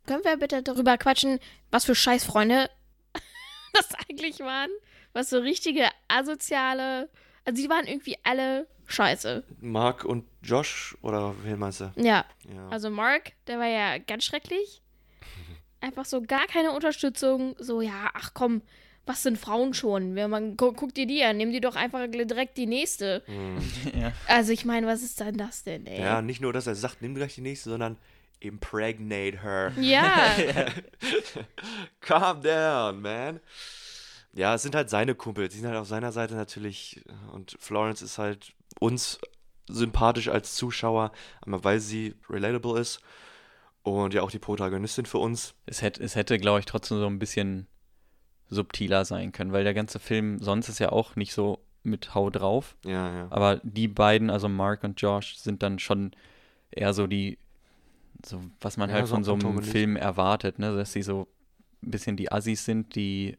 Können 0.06 0.24
wir 0.24 0.38
bitte 0.38 0.64
darüber 0.64 0.98
quatschen, 0.98 1.40
was 1.72 1.86
für 1.86 1.96
Scheißfreunde 1.96 2.70
das 3.74 3.90
eigentlich 4.10 4.40
waren? 4.40 4.70
Was 5.14 5.30
so 5.30 5.40
richtige 5.40 5.88
asoziale. 6.08 7.10
Also, 7.46 7.62
die 7.62 7.70
waren 7.70 7.88
irgendwie 7.88 8.18
alle 8.24 8.68
scheiße. 8.88 9.44
Mark 9.62 10.06
und 10.06 10.26
Josh, 10.42 10.98
oder 11.02 11.34
wen 11.44 11.60
meinst 11.60 11.82
du? 11.82 11.92
Ja, 11.96 12.26
Ja. 12.54 12.70
also 12.70 12.90
Mark, 12.90 13.34
der 13.48 13.60
war 13.60 13.68
ja 13.68 13.98
ganz 13.98 14.24
schrecklich. 14.26 14.82
Einfach 15.82 16.06
so 16.06 16.22
gar 16.22 16.46
keine 16.48 16.72
Unterstützung. 16.72 17.56
So, 17.60 17.82
ja, 17.82 18.10
ach 18.14 18.32
komm, 18.34 18.62
was 19.06 19.24
sind 19.24 19.38
Frauen 19.40 19.74
schon? 19.74 20.16
Wenn 20.16 20.30
man, 20.30 20.58
gu 20.58 20.74
guck 20.74 20.94
dir 20.94 21.08
die 21.08 21.24
an, 21.24 21.38
nimm 21.38 21.52
die 21.52 21.62
doch 21.62 21.76
einfach 21.76 22.06
direkt 22.08 22.58
die 22.58 22.68
nächste. 22.68 23.24
Ja. 24.00 24.12
Also, 24.28 24.52
ich 24.52 24.66
meine, 24.66 24.86
was 24.88 25.02
ist 25.02 25.20
denn 25.20 25.38
das 25.38 25.64
denn, 25.64 25.88
ey? 25.88 26.00
ja, 26.02 26.22
nicht 26.22 26.42
nur, 26.42 26.54
dass 26.54 26.68
er 26.68 26.76
sagt, 26.76 27.02
nimm 27.02 27.16
gleich 27.16 27.36
die 27.36 27.42
nächste, 27.42 27.70
sondern 27.72 27.98
impregnate 28.40 29.42
her. 29.42 29.72
Ja. 29.78 30.36
Calm 32.02 32.42
down, 32.42 33.02
man. 33.02 33.40
Ja, 34.34 34.56
es 34.56 34.62
sind 34.62 34.76
halt 34.76 34.90
seine 34.90 35.16
Kumpels. 35.16 35.54
Die 35.54 35.60
sind 35.60 35.70
halt 35.70 35.80
auf 35.80 35.88
seiner 35.88 36.12
Seite 36.12 36.36
natürlich. 36.36 37.04
Und 37.34 37.58
Florence 37.60 38.02
ist 38.02 38.18
halt 38.18 38.54
uns 38.80 39.20
sympathisch 39.68 40.30
als 40.30 40.56
Zuschauer, 40.56 41.12
einmal 41.42 41.64
weil 41.64 41.80
sie 41.80 42.16
relatable 42.30 42.80
ist. 42.80 43.02
Und 43.82 44.14
ja 44.14 44.22
auch 44.22 44.32
die 44.32 44.40
Protagonistin 44.40 45.06
für 45.06 45.18
uns. 45.20 45.56
Es 45.66 45.82
hätte, 45.82 46.04
es 46.04 46.16
hätte, 46.16 46.38
glaube 46.38 46.60
ich, 46.60 46.66
trotzdem 46.66 47.00
so 47.00 47.08
ein 47.08 47.20
bisschen 47.20 47.68
subtiler 48.50 49.06
sein 49.06 49.32
können, 49.32 49.52
weil 49.52 49.64
der 49.64 49.74
ganze 49.74 50.00
Film 50.00 50.40
sonst 50.40 50.70
ist 50.70 50.80
ja 50.80 50.92
auch 50.92 51.16
nicht 51.16 51.34
so 51.34 51.60
mit 51.84 52.14
Hau 52.14 52.30
drauf. 52.30 52.76
Ja, 52.84 53.14
ja. 53.14 53.28
Aber 53.30 53.62
die 53.64 53.88
beiden, 53.88 54.30
also 54.30 54.50
Mark 54.50 54.84
und 54.84 55.00
Josh, 55.02 55.38
sind 55.38 55.64
dann 55.64 55.80
schon 55.80 56.12
eher 56.72 56.94
so 56.94 57.08
die, 57.08 57.38
so 58.26 58.42
was 58.62 58.78
man 58.78 58.90
Ja, 58.90 58.96
halt 58.98 59.08
so 59.08 59.16
von 59.16 59.24
so 59.24 59.34
einem. 59.34 59.62
Film 59.64 59.96
erwartet, 59.96 60.60
ne? 60.60 60.76
Dass 60.76 60.94
sie 60.94 61.02
so 61.02 61.28
ein 61.84 61.92
bisschen 61.92 62.18
die 62.18 62.32
Assis 62.32 62.66
sind, 62.66 62.96
die 62.96 63.38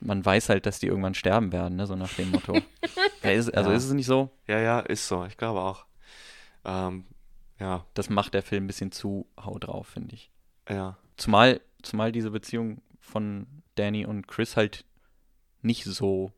man 0.00 0.24
weiß 0.24 0.50
halt, 0.50 0.66
dass 0.66 0.78
die 0.80 0.86
irgendwann 0.86 1.14
sterben 1.14 1.50
werden, 1.52 1.76
ne? 1.76 1.86
So 1.86 1.96
nach 1.96 2.12
dem 2.14 2.30
Motto. 2.30 2.54
ja, 3.22 3.30
ist, 3.30 3.54
also 3.54 3.70
Ja. 3.70 3.76
ist 3.76 3.84
es 3.84 3.92
nicht 3.92 4.06
so? 4.06 4.30
Ja, 4.46 4.58
ja, 4.60 4.80
ist 4.80 5.08
so. 5.08 5.24
Ich 5.24 5.36
glaube 5.36 5.60
auch. 5.60 5.86
Ähm, 6.64 7.04
ja, 7.58 7.84
Das 7.94 8.10
macht 8.10 8.34
der 8.34 8.42
Film 8.42 8.64
ein 8.64 8.66
bisschen 8.66 8.92
zu 8.92 9.26
Hau 9.42 9.58
drauf, 9.58 9.88
finde 9.88 10.14
ich. 10.14 10.30
ja. 10.68 10.96
Zumal, 11.16 11.60
zumal 11.82 12.10
diese 12.10 12.32
Beziehung 12.32 12.82
von 13.00 13.46
Danny 13.76 14.04
und 14.04 14.26
Chris 14.26 14.56
halt 14.56 14.84
nicht 15.62 15.84
so 15.84 16.32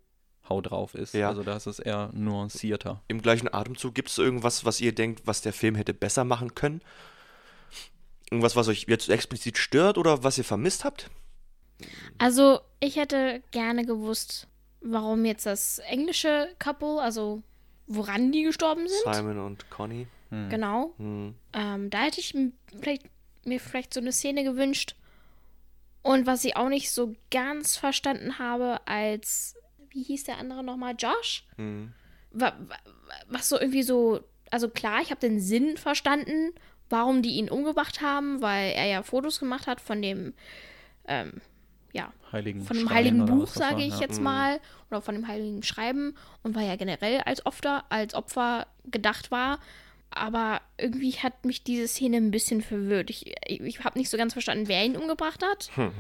Hau 0.49 0.61
drauf 0.61 0.95
ist. 0.95 1.15
Ja. 1.15 1.29
Also 1.31 1.43
da 1.43 1.57
ist 1.57 1.67
es 1.67 1.79
eher 1.79 2.11
nuancierter. 2.13 3.03
Im 3.09 3.23
gleichen 3.23 3.53
Atemzug 3.53 3.95
gibt 3.95 4.11
es 4.11 4.19
irgendwas, 4.19 4.65
was 4.67 4.81
ihr 4.81 4.95
denkt, 4.95 5.23
was 5.27 5.41
der 5.41 5.53
Film 5.55 5.75
hätte 5.75 5.95
besser 5.95 6.25
machen 6.25 6.55
können? 6.55 6.83
Irgendwas, 8.31 8.57
was 8.57 8.69
euch 8.69 8.87
jetzt 8.89 9.09
explizit 9.09 9.57
stört 9.59 9.99
oder 9.99 10.25
was 10.25 10.39
ihr 10.39 10.45
vermisst 10.45 10.85
habt? 10.85 11.11
Also, 12.19 12.61
ich 12.81 12.97
hätte 12.97 13.43
gerne 13.51 13.85
gewusst, 13.85 14.49
warum 14.81 15.25
jetzt 15.25 15.47
das 15.47 15.79
englische 15.79 16.49
Couple, 16.59 17.01
also 17.01 17.43
woran 17.87 18.33
die 18.33 18.43
gestorben 18.43 18.89
sind. 18.89 19.15
Simon 19.15 19.39
und 19.39 19.71
Conny. 19.71 20.07
Hm. 20.31 20.49
Genau. 20.49 20.95
Hm. 20.99 21.35
Ähm, 21.53 21.91
da 21.91 22.03
hätte 22.03 22.21
ich 22.21 22.35
vielleicht, 22.81 23.03
mir 23.45 23.61
vielleicht 23.61 23.95
so 23.95 24.01
eine 24.01 24.13
Szene 24.13 24.43
gewünscht. 24.43 24.97
Und 26.03 26.27
was 26.27 26.45
ich 26.45 26.57
auch 26.57 26.69
nicht 26.69 26.91
so 26.91 27.15
ganz 27.31 27.77
verstanden 27.77 28.39
habe, 28.39 28.81
als, 28.87 29.57
wie 29.91 30.03
hieß 30.03 30.25
der 30.25 30.39
andere 30.39 30.65
nochmal, 30.65 30.95
Josh? 30.99 31.47
Hm. 31.57 31.93
Wa- 32.33 32.57
wa- 32.59 32.77
Was 33.29 33.49
so 33.49 33.59
irgendwie 33.61 33.83
so, 33.83 34.21
also 34.51 34.69
klar, 34.69 35.01
ich 35.01 35.11
habe 35.11 35.21
den 35.21 35.41
Sinn 35.41 35.77
verstanden 35.77 36.53
warum 36.91 37.23
die 37.23 37.37
ihn 37.37 37.51
umgebracht 37.51 38.01
haben, 38.01 38.43
weil 38.43 38.73
er 38.73 38.87
ja 38.87 39.03
Fotos 39.03 39.41
gemacht 39.41 39.67
hat 39.67 39.81
von 39.81 40.03
dem, 40.03 40.35
ähm, 41.09 41.41
ja, 41.93 42.13
Heiligen 42.33 42.63
von 42.63 42.77
dem 42.77 42.87
Stein 42.87 42.97
heiligen 42.97 43.25
Buch, 43.27 43.49
sage 43.49 43.77
war, 43.77 43.87
ich 43.87 43.95
ja. 43.95 44.01
jetzt 44.01 44.21
mal, 44.21 44.61
oder 44.91 45.01
von 45.01 45.15
dem 45.15 45.29
heiligen 45.29 45.63
Schreiben 45.63 46.15
und 46.43 46.55
weil 46.55 46.67
er 46.67 46.77
generell 46.77 47.21
als 47.21 47.45
Opfer, 47.47 47.85
als 47.89 48.15
Opfer 48.15 48.67
gedacht 48.85 49.31
war. 49.31 49.59
Aber 50.11 50.61
irgendwie 50.79 51.13
hat 51.13 51.45
mich 51.45 51.65
diese 51.65 51.89
Szene 51.89 52.19
ein 52.19 52.31
bisschen 52.31 52.63
verwirrt. 52.63 53.11
Ich, 53.11 53.35
ich, 53.47 53.61
ich 53.61 53.85
habe 53.85 53.99
nicht 53.99 54.09
so 54.09 54.17
ganz 54.17 54.33
verstanden, 54.33 54.69
wer 54.69 54.85
ihn 54.85 54.97
umgebracht 54.97 55.45
hat. 55.45 55.71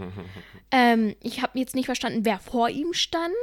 ähm, 0.71 1.17
ich 1.23 1.43
habe 1.43 1.59
jetzt 1.59 1.75
nicht 1.75 1.87
verstanden, 1.87 2.25
wer 2.25 2.39
vor 2.39 2.71
ihm 2.71 2.95
stand. 2.95 3.35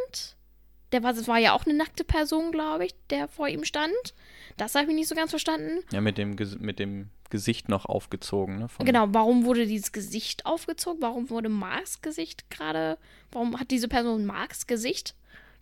Der 0.91 1.03
war, 1.03 1.13
das 1.13 1.27
war 1.27 1.37
ja 1.37 1.53
auch 1.53 1.65
eine 1.65 1.75
nackte 1.75 2.03
Person, 2.03 2.51
glaube 2.51 2.85
ich, 2.85 2.95
der 3.09 3.27
vor 3.27 3.47
ihm 3.47 3.65
stand. 3.65 4.13
Das 4.57 4.75
habe 4.75 4.87
ich 4.89 4.95
nicht 4.95 5.07
so 5.07 5.15
ganz 5.15 5.31
verstanden. 5.31 5.79
Ja, 5.91 6.01
mit 6.01 6.17
dem, 6.17 6.35
Ges- 6.35 6.59
mit 6.59 6.79
dem 6.79 7.09
Gesicht 7.29 7.69
noch 7.69 7.85
aufgezogen, 7.85 8.59
ne? 8.59 8.67
Genau, 8.79 9.07
warum 9.09 9.45
wurde 9.45 9.65
dieses 9.65 9.91
Gesicht 9.91 10.45
aufgezogen? 10.45 11.01
Warum 11.01 11.29
wurde 11.29 11.49
Marks 11.49 12.01
Gesicht 12.01 12.49
gerade? 12.49 12.97
Warum 13.31 13.59
hat 13.59 13.71
diese 13.71 13.87
Person 13.87 14.25
Marks 14.25 14.67
Gesicht 14.67 15.15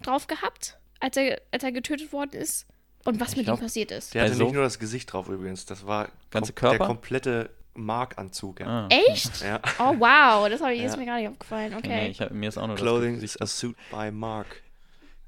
drauf 0.04 0.28
gehabt, 0.28 0.78
als 1.00 1.16
er, 1.18 1.42
als 1.52 1.64
er 1.64 1.72
getötet 1.72 2.12
worden 2.12 2.34
ist? 2.34 2.68
Und 3.06 3.20
was 3.20 3.36
mit 3.36 3.46
glaub, 3.46 3.60
ihm 3.60 3.64
passiert 3.64 3.92
ist? 3.92 4.14
Der 4.14 4.22
hatte 4.24 4.32
Also- 4.34 4.44
nicht 4.44 4.54
nur 4.54 4.64
das 4.64 4.78
Gesicht 4.78 5.12
drauf 5.12 5.28
übrigens, 5.30 5.66
das 5.66 5.88
war 5.88 6.10
Ganze 6.30 6.52
kom- 6.52 6.56
der 6.62 6.70
Körper? 6.72 6.86
komplette 6.88 7.50
Markanzug. 7.74 8.60
Ja. 8.60 8.68
Ah, 8.68 8.88
Echt? 9.10 9.42
Ja. 9.42 9.60
Oh 9.80 9.96
wow, 9.98 10.50
das 10.50 10.62
habe 10.62 10.74
ich 10.74 10.82
Ja. 10.82 10.88
ist 10.88 10.98
mir 10.98 11.06
gar 11.06 11.18
nicht 11.20 11.30
aufgefallen. 11.30 11.72
nee, 11.72 11.78
Okay. 11.78 12.08
ich 12.10 12.22
hab, 12.22 12.32
mir 12.32 12.50
ist 12.50 12.58
auch 12.58 12.68
nur 12.68 12.76
Clothing 12.76 13.16
das 13.16 13.24
is 13.24 13.42
a 13.42 13.46
suit 13.48 13.76
by 13.90 14.12
Mark. 14.12 14.62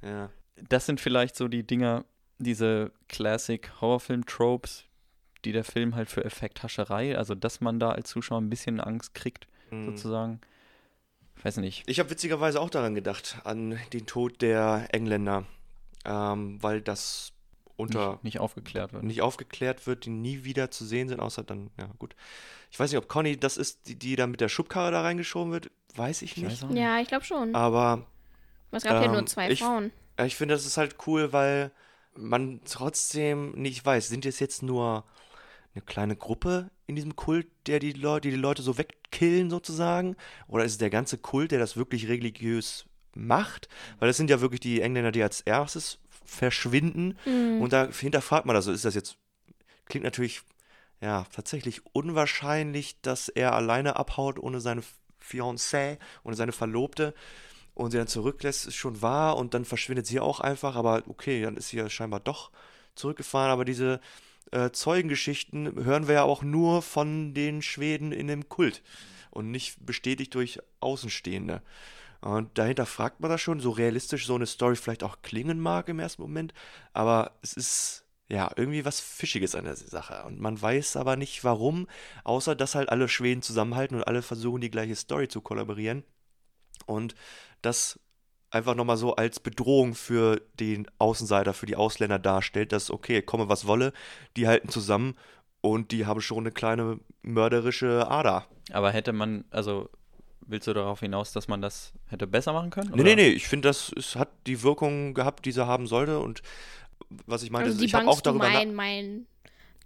Ja. 0.01 0.29
Das 0.69 0.85
sind 0.85 0.99
vielleicht 1.01 1.35
so 1.35 1.47
die 1.47 1.65
Dinger, 1.65 2.03
diese 2.43 2.91
Classic 3.09 3.69
Horrorfilm-Tropes, 3.81 4.85
die 5.45 5.51
der 5.51 5.63
Film 5.63 5.95
halt 5.95 6.09
für 6.09 6.23
Effekthascherei, 6.23 7.17
also 7.17 7.35
dass 7.35 7.61
man 7.61 7.79
da 7.79 7.91
als 7.91 8.09
Zuschauer 8.09 8.39
ein 8.41 8.49
bisschen 8.49 8.79
Angst 8.79 9.13
kriegt, 9.13 9.47
Mhm. 9.71 9.85
sozusagen. 9.87 10.41
Ich 11.37 11.43
weiß 11.45 11.57
nicht. 11.57 11.83
Ich 11.87 11.99
habe 11.99 12.09
witzigerweise 12.09 12.61
auch 12.61 12.69
daran 12.69 12.95
gedacht, 12.95 13.37
an 13.43 13.77
den 13.91 14.05
Tod 14.05 14.41
der 14.41 14.87
Engländer, 14.91 15.45
ähm, 16.05 16.61
weil 16.61 16.81
das 16.81 17.33
unter 17.75 18.11
Nicht, 18.13 18.23
nicht 18.23 18.39
aufgeklärt 18.39 18.93
wird. 18.93 19.03
nicht 19.03 19.21
aufgeklärt 19.21 19.87
wird, 19.87 20.05
die 20.05 20.11
nie 20.11 20.43
wieder 20.43 20.69
zu 20.71 20.85
sehen 20.85 21.09
sind, 21.09 21.19
außer 21.19 21.43
dann, 21.43 21.71
ja 21.79 21.89
gut. 21.97 22.15
Ich 22.69 22.79
weiß 22.79 22.91
nicht, 22.91 22.97
ob 22.99 23.07
Conny 23.09 23.35
das 23.37 23.57
ist, 23.57 23.87
die, 23.87 23.95
die 23.95 24.15
dann 24.15 24.31
mit 24.31 24.41
der 24.41 24.47
Schubkarre 24.49 24.91
da 24.91 25.01
reingeschoben 25.01 25.51
wird, 25.51 25.71
weiß 25.95 26.21
ich 26.21 26.37
Ich 26.37 26.43
nicht. 26.43 26.51
weiß 26.51 26.63
auch 26.65 26.69
nicht. 26.69 26.79
Ja, 26.81 26.99
ich 26.99 27.07
glaube 27.07 27.25
schon. 27.25 27.53
Aber 27.55 28.05
es 28.71 28.83
gab 28.83 29.01
ja 29.03 29.07
nur 29.09 29.19
ähm, 29.19 29.27
zwei 29.27 29.49
ich- 29.49 29.59
Frauen. 29.59 29.91
Ja, 30.19 30.25
Ich 30.25 30.35
finde, 30.35 30.53
das 30.53 30.65
ist 30.67 30.77
halt 30.77 30.95
cool, 31.07 31.33
weil 31.33 31.71
man 32.15 32.61
trotzdem 32.65 33.51
nicht 33.51 33.85
weiß, 33.85 34.07
sind 34.07 34.25
es 34.25 34.39
jetzt 34.39 34.63
nur 34.63 35.05
eine 35.73 35.81
kleine 35.81 36.15
Gruppe 36.15 36.69
in 36.85 36.95
diesem 36.95 37.15
Kult, 37.15 37.47
der 37.67 37.79
die 37.79 37.93
Leute, 37.93 38.27
die, 38.27 38.35
die 38.35 38.41
Leute 38.41 38.61
so 38.61 38.77
wegkillen 38.77 39.49
sozusagen? 39.49 40.15
Oder 40.47 40.65
ist 40.65 40.73
es 40.73 40.77
der 40.77 40.89
ganze 40.89 41.17
Kult, 41.17 41.51
der 41.51 41.59
das 41.59 41.77
wirklich 41.77 42.07
religiös 42.07 42.85
macht? 43.15 43.67
Weil 43.99 44.07
das 44.07 44.17
sind 44.17 44.29
ja 44.29 44.41
wirklich 44.41 44.59
die 44.59 44.81
Engländer, 44.81 45.11
die 45.11 45.23
als 45.23 45.41
erstes 45.41 45.99
verschwinden. 46.25 47.17
Mhm. 47.25 47.61
Und 47.61 47.73
da 47.73 47.89
hinterfragt 47.91 48.45
man 48.45 48.55
das. 48.55 48.67
Ist 48.67 48.85
das 48.85 48.95
jetzt, 48.95 49.17
klingt 49.85 50.03
natürlich, 50.03 50.41
ja, 51.01 51.25
tatsächlich 51.33 51.81
unwahrscheinlich, 51.93 53.01
dass 53.01 53.29
er 53.29 53.53
alleine 53.53 53.95
abhaut 53.95 54.39
ohne 54.39 54.61
seine 54.61 54.83
Fiancée, 55.21 55.97
ohne 56.23 56.35
seine 56.35 56.51
Verlobte 56.51 57.13
und 57.73 57.91
sie 57.91 57.97
dann 57.97 58.07
zurücklässt, 58.07 58.67
ist 58.67 58.75
schon 58.75 59.01
wahr 59.01 59.37
und 59.37 59.53
dann 59.53 59.65
verschwindet 59.65 60.05
sie 60.05 60.19
auch 60.19 60.39
einfach, 60.39 60.75
aber 60.75 61.03
okay, 61.07 61.41
dann 61.41 61.57
ist 61.57 61.69
sie 61.69 61.77
ja 61.77 61.89
scheinbar 61.89 62.19
doch 62.19 62.51
zurückgefahren, 62.95 63.51
aber 63.51 63.65
diese 63.65 63.99
äh, 64.51 64.71
Zeugengeschichten 64.71 65.83
hören 65.83 66.07
wir 66.07 66.15
ja 66.15 66.23
auch 66.23 66.43
nur 66.43 66.81
von 66.81 67.33
den 67.33 67.61
Schweden 67.61 68.11
in 68.11 68.27
dem 68.27 68.49
Kult 68.49 68.83
und 69.31 69.49
nicht 69.49 69.83
bestätigt 69.85 70.35
durch 70.35 70.59
Außenstehende. 70.79 71.61
Und 72.21 72.57
dahinter 72.57 72.85
fragt 72.85 73.19
man 73.19 73.31
das 73.31 73.41
schon, 73.41 73.59
so 73.59 73.71
realistisch 73.71 74.25
so 74.25 74.35
eine 74.35 74.45
Story 74.45 74.75
vielleicht 74.75 75.03
auch 75.03 75.21
klingen 75.23 75.59
mag 75.59 75.89
im 75.89 75.99
ersten 75.99 76.21
Moment, 76.21 76.53
aber 76.93 77.31
es 77.41 77.53
ist 77.53 78.05
ja 78.29 78.49
irgendwie 78.55 78.85
was 78.85 78.99
Fischiges 78.99 79.55
an 79.55 79.65
der 79.65 79.75
Sache. 79.75 80.23
Und 80.25 80.39
man 80.39 80.61
weiß 80.61 80.95
aber 80.95 81.17
nicht 81.17 81.43
warum, 81.43 81.87
außer 82.23 82.55
dass 82.55 82.75
halt 82.75 82.89
alle 82.89 83.09
Schweden 83.09 83.41
zusammenhalten 83.41 83.97
und 83.97 84.07
alle 84.07 84.21
versuchen, 84.21 84.61
die 84.61 84.71
gleiche 84.71 84.95
Story 84.95 85.27
zu 85.27 85.41
kollaborieren. 85.41 86.03
Und 86.85 87.15
das 87.65 87.99
einfach 88.51 88.75
nochmal 88.75 88.97
so 88.97 89.15
als 89.15 89.39
Bedrohung 89.39 89.95
für 89.95 90.41
den 90.59 90.87
Außenseiter, 90.99 91.53
für 91.53 91.65
die 91.65 91.75
Ausländer 91.75 92.19
darstellt, 92.19 92.71
dass, 92.71 92.91
okay, 92.91 93.21
komme 93.21 93.49
was 93.49 93.65
wolle, 93.65 93.93
die 94.37 94.47
halten 94.47 94.69
zusammen 94.69 95.15
und 95.61 95.91
die 95.91 96.05
haben 96.05 96.21
schon 96.21 96.39
eine 96.39 96.51
kleine 96.51 96.99
mörderische 97.23 98.07
Ader. 98.09 98.45
Aber 98.71 98.91
hätte 98.91 99.11
man, 99.11 99.45
also 99.49 99.89
willst 100.45 100.67
du 100.67 100.73
darauf 100.73 100.99
hinaus, 100.99 101.31
dass 101.31 101.47
man 101.47 101.61
das 101.61 101.93
hätte 102.09 102.27
besser 102.27 102.53
machen 102.53 102.69
können? 102.69 102.89
Nee, 102.89 103.01
oder? 103.01 103.03
nee, 103.03 103.15
nee, 103.15 103.29
ich 103.29 103.47
finde, 103.47 103.69
das 103.69 103.91
es 103.97 104.15
hat 104.15 104.29
die 104.45 104.61
Wirkung 104.61 105.13
gehabt, 105.13 105.45
die 105.45 105.51
sie 105.51 105.65
haben 105.65 105.87
sollte 105.87 106.19
und 106.19 106.41
was 107.25 107.43
ich 107.43 107.51
meinte, 107.51 107.69
Also 107.69 107.81
ist, 107.81 107.87
ich 107.87 107.95
habe 107.95 108.07
auch 108.07 108.21
darüber 108.21 108.49
mein, 108.49 108.73
mein, 108.73 109.27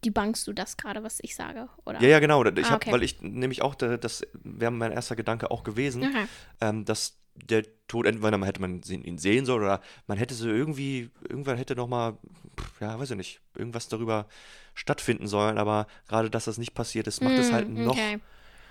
debunkst 0.03 0.45
du 0.45 0.53
das 0.53 0.77
gerade, 0.77 1.03
was 1.03 1.19
ich 1.21 1.35
sage, 1.35 1.69
oder? 1.85 2.01
Ja, 2.01 2.07
ja, 2.09 2.19
genau. 2.19 2.43
Ich 2.43 2.65
Ah, 2.65 2.71
hab, 2.71 2.81
okay. 2.81 2.91
weil 2.91 3.03
ich 3.03 3.21
nämlich 3.21 3.61
auch, 3.61 3.75
da- 3.75 3.97
das 3.97 4.25
wäre 4.33 4.71
mein 4.71 4.91
erster 4.91 5.15
Gedanke 5.15 5.51
auch 5.51 5.63
gewesen, 5.63 6.09
ähm, 6.61 6.85
dass 6.85 7.17
der 7.45 7.63
Tod, 7.87 8.05
entweder 8.05 8.37
man 8.37 8.43
hätte 8.47 8.59
man 8.61 8.81
ihn 8.83 9.17
sehen 9.17 9.45
sollen 9.45 9.63
oder 9.63 9.81
man 10.07 10.17
hätte 10.17 10.33
so 10.33 10.47
irgendwie, 10.49 11.09
irgendwann 11.27 11.57
hätte 11.57 11.75
noch 11.75 11.87
mal, 11.87 12.17
pff, 12.59 12.81
ja, 12.81 12.99
weiß 12.99 13.11
ich 13.11 13.17
nicht, 13.17 13.41
irgendwas 13.55 13.87
darüber 13.87 14.27
stattfinden 14.73 15.27
sollen, 15.27 15.57
aber 15.57 15.87
gerade, 16.07 16.29
dass 16.29 16.45
das 16.45 16.57
nicht 16.57 16.73
passiert 16.73 17.07
ist, 17.07 17.21
macht 17.21 17.37
es 17.39 17.51
halt 17.51 17.69
Mm, 17.69 17.83
noch. 17.83 17.93
Okay. 17.93 18.19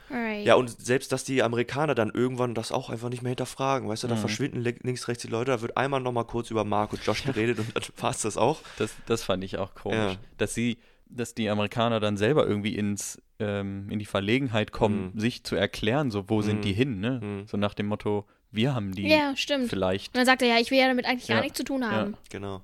Alright. 0.09 0.47
Ja, 0.47 0.55
und 0.55 0.69
selbst, 0.81 1.11
dass 1.11 1.25
die 1.25 1.43
Amerikaner 1.43 1.97
dann 1.97 2.11
irgendwann 2.11 2.55
das 2.55 2.71
auch 2.71 2.91
einfach 2.91 3.09
nicht 3.09 3.23
mehr 3.23 3.31
hinterfragen, 3.31 3.89
weißt 3.89 4.05
du, 4.05 4.09
da 4.09 4.15
Mhm. 4.15 4.21
verschwinden 4.21 4.61
li- 4.61 4.79
links, 4.83 5.09
rechts 5.09 5.23
die 5.23 5.29
Leute, 5.31 5.51
da 5.51 5.61
wird 5.63 5.77
einmal 5.77 6.01
noch 6.01 6.13
mal 6.13 6.23
kurz 6.25 6.51
über 6.53 6.65
Mark 6.65 6.93
und 6.93 7.05
Josh 7.05 7.25
geredet 7.25 7.59
und 7.59 7.75
dann 7.75 7.83
war 7.97 8.11
es 8.11 8.23
das 8.23 8.37
auch. 8.37 8.61
Das, 8.77 8.95
das 9.07 9.25
fand 9.25 9.43
ich 9.43 9.59
auch 9.59 9.75
komisch. 9.75 10.13
Ja. 10.13 10.17
Dass 10.39 10.55
sie, 10.55 10.79
dass 11.09 11.35
die 11.35 11.49
Amerikaner 11.49 11.99
dann 11.99 12.17
selber 12.17 12.47
irgendwie 12.47 12.77
ins, 12.77 13.21
ähm, 13.41 13.89
in 13.91 13.99
die 13.99 14.05
Verlegenheit 14.07 14.71
kommen, 14.71 15.11
Mhm. 15.15 15.19
sich 15.21 15.43
zu 15.43 15.57
erklären, 15.57 16.13
so 16.13 16.29
wo 16.31 16.41
sind 16.41 16.59
Mhm. 16.59 16.63
die 16.63 16.73
hin, 16.73 17.01
ne? 17.01 17.21
Mhm. 17.21 17.47
So 17.49 17.57
nach 17.57 17.75
dem 17.75 17.87
Motto, 17.87 18.27
wir 18.57 18.75
haben 18.75 18.95
die 18.95 19.09
ja, 19.09 19.37
stimmt. 19.37 19.69
vielleicht. 19.71 20.09
Und 20.09 20.17
dann 20.19 20.27
sagt 20.27 20.43
er, 20.43 20.49
ja, 20.49 20.59
ich 20.59 20.71
will 20.71 20.79
ja 20.79 20.89
damit 20.89 21.07
eigentlich 21.07 21.29
Ja. 21.29 21.37
gar 21.37 21.43
nichts 21.43 21.57
zu 21.59 21.65
tun 21.65 21.85
haben. 21.85 22.17
Genau. 22.31 22.63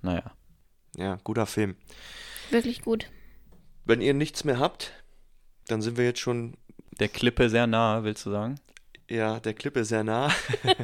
Naja. 0.00 0.22
Ja, 0.96 1.18
guter 1.24 1.46
Film. 1.46 1.76
Wirklich 2.50 2.82
gut. 2.82 3.10
Wenn 3.84 4.00
ihr 4.00 4.14
nichts 4.14 4.44
mehr 4.44 4.58
habt, 4.58 4.92
dann 5.66 5.82
sind 5.82 5.96
wir 5.96 6.04
jetzt 6.04 6.20
schon 6.20 6.54
Der 7.00 7.08
Klippe 7.08 7.50
sehr 7.50 7.66
nahe, 7.66 8.04
willst 8.04 8.24
du 8.26 8.30
sagen? 8.30 8.60
Ja, 9.08 9.40
der 9.40 9.54
ist 9.54 9.88
sehr 9.88 10.04
nah. 10.04 10.30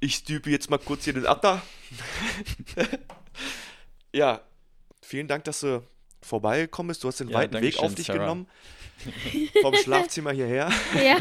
ich 0.00 0.14
stüpe 0.16 0.50
jetzt 0.50 0.70
mal 0.70 0.78
kurz 0.78 1.04
hier 1.04 1.12
den 1.12 1.26
Atter. 1.26 1.62
ja, 4.14 4.40
vielen 5.02 5.28
Dank, 5.28 5.44
dass 5.44 5.60
du 5.60 5.82
vorbeigekommen 6.22 6.88
bist. 6.88 7.04
Du 7.04 7.08
hast 7.08 7.20
den 7.20 7.28
Ja, 7.28 7.34
weiten 7.38 7.54
Weg 7.54 7.62
Dankeschön, 7.74 7.84
auf 7.84 7.94
dich 7.94 8.06
Sarah. 8.06 8.18
genommen. 8.20 8.46
Vom 9.62 9.74
Schlafzimmer 9.74 10.32
hierher. 10.32 10.70
Ja. 10.94 11.18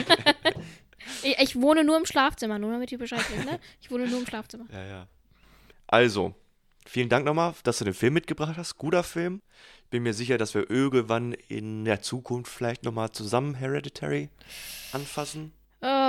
ich, 1.24 1.38
ich 1.40 1.56
wohne 1.56 1.84
nur 1.84 1.98
im 1.98 2.06
Schlafzimmer, 2.06 2.60
nur 2.60 2.72
damit 2.72 2.92
ihr 2.92 2.98
Bescheid 2.98 3.24
wisst, 3.34 3.46
ne? 3.46 3.60
Ich 3.82 3.92
wohne 3.92 4.08
nur 4.08 4.20
im 4.20 4.28
Schlafzimmer. 4.28 4.66
Ja, 4.72 4.86
ja. 4.86 5.08
Also, 5.88 6.34
vielen 6.86 7.10
Dank 7.10 7.26
nochmal, 7.26 7.54
dass 7.64 7.80
du 7.80 7.86
den 7.86 7.94
Film 7.94 8.14
mitgebracht 8.14 8.56
hast. 8.58 8.78
Guter 8.78 9.04
Film. 9.04 9.42
Bin 9.90 10.04
mir 10.04 10.14
sicher, 10.14 10.38
dass 10.38 10.54
wir 10.54 10.70
irgendwann 10.70 11.34
in 11.34 11.84
der 11.84 12.02
Zukunft 12.02 12.52
vielleicht 12.52 12.84
nochmal 12.84 13.12
zusammen 13.12 13.56
Hereditary 13.56 14.30
anfassen. 14.94 15.52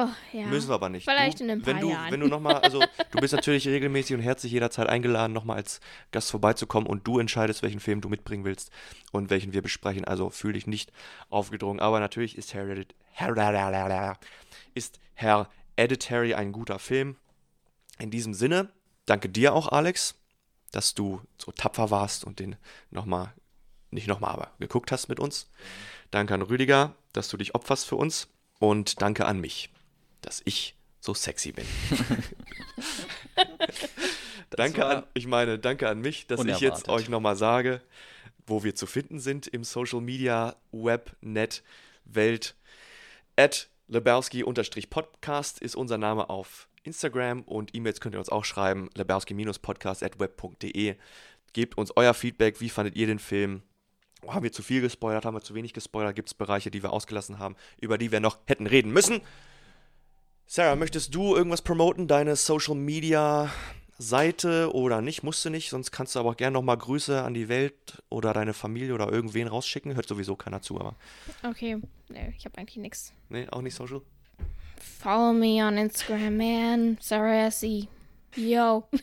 Oh, 0.02 0.36
ja. 0.36 0.46
Müssen 0.46 0.68
wir 0.68 0.74
aber 0.74 0.88
nicht. 0.88 1.04
Vielleicht 1.04 1.40
du, 1.40 1.44
in 1.44 1.50
ein 1.50 1.66
wenn 1.66 1.76
paar 1.76 1.82
du, 1.82 1.90
Jahren. 1.90 2.12
Wenn 2.12 2.20
du 2.20 2.26
nochmal, 2.26 2.56
also 2.56 2.80
du 3.10 3.20
bist 3.20 3.32
natürlich 3.34 3.68
regelmäßig 3.68 4.16
und 4.16 4.22
herzlich 4.22 4.50
jederzeit 4.52 4.88
eingeladen, 4.88 5.32
nochmal 5.32 5.58
als 5.58 5.80
Gast 6.10 6.30
vorbeizukommen 6.30 6.88
und 6.88 7.06
du 7.06 7.18
entscheidest, 7.18 7.62
welchen 7.62 7.80
Film 7.80 8.00
du 8.00 8.08
mitbringen 8.08 8.44
willst 8.44 8.70
und 9.12 9.30
welchen 9.30 9.52
wir 9.52 9.62
besprechen. 9.62 10.04
Also 10.04 10.30
fühl 10.30 10.54
dich 10.54 10.66
nicht 10.66 10.92
aufgedrungen. 11.30 11.80
Aber 11.80 12.00
natürlich 12.00 12.36
ist 12.36 12.54
Heredit 12.54 12.94
Hereditary 13.12 14.14
ist 14.74 14.98
Hereditary 15.14 16.34
ein 16.34 16.52
guter 16.52 16.78
Film. 16.78 17.16
In 17.98 18.10
diesem 18.10 18.34
Sinne, 18.34 18.72
danke 19.06 19.28
dir 19.28 19.54
auch, 19.54 19.68
Alex, 19.68 20.16
dass 20.72 20.94
du 20.94 21.20
so 21.38 21.52
tapfer 21.52 21.90
warst 21.90 22.24
und 22.24 22.40
den 22.40 22.56
nochmal, 22.90 23.32
nicht 23.90 24.08
nochmal, 24.08 24.32
aber 24.32 24.50
geguckt 24.58 24.90
hast 24.90 25.08
mit 25.08 25.20
uns. 25.20 25.50
Danke 26.10 26.34
an 26.34 26.42
Rüdiger, 26.42 26.94
dass 27.12 27.28
du 27.28 27.36
dich 27.36 27.54
opferst 27.54 27.86
für 27.86 27.96
uns. 27.96 28.28
Und 28.58 29.02
danke 29.02 29.26
an 29.26 29.40
mich, 29.40 29.70
dass 30.22 30.42
ich 30.44 30.74
so 31.00 31.14
sexy 31.14 31.52
bin. 31.52 31.66
danke 34.50 34.86
an, 34.86 35.04
ich 35.14 35.26
meine, 35.26 35.58
danke 35.58 35.88
an 35.88 36.00
mich, 36.00 36.26
dass 36.26 36.40
ich 36.40 36.60
jetzt 36.60 36.62
unerwartet. 36.62 36.88
euch 36.88 37.08
nochmal 37.08 37.36
sage, 37.36 37.82
wo 38.46 38.64
wir 38.64 38.74
zu 38.74 38.86
finden 38.86 39.20
sind 39.20 39.46
im 39.46 39.64
Social 39.64 40.00
Media, 40.00 40.56
Web, 40.70 41.14
Net, 41.20 41.62
Welt. 42.04 42.54
At 43.36 43.68
Lebowski-Podcast 43.88 45.60
ist 45.60 45.74
unser 45.74 45.98
Name 45.98 46.30
auf 46.30 46.68
Instagram 46.84 47.42
und 47.42 47.74
E-Mails 47.74 48.00
könnt 48.00 48.14
ihr 48.14 48.18
uns 48.18 48.28
auch 48.28 48.44
schreiben, 48.44 48.88
lebowski-podcast 48.94 50.02
at 50.02 50.18
web.de. 50.18 50.96
Gebt 51.52 51.78
uns 51.78 51.96
euer 51.96 52.14
Feedback. 52.14 52.60
Wie 52.60 52.70
fandet 52.70 52.96
ihr 52.96 53.06
den 53.06 53.18
Film? 53.18 53.62
Oh, 54.22 54.34
haben 54.34 54.44
wir 54.44 54.52
zu 54.52 54.62
viel 54.62 54.80
gespoilert? 54.80 55.24
Haben 55.24 55.36
wir 55.36 55.42
zu 55.42 55.54
wenig 55.54 55.72
gespoilert? 55.72 56.14
Gibt 56.14 56.28
es 56.28 56.34
Bereiche, 56.34 56.70
die 56.70 56.82
wir 56.82 56.92
ausgelassen 56.92 57.38
haben, 57.38 57.56
über 57.80 57.98
die 57.98 58.12
wir 58.12 58.20
noch 58.20 58.38
hätten 58.46 58.66
reden 58.66 58.92
müssen? 58.92 59.20
Sarah, 60.54 60.76
möchtest 60.76 61.14
du 61.14 61.34
irgendwas 61.34 61.62
promoten? 61.62 62.08
Deine 62.08 62.36
Social 62.36 62.74
Media 62.74 63.50
Seite 63.96 64.70
oder 64.74 65.00
nicht? 65.00 65.22
Musst 65.22 65.42
du 65.46 65.48
nicht, 65.48 65.70
sonst 65.70 65.92
kannst 65.92 66.14
du 66.14 66.20
aber 66.20 66.28
auch 66.28 66.36
gerne 66.36 66.52
nochmal 66.52 66.76
Grüße 66.76 67.22
an 67.22 67.32
die 67.32 67.48
Welt 67.48 68.02
oder 68.10 68.34
deine 68.34 68.52
Familie 68.52 68.92
oder 68.92 69.10
irgendwen 69.10 69.48
rausschicken. 69.48 69.94
Hört 69.94 70.06
sowieso 70.06 70.36
keiner 70.36 70.60
zu, 70.60 70.78
aber. 70.78 70.94
Okay, 71.42 71.80
nee, 72.10 72.34
ich 72.36 72.44
habe 72.44 72.58
eigentlich 72.58 72.76
nichts. 72.76 73.14
Nee, 73.30 73.48
auch 73.50 73.62
nicht 73.62 73.74
Social? 73.74 74.02
Follow 75.00 75.32
me 75.32 75.66
on 75.66 75.78
Instagram, 75.78 76.36
man. 76.36 76.98
Sarah 77.00 77.46
Essie. 77.46 77.88
Yo. 78.36 78.86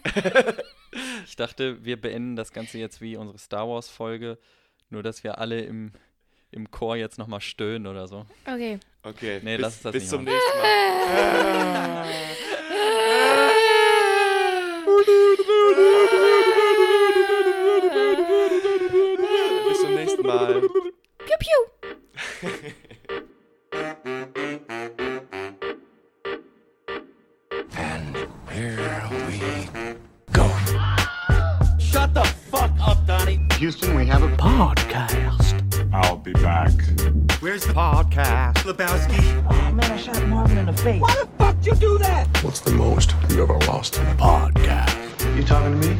Ich 1.25 1.35
dachte, 1.35 1.83
wir 1.83 2.01
beenden 2.01 2.35
das 2.35 2.51
Ganze 2.51 2.77
jetzt 2.79 2.99
wie 2.99 3.15
unsere 3.15 3.37
Star 3.37 3.67
Wars-Folge, 3.67 4.39
nur 4.89 5.03
dass 5.03 5.23
wir 5.23 5.37
alle 5.37 5.61
im, 5.61 5.93
im 6.49 6.69
Chor 6.71 6.95
jetzt 6.95 7.19
nochmal 7.19 7.41
stöhnen 7.41 7.85
oder 7.85 8.07
so. 8.07 8.25
Okay. 8.45 8.79
Okay, 9.03 9.39
Nee, 9.43 9.55
bis, 9.57 9.61
lass 9.63 9.81
das 9.81 9.91
bis 9.93 10.03
nicht 10.03 10.09
zum 10.09 10.23
machen. 10.25 10.33
nächsten 10.35 10.57
Mal. 10.59 12.05
bis 19.67 19.81
zum 19.81 19.95
nächsten 19.95 20.25
Mal. 20.25 20.61
Pew 20.61 21.37
pew. 21.39 22.69
Houston, 33.59 33.95
we 33.95 34.05
have 34.05 34.23
a 34.23 34.35
Podcast. 34.37 34.88
I'll 37.67 38.03
be 38.03 38.15
back. 38.15 38.55
Where's 38.55 38.73
the 38.73 38.73
podcast? 38.73 38.73
Lebowski. 38.73 39.45
Oh 39.49 39.71
man, 39.71 39.91
I 39.91 39.97
shot 39.97 40.27
Marvin 40.27 40.57
in 40.57 40.65
the 40.67 40.73
face. 40.73 41.01
Why 41.01 41.13
the 41.15 41.27
fuck 41.37 41.55
did 41.57 41.65
you 41.67 41.75
do 41.75 41.97
that? 41.99 42.27
What's 42.43 42.61
the 42.61 42.71
most 42.71 43.13
you 43.29 43.41
ever 43.41 43.57
lost 43.59 43.97
in 43.97 44.05
a 44.07 44.15
Podcast. 44.15 45.35
You 45.35 45.43
talking 45.43 45.79
to 45.79 45.87
me? 45.87 45.97